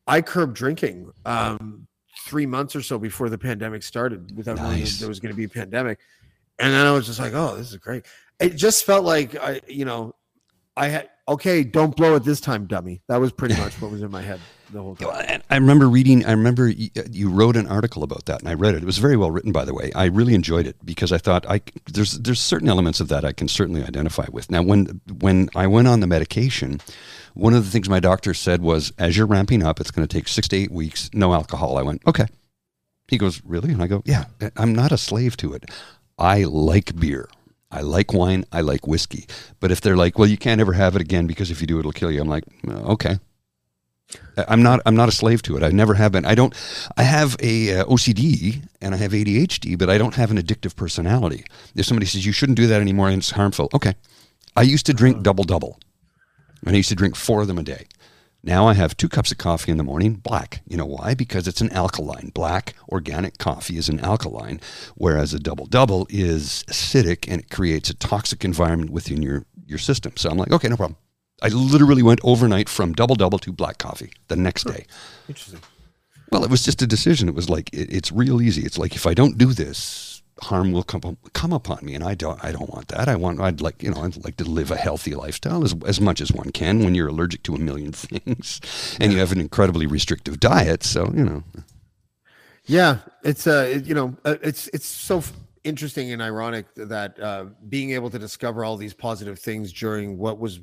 I 0.07 0.21
curbed 0.21 0.55
drinking 0.55 1.11
um, 1.25 1.85
three 2.25 2.45
months 2.45 2.75
or 2.77 2.81
so 2.81 2.97
before 2.97 3.29
the 3.29 3.37
pandemic 3.37 3.83
started, 3.83 4.35
without 4.37 4.55
knowing 4.57 4.79
Nice. 4.79 4.93
that 4.93 4.99
there 5.01 5.09
was 5.09 5.19
going 5.19 5.33
to 5.33 5.37
be 5.37 5.43
a 5.43 5.49
pandemic, 5.49 5.99
and 6.59 6.73
then 6.73 6.85
I 6.85 6.91
was 6.91 7.05
just 7.05 7.19
like, 7.19 7.33
"Oh, 7.33 7.55
this 7.57 7.71
is 7.71 7.77
great." 7.77 8.05
It 8.39 8.55
just 8.55 8.85
felt 8.85 9.03
like 9.03 9.35
I, 9.35 9.59
you 9.67 9.83
know, 9.83 10.15
I 10.77 10.87
had 10.87 11.09
okay, 11.27 11.63
don't 11.63 11.93
blow 11.95 12.15
it 12.15 12.23
this 12.23 12.39
time, 12.39 12.67
dummy. 12.67 13.01
That 13.09 13.17
was 13.17 13.33
pretty 13.33 13.55
much 13.61 13.73
what 13.81 13.91
was 13.91 14.01
in 14.01 14.11
my 14.11 14.21
head 14.21 14.39
the 14.71 14.81
whole 14.81 14.95
time. 14.95 15.25
and 15.27 15.43
I 15.49 15.55
remember 15.55 15.87
reading. 15.89 16.25
I 16.25 16.31
remember 16.31 16.67
you, 16.67 16.89
you 17.09 17.29
wrote 17.29 17.55
an 17.55 17.67
article 17.67 18.03
about 18.03 18.25
that, 18.25 18.39
and 18.41 18.49
I 18.49 18.53
read 18.53 18.75
it. 18.75 18.83
It 18.83 18.85
was 18.85 18.97
very 18.97 19.17
well 19.17 19.31
written, 19.31 19.51
by 19.51 19.65
the 19.65 19.73
way. 19.73 19.91
I 19.95 20.05
really 20.05 20.33
enjoyed 20.33 20.67
it 20.67 20.75
because 20.85 21.11
I 21.11 21.17
thought 21.17 21.45
I 21.47 21.61
there's 21.91 22.13
there's 22.19 22.39
certain 22.41 22.69
elements 22.69 22.99
of 22.99 23.07
that 23.09 23.23
I 23.25 23.31
can 23.31 23.47
certainly 23.47 23.83
identify 23.83 24.25
with. 24.31 24.51
Now, 24.51 24.61
when 24.61 25.01
when 25.19 25.49
I 25.55 25.67
went 25.67 25.87
on 25.87 25.99
the 25.99 26.07
medication, 26.07 26.81
one 27.33 27.53
of 27.53 27.63
the 27.63 27.71
things 27.71 27.87
my 27.87 27.99
doctor 27.99 28.33
said 28.33 28.61
was, 28.61 28.91
as 28.97 29.15
you're 29.15 29.27
ramping 29.27 29.63
up, 29.63 29.79
it's 29.79 29.91
going 29.91 30.07
to 30.07 30.11
take 30.13 30.27
six 30.27 30.47
to 30.49 30.55
eight 30.57 30.71
weeks, 30.71 31.09
no 31.13 31.33
alcohol. 31.33 31.77
I 31.77 31.83
went, 31.83 32.01
okay. 32.07 32.25
He 33.07 33.17
goes, 33.17 33.41
really? 33.45 33.71
And 33.71 33.81
I 33.81 33.87
go, 33.87 34.01
yeah. 34.05 34.25
I'm 34.57 34.73
not 34.73 34.91
a 34.91 34.97
slave 34.97 35.37
to 35.37 35.53
it. 35.53 35.69
I 36.17 36.43
like 36.43 36.99
beer. 36.99 37.29
I 37.69 37.81
like 37.81 38.11
wine. 38.11 38.43
I 38.51 38.61
like 38.61 38.87
whiskey. 38.87 39.27
But 39.59 39.71
if 39.71 39.81
they're 39.81 39.95
like, 39.95 40.17
well, 40.17 40.27
you 40.27 40.37
can't 40.37 40.59
ever 40.59 40.73
have 40.73 40.95
it 40.95 41.01
again 41.01 41.27
because 41.27 41.51
if 41.51 41.61
you 41.61 41.67
do, 41.67 41.79
it'll 41.79 41.91
kill 41.91 42.11
you. 42.11 42.19
I'm 42.21 42.27
like, 42.27 42.43
"Uh, 42.67 42.93
okay. 42.93 43.19
I'm 44.47 44.63
not. 44.63 44.81
I'm 44.85 44.95
not 44.95 45.09
a 45.09 45.11
slave 45.11 45.41
to 45.43 45.57
it. 45.57 45.63
I 45.63 45.69
never 45.69 45.93
have 45.95 46.11
been. 46.11 46.25
I 46.25 46.35
don't. 46.35 46.53
I 46.95 47.03
have 47.03 47.35
a 47.41 47.79
uh, 47.79 47.85
OCD 47.85 48.63
and 48.81 48.93
I 48.93 48.97
have 48.97 49.11
ADHD, 49.11 49.77
but 49.77 49.89
I 49.89 49.97
don't 49.97 50.15
have 50.15 50.31
an 50.31 50.37
addictive 50.37 50.75
personality. 50.75 51.45
If 51.75 51.85
somebody 51.85 52.05
says 52.05 52.25
you 52.25 52.31
shouldn't 52.31 52.57
do 52.57 52.67
that 52.67 52.81
anymore 52.81 53.09
and 53.09 53.17
it's 53.17 53.31
harmful, 53.31 53.69
okay. 53.73 53.95
I 54.55 54.61
used 54.61 54.85
to 54.87 54.93
drink 54.93 55.23
double 55.23 55.43
double, 55.43 55.79
and 56.65 56.73
I 56.73 56.77
used 56.77 56.89
to 56.89 56.95
drink 56.95 57.15
four 57.15 57.41
of 57.41 57.47
them 57.47 57.57
a 57.57 57.63
day. 57.63 57.87
Now 58.43 58.67
I 58.67 58.75
have 58.75 58.95
two 58.95 59.09
cups 59.09 59.31
of 59.31 59.37
coffee 59.39 59.71
in 59.71 59.77
the 59.77 59.83
morning, 59.83 60.13
black. 60.13 60.61
You 60.67 60.77
know 60.77 60.85
why? 60.85 61.13
Because 61.13 61.47
it's 61.47 61.61
an 61.61 61.71
alkaline. 61.71 62.31
Black 62.33 62.75
organic 62.89 63.39
coffee 63.39 63.77
is 63.77 63.89
an 63.89 63.99
alkaline, 63.99 64.61
whereas 64.95 65.33
a 65.33 65.39
double 65.39 65.65
double 65.65 66.07
is 66.09 66.63
acidic 66.69 67.29
and 67.29 67.41
it 67.41 67.49
creates 67.49 67.89
a 67.89 67.95
toxic 67.95 68.45
environment 68.45 68.91
within 68.91 69.21
your 69.21 69.45
your 69.65 69.79
system. 69.79 70.13
So 70.15 70.29
I'm 70.29 70.37
like, 70.37 70.51
okay, 70.51 70.69
no 70.69 70.77
problem. 70.77 70.97
I 71.41 71.49
literally 71.49 72.03
went 72.03 72.19
overnight 72.23 72.67
from 72.69 72.93
double 72.93 73.15
double 73.15 73.39
to 73.39 73.51
black 73.51 73.77
coffee 73.77 74.11
the 74.27 74.35
next 74.35 74.65
day. 74.65 74.85
Interesting. 75.29 75.59
Well, 76.31 76.43
it 76.43 76.49
was 76.49 76.63
just 76.63 76.81
a 76.81 76.87
decision. 76.87 77.29
It 77.29 77.35
was 77.35 77.49
like 77.49 77.71
it, 77.73 77.93
it's 77.93 78.11
real 78.11 78.41
easy. 78.41 78.63
It's 78.63 78.77
like 78.77 78.95
if 78.95 79.05
I 79.07 79.13
don't 79.13 79.37
do 79.37 79.53
this, 79.53 80.21
harm 80.41 80.71
will 80.71 80.83
come 80.83 81.17
come 81.33 81.53
upon 81.53 81.85
me, 81.85 81.93
and 81.95 82.03
I 82.03 82.15
don't 82.15 82.43
I 82.43 82.51
don't 82.51 82.69
want 82.69 82.87
that. 82.89 83.07
I 83.07 83.15
want 83.15 83.39
I'd 83.39 83.61
like 83.61 83.81
you 83.83 83.91
know 83.91 84.01
I'd 84.03 84.23
like 84.25 84.37
to 84.37 84.43
live 84.43 84.71
a 84.71 84.77
healthy 84.77 85.13
lifestyle 85.15 85.63
as 85.63 85.75
as 85.85 86.01
much 86.01 86.19
as 86.21 86.31
one 86.33 86.51
can 86.51 86.83
when 86.83 86.95
you're 86.95 87.07
allergic 87.07 87.43
to 87.43 87.55
a 87.55 87.59
million 87.59 87.91
things, 87.93 88.59
and 88.99 89.13
you 89.13 89.19
have 89.19 89.31
an 89.31 89.39
incredibly 89.39 89.85
restrictive 89.85 90.39
diet. 90.39 90.83
So 90.83 91.05
you 91.15 91.23
know, 91.23 91.43
Yeah, 92.65 92.97
it's 93.23 93.47
uh, 93.47 93.69
it- 93.75 93.85
you 93.85 93.93
know, 93.95 94.17
uh, 94.25 94.35
it's 94.41 94.67
it's 94.73 94.85
so 94.87 95.19
f- 95.19 95.31
interesting 95.63 96.11
and 96.11 96.21
ironic 96.21 96.65
that 96.75 97.19
uh, 97.19 97.45
being 97.69 97.91
able 97.91 98.09
to 98.09 98.19
discover 98.19 98.65
all 98.65 98.75
these 98.75 98.93
positive 98.93 99.39
things 99.39 99.71
during 99.71 100.17
what 100.17 100.39
was 100.39 100.59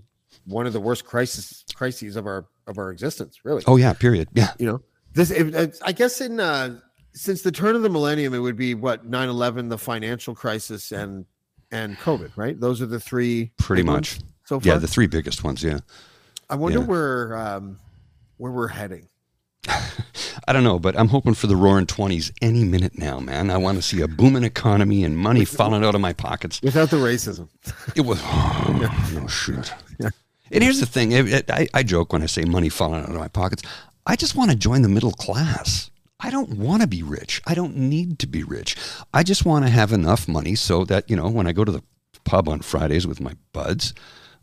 one 0.46 0.66
of 0.66 0.72
the 0.72 0.80
worst 0.80 1.04
crisis 1.04 1.64
crises 1.74 2.16
of 2.16 2.26
our 2.26 2.46
of 2.66 2.78
our 2.78 2.90
existence, 2.90 3.40
really. 3.44 3.62
oh 3.66 3.76
yeah, 3.76 3.92
period, 3.92 4.28
yeah. 4.34 4.52
You 4.58 4.66
know, 4.66 4.82
this 5.12 5.30
it, 5.30 5.78
I 5.82 5.92
guess 5.92 6.20
in 6.20 6.40
uh, 6.40 6.78
since 7.12 7.42
the 7.42 7.52
turn 7.52 7.76
of 7.76 7.82
the 7.82 7.90
millennium, 7.90 8.34
it 8.34 8.38
would 8.40 8.56
be 8.56 8.74
what 8.74 9.08
9-11, 9.08 9.70
the 9.70 9.78
financial 9.78 10.34
crisis, 10.34 10.92
and 10.92 11.24
and 11.70 11.96
COVID, 11.98 12.32
right? 12.36 12.58
Those 12.58 12.82
are 12.82 12.86
the 12.86 13.00
three 13.00 13.52
Pretty 13.58 13.82
much. 13.82 14.18
so 14.44 14.60
far. 14.60 14.72
Yeah, 14.72 14.78
the 14.78 14.88
three 14.88 15.06
biggest 15.06 15.44
ones. 15.44 15.62
Yeah. 15.62 15.80
I 16.50 16.56
wonder 16.56 16.80
yeah. 16.80 16.84
where 16.84 17.36
um, 17.36 17.78
where 18.36 18.52
we're 18.52 18.68
heading. 18.68 19.08
I 20.46 20.52
don't 20.52 20.64
know, 20.64 20.78
but 20.78 20.98
I'm 20.98 21.08
hoping 21.08 21.34
for 21.34 21.46
the 21.46 21.56
roaring 21.56 21.86
twenties 21.86 22.30
any 22.42 22.64
minute 22.64 22.98
now, 22.98 23.18
man. 23.18 23.50
I 23.50 23.56
want 23.56 23.76
to 23.78 23.82
see 23.82 24.02
a 24.02 24.08
booming 24.08 24.44
economy 24.44 25.04
and 25.04 25.16
money 25.16 25.44
falling 25.44 25.84
out 25.84 25.94
of 25.94 26.00
my 26.00 26.12
pockets. 26.12 26.60
Without 26.62 26.90
the 26.90 26.98
racism, 26.98 27.48
It 27.96 28.02
was 28.02 28.22
no 29.14 29.26
shit. 29.26 29.72
And 30.50 30.62
here's 30.62 30.80
the 30.80 30.86
thing: 30.86 31.12
it- 31.12 31.28
it- 31.32 31.50
I, 31.50 31.68
I 31.74 31.82
joke 31.82 32.12
when 32.12 32.22
I 32.22 32.26
say 32.26 32.44
money 32.44 32.68
falling 32.68 33.02
out 33.02 33.08
of 33.10 33.14
my 33.16 33.28
pockets. 33.28 33.62
I 34.06 34.16
just 34.16 34.34
want 34.34 34.50
to 34.50 34.56
join 34.56 34.82
the 34.82 34.88
middle 34.88 35.12
class. 35.12 35.90
I 36.20 36.30
don't 36.30 36.58
want 36.58 36.82
to 36.82 36.88
be 36.88 37.02
rich. 37.02 37.40
I 37.46 37.54
don't 37.54 37.76
need 37.76 38.18
to 38.20 38.26
be 38.26 38.42
rich. 38.44 38.76
I 39.12 39.22
just 39.22 39.44
want 39.44 39.64
to 39.64 39.70
have 39.70 39.92
enough 39.92 40.28
money 40.28 40.54
so 40.54 40.84
that 40.84 41.08
you 41.10 41.16
know 41.16 41.28
when 41.28 41.46
I 41.46 41.52
go 41.52 41.64
to 41.64 41.72
the 41.72 41.82
pub 42.24 42.48
on 42.48 42.60
Fridays 42.60 43.06
with 43.06 43.20
my 43.20 43.34
buds, 43.52 43.92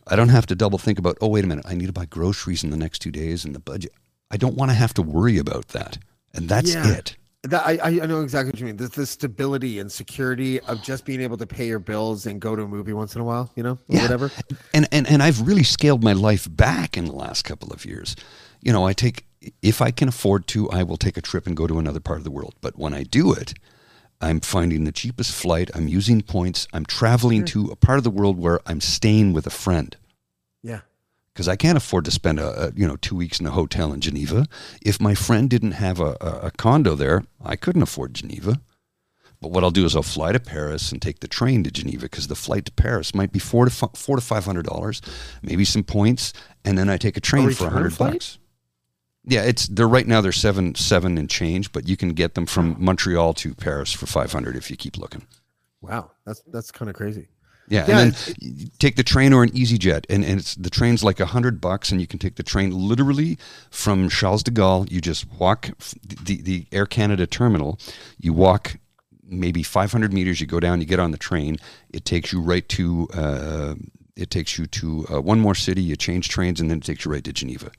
I 0.08 0.16
don't 0.16 0.30
have 0.30 0.46
to 0.48 0.56
double 0.56 0.78
think 0.78 1.00
about. 1.00 1.18
Oh, 1.22 1.28
wait 1.30 1.44
a 1.44 1.48
minute! 1.48 1.66
I 1.68 1.76
need 1.76 1.88
to 1.88 1.94
buy 1.94 2.06
groceries 2.06 2.64
in 2.64 2.70
the 2.72 2.78
next 2.78 3.00
two 3.00 3.12
days 3.12 3.46
and 3.46 3.56
the 3.56 3.60
budget. 3.60 3.92
I 4.32 4.38
don't 4.38 4.56
want 4.56 4.72
to 4.72 4.76
have 4.76 4.94
to 4.96 5.02
worry 5.02 5.38
about 5.38 5.70
that, 5.70 5.98
and 6.34 6.50
that's 6.50 6.74
Yeah. 6.74 6.88
it. 6.88 7.16
That 7.44 7.66
I, 7.66 7.80
I 8.02 8.06
know 8.06 8.22
exactly 8.22 8.52
what 8.52 8.60
you 8.60 8.68
mean. 8.68 8.78
The, 8.78 8.88
the 8.88 9.06
stability 9.08 9.80
and 9.80 9.92
security 9.92 10.60
of 10.60 10.84
just 10.84 11.06
being 11.06 11.22
able 11.22 11.38
to 11.38 11.48
pay 11.48 11.66
your 11.66 11.80
bills 11.80 12.28
and 12.28 12.40
go 12.40 12.56
to 12.56 12.62
a 12.62 12.68
movie 12.68 12.94
once 12.94 13.16
in 13.16 13.22
a 13.22 13.24
while, 13.24 13.50
you 13.56 13.64
know, 13.64 13.72
or 13.72 13.80
Yeah. 13.88 14.04
whatever. 14.04 14.32
And, 14.76 14.88
and 14.92 15.10
and 15.10 15.24
I've 15.24 15.48
really 15.48 15.64
scaled 15.64 16.04
my 16.04 16.14
life 16.14 16.48
back 16.50 16.98
in 16.98 17.06
the 17.06 17.14
last 17.14 17.44
couple 17.44 17.74
of 17.74 17.84
years. 17.84 18.16
You 18.62 18.72
know, 18.72 18.86
I 18.86 18.94
take 18.94 19.26
if 19.64 19.82
I 19.82 19.90
can 19.90 20.08
afford 20.08 20.46
to, 20.50 20.70
I 20.70 20.84
will 20.84 20.98
take 20.98 21.18
a 21.18 21.22
trip 21.22 21.48
and 21.48 21.58
go 21.58 21.66
to 21.66 21.80
another 21.80 22.00
part 22.00 22.20
of 22.20 22.24
the 22.26 22.30
world. 22.32 22.54
But 22.62 22.78
when 22.78 22.94
I 22.94 23.02
do 23.02 23.34
it, 23.34 23.56
I'm 24.22 24.40
finding 24.40 24.84
the 24.84 24.92
cheapest 24.92 25.34
flight. 25.34 25.72
I'm 25.74 25.88
using 25.88 26.22
points. 26.22 26.68
I'm 26.74 26.86
traveling 26.86 27.44
to 27.46 27.72
a 27.72 27.76
part 27.76 27.98
of 27.98 28.04
the 28.04 28.12
world 28.12 28.38
where 28.38 28.60
I'm 28.68 28.82
staying 28.82 29.34
with 29.34 29.48
a 29.48 29.52
friend. 29.52 29.98
Because 31.42 31.50
I 31.50 31.56
can't 31.56 31.78
afford 31.78 32.06
to 32.06 32.12
spend 32.12 32.40
a, 32.40 32.68
a 32.68 32.72
you 32.76 32.88
know 32.88 32.98
two 32.98 33.16
weeks 33.16 33.40
in 33.40 33.48
a 33.48 33.52
hotel 33.52 33.92
in 33.94 34.00
Geneva. 34.00 34.46
If 34.80 35.02
my 35.02 35.16
friend 35.16 35.50
didn't 35.50 35.72
have 35.72 36.00
a, 36.00 36.16
a, 36.22 36.40
a 36.44 36.52
condo 36.52 36.94
there, 36.94 37.24
I 37.44 37.56
couldn't 37.56 37.82
afford 37.82 38.14
Geneva. 38.14 38.62
But 39.42 39.50
what 39.50 39.64
I'll 39.64 39.72
do 39.72 39.86
is 39.86 39.96
I'll 39.96 40.04
fly 40.04 40.34
to 40.34 40.40
Paris 40.40 40.92
and 40.92 41.02
take 41.02 41.22
the 41.22 41.28
train 41.28 41.64
to 41.64 41.72
Geneva 41.72 42.04
because 42.04 42.28
the 42.28 42.36
flight 42.36 42.66
to 42.66 42.72
Paris 42.74 43.16
might 43.16 43.32
be 43.32 43.40
four 43.40 43.66
to 43.66 43.72
fi- 43.72 43.90
four 43.96 44.18
to 44.18 44.22
five 44.22 44.46
hundred 44.46 44.68
dollars, 44.68 45.02
maybe 45.42 45.66
some 45.66 45.84
points, 45.84 46.32
and 46.64 46.78
then 46.78 46.90
I 46.90 46.98
take 46.98 47.18
a 47.18 47.22
train 47.22 47.50
for 47.50 47.64
a 47.64 47.68
return 47.70 47.72
hundred 47.72 47.98
bucks. 47.98 48.38
Yeah, 49.26 49.42
it's 49.42 49.68
they're 49.68 49.88
right 49.88 50.06
now 50.06 50.22
they're 50.22 50.32
seven 50.32 50.76
seven 50.76 51.18
and 51.18 51.28
change, 51.28 51.72
but 51.72 51.88
you 51.88 51.98
can 51.98 52.10
get 52.10 52.36
them 52.36 52.46
from 52.46 52.76
Montreal 52.78 53.34
to 53.34 53.56
Paris 53.56 53.92
for 53.92 54.06
five 54.06 54.32
hundred 54.32 54.58
if 54.58 54.70
you 54.70 54.78
keep 54.78 54.96
looking. 54.96 55.26
Wow. 55.82 56.12
That's 56.24 56.44
that's 56.54 56.70
kind 56.70 56.88
of 56.88 56.96
crazy. 56.96 57.30
Yeah, 57.72 57.86
Yeah, 57.88 58.00
and 58.00 58.14
then 58.14 58.70
take 58.80 58.98
the 58.98 59.04
train 59.04 59.32
or 59.32 59.44
an 59.44 59.50
EasyJet, 59.52 60.06
and, 60.10 60.26
and 60.26 60.42
it's 60.42 60.56
the 60.56 60.70
train's 60.70 61.06
like 61.06 61.22
a 61.22 61.26
hundred 61.26 61.62
bucks, 61.62 61.90
and 61.90 62.02
you 62.02 62.08
can 62.08 62.20
take 62.20 62.36
the 62.36 62.44
train 62.44 62.72
literally 62.72 63.38
from 63.70 64.10
Charles 64.10 64.44
de 64.44 64.52
Gaulle. 64.52 64.92
You 64.92 65.00
just 65.00 65.26
walk 65.40 65.70
the 66.04 66.42
the 66.42 66.66
Air 66.74 66.86
Canada 66.86 67.26
terminal. 67.26 67.80
You 68.20 68.34
walk 68.34 68.76
maybe 69.24 69.64
500 69.64 70.12
meters. 70.12 70.42
You 70.42 70.48
go 70.48 70.60
down. 70.60 70.82
You 70.82 70.86
get 70.86 71.00
on 71.00 71.12
the 71.12 71.18
train. 71.18 71.58
It 71.90 72.04
takes 72.04 72.34
you 72.34 72.42
right 72.42 72.68
to. 72.70 73.08
Uh, 73.14 73.76
it 74.18 74.30
takes 74.30 74.58
you 74.58 74.68
to 74.68 75.06
uh, 75.10 75.22
one 75.22 75.40
more 75.40 75.56
city. 75.56 75.82
You 75.82 75.96
change 75.96 76.28
trains, 76.28 76.60
and 76.60 76.70
then 76.70 76.80
it 76.80 76.84
takes 76.84 77.06
you 77.06 77.12
right 77.12 77.24
to 77.24 77.32
Geneva. 77.32 77.72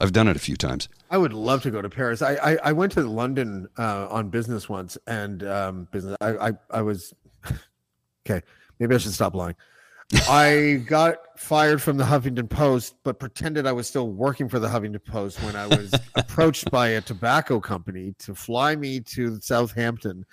I've 0.00 0.12
done 0.12 0.28
it 0.28 0.36
a 0.36 0.40
few 0.40 0.56
times. 0.56 0.88
I 1.10 1.18
would 1.18 1.34
love 1.34 1.62
to 1.64 1.70
go 1.70 1.82
to 1.82 1.90
Paris. 1.90 2.22
I 2.22 2.36
I, 2.36 2.58
I 2.64 2.72
went 2.72 2.92
to 2.92 3.02
London 3.02 3.68
uh, 3.78 4.08
on 4.10 4.30
business 4.30 4.66
once, 4.66 4.96
and 5.06 5.42
um, 5.42 5.88
business. 5.92 6.16
I 6.22 6.48
I, 6.48 6.52
I 6.70 6.80
was 6.80 7.12
okay. 8.26 8.42
Maybe 8.78 8.94
I 8.94 8.98
should 8.98 9.12
stop 9.12 9.34
lying. 9.34 9.54
I 10.28 10.84
got 10.86 11.16
fired 11.36 11.82
from 11.82 11.96
the 11.96 12.04
Huffington 12.04 12.48
Post, 12.48 12.94
but 13.02 13.18
pretended 13.18 13.66
I 13.66 13.72
was 13.72 13.88
still 13.88 14.08
working 14.08 14.48
for 14.48 14.58
the 14.60 14.68
Huffington 14.68 15.04
Post 15.04 15.42
when 15.42 15.56
I 15.56 15.66
was 15.66 15.92
approached 16.14 16.70
by 16.70 16.88
a 16.90 17.00
tobacco 17.00 17.58
company 17.58 18.14
to 18.20 18.34
fly 18.34 18.76
me 18.76 19.00
to 19.00 19.40
Southampton 19.40 20.24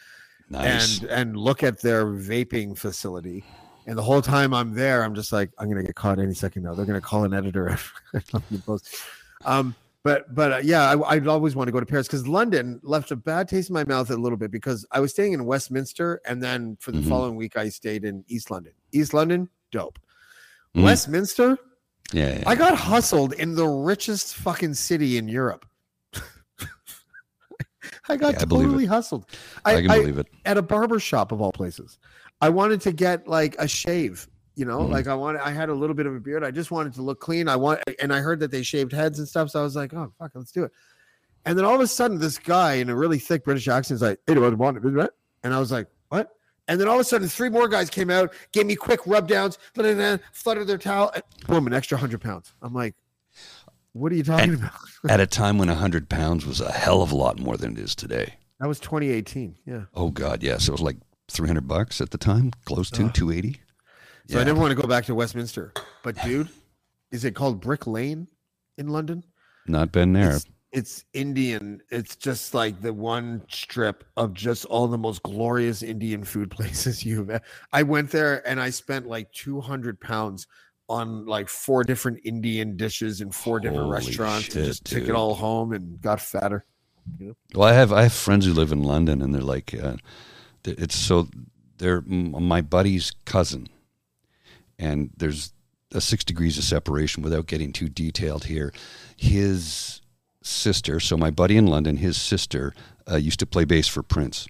Nice. 0.50 1.00
and 1.02 1.10
and 1.10 1.38
look 1.38 1.64
at 1.64 1.82
their 1.82 2.06
vaping 2.06 2.78
facility. 2.78 3.44
And 3.88 3.98
the 3.98 4.04
whole 4.04 4.22
time 4.22 4.54
I'm 4.54 4.76
there, 4.76 5.04
I'm 5.04 5.16
just 5.16 5.34
like, 5.34 5.50
I'm 5.58 5.70
gonna 5.70 5.84
get 5.84 5.96
caught 5.96 6.20
any 6.20 6.36
second 6.36 6.64
now. 6.64 6.76
They're 6.76 6.86
gonna 6.86 7.02
call 7.02 7.24
an 7.24 7.34
editor. 7.34 7.70
at 7.70 7.80
the 8.14 8.20
Huffington 8.22 8.66
Post. 8.66 8.96
Um, 9.44 9.74
but 10.04 10.34
but 10.36 10.52
uh, 10.54 10.58
yeah, 10.64 10.90
I, 10.92 11.16
I'd 11.16 11.28
always 11.28 11.56
want 11.56 11.68
to 11.68 11.72
go 11.72 11.80
to 11.80 11.86
Paris 11.86 12.08
because 12.08 12.28
London 12.28 12.80
left 12.84 13.12
a 13.12 13.16
bad 13.16 13.48
taste 13.48 13.70
in 13.70 13.74
my 13.74 13.86
mouth 13.86 14.10
a 14.10 14.16
little 14.18 14.38
bit 14.38 14.52
because 14.52 14.86
I 14.92 15.00
was 15.00 15.12
staying 15.12 15.34
in 15.34 15.46
Westminster, 15.46 16.22
and 16.26 16.42
then 16.44 16.78
for 16.80 16.92
the 16.92 17.00
Mhm. 17.00 17.10
following 17.10 17.36
week 17.36 17.58
I 17.58 17.70
stayed 17.70 18.04
in 18.04 18.24
East 18.28 18.52
London. 18.52 18.74
East 18.92 19.14
London, 19.14 19.50
dope. 19.72 19.98
Mhm. 20.76 20.84
Westminster, 20.84 21.58
yeah, 22.12 22.38
yeah. 22.40 22.44
I 22.46 22.56
got 22.56 22.76
hustled 22.76 23.34
in 23.34 23.56
the 23.56 23.68
richest 23.68 24.36
fucking 24.36 24.74
city 24.74 25.18
in 25.18 25.28
Europe. 25.28 25.66
I 28.10 28.18
got 28.18 28.34
Yeah, 28.34 28.42
I 28.42 28.46
totally 28.46 28.86
hustled. 28.86 29.26
I 29.66 29.76
can 29.82 29.88
believe 29.88 30.18
it. 30.18 30.28
at 30.46 30.58
a 30.58 30.62
barber 30.62 31.00
shop 31.00 31.32
of 31.32 31.42
all 31.42 31.52
places. 31.52 31.98
I 32.42 32.50
wanted 32.50 32.82
to 32.82 32.92
get 32.92 33.28
like 33.28 33.56
a 33.60 33.68
shave, 33.68 34.28
you 34.56 34.66
know, 34.66 34.80
mm-hmm. 34.80 34.92
like 34.92 35.08
I 35.08 35.16
wanted, 35.16 35.42
I 35.42 35.52
had 35.52 35.70
a 35.70 35.74
little 35.74 35.96
bit 35.96 36.06
of 36.06 36.16
a 36.16 36.20
beard. 36.20 36.44
I 36.44 36.52
just 36.52 36.70
wanted 36.70 36.94
to 36.96 37.02
look 37.02 37.20
clean. 37.20 37.48
I 37.48 37.56
want, 37.56 37.82
and 38.00 38.14
I 38.14 38.20
heard 38.20 38.40
that 38.42 38.52
they 38.52 38.62
shaved 38.62 38.92
heads 38.92 39.18
and 39.18 39.28
stuff. 39.28 39.50
So 39.50 39.60
I 39.60 39.64
was 39.64 39.76
like, 39.76 39.94
oh, 39.94 40.14
fuck, 40.20 40.32
let's 40.36 40.52
do 40.52 40.64
it. 40.64 40.72
And 41.46 41.58
then 41.58 41.66
all 41.66 41.76
of 41.76 41.82
a 41.82 41.88
sudden, 41.88 42.20
this 42.20 42.38
guy 42.38 42.76
in 42.76 42.90
a 42.90 42.96
really 42.96 43.20
thick 43.20 43.44
British 43.44 43.68
accent 43.68 43.96
is 43.96 44.02
like, 44.02 44.20
hey, 44.28 44.34
do 44.34 44.42
you 44.42 44.56
want 44.56 44.78
it? 44.78 45.14
And 45.44 45.54
I 45.54 45.60
was 45.60 45.72
like, 45.72 45.88
what? 46.10 46.30
And 46.68 46.80
then 46.80 46.88
all 46.88 46.96
of 46.96 47.02
a 47.02 47.04
sudden, 47.04 47.28
three 47.28 47.50
more 47.50 47.68
guys 47.68 47.90
came 47.90 48.10
out, 48.10 48.34
gave 48.54 48.66
me 48.66 48.76
quick 48.76 49.02
rub 49.06 49.28
downs, 49.28 49.58
fluttered 49.74 50.68
their 50.68 50.78
towel, 50.78 51.12
and 51.14 51.24
boom, 51.48 51.68
an 51.68 51.74
extra 51.74 51.98
100 51.98 52.22
pounds. 52.22 52.54
I'm 52.62 52.74
like, 52.74 52.96
what 53.92 54.12
are 54.12 54.16
you 54.16 54.24
talking 54.24 54.54
at, 54.54 54.60
about? 54.60 54.72
at 55.10 55.20
a 55.20 55.28
time 55.28 55.58
when 55.58 55.68
100 55.68 56.10
pounds 56.10 56.46
was 56.46 56.62
a 56.62 56.72
hell 56.72 57.02
of 57.02 57.12
a 57.12 57.16
lot 57.16 57.40
more 57.40 57.58
than 57.58 57.74
it 57.74 57.80
is 57.80 57.96
today. 57.96 58.36
That 58.60 58.68
was 58.68 58.80
2018. 58.80 59.56
Yeah. 59.66 59.82
Oh, 59.94 60.10
God. 60.10 60.42
Yes. 60.42 60.70
It 60.70 60.72
was 60.72 60.82
like 60.82 60.98
300 61.30 61.68
bucks 61.68 62.00
at 62.00 62.12
the 62.12 62.18
time, 62.18 62.52
close 62.66 62.90
to 62.92 63.06
uh, 63.06 63.12
280. 63.12 63.60
So 64.28 64.36
yeah. 64.36 64.42
I 64.42 64.44
never 64.46 64.60
want 64.60 64.72
to 64.72 64.82
go 64.82 64.88
back 64.88 65.06
to 65.06 65.16
Westminster. 65.16 65.74
But 66.02 66.22
dude, 66.24 66.50
is 67.12 67.26
it 67.26 67.36
called 67.36 67.62
Brick 67.62 67.88
Lane 67.88 68.28
in 68.78 68.88
London? 68.88 69.24
Not 69.68 69.92
been 69.92 70.14
there. 70.14 70.38
It's, 70.38 70.46
it's, 70.72 71.06
Indian. 71.14 71.82
It's 71.90 72.16
just 72.16 72.54
like 72.54 72.82
the 72.82 72.94
one 72.94 73.44
strip 73.50 74.04
of 74.18 74.34
just 74.34 74.66
all 74.66 74.88
the 74.88 74.98
most 74.98 75.24
glorious 75.24 75.84
Indian 75.84 76.24
food 76.24 76.52
places 76.58 77.06
you've. 77.06 77.30
I 77.72 77.84
went 77.84 78.12
there 78.12 78.48
and 78.48 78.60
I 78.60 78.70
spent 78.70 79.08
like 79.08 79.32
two 79.32 79.60
hundred 79.60 80.00
pounds 80.00 80.48
on 80.90 81.26
like 81.26 81.50
four 81.50 81.84
different 81.84 82.20
Indian 82.24 82.76
dishes 82.78 83.22
in 83.22 83.32
four 83.32 83.60
different 83.60 83.90
restaurants 83.90 84.46
shit, 84.46 84.56
and 84.56 84.66
just 84.66 84.84
dude. 84.84 85.00
took 85.00 85.10
it 85.10 85.16
all 85.16 85.36
home 85.36 85.74
and 85.74 86.00
got 86.02 86.22
fatter. 86.22 86.66
You 87.20 87.28
know? 87.28 87.34
Well, 87.54 87.68
I 87.68 87.74
have 87.74 87.92
I 87.92 88.04
have 88.04 88.14
friends 88.14 88.46
who 88.46 88.54
live 88.54 88.72
in 88.72 88.84
London 88.84 89.22
and 89.22 89.34
they're 89.34 89.42
like, 89.42 89.74
uh, 89.74 89.98
it's 90.66 90.96
so 90.96 91.28
they're 91.78 92.02
my 92.02 92.62
buddy's 92.62 93.12
cousin 93.26 93.68
and 94.84 95.10
there's 95.18 95.54
a 95.94 96.02
six 96.02 96.24
degrees 96.24 96.58
of 96.58 96.64
separation. 96.64 97.24
Without 97.24 97.48
getting 97.48 97.72
too 97.72 97.90
detailed 97.90 98.46
here, 98.46 98.74
his 99.16 100.02
sister, 100.42 101.00
so 101.00 101.16
my 101.16 101.32
buddy 101.32 101.58
in 101.58 101.68
London, 101.68 101.98
his 101.98 102.18
sister 102.18 102.74
uh, 103.10 103.16
used 103.16 103.40
to 103.40 103.46
play 103.46 103.66
bass 103.66 103.88
for 103.88 104.04
Prince. 104.04 104.48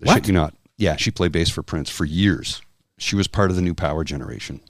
What? 0.00 0.14
Shit 0.14 0.26
you 0.28 0.34
not? 0.34 0.54
Yeah, 0.76 0.96
she 0.96 1.10
played 1.10 1.32
bass 1.32 1.50
for 1.50 1.62
Prince 1.62 1.90
for 1.90 2.04
years. 2.04 2.60
She 2.98 3.14
was 3.14 3.28
part 3.28 3.50
of 3.50 3.56
the 3.56 3.62
new 3.62 3.74
power 3.74 4.04
generation. 4.04 4.60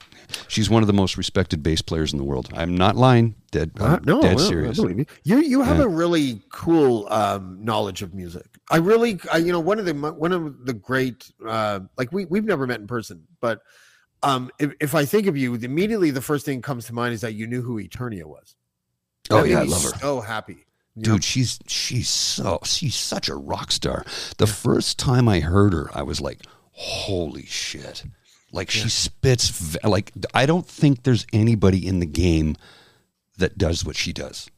She's 0.48 0.68
one 0.70 0.82
of 0.82 0.86
the 0.86 0.92
most 0.92 1.16
respected 1.16 1.62
bass 1.62 1.82
players 1.82 2.12
in 2.12 2.18
the 2.18 2.24
world. 2.24 2.48
I'm 2.54 2.76
not 2.76 2.96
lying. 2.96 3.34
Dead, 3.50 3.70
Uh, 3.78 3.98
I'm 3.98 4.04
no, 4.04 4.20
dead 4.22 4.38
serious. 4.40 4.78
I 4.78 4.82
believe 4.82 4.98
you. 4.98 5.06
You 5.24 5.38
you 5.42 5.62
have 5.62 5.78
Yeah. 5.78 5.84
a 5.84 5.88
really 5.88 6.42
cool 6.50 7.06
um, 7.12 7.58
knowledge 7.64 8.02
of 8.02 8.14
music. 8.14 8.46
I 8.70 8.76
really, 8.78 9.20
I, 9.32 9.38
you 9.38 9.52
know, 9.52 9.60
one 9.60 9.78
of 9.78 9.84
the 9.84 9.92
one 9.94 10.32
of 10.32 10.64
the 10.66 10.72
great, 10.72 11.30
uh, 11.46 11.80
like 11.98 12.12
we 12.12 12.24
we've 12.26 12.44
never 12.44 12.66
met 12.66 12.80
in 12.80 12.86
person, 12.86 13.26
but 13.40 13.60
um, 14.22 14.50
if, 14.58 14.72
if 14.80 14.94
I 14.94 15.04
think 15.04 15.26
of 15.26 15.36
you, 15.36 15.54
immediately 15.54 16.10
the 16.10 16.20
first 16.22 16.44
thing 16.46 16.58
that 16.60 16.64
comes 16.64 16.86
to 16.86 16.94
mind 16.94 17.12
is 17.12 17.20
that 17.22 17.34
you 17.34 17.46
knew 17.46 17.60
who 17.60 17.82
Eternia 17.82 18.24
was. 18.24 18.54
Oh 19.30 19.36
That 19.38 19.42
made 19.44 19.50
yeah, 19.50 19.60
I 19.60 19.64
love 19.64 19.82
her. 19.82 19.90
So 19.98 20.20
happy. 20.20 20.64
dude 20.98 21.24
she's 21.24 21.58
she's 21.66 22.08
so 22.08 22.58
she's 22.64 22.94
such 22.94 23.28
a 23.28 23.34
rock 23.34 23.70
star 23.72 24.04
the 24.36 24.46
first 24.46 24.98
time 24.98 25.26
i 25.26 25.40
heard 25.40 25.72
her 25.72 25.88
i 25.94 26.02
was 26.02 26.20
like 26.20 26.40
holy 26.72 27.46
shit 27.46 28.04
like 28.52 28.70
she 28.70 28.88
spits 28.88 29.76
like 29.82 30.12
i 30.34 30.46
don't 30.46 30.66
think 30.66 31.02
there's 31.02 31.26
anybody 31.32 31.86
in 31.86 31.98
the 32.00 32.06
game 32.06 32.56
that 33.38 33.56
does 33.58 33.84
what 33.84 33.96
she 33.96 34.12
does. 34.12 34.50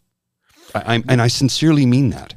I, 0.74 0.94
I'm, 0.94 1.04
and 1.08 1.22
i 1.22 1.28
sincerely 1.28 1.86
mean 1.86 2.10
that. 2.10 2.34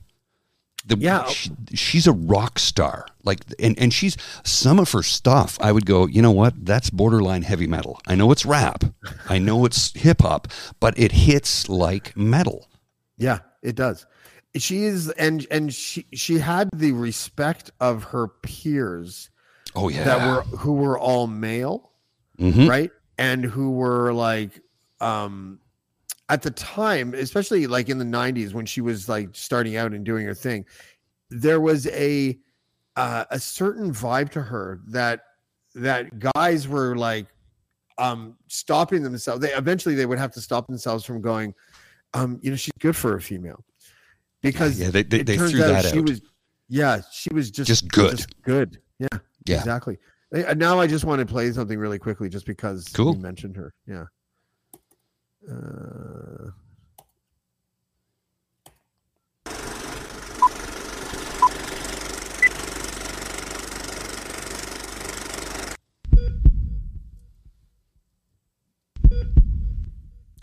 The, 0.86 0.96
Yeah. 0.98 1.26
she, 1.26 1.52
she's 1.74 2.08
a 2.08 2.14
rock 2.14 2.60
star. 2.60 3.08
Like 3.24 3.40
and, 3.60 3.78
and 3.78 3.94
she's 3.94 4.16
some 4.44 4.80
of 4.80 4.92
her 4.92 5.04
stuff 5.04 5.58
i 5.60 5.72
would 5.72 5.86
go 5.86 6.06
you 6.06 6.22
know 6.22 6.32
what? 6.32 6.66
That's 6.66 6.90
borderline 6.90 7.42
heavy 7.42 7.68
metal. 7.68 8.00
I 8.08 8.16
know 8.16 8.32
it's 8.32 8.46
rap. 8.46 8.84
I 9.28 9.38
know 9.40 9.66
it's 9.66 9.94
hip-hop 9.94 10.48
but 10.80 10.98
it 10.98 11.12
hits 11.12 11.68
like 11.68 12.16
metal. 12.16 12.70
Yeah, 13.18 13.40
it 13.64 13.76
does. 13.76 14.06
She 14.56 14.84
is, 14.86 15.10
and 15.10 15.46
and 15.52 15.74
she 15.74 16.06
she 16.14 16.38
had 16.40 16.70
the 16.74 16.92
respect 16.94 17.72
of 17.80 18.06
her 18.06 18.28
peers 18.28 19.30
oh 19.78 19.90
yeah 19.90 20.04
that 20.04 20.28
were 20.28 20.42
who 20.58 20.74
were 20.74 20.98
all 21.00 21.28
male, 21.28 21.92
Mhm. 22.40 22.68
right, 22.70 22.92
and 23.18 23.44
who 23.44 23.72
were 23.72 24.14
like, 24.14 24.60
um, 25.02 25.60
at 26.30 26.42
the 26.42 26.52
time, 26.52 27.14
especially 27.14 27.68
like 27.68 27.90
in 27.90 27.98
the 28.00 28.06
'90s 28.06 28.54
when 28.54 28.66
she 28.66 28.82
was 28.82 29.08
like 29.08 29.30
starting 29.34 29.76
out 29.78 29.94
and 29.94 30.06
doing 30.06 30.26
her 30.26 30.34
thing, 30.34 30.66
there 31.30 31.60
was 31.62 31.88
a 31.88 32.38
uh, 32.96 33.26
a 33.32 33.40
certain 33.40 33.92
vibe 33.94 34.30
to 34.32 34.42
her 34.42 34.82
that 34.88 35.22
that 35.76 36.18
guys 36.34 36.68
were 36.68 36.96
like 36.96 37.28
um 38.00 38.36
stopping 38.48 39.04
themselves 39.04 39.42
they 39.42 39.52
eventually 39.54 39.94
they 39.96 40.06
would 40.08 40.18
have 40.20 40.32
to 40.32 40.42
stop 40.42 40.66
themselves 40.68 41.04
from 41.06 41.20
going 41.22 41.54
um 42.16 42.40
you 42.44 42.50
know 42.50 42.56
she's 42.56 42.72
good 42.80 42.96
for 42.96 43.16
a 43.16 43.22
female 43.22 43.64
because 44.42 44.80
yeah, 44.80 44.90
they- 44.90 45.04
they- 45.04 45.24
they 45.24 45.36
turns 45.38 45.52
threw 45.52 45.64
out 45.64 45.68
that 45.84 45.86
she 45.92 46.00
out. 46.00 46.10
was 46.10 46.22
yeah 46.70 47.02
she 47.12 47.30
was 47.34 47.50
just 47.52 47.68
Just 47.68 47.88
good. 47.92 48.24
good 48.44 48.80
yeah 49.00 49.08
Yeah. 49.48 49.60
exactly 49.60 49.98
now 50.56 50.80
i 50.80 50.88
just 50.88 51.06
want 51.06 51.20
to 51.20 51.26
play 51.26 51.52
something 51.52 51.80
really 51.80 52.00
quickly 52.00 52.30
just 52.30 52.46
because 52.46 52.88
Cool. 52.90 53.14
you 53.14 53.20
mentioned 53.20 53.56
her 53.56 53.74
yeah 53.88 54.06
uh, 55.50 56.52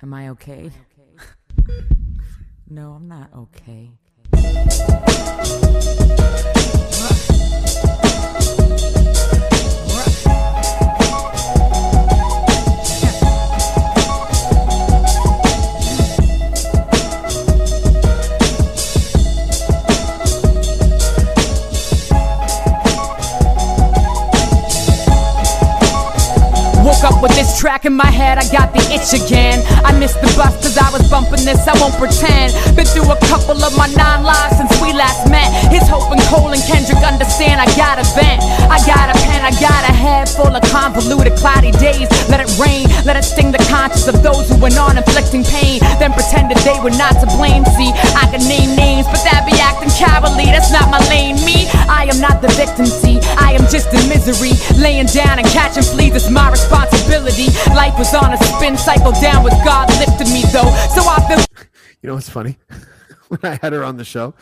Am 0.05 0.13
I 0.13 0.29
okay? 0.29 0.71
no, 2.69 2.93
I'm 2.93 3.09
not 3.09 3.33
okay. 3.35 3.91
Woke 4.55 4.95
up 27.05 27.21
with 27.21 27.37
this 27.37 27.61
track 27.61 27.85
in 27.85 27.93
my 27.93 28.09
head, 28.09 28.41
I 28.41 28.49
got 28.49 28.73
the 28.73 28.81
itch 28.89 29.13
again. 29.13 29.61
I 29.85 29.93
missed 29.93 30.19
the 30.25 30.33
bus 30.41 30.57
cause 30.65 30.81
I 30.81 30.89
was 30.89 31.05
bumping 31.13 31.45
this, 31.45 31.61
I 31.69 31.77
won't 31.77 31.93
pretend. 32.01 32.57
Been 32.73 32.89
through 32.89 33.13
a 33.13 33.21
couple 33.29 33.61
of 33.61 33.77
my 33.77 33.87
nine 33.93 34.25
lives 34.25 34.57
since 34.57 34.73
we 34.81 34.97
last 34.97 35.29
met. 35.29 35.53
His 35.69 35.85
Hope 35.85 36.09
and 36.11 36.21
Cole 36.33 36.57
and 36.57 36.65
Kendrick 36.65 37.05
understand 37.05 37.61
I 37.61 37.69
got 37.77 38.01
a 38.01 38.07
vent. 38.17 38.41
I 38.73 38.81
got 38.89 39.13
a 39.13 39.17
pen, 39.21 39.45
I 39.45 39.53
got 39.61 39.85
a 39.85 39.93
head 39.93 40.33
full 40.33 40.49
of 40.49 40.65
convoluted, 40.73 41.37
cloudy 41.37 41.77
days. 41.77 42.09
Let 42.33 42.41
it 42.41 42.49
rain, 42.57 42.89
let 43.05 43.21
it 43.21 43.25
sting 43.25 43.53
the 43.53 43.61
conscience 43.69 44.09
of 44.09 44.25
those 44.25 44.49
who 44.49 44.57
went 44.57 44.81
on 44.81 44.97
inflicting 44.97 45.45
pain. 45.45 45.85
Then 46.01 46.17
pretended 46.17 46.57
they 46.65 46.81
were 46.81 46.95
not 46.97 47.21
to 47.21 47.29
blame. 47.37 47.69
See, 47.77 47.93
I 48.17 48.25
can 48.33 48.41
name 48.49 48.73
names, 48.73 49.05
but 49.05 49.21
that 49.29 49.45
be 49.45 49.53
acting 49.61 49.93
cowardly. 49.93 50.49
That's 50.49 50.73
not 50.73 50.89
my 50.89 51.05
lane. 51.13 51.37
Me, 51.45 51.69
I 51.85 52.09
am 52.09 52.17
not 52.17 52.41
the 52.41 52.49
victim. 52.57 52.89
See, 52.89 53.21
just 53.75 53.93
in 53.93 54.09
misery. 54.09 54.53
Laying 54.81 55.07
down 55.07 55.41
and 55.41 55.49
catching 55.49 55.83
fleas 55.83 56.15
is 56.15 56.31
my 56.31 56.49
responsibility. 56.49 57.47
Life 57.75 57.99
was 57.99 58.15
on 58.15 58.33
a 58.33 58.37
spin 58.37 58.79
cycle 58.79 59.11
down 59.21 59.43
with 59.43 59.53
God 59.65 59.89
lifted 59.99 60.29
me 60.33 60.43
though. 60.53 60.71
So 60.95 61.03
I 61.03 61.19
feel 61.27 61.67
You 62.01 62.09
know 62.09 62.15
what's 62.15 62.29
funny? 62.29 62.57
when 63.29 63.41
I 63.43 63.59
had 63.61 63.73
her 63.73 63.83
on 63.83 63.97
the 63.97 64.05
show, 64.05 64.35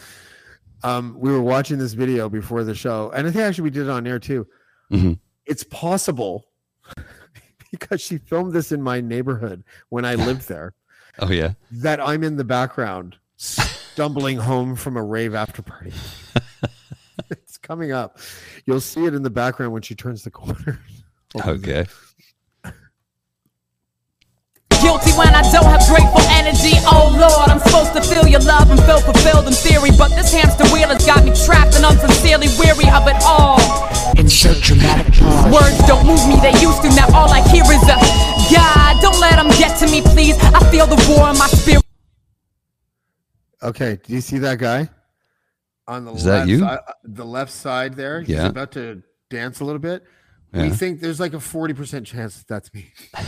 um, 0.82 1.16
we 1.18 1.32
were 1.32 1.40
watching 1.40 1.78
this 1.78 1.94
video 1.94 2.28
before 2.28 2.62
the 2.62 2.74
show, 2.74 3.10
and 3.14 3.26
I 3.26 3.30
think 3.30 3.42
actually 3.42 3.64
we 3.64 3.70
did 3.70 3.84
it 3.84 3.90
on 3.90 4.06
air 4.06 4.18
too. 4.18 4.46
Mhm. 4.90 5.18
It's 5.46 5.64
possible 5.64 6.48
because 7.70 8.02
she 8.02 8.18
filmed 8.18 8.52
this 8.52 8.70
in 8.70 8.82
my 8.82 9.00
neighborhood 9.00 9.64
when 9.88 10.04
I 10.04 10.14
lived 10.16 10.46
there 10.48 10.74
oh 11.20 11.30
yeah 11.30 11.52
that 11.70 12.00
I'm 12.00 12.22
in 12.22 12.36
the 12.36 12.44
background 12.44 13.16
stumbling 13.36 14.38
home 14.38 14.76
from 14.76 14.98
a 14.98 15.02
rave 15.02 15.34
after 15.34 15.62
party. 15.62 15.94
It's 17.72 17.78
coming 17.78 17.92
up. 17.92 18.18
You'll 18.66 18.80
see 18.80 19.04
it 19.06 19.14
in 19.14 19.22
the 19.22 19.30
background 19.30 19.72
when 19.72 19.82
she 19.82 19.94
turns 19.94 20.24
the 20.24 20.30
corner. 20.30 20.80
okay 21.46 21.86
guilty 24.82 25.14
when 25.14 25.30
I 25.30 25.46
don't 25.54 25.64
have 25.70 25.86
grateful 25.86 26.20
energy. 26.34 26.74
Oh 26.90 27.14
Lord, 27.14 27.48
I'm 27.48 27.62
supposed 27.62 27.94
to 27.94 28.02
feel 28.02 28.26
your 28.26 28.42
love 28.42 28.68
and 28.68 28.82
feel 28.82 28.98
fulfilled 28.98 29.46
in 29.46 29.54
theory, 29.54 29.94
but 29.96 30.10
this 30.10 30.34
hamster 30.34 30.66
wheel 30.74 30.90
has 30.90 31.06
got 31.06 31.22
me 31.24 31.30
trapped 31.46 31.78
and 31.78 31.86
I'm 31.86 31.96
sincerely 31.96 32.50
weary 32.58 32.90
of 32.90 33.06
it 33.06 33.14
all. 33.22 33.62
Insert 34.18 34.58
dramatic 34.58 35.14
pause. 35.14 35.54
Words 35.54 35.78
don't 35.86 36.04
move 36.04 36.20
me, 36.26 36.36
they 36.42 36.52
used 36.58 36.82
to. 36.82 36.90
Now 36.98 37.06
all 37.14 37.30
I 37.30 37.46
hear 37.54 37.62
is 37.62 37.86
a 37.86 37.96
God. 38.50 38.98
Don't 39.00 39.20
let 39.22 39.38
them 39.38 39.48
get 39.54 39.78
to 39.78 39.86
me, 39.86 40.02
please. 40.02 40.34
I 40.50 40.58
feel 40.74 40.90
the 40.90 40.98
war 41.06 41.30
in 41.30 41.38
my 41.38 41.46
spirit. 41.46 41.86
Okay, 43.62 44.00
do 44.02 44.12
you 44.12 44.20
see 44.20 44.38
that 44.38 44.58
guy 44.58 44.90
on 45.88 46.04
the 46.04 46.12
Is 46.12 46.24
that 46.24 46.38
left 46.40 46.48
you? 46.48 46.58
side, 46.60 46.78
uh, 46.86 46.92
the 47.04 47.24
left 47.24 47.52
side 47.52 47.94
there? 47.94 48.20
Yeah. 48.20 48.26
He's 48.26 48.36
Yeah. 48.36 48.46
about 48.48 48.72
to 48.72 49.02
dance 49.30 49.60
a 49.60 49.64
little 49.64 49.80
bit. 49.80 50.04
We 50.52 50.68
think 50.68 51.00
there's 51.00 51.18
like 51.18 51.32
a 51.32 51.40
forty 51.40 51.72
percent 51.72 52.06
chance 52.06 52.36
that 52.38 52.46
that's 52.46 52.74
me. 52.74 52.92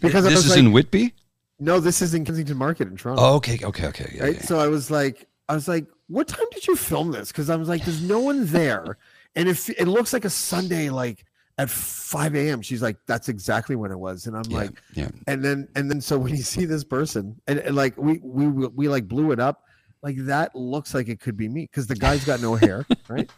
because 0.00 0.24
this 0.24 0.44
is 0.44 0.50
like, 0.50 0.58
in 0.58 0.72
whitby 0.72 1.14
no, 1.60 1.78
this 1.78 2.02
is 2.02 2.12
in 2.12 2.24
Kensington 2.24 2.56
Market 2.56 2.88
in 2.88 2.96
Toronto. 2.96 3.22
oh, 3.22 3.34
okay 3.36 3.60
okay 3.62 3.86
okay 3.86 4.12
yeah, 4.16 4.24
right? 4.24 4.34
yeah. 4.34 4.42
So 4.42 4.58
I 4.58 4.66
was 4.66 4.90
like, 4.90 5.28
I 5.48 5.54
was 5.54 5.68
like, 5.68 5.86
what 6.08 6.26
time 6.26 6.46
did 6.50 6.66
you 6.66 6.74
film 6.74 7.12
this? 7.12 7.28
Because 7.30 7.48
I 7.48 7.54
was 7.54 7.68
like, 7.68 7.84
there's 7.84 8.02
no 8.02 8.18
one 8.18 8.46
there, 8.46 8.98
and 9.36 9.48
if 9.48 9.70
it 9.70 9.86
looks 9.86 10.12
like 10.12 10.24
a 10.24 10.30
Sunday, 10.30 10.90
like 10.90 11.24
at 11.58 11.70
5 11.70 12.34
a.m. 12.34 12.62
She's 12.62 12.82
like, 12.82 12.96
that's 13.06 13.28
exactly 13.28 13.76
when 13.76 13.92
it 13.92 13.98
was, 13.98 14.26
and 14.26 14.36
I'm 14.36 14.42
yeah, 14.48 14.56
like, 14.56 14.82
yeah 14.94 15.08
and 15.28 15.44
then 15.44 15.68
and 15.76 15.88
then 15.88 16.00
so 16.00 16.18
when 16.18 16.34
you 16.34 16.42
see 16.42 16.64
this 16.64 16.82
person 16.82 17.40
and, 17.46 17.60
and 17.60 17.76
like 17.76 17.96
we 17.96 18.18
we 18.24 18.48
we 18.48 18.88
like 18.88 19.06
blew 19.06 19.30
it 19.30 19.38
up 19.38 19.62
like 20.02 20.16
that 20.26 20.54
looks 20.54 20.94
like 20.94 21.08
it 21.08 21.20
could 21.20 21.36
be 21.36 21.48
me 21.48 21.62
because 21.62 21.86
the 21.86 21.94
guy's 21.94 22.24
got 22.24 22.40
no 22.40 22.54
hair 22.56 22.84
right 23.08 23.30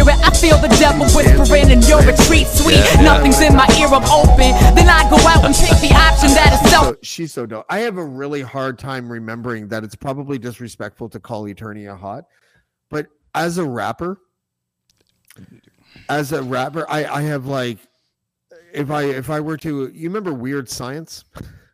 I 0.00 0.30
feel 0.30 0.58
the 0.58 0.68
devil 0.78 1.06
whispering 1.16 1.70
in 1.70 1.82
your 1.82 1.98
retreat, 2.00 2.46
sweet. 2.46 2.74
Yeah, 2.76 2.94
yeah. 2.94 3.02
Nothing's 3.02 3.40
in 3.40 3.56
my 3.56 3.66
ear, 3.80 3.88
I'm 3.88 4.04
open. 4.04 4.52
Then 4.76 4.88
I 4.88 5.08
go 5.10 5.16
out 5.26 5.44
and 5.44 5.54
pick 5.54 5.76
the 5.80 5.92
option 5.96 6.28
that 6.34 6.60
is 6.62 6.70
self. 6.70 6.86
so 6.86 6.96
she's 7.02 7.32
so 7.32 7.46
dope 7.46 7.66
i 7.70 7.78
have 7.80 7.96
a 7.96 8.04
really 8.04 8.42
hard 8.42 8.78
time 8.78 9.10
remembering 9.10 9.68
that 9.68 9.82
it's 9.84 9.94
probably 9.94 10.38
disrespectful 10.38 11.08
to 11.08 11.18
call 11.20 11.44
eternia 11.44 11.98
hot 11.98 12.24
but 12.90 13.06
as 13.34 13.58
a 13.58 13.64
rapper 13.64 14.18
as 16.08 16.32
a 16.32 16.42
rapper 16.42 16.86
i 16.88 17.04
i 17.06 17.22
have 17.22 17.46
like 17.46 17.78
if 18.72 18.90
i 18.90 19.02
if 19.04 19.30
i 19.30 19.40
were 19.40 19.56
to 19.56 19.88
you 19.88 20.08
remember 20.08 20.32
weird 20.32 20.68
science 20.68 21.24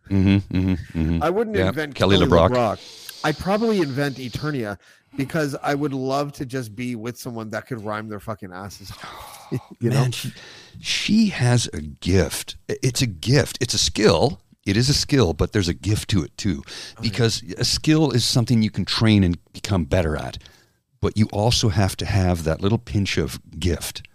mm-hmm, 0.09 0.37
mm-hmm, 0.57 0.73
mm-hmm. 0.73 1.23
I 1.23 1.31
wouldn't 1.31 1.57
Yeah, 1.57 1.69
invent 1.69 1.95
Kelly 1.95 2.17
Kelly, 2.17 2.29
LeBrock. 2.29 2.51
LeBrock. 2.51 3.02
I'd 3.25 3.39
probably 3.39 3.79
invent 3.81 4.17
Eternia 4.17 4.79
because 5.17 5.57
I 5.63 5.75
would 5.75 5.93
love 5.93 6.33
to 6.33 6.47
just 6.47 6.75
be 6.75 6.97
with 6.97 7.19
someone 7.19 7.51
that 7.51 7.67
could 7.67 7.85
rhyme 7.85 8.09
their 8.09 8.21
fucking 8.21 8.53
asses 8.53 8.93
you 9.81 9.91
know? 9.91 10.03
Man, 10.03 10.13
she, 10.13 10.33
she 10.81 11.27
has 11.27 11.69
a 11.73 11.81
gift. 11.81 12.57
It's 12.69 13.03
a 13.03 13.07
gift. 13.07 13.59
It's 13.61 13.75
a 13.75 13.79
skill. 13.79 14.41
It 14.65 14.77
is 14.77 14.89
a 14.89 14.95
skill, 14.95 15.33
but 15.33 15.53
there's 15.53 15.69
a 15.69 15.75
gift 15.75 16.09
to 16.11 16.23
it 16.23 16.37
too. 16.37 16.63
Because 17.01 17.43
a 17.59 17.65
skill 17.65 18.13
is 18.13 18.25
something 18.25 18.63
you 18.63 18.71
can 18.71 18.85
train 18.85 19.25
and 19.25 19.37
become 19.53 19.85
better 19.85 20.17
at. 20.17 20.39
But 21.01 21.17
you 21.17 21.29
also 21.33 21.69
have 21.69 21.97
to 21.97 22.07
have 22.07 22.45
that 22.45 22.61
little 22.61 22.79
pinch 22.79 23.19
of 23.19 23.41
gift 23.59 24.07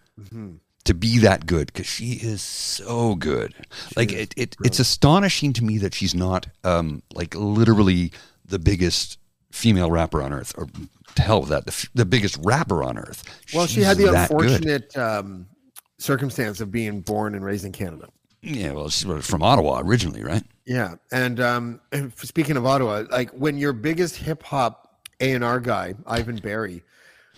to 0.86 0.94
be 0.94 1.20
that 1.20 1.46
good 1.46 1.68
because 1.68 1.86
she 1.86 2.14
is 2.14 2.42
so 2.42 3.16
good. 3.16 3.54
like 3.98 4.14
it, 4.14 4.34
it 4.38 4.56
it's 4.64 4.80
astonishing 4.80 5.52
to 5.54 5.64
me 5.64 5.78
that 5.80 5.94
she's 5.94 6.16
not 6.16 6.48
um, 6.64 7.04
like 7.14 7.36
literally 7.36 8.14
the 8.48 8.60
biggest 8.60 9.18
female 9.52 9.90
rapper 9.90 10.22
on 10.22 10.34
earth 10.34 10.54
or 10.58 10.68
to 11.16 11.22
hell 11.22 11.42
with 11.42 11.50
that 11.50 11.66
the, 11.66 11.72
f- 11.72 11.90
the 11.96 12.06
biggest 12.06 12.38
rapper 12.44 12.84
on 12.84 12.98
earth. 12.98 13.24
Well, 13.54 13.68
she 13.68 13.82
had 13.82 13.98
the 13.98 14.14
unfortunate 14.14 14.96
um, 14.98 15.48
circumstance 15.98 16.62
of 16.62 16.72
being 16.72 17.02
born 17.02 17.36
and 17.36 17.44
raised 17.44 17.66
in 17.66 17.72
Canada. 17.72 18.10
Yeah, 18.42 18.74
well, 18.74 18.90
she's 18.90 19.26
from 19.26 19.42
Ottawa 19.42 19.82
originally, 19.84 20.24
right? 20.24 20.44
Yeah, 20.66 20.96
and 21.12 21.40
um, 21.40 21.82
and 21.92 22.14
speaking 22.18 22.56
of 22.56 22.66
Ottawa, 22.66 23.04
like 23.10 23.32
when 23.32 23.58
your 23.58 23.74
biggest 23.74 24.16
hip 24.16 24.44
hop 24.44 25.02
A 25.20 25.34
and 25.34 25.44
R 25.44 25.60
guy, 25.60 25.96
Ivan 26.06 26.38
Berry, 26.38 26.84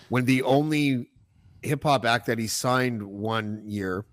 when 0.10 0.26
the 0.26 0.44
only 0.44 1.10
hip 1.61 1.84
hop 1.84 2.06
act 2.06 2.26
that 2.27 2.38
he 2.38 2.48
signed 2.48 3.02
one 3.02 3.61
year 3.65 4.06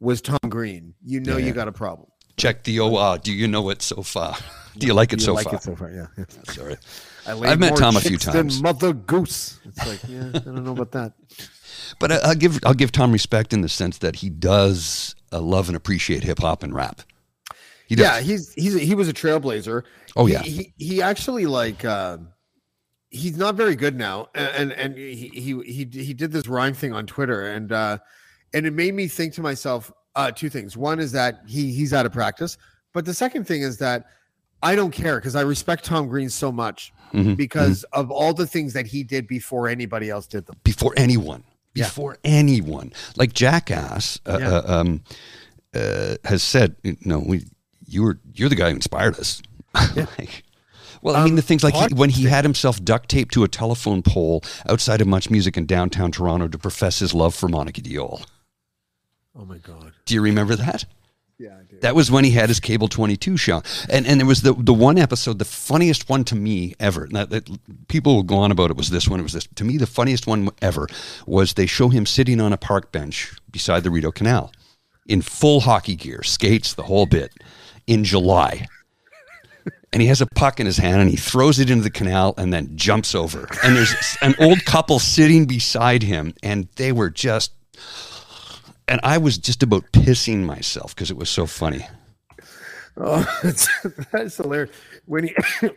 was 0.00 0.20
Tom 0.20 0.38
Green, 0.48 0.94
you 1.02 1.20
know 1.20 1.38
Yeah, 1.38 1.46
you 1.46 1.52
got 1.52 1.68
a 1.68 1.72
problem. 1.72 2.08
Check 2.36 2.62
the 2.64 2.78
OR. 2.78 3.18
Do 3.18 3.32
you 3.32 3.48
know 3.48 3.68
it 3.70 3.82
so 3.82 4.02
far? 4.02 4.36
Do 4.78 4.86
you 4.86 4.94
like 4.94 5.12
it 5.12 5.20
You 5.20 5.26
so 5.26 5.34
like 5.34 5.44
far? 5.46 5.54
it 5.56 5.62
so 5.62 5.76
far? 5.76 5.90
Yeah. 5.90 6.06
yeah. 6.16 6.24
Sorry. 6.52 6.76
I 7.26 7.32
I've 7.32 7.58
met 7.60 7.76
Tom 7.76 7.96
a 7.96 8.00
few 8.00 8.16
times. 8.16 8.62
Mother 8.62 8.92
Goose. 8.92 9.58
It's 9.64 9.86
like, 9.86 10.00
yeah, 10.08 10.30
I 10.34 10.38
don't 10.38 10.64
know 10.64 10.72
about 10.72 10.92
that. 10.92 11.12
But 12.00 12.12
I, 12.12 12.16
I'll 12.16 12.34
give 12.34 12.58
I'll 12.66 12.74
give 12.74 12.92
Tom 12.92 13.12
respect 13.12 13.52
in 13.54 13.62
the 13.62 13.68
sense 13.68 13.98
that 13.98 14.16
he 14.16 14.28
does 14.28 15.14
uh, 15.32 15.40
love 15.40 15.68
and 15.68 15.76
appreciate 15.76 16.22
hip 16.22 16.40
hop 16.40 16.62
and 16.62 16.74
rap. 16.74 17.00
He 17.86 17.94
does. 17.94 18.04
Yeah, 18.04 18.20
he's 18.20 18.52
he's 18.54 18.78
he 18.78 18.94
was 18.94 19.08
a 19.08 19.12
trailblazer. 19.14 19.84
Oh, 20.14 20.26
He- 20.26 20.32
yeah. 20.34 20.42
he 20.42 20.74
he 20.76 21.00
actually 21.02 21.46
like 21.46 21.84
uh, 21.86 22.18
he's 23.10 23.38
not 23.38 23.54
very 23.54 23.74
good 23.74 23.96
now, 23.96 24.28
and 24.34 24.72
and 24.72 24.98
he 24.98 25.28
he 25.32 25.62
he 25.62 25.88
he 26.02 26.12
did 26.14 26.30
this 26.32 26.46
rhyme 26.46 26.74
thing 26.74 26.92
on 26.92 27.06
Twitter, 27.06 27.42
and 27.52 27.72
uh, 27.72 27.98
and 28.52 28.66
it 28.66 28.72
made 28.74 28.92
me 28.92 29.08
think 29.08 29.32
to 29.34 29.40
myself 29.40 29.90
uh, 30.14 30.30
two 30.30 30.50
things. 30.50 30.76
One 30.76 30.98
is 31.00 31.12
that 31.12 31.40
he 31.46 31.72
he's 31.72 31.94
out 31.94 32.04
of 32.04 32.12
practice, 32.12 32.58
but 32.92 33.06
the 33.06 33.14
second 33.14 33.46
thing 33.46 33.62
is 33.62 33.78
that 33.78 34.04
I 34.62 34.74
don't 34.76 34.90
care 34.90 35.16
because 35.16 35.36
I 35.36 35.42
respect 35.42 35.84
Tom 35.84 36.08
Green 36.08 36.28
so 36.30 36.50
much 36.52 36.92
Mhm, 37.14 37.36
because 37.36 37.84
of 37.92 38.10
all 38.10 38.34
the 38.34 38.46
things 38.46 38.72
that 38.74 38.86
he 38.86 39.02
did 39.02 39.26
before 39.26 39.68
anybody 39.68 40.10
else 40.10 40.26
did 40.26 40.46
them. 40.46 40.56
before 40.64 40.92
anyone. 40.96 41.42
Yeah. 41.74 41.84
Before 41.84 42.18
anyone, 42.24 42.92
like 43.16 43.32
Jackass 43.32 44.18
uh, 44.26 44.38
Yeah. 44.40 44.48
uh, 44.56 44.80
um, 44.80 45.02
uh, 45.74 46.16
has 46.24 46.42
said, 46.42 46.74
no, 47.04 47.18
we 47.20 47.44
you 47.86 48.02
were 48.02 48.18
you're 48.34 48.48
the 48.48 48.56
guy 48.56 48.70
who 48.70 48.76
inspired 48.76 49.18
us. 49.18 49.40
Like, 50.18 50.42
well, 51.02 51.14
I 51.14 51.24
mean, 51.24 51.36
the 51.36 51.42
things 51.42 51.62
like 51.62 51.74
he, 51.76 51.94
when 51.94 52.10
he 52.10 52.24
had 52.24 52.44
himself 52.44 52.82
duct 52.82 53.08
taped 53.08 53.32
to 53.34 53.44
a 53.44 53.48
telephone 53.48 54.02
pole 54.02 54.42
outside 54.68 55.00
of 55.00 55.06
Much 55.06 55.30
Music 55.30 55.56
in 55.56 55.64
downtown 55.66 56.10
Toronto 56.10 56.48
to 56.48 56.58
profess 56.58 56.98
his 56.98 57.14
love 57.14 57.34
for 57.36 57.48
Monica 57.48 57.80
Deol. 57.80 58.24
Oh 59.36 59.44
my 59.44 59.58
god! 59.58 59.92
Do 60.06 60.14
you 60.14 60.20
remember 60.20 60.56
that? 60.56 60.84
Yeah. 61.38 61.60
That 61.82 61.94
was 61.94 62.10
when 62.10 62.24
he 62.24 62.32
had 62.32 62.48
his 62.48 62.58
cable 62.58 62.88
22 62.88 63.36
show. 63.36 63.62
And 63.88 64.06
and 64.06 64.18
there 64.18 64.26
was 64.26 64.42
the 64.42 64.54
the 64.54 64.74
one 64.74 64.98
episode, 64.98 65.38
the 65.38 65.44
funniest 65.44 66.08
one 66.08 66.24
to 66.24 66.34
me 66.34 66.74
ever. 66.80 67.08
That, 67.12 67.48
people 67.86 68.16
will 68.16 68.24
go 68.24 68.38
on 68.38 68.50
about 68.50 68.70
it 68.70 68.76
was 68.76 68.90
this 68.90 69.08
one, 69.08 69.20
it 69.20 69.22
was 69.22 69.34
this. 69.34 69.46
To 69.54 69.64
me, 69.64 69.76
the 69.76 69.86
funniest 69.86 70.26
one 70.26 70.48
ever 70.60 70.88
was 71.26 71.54
they 71.54 71.66
show 71.66 71.90
him 71.90 72.06
sitting 72.06 72.40
on 72.40 72.52
a 72.52 72.56
park 72.56 72.90
bench 72.90 73.32
beside 73.52 73.84
the 73.84 73.90
Rideau 73.90 74.10
Canal 74.10 74.52
in 75.06 75.22
full 75.22 75.60
hockey 75.60 75.94
gear, 75.94 76.22
skates, 76.22 76.74
the 76.74 76.82
whole 76.82 77.06
bit, 77.06 77.32
in 77.86 78.04
July. 78.04 78.66
And 79.92 80.02
he 80.02 80.08
has 80.08 80.20
a 80.20 80.26
puck 80.26 80.60
in 80.60 80.66
his 80.66 80.76
hand 80.76 81.00
and 81.00 81.08
he 81.08 81.16
throws 81.16 81.58
it 81.58 81.70
into 81.70 81.82
the 81.82 81.90
canal 81.90 82.34
and 82.36 82.52
then 82.52 82.76
jumps 82.76 83.14
over. 83.14 83.48
And 83.64 83.74
there's 83.74 83.94
an 84.20 84.34
old 84.38 84.64
couple 84.66 84.98
sitting 84.98 85.46
beside 85.46 86.02
him 86.02 86.34
and 86.42 86.68
they 86.76 86.92
were 86.92 87.08
just 87.08 87.52
and 88.88 89.00
I 89.02 89.18
was 89.18 89.38
just 89.38 89.62
about 89.62 89.84
pissing 89.92 90.44
myself 90.44 90.94
because 90.94 91.10
it 91.10 91.16
was 91.16 91.28
so 91.30 91.46
funny. 91.46 91.86
Oh, 92.96 93.26
that's, 93.42 93.68
that's 94.10 94.36
hilarious. 94.36 94.70
When 95.06 95.24
he 95.24 95.34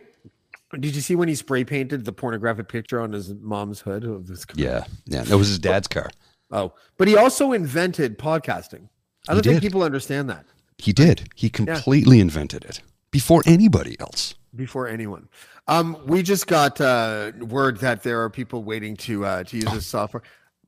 did 0.80 0.94
you 0.94 1.00
see 1.00 1.14
when 1.14 1.28
he 1.28 1.34
spray 1.34 1.64
painted 1.64 2.04
the 2.04 2.12
pornographic 2.12 2.68
picture 2.68 3.00
on 3.00 3.12
his 3.12 3.34
mom's 3.34 3.80
hood 3.80 4.04
of 4.04 4.26
this? 4.26 4.44
car? 4.44 4.54
Yeah, 4.58 4.84
yeah, 5.06 5.22
that 5.22 5.36
was 5.36 5.48
his 5.48 5.58
dad's 5.58 5.88
car. 5.88 6.10
Oh, 6.50 6.74
but 6.98 7.08
he 7.08 7.16
also 7.16 7.52
invented 7.52 8.18
podcasting. 8.18 8.88
I 9.28 9.34
don't 9.34 9.44
think 9.44 9.62
people 9.62 9.82
understand 9.82 10.28
that 10.30 10.44
He 10.78 10.92
did. 10.92 11.28
He 11.34 11.48
completely 11.48 12.18
invented 12.20 12.64
it 12.64 12.80
before 13.10 13.42
anybody 13.46 13.96
else. 14.00 14.34
before 14.54 14.88
anyone. 14.88 15.28
Um, 15.68 15.96
we 16.06 16.22
just 16.24 16.48
got 16.48 16.80
uh, 16.80 17.30
word 17.40 17.78
that 17.78 18.02
there 18.02 18.20
are 18.22 18.28
people 18.28 18.64
waiting 18.64 18.96
to 18.98 19.24
uh, 19.24 19.44
to 19.44 19.56
use 19.56 19.70
this 19.72 19.86
software. 19.86 20.22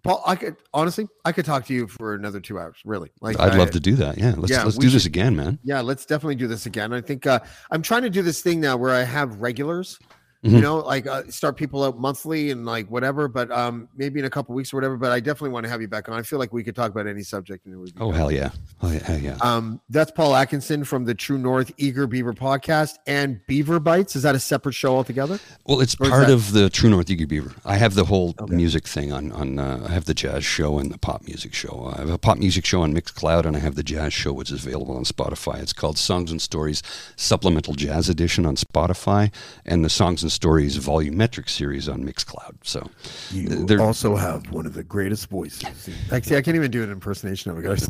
Paul, 0.04 0.22
I 0.26 0.36
could 0.36 0.56
honestly, 0.74 1.08
I 1.24 1.32
could 1.32 1.46
talk 1.46 1.64
to 1.66 1.74
you 1.74 1.88
for 1.88 2.14
another 2.14 2.38
two 2.38 2.58
hours. 2.58 2.76
Really, 2.84 3.10
like 3.22 3.40
I'd 3.40 3.54
I- 3.54 3.56
love 3.56 3.70
to 3.70 3.80
do 3.80 3.94
that. 3.96 4.18
Yeah, 4.18 4.34
let's 4.36 4.52
yeah, 4.52 4.62
let's 4.62 4.76
do 4.76 4.90
this 4.90 5.06
again, 5.06 5.34
man. 5.34 5.58
Yeah, 5.64 5.80
let's 5.80 6.04
definitely 6.04 6.34
do 6.36 6.46
this 6.46 6.66
again. 6.66 6.92
I 6.92 7.00
think 7.00 7.26
uh, 7.26 7.40
I'm 7.70 7.80
trying 7.80 8.02
to 8.02 8.10
do 8.10 8.20
this 8.20 8.42
thing 8.42 8.60
now 8.60 8.76
where 8.76 8.94
I 8.94 9.02
have 9.02 9.40
regulars. 9.40 9.98
Mm-hmm. 10.44 10.56
You 10.56 10.60
know, 10.60 10.76
like 10.80 11.06
uh, 11.06 11.22
start 11.30 11.56
people 11.56 11.82
out 11.84 11.98
monthly 11.98 12.50
and 12.50 12.66
like 12.66 12.90
whatever, 12.90 13.28
but 13.28 13.50
um, 13.50 13.88
maybe 13.96 14.20
in 14.20 14.26
a 14.26 14.30
couple 14.30 14.54
weeks 14.54 14.74
or 14.74 14.76
whatever. 14.76 14.98
But 14.98 15.10
I 15.10 15.18
definitely 15.18 15.48
want 15.50 15.64
to 15.64 15.70
have 15.70 15.80
you 15.80 15.88
back 15.88 16.06
on. 16.10 16.18
I 16.18 16.22
feel 16.22 16.38
like 16.38 16.52
we 16.52 16.62
could 16.62 16.76
talk 16.76 16.90
about 16.90 17.06
any 17.06 17.22
subject 17.22 17.64
and 17.64 17.74
it 17.74 17.78
would 17.78 17.94
be 17.94 18.00
Oh 18.00 18.10
good. 18.10 18.16
hell 18.16 18.30
yeah! 18.30 18.50
Oh 18.82 18.88
hell 18.88 19.18
yeah. 19.18 19.38
Um, 19.40 19.80
that's 19.88 20.10
Paul 20.10 20.36
Atkinson 20.36 20.84
from 20.84 21.06
the 21.06 21.14
True 21.14 21.38
North 21.38 21.72
Eager 21.78 22.06
Beaver 22.06 22.34
podcast 22.34 22.96
and 23.06 23.40
Beaver 23.46 23.80
Bites. 23.80 24.16
Is 24.16 24.22
that 24.24 24.34
a 24.34 24.38
separate 24.38 24.74
show 24.74 24.94
altogether? 24.94 25.38
Well, 25.64 25.80
it's 25.80 25.94
Or 25.98 26.10
part 26.10 26.26
that- 26.26 26.34
of 26.34 26.52
the 26.52 26.68
True 26.68 26.90
North 26.90 27.08
Eager 27.08 27.26
Beaver. 27.26 27.52
I 27.64 27.76
have 27.76 27.94
the 27.94 28.04
whole 28.04 28.34
music 28.48 28.86
thing 28.86 29.12
on 29.14 29.32
on. 29.32 29.58
Uh, 29.58 29.86
I 29.88 29.92
have 29.92 30.04
the 30.04 30.12
jazz 30.14 30.44
show 30.44 30.78
and 30.78 30.92
the 30.92 30.98
pop 30.98 31.22
music 31.26 31.54
show. 31.54 31.90
I 31.96 32.00
have 32.00 32.10
a 32.10 32.18
pop 32.18 32.36
music 32.36 32.66
show 32.66 32.82
on 32.82 32.92
Mixcloud, 32.92 33.46
and 33.46 33.56
I 33.56 33.60
have 33.60 33.76
the 33.76 33.82
jazz 33.82 34.12
show, 34.12 34.34
which 34.34 34.50
is 34.50 34.66
available 34.66 34.94
on 34.94 35.04
Spotify. 35.04 35.62
It's 35.62 35.72
called 35.72 35.96
Songs 35.96 36.30
and 36.30 36.42
Stories 36.42 36.82
Supplemental 37.16 37.72
Jazz 37.72 38.10
Edition 38.10 38.44
on 38.44 38.56
Spotify, 38.56 39.32
and 39.64 39.82
the 39.82 39.88
Songs 39.88 40.22
and 40.22 40.30
Stories 40.34 40.76
Volumetric 40.78 41.48
series 41.48 41.88
on 41.88 42.04
Mixcloud. 42.04 42.56
So 42.62 42.90
You 43.30 43.48
they're 43.66 43.80
also 43.80 44.16
have 44.16 44.50
one 44.50 44.66
of 44.66 44.74
the 44.74 44.84
greatest 44.84 45.30
voices. 45.30 45.88
Actually, 46.12 46.36
I 46.36 46.42
can't 46.42 46.56
even 46.56 46.70
do 46.70 46.82
an 46.82 46.90
impersonation 46.90 47.50
of 47.50 47.58
it, 47.58 47.62
guys. 47.62 47.88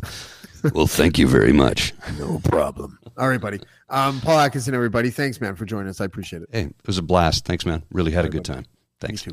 well. 0.73 0.87
Thank 0.87 1.17
you 1.17 1.27
very 1.27 1.51
much. 1.53 1.93
no 2.17 2.39
problem. 2.45 2.97
All 3.17 3.27
right, 3.27 3.41
buddy. 3.41 3.59
Um, 3.89 4.21
Paul 4.21 4.39
Atkinson, 4.39 4.73
everybody. 4.75 5.09
Thanks, 5.09 5.41
man, 5.41 5.55
for 5.55 5.65
joining 5.65 5.89
us. 5.89 5.99
I 5.99 6.05
appreciate 6.05 6.43
it. 6.43 6.49
Hey, 6.51 6.61
it 6.63 6.75
was 6.87 6.97
a 6.97 7.01
blast. 7.01 7.45
Thanks, 7.45 7.65
man. 7.65 7.83
Really 7.91 8.11
had 8.11 8.25
a 8.25 8.29
good 8.29 8.45
time. 8.45 8.65
Thanks. 8.99 9.21
too. 9.23 9.31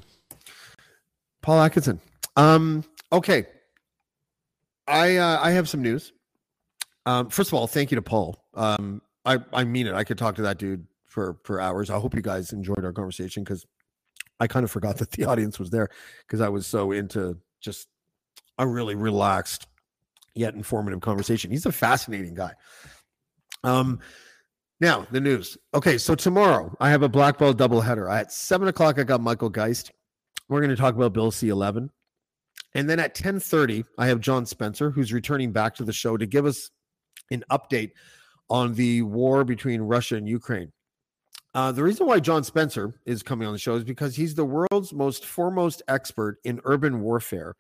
Paul 1.43 1.60
Atkinson. 1.60 2.01
Um, 2.36 2.84
okay. 3.12 3.47
I 4.86 5.16
uh, 5.16 5.39
I 5.40 5.52
have 5.52 5.68
some 5.68 5.82
news. 5.82 6.12
Um, 7.06 7.28
first 7.30 7.51
of 7.51 7.55
all, 7.55 7.66
thank 7.66 7.90
you 7.90 7.97
to 7.97 8.02
Paul. 8.02 8.44
Um, 8.55 9.02
I 9.24 9.39
I 9.52 9.64
mean 9.64 9.86
it. 9.86 9.94
I 9.94 10.05
could 10.05 10.18
talk 10.18 10.36
to 10.36 10.43
that 10.43 10.59
dude 10.59 10.86
for 11.12 11.36
for 11.44 11.60
hours. 11.60 11.90
I 11.90 11.98
hope 11.98 12.14
you 12.14 12.22
guys 12.22 12.52
enjoyed 12.52 12.84
our 12.84 12.93
conversation 12.93 13.44
because 13.44 13.66
I 14.40 14.47
kind 14.47 14.64
of 14.64 14.70
forgot 14.70 14.97
that 14.98 15.12
the 15.12 15.24
audience 15.30 15.59
was 15.59 15.70
there 15.70 15.89
because 16.26 16.40
I 16.40 16.48
was 16.48 16.66
so 16.66 16.93
into 16.93 17.36
just 17.60 17.89
a 18.59 18.66
really 18.66 18.94
relaxed 18.94 19.66
yet 20.34 20.55
informative 20.55 21.01
conversation. 21.01 21.51
He's 21.51 21.66
a 21.66 21.72
fascinating 21.72 22.34
guy. 22.34 22.52
Um, 23.62 24.01
now 24.80 25.06
the 25.10 25.20
news. 25.20 25.59
Okay, 25.74 25.98
so 25.98 26.14
tomorrow 26.14 26.74
I 26.80 26.90
have 26.90 27.02
a 27.02 27.09
black 27.09 27.39
belt 27.39 27.59
doubleheader. 27.59 28.10
At 28.10 28.32
seven 28.32 28.68
o'clock, 28.68 28.98
I 28.98 29.05
got 29.05 29.20
Michael 29.20 29.51
Geist. 29.51 29.93
We're 30.48 30.60
going 30.60 30.70
to 30.70 30.76
talk 30.76 30.94
about 30.94 31.12
Bill 31.12 31.30
C 31.30 31.51
eleven, 31.51 31.90
and 32.74 32.89
then 32.89 32.98
at 32.98 33.14
ten 33.14 33.39
thirty, 33.39 33.84
I 33.98 34.06
have 34.06 34.20
John 34.20 34.47
Spencer, 34.47 34.90
who's 34.90 35.12
returning 35.12 35.52
back 35.52 35.74
to 35.76 35.84
the 35.84 35.93
show 35.93 36.16
to 36.16 36.26
give 36.26 36.47
us 36.47 36.70
an 37.30 37.44
update 37.51 37.93
on 38.51 38.74
the 38.74 39.02
war 39.02 39.44
between 39.44 39.82
Russia 39.82 40.16
and 40.16 40.28
Ukraine. 40.28 40.72
Uh, 41.55 41.70
the 41.70 41.83
reason 41.83 42.07
why 42.07 42.19
John 42.19 42.45
Spencer 42.45 42.95
is 43.05 43.23
coming 43.23 43.47
on 43.47 43.53
the 43.53 43.59
show 43.59 43.74
is 43.74 43.85
because 43.85 44.16
he's 44.16 44.35
the 44.35 44.45
world's 44.45 44.93
most 44.93 45.27
foremost 45.27 45.83
expert 45.87 46.39
in 46.45 46.61
urban 46.65 47.03
warfare. 47.03 47.57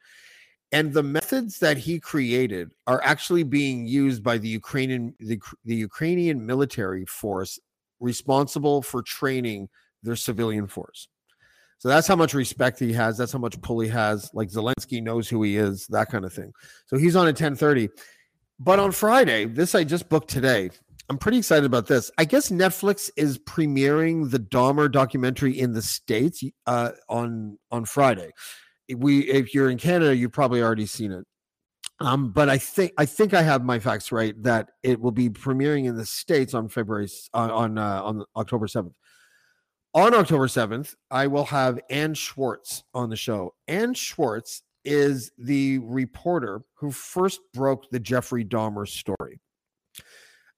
And 0.72 0.94
the 0.94 1.02
methods 1.02 1.58
that 1.58 1.76
he 1.76 2.00
created 2.00 2.70
are 2.86 3.02
actually 3.04 3.42
being 3.42 3.86
used 3.86 4.22
by 4.22 4.38
the 4.38 4.48
Ukrainian 4.48 5.14
the, 5.20 5.38
the 5.66 5.76
Ukrainian 5.76 6.46
military 6.46 7.04
force 7.04 7.58
responsible 8.00 8.80
for 8.80 9.02
training 9.02 9.68
their 10.02 10.16
civilian 10.16 10.66
force. 10.66 11.08
So 11.78 11.88
that's 11.88 12.06
how 12.06 12.16
much 12.16 12.32
respect 12.32 12.78
he 12.78 12.92
has. 12.92 13.18
That's 13.18 13.32
how 13.32 13.38
much 13.38 13.60
pull 13.60 13.80
he 13.80 13.88
has. 13.88 14.30
Like 14.32 14.48
Zelensky 14.48 15.02
knows 15.02 15.28
who 15.28 15.42
he 15.42 15.56
is, 15.56 15.86
that 15.88 16.08
kind 16.10 16.24
of 16.24 16.32
thing. 16.32 16.52
So 16.86 16.96
he's 16.96 17.16
on 17.16 17.26
at 17.26 17.34
1030. 17.34 17.90
But 18.58 18.78
on 18.78 18.92
Friday, 18.92 19.46
this 19.46 19.74
I 19.74 19.82
just 19.84 20.08
booked 20.08 20.30
today. 20.30 20.70
I'm 21.08 21.18
pretty 21.18 21.38
excited 21.38 21.64
about 21.64 21.86
this. 21.86 22.10
I 22.16 22.24
guess 22.24 22.50
Netflix 22.50 23.10
is 23.16 23.38
premiering 23.38 24.30
the 24.30 24.38
Dahmer 24.38 24.90
documentary 24.90 25.58
in 25.58 25.72
the 25.72 25.82
States 25.82 26.42
uh, 26.66 26.92
on 27.08 27.58
on 27.70 27.84
Friday. 27.84 28.30
We, 28.94 29.20
if 29.30 29.54
you're 29.54 29.70
in 29.70 29.78
Canada, 29.78 30.14
you've 30.14 30.32
probably 30.32 30.62
already 30.62 30.86
seen 30.86 31.12
it. 31.12 31.24
Um, 32.00 32.30
but 32.32 32.48
I 32.48 32.58
think 32.58 32.92
I 32.98 33.06
think 33.06 33.34
I 33.34 33.42
have 33.42 33.64
my 33.64 33.78
facts 33.78 34.10
right 34.10 34.34
that 34.42 34.70
it 34.82 35.00
will 35.00 35.12
be 35.12 35.28
premiering 35.28 35.86
in 35.86 35.96
the 35.96 36.06
states 36.06 36.54
on 36.54 36.68
February 36.68 37.04
s- 37.04 37.28
uh, 37.34 37.48
on 37.52 37.78
uh, 37.78 38.02
on 38.02 38.24
October 38.36 38.66
seventh. 38.66 38.94
On 39.94 40.14
October 40.14 40.48
seventh, 40.48 40.94
I 41.10 41.26
will 41.26 41.44
have 41.44 41.78
Anne 41.90 42.14
Schwartz 42.14 42.82
on 42.94 43.10
the 43.10 43.16
show. 43.16 43.54
Anne 43.68 43.94
Schwartz 43.94 44.62
is 44.84 45.30
the 45.38 45.78
reporter 45.80 46.62
who 46.74 46.90
first 46.90 47.40
broke 47.52 47.88
the 47.90 48.00
Jeffrey 48.00 48.44
Dahmer 48.44 48.88
story. 48.88 49.40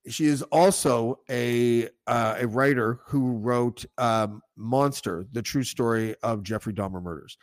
She 0.09 0.27
is 0.27 0.43
also 0.43 1.21
a 1.31 1.89
uh, 2.07 2.37
a 2.41 2.47
writer 2.47 3.01
who 3.07 3.39
wrote 3.39 3.85
um, 3.99 4.43
Monster: 4.57 5.25
The 5.33 5.43
True 5.43 5.63
Story 5.65 6.15
of 6.23 6.43
Jeffrey 6.43 6.75
Dahmer 6.75 7.03
Murders. 7.03 7.39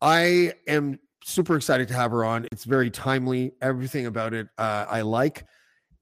I 0.00 0.52
am 0.66 0.98
super 1.24 1.56
excited 1.56 1.88
to 1.88 1.94
have 1.94 2.10
her 2.10 2.24
on. 2.24 2.46
It's 2.52 2.64
very 2.64 2.90
timely. 2.90 3.52
Everything 3.62 4.06
about 4.06 4.34
it 4.34 4.48
uh, 4.58 4.86
I 4.88 5.00
like. 5.02 5.46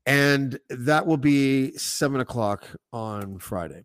and 0.07 0.59
that 0.71 1.07
will 1.07 1.17
be 1.17 1.73
seven 1.77 2.21
o'clock 2.21 2.67
on 2.93 3.39
Friday. 3.39 3.85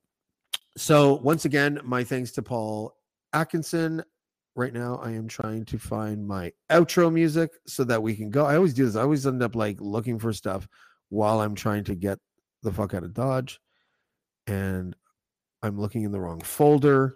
So 0.76 1.16
once 1.16 1.46
again, 1.46 1.80
my 1.84 2.04
thanks 2.04 2.32
to 2.34 2.42
Paul 2.42 2.96
Atkinson. 3.34 4.04
Right 4.56 4.74
now, 4.74 5.00
I 5.04 5.12
am 5.12 5.28
trying 5.28 5.66
to 5.66 5.78
find 5.78 6.28
my 6.28 6.52
outro 6.72 7.14
music 7.14 7.52
so 7.68 7.84
that 7.84 8.02
we 8.02 8.16
can 8.16 8.32
go. 8.32 8.44
I 8.46 8.56
always 8.56 8.74
do 8.74 8.86
this. 8.86 8.96
I 8.96 9.02
always 9.02 9.28
end 9.28 9.44
up 9.44 9.56
like 9.56 9.78
looking 9.80 10.18
for 10.18 10.34
stuff 10.34 10.68
while 11.10 11.42
I'm 11.42 11.56
trying 11.56 11.84
to 11.86 11.96
get 11.96 12.20
the 12.64 12.72
fuck 12.72 12.94
out 12.94 13.04
of 13.04 13.14
Dodge, 13.14 13.60
and 14.46 14.96
I'm 15.64 15.80
looking 15.80 16.04
in 16.04 16.12
the 16.12 16.20
wrong 16.20 16.42
folder. 16.42 17.16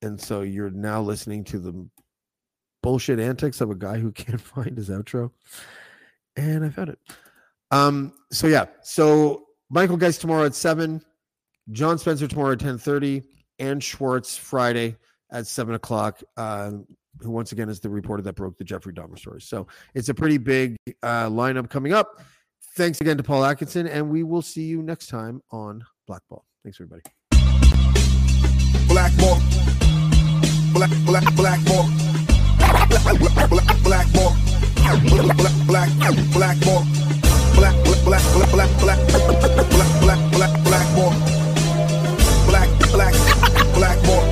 And 0.00 0.20
so 0.20 0.42
you're 0.42 0.70
now 0.70 1.00
listening 1.00 1.44
to 1.44 1.58
the 1.58 1.88
bullshit 2.82 3.20
antics 3.20 3.60
of 3.60 3.70
a 3.70 3.74
guy 3.74 3.98
who 3.98 4.12
can't 4.12 4.40
find 4.40 4.76
his 4.76 4.88
outro. 4.88 5.30
And 6.36 6.64
I 6.64 6.70
found 6.70 6.90
it. 6.90 6.98
Um, 7.70 8.12
so 8.30 8.46
yeah, 8.46 8.66
so 8.82 9.46
Michael 9.70 9.96
Geist 9.96 10.20
tomorrow 10.20 10.44
at 10.44 10.54
seven, 10.54 11.02
John 11.70 11.98
Spencer 11.98 12.28
tomorrow 12.28 12.52
at 12.52 12.60
ten 12.60 12.78
thirty, 12.78 13.22
and 13.58 13.82
Schwartz 13.82 14.36
Friday 14.36 14.96
at 15.30 15.46
seven 15.46 15.74
o'clock. 15.74 16.22
Uh, 16.36 16.72
who 17.20 17.30
once 17.30 17.52
again 17.52 17.68
is 17.68 17.80
the 17.80 17.90
reporter 17.90 18.22
that 18.22 18.34
broke 18.34 18.56
the 18.56 18.64
Jeffrey 18.64 18.92
Dahmer 18.92 19.18
story. 19.18 19.40
So 19.40 19.66
it's 19.94 20.08
a 20.08 20.14
pretty 20.14 20.38
big 20.38 20.76
uh, 21.02 21.28
lineup 21.28 21.68
coming 21.70 21.92
up. 21.92 22.20
Thanks 22.74 23.02
again 23.02 23.18
to 23.18 23.22
Paul 23.22 23.44
Atkinson, 23.44 23.86
and 23.86 24.08
we 24.08 24.22
will 24.22 24.40
see 24.40 24.62
you 24.62 24.82
next 24.82 25.08
time 25.08 25.42
on 25.50 25.84
Blackball. 26.08 26.46
Thanks, 26.64 26.80
everybody. 26.80 27.02
Blackmore. 28.88 29.36
Black, 30.72 30.90
black, 31.04 31.34
Blackmore. 31.34 31.84
Black, 32.56 32.88
black, 32.88 33.50
black, 33.50 33.82
Blackmore. 33.82 34.32
Black, 37.54 37.76
black. 37.84 38.02
Black, 38.04 38.24
black, 38.24 38.50
black, 38.52 38.70
black, 38.80 38.80
black, 38.80 39.08
black, 39.10 39.90
black, 40.00 40.32
black, 40.32 40.62
black, 42.90 43.14
Blackmore. 43.74 44.31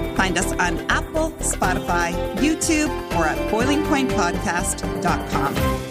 Find 0.15 0.37
us 0.37 0.51
on 0.53 0.79
Apple, 0.89 1.31
Spotify, 1.39 2.13
YouTube, 2.37 2.89
or 3.15 3.25
at 3.25 3.37
boilingpointpodcast.com. 3.51 5.90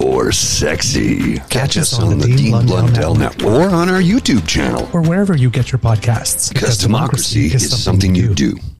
Or 0.00 0.32
sexy. 0.32 1.38
Catch 1.50 1.76
us 1.76 1.98
on 1.98 2.18
the 2.18 2.26
Dean 2.26 2.66
Blundell 2.66 3.14
Network 3.14 3.46
or 3.46 3.74
on 3.74 3.88
our 3.88 4.00
YouTube 4.00 4.46
channel. 4.46 4.88
Or 4.92 5.02
wherever 5.02 5.36
you 5.36 5.50
get 5.50 5.72
your 5.72 5.78
podcasts. 5.78 6.52
Because 6.52 6.78
democracy 6.78 7.46
is 7.46 7.82
something 7.82 8.14
you 8.14 8.34
do. 8.34 8.56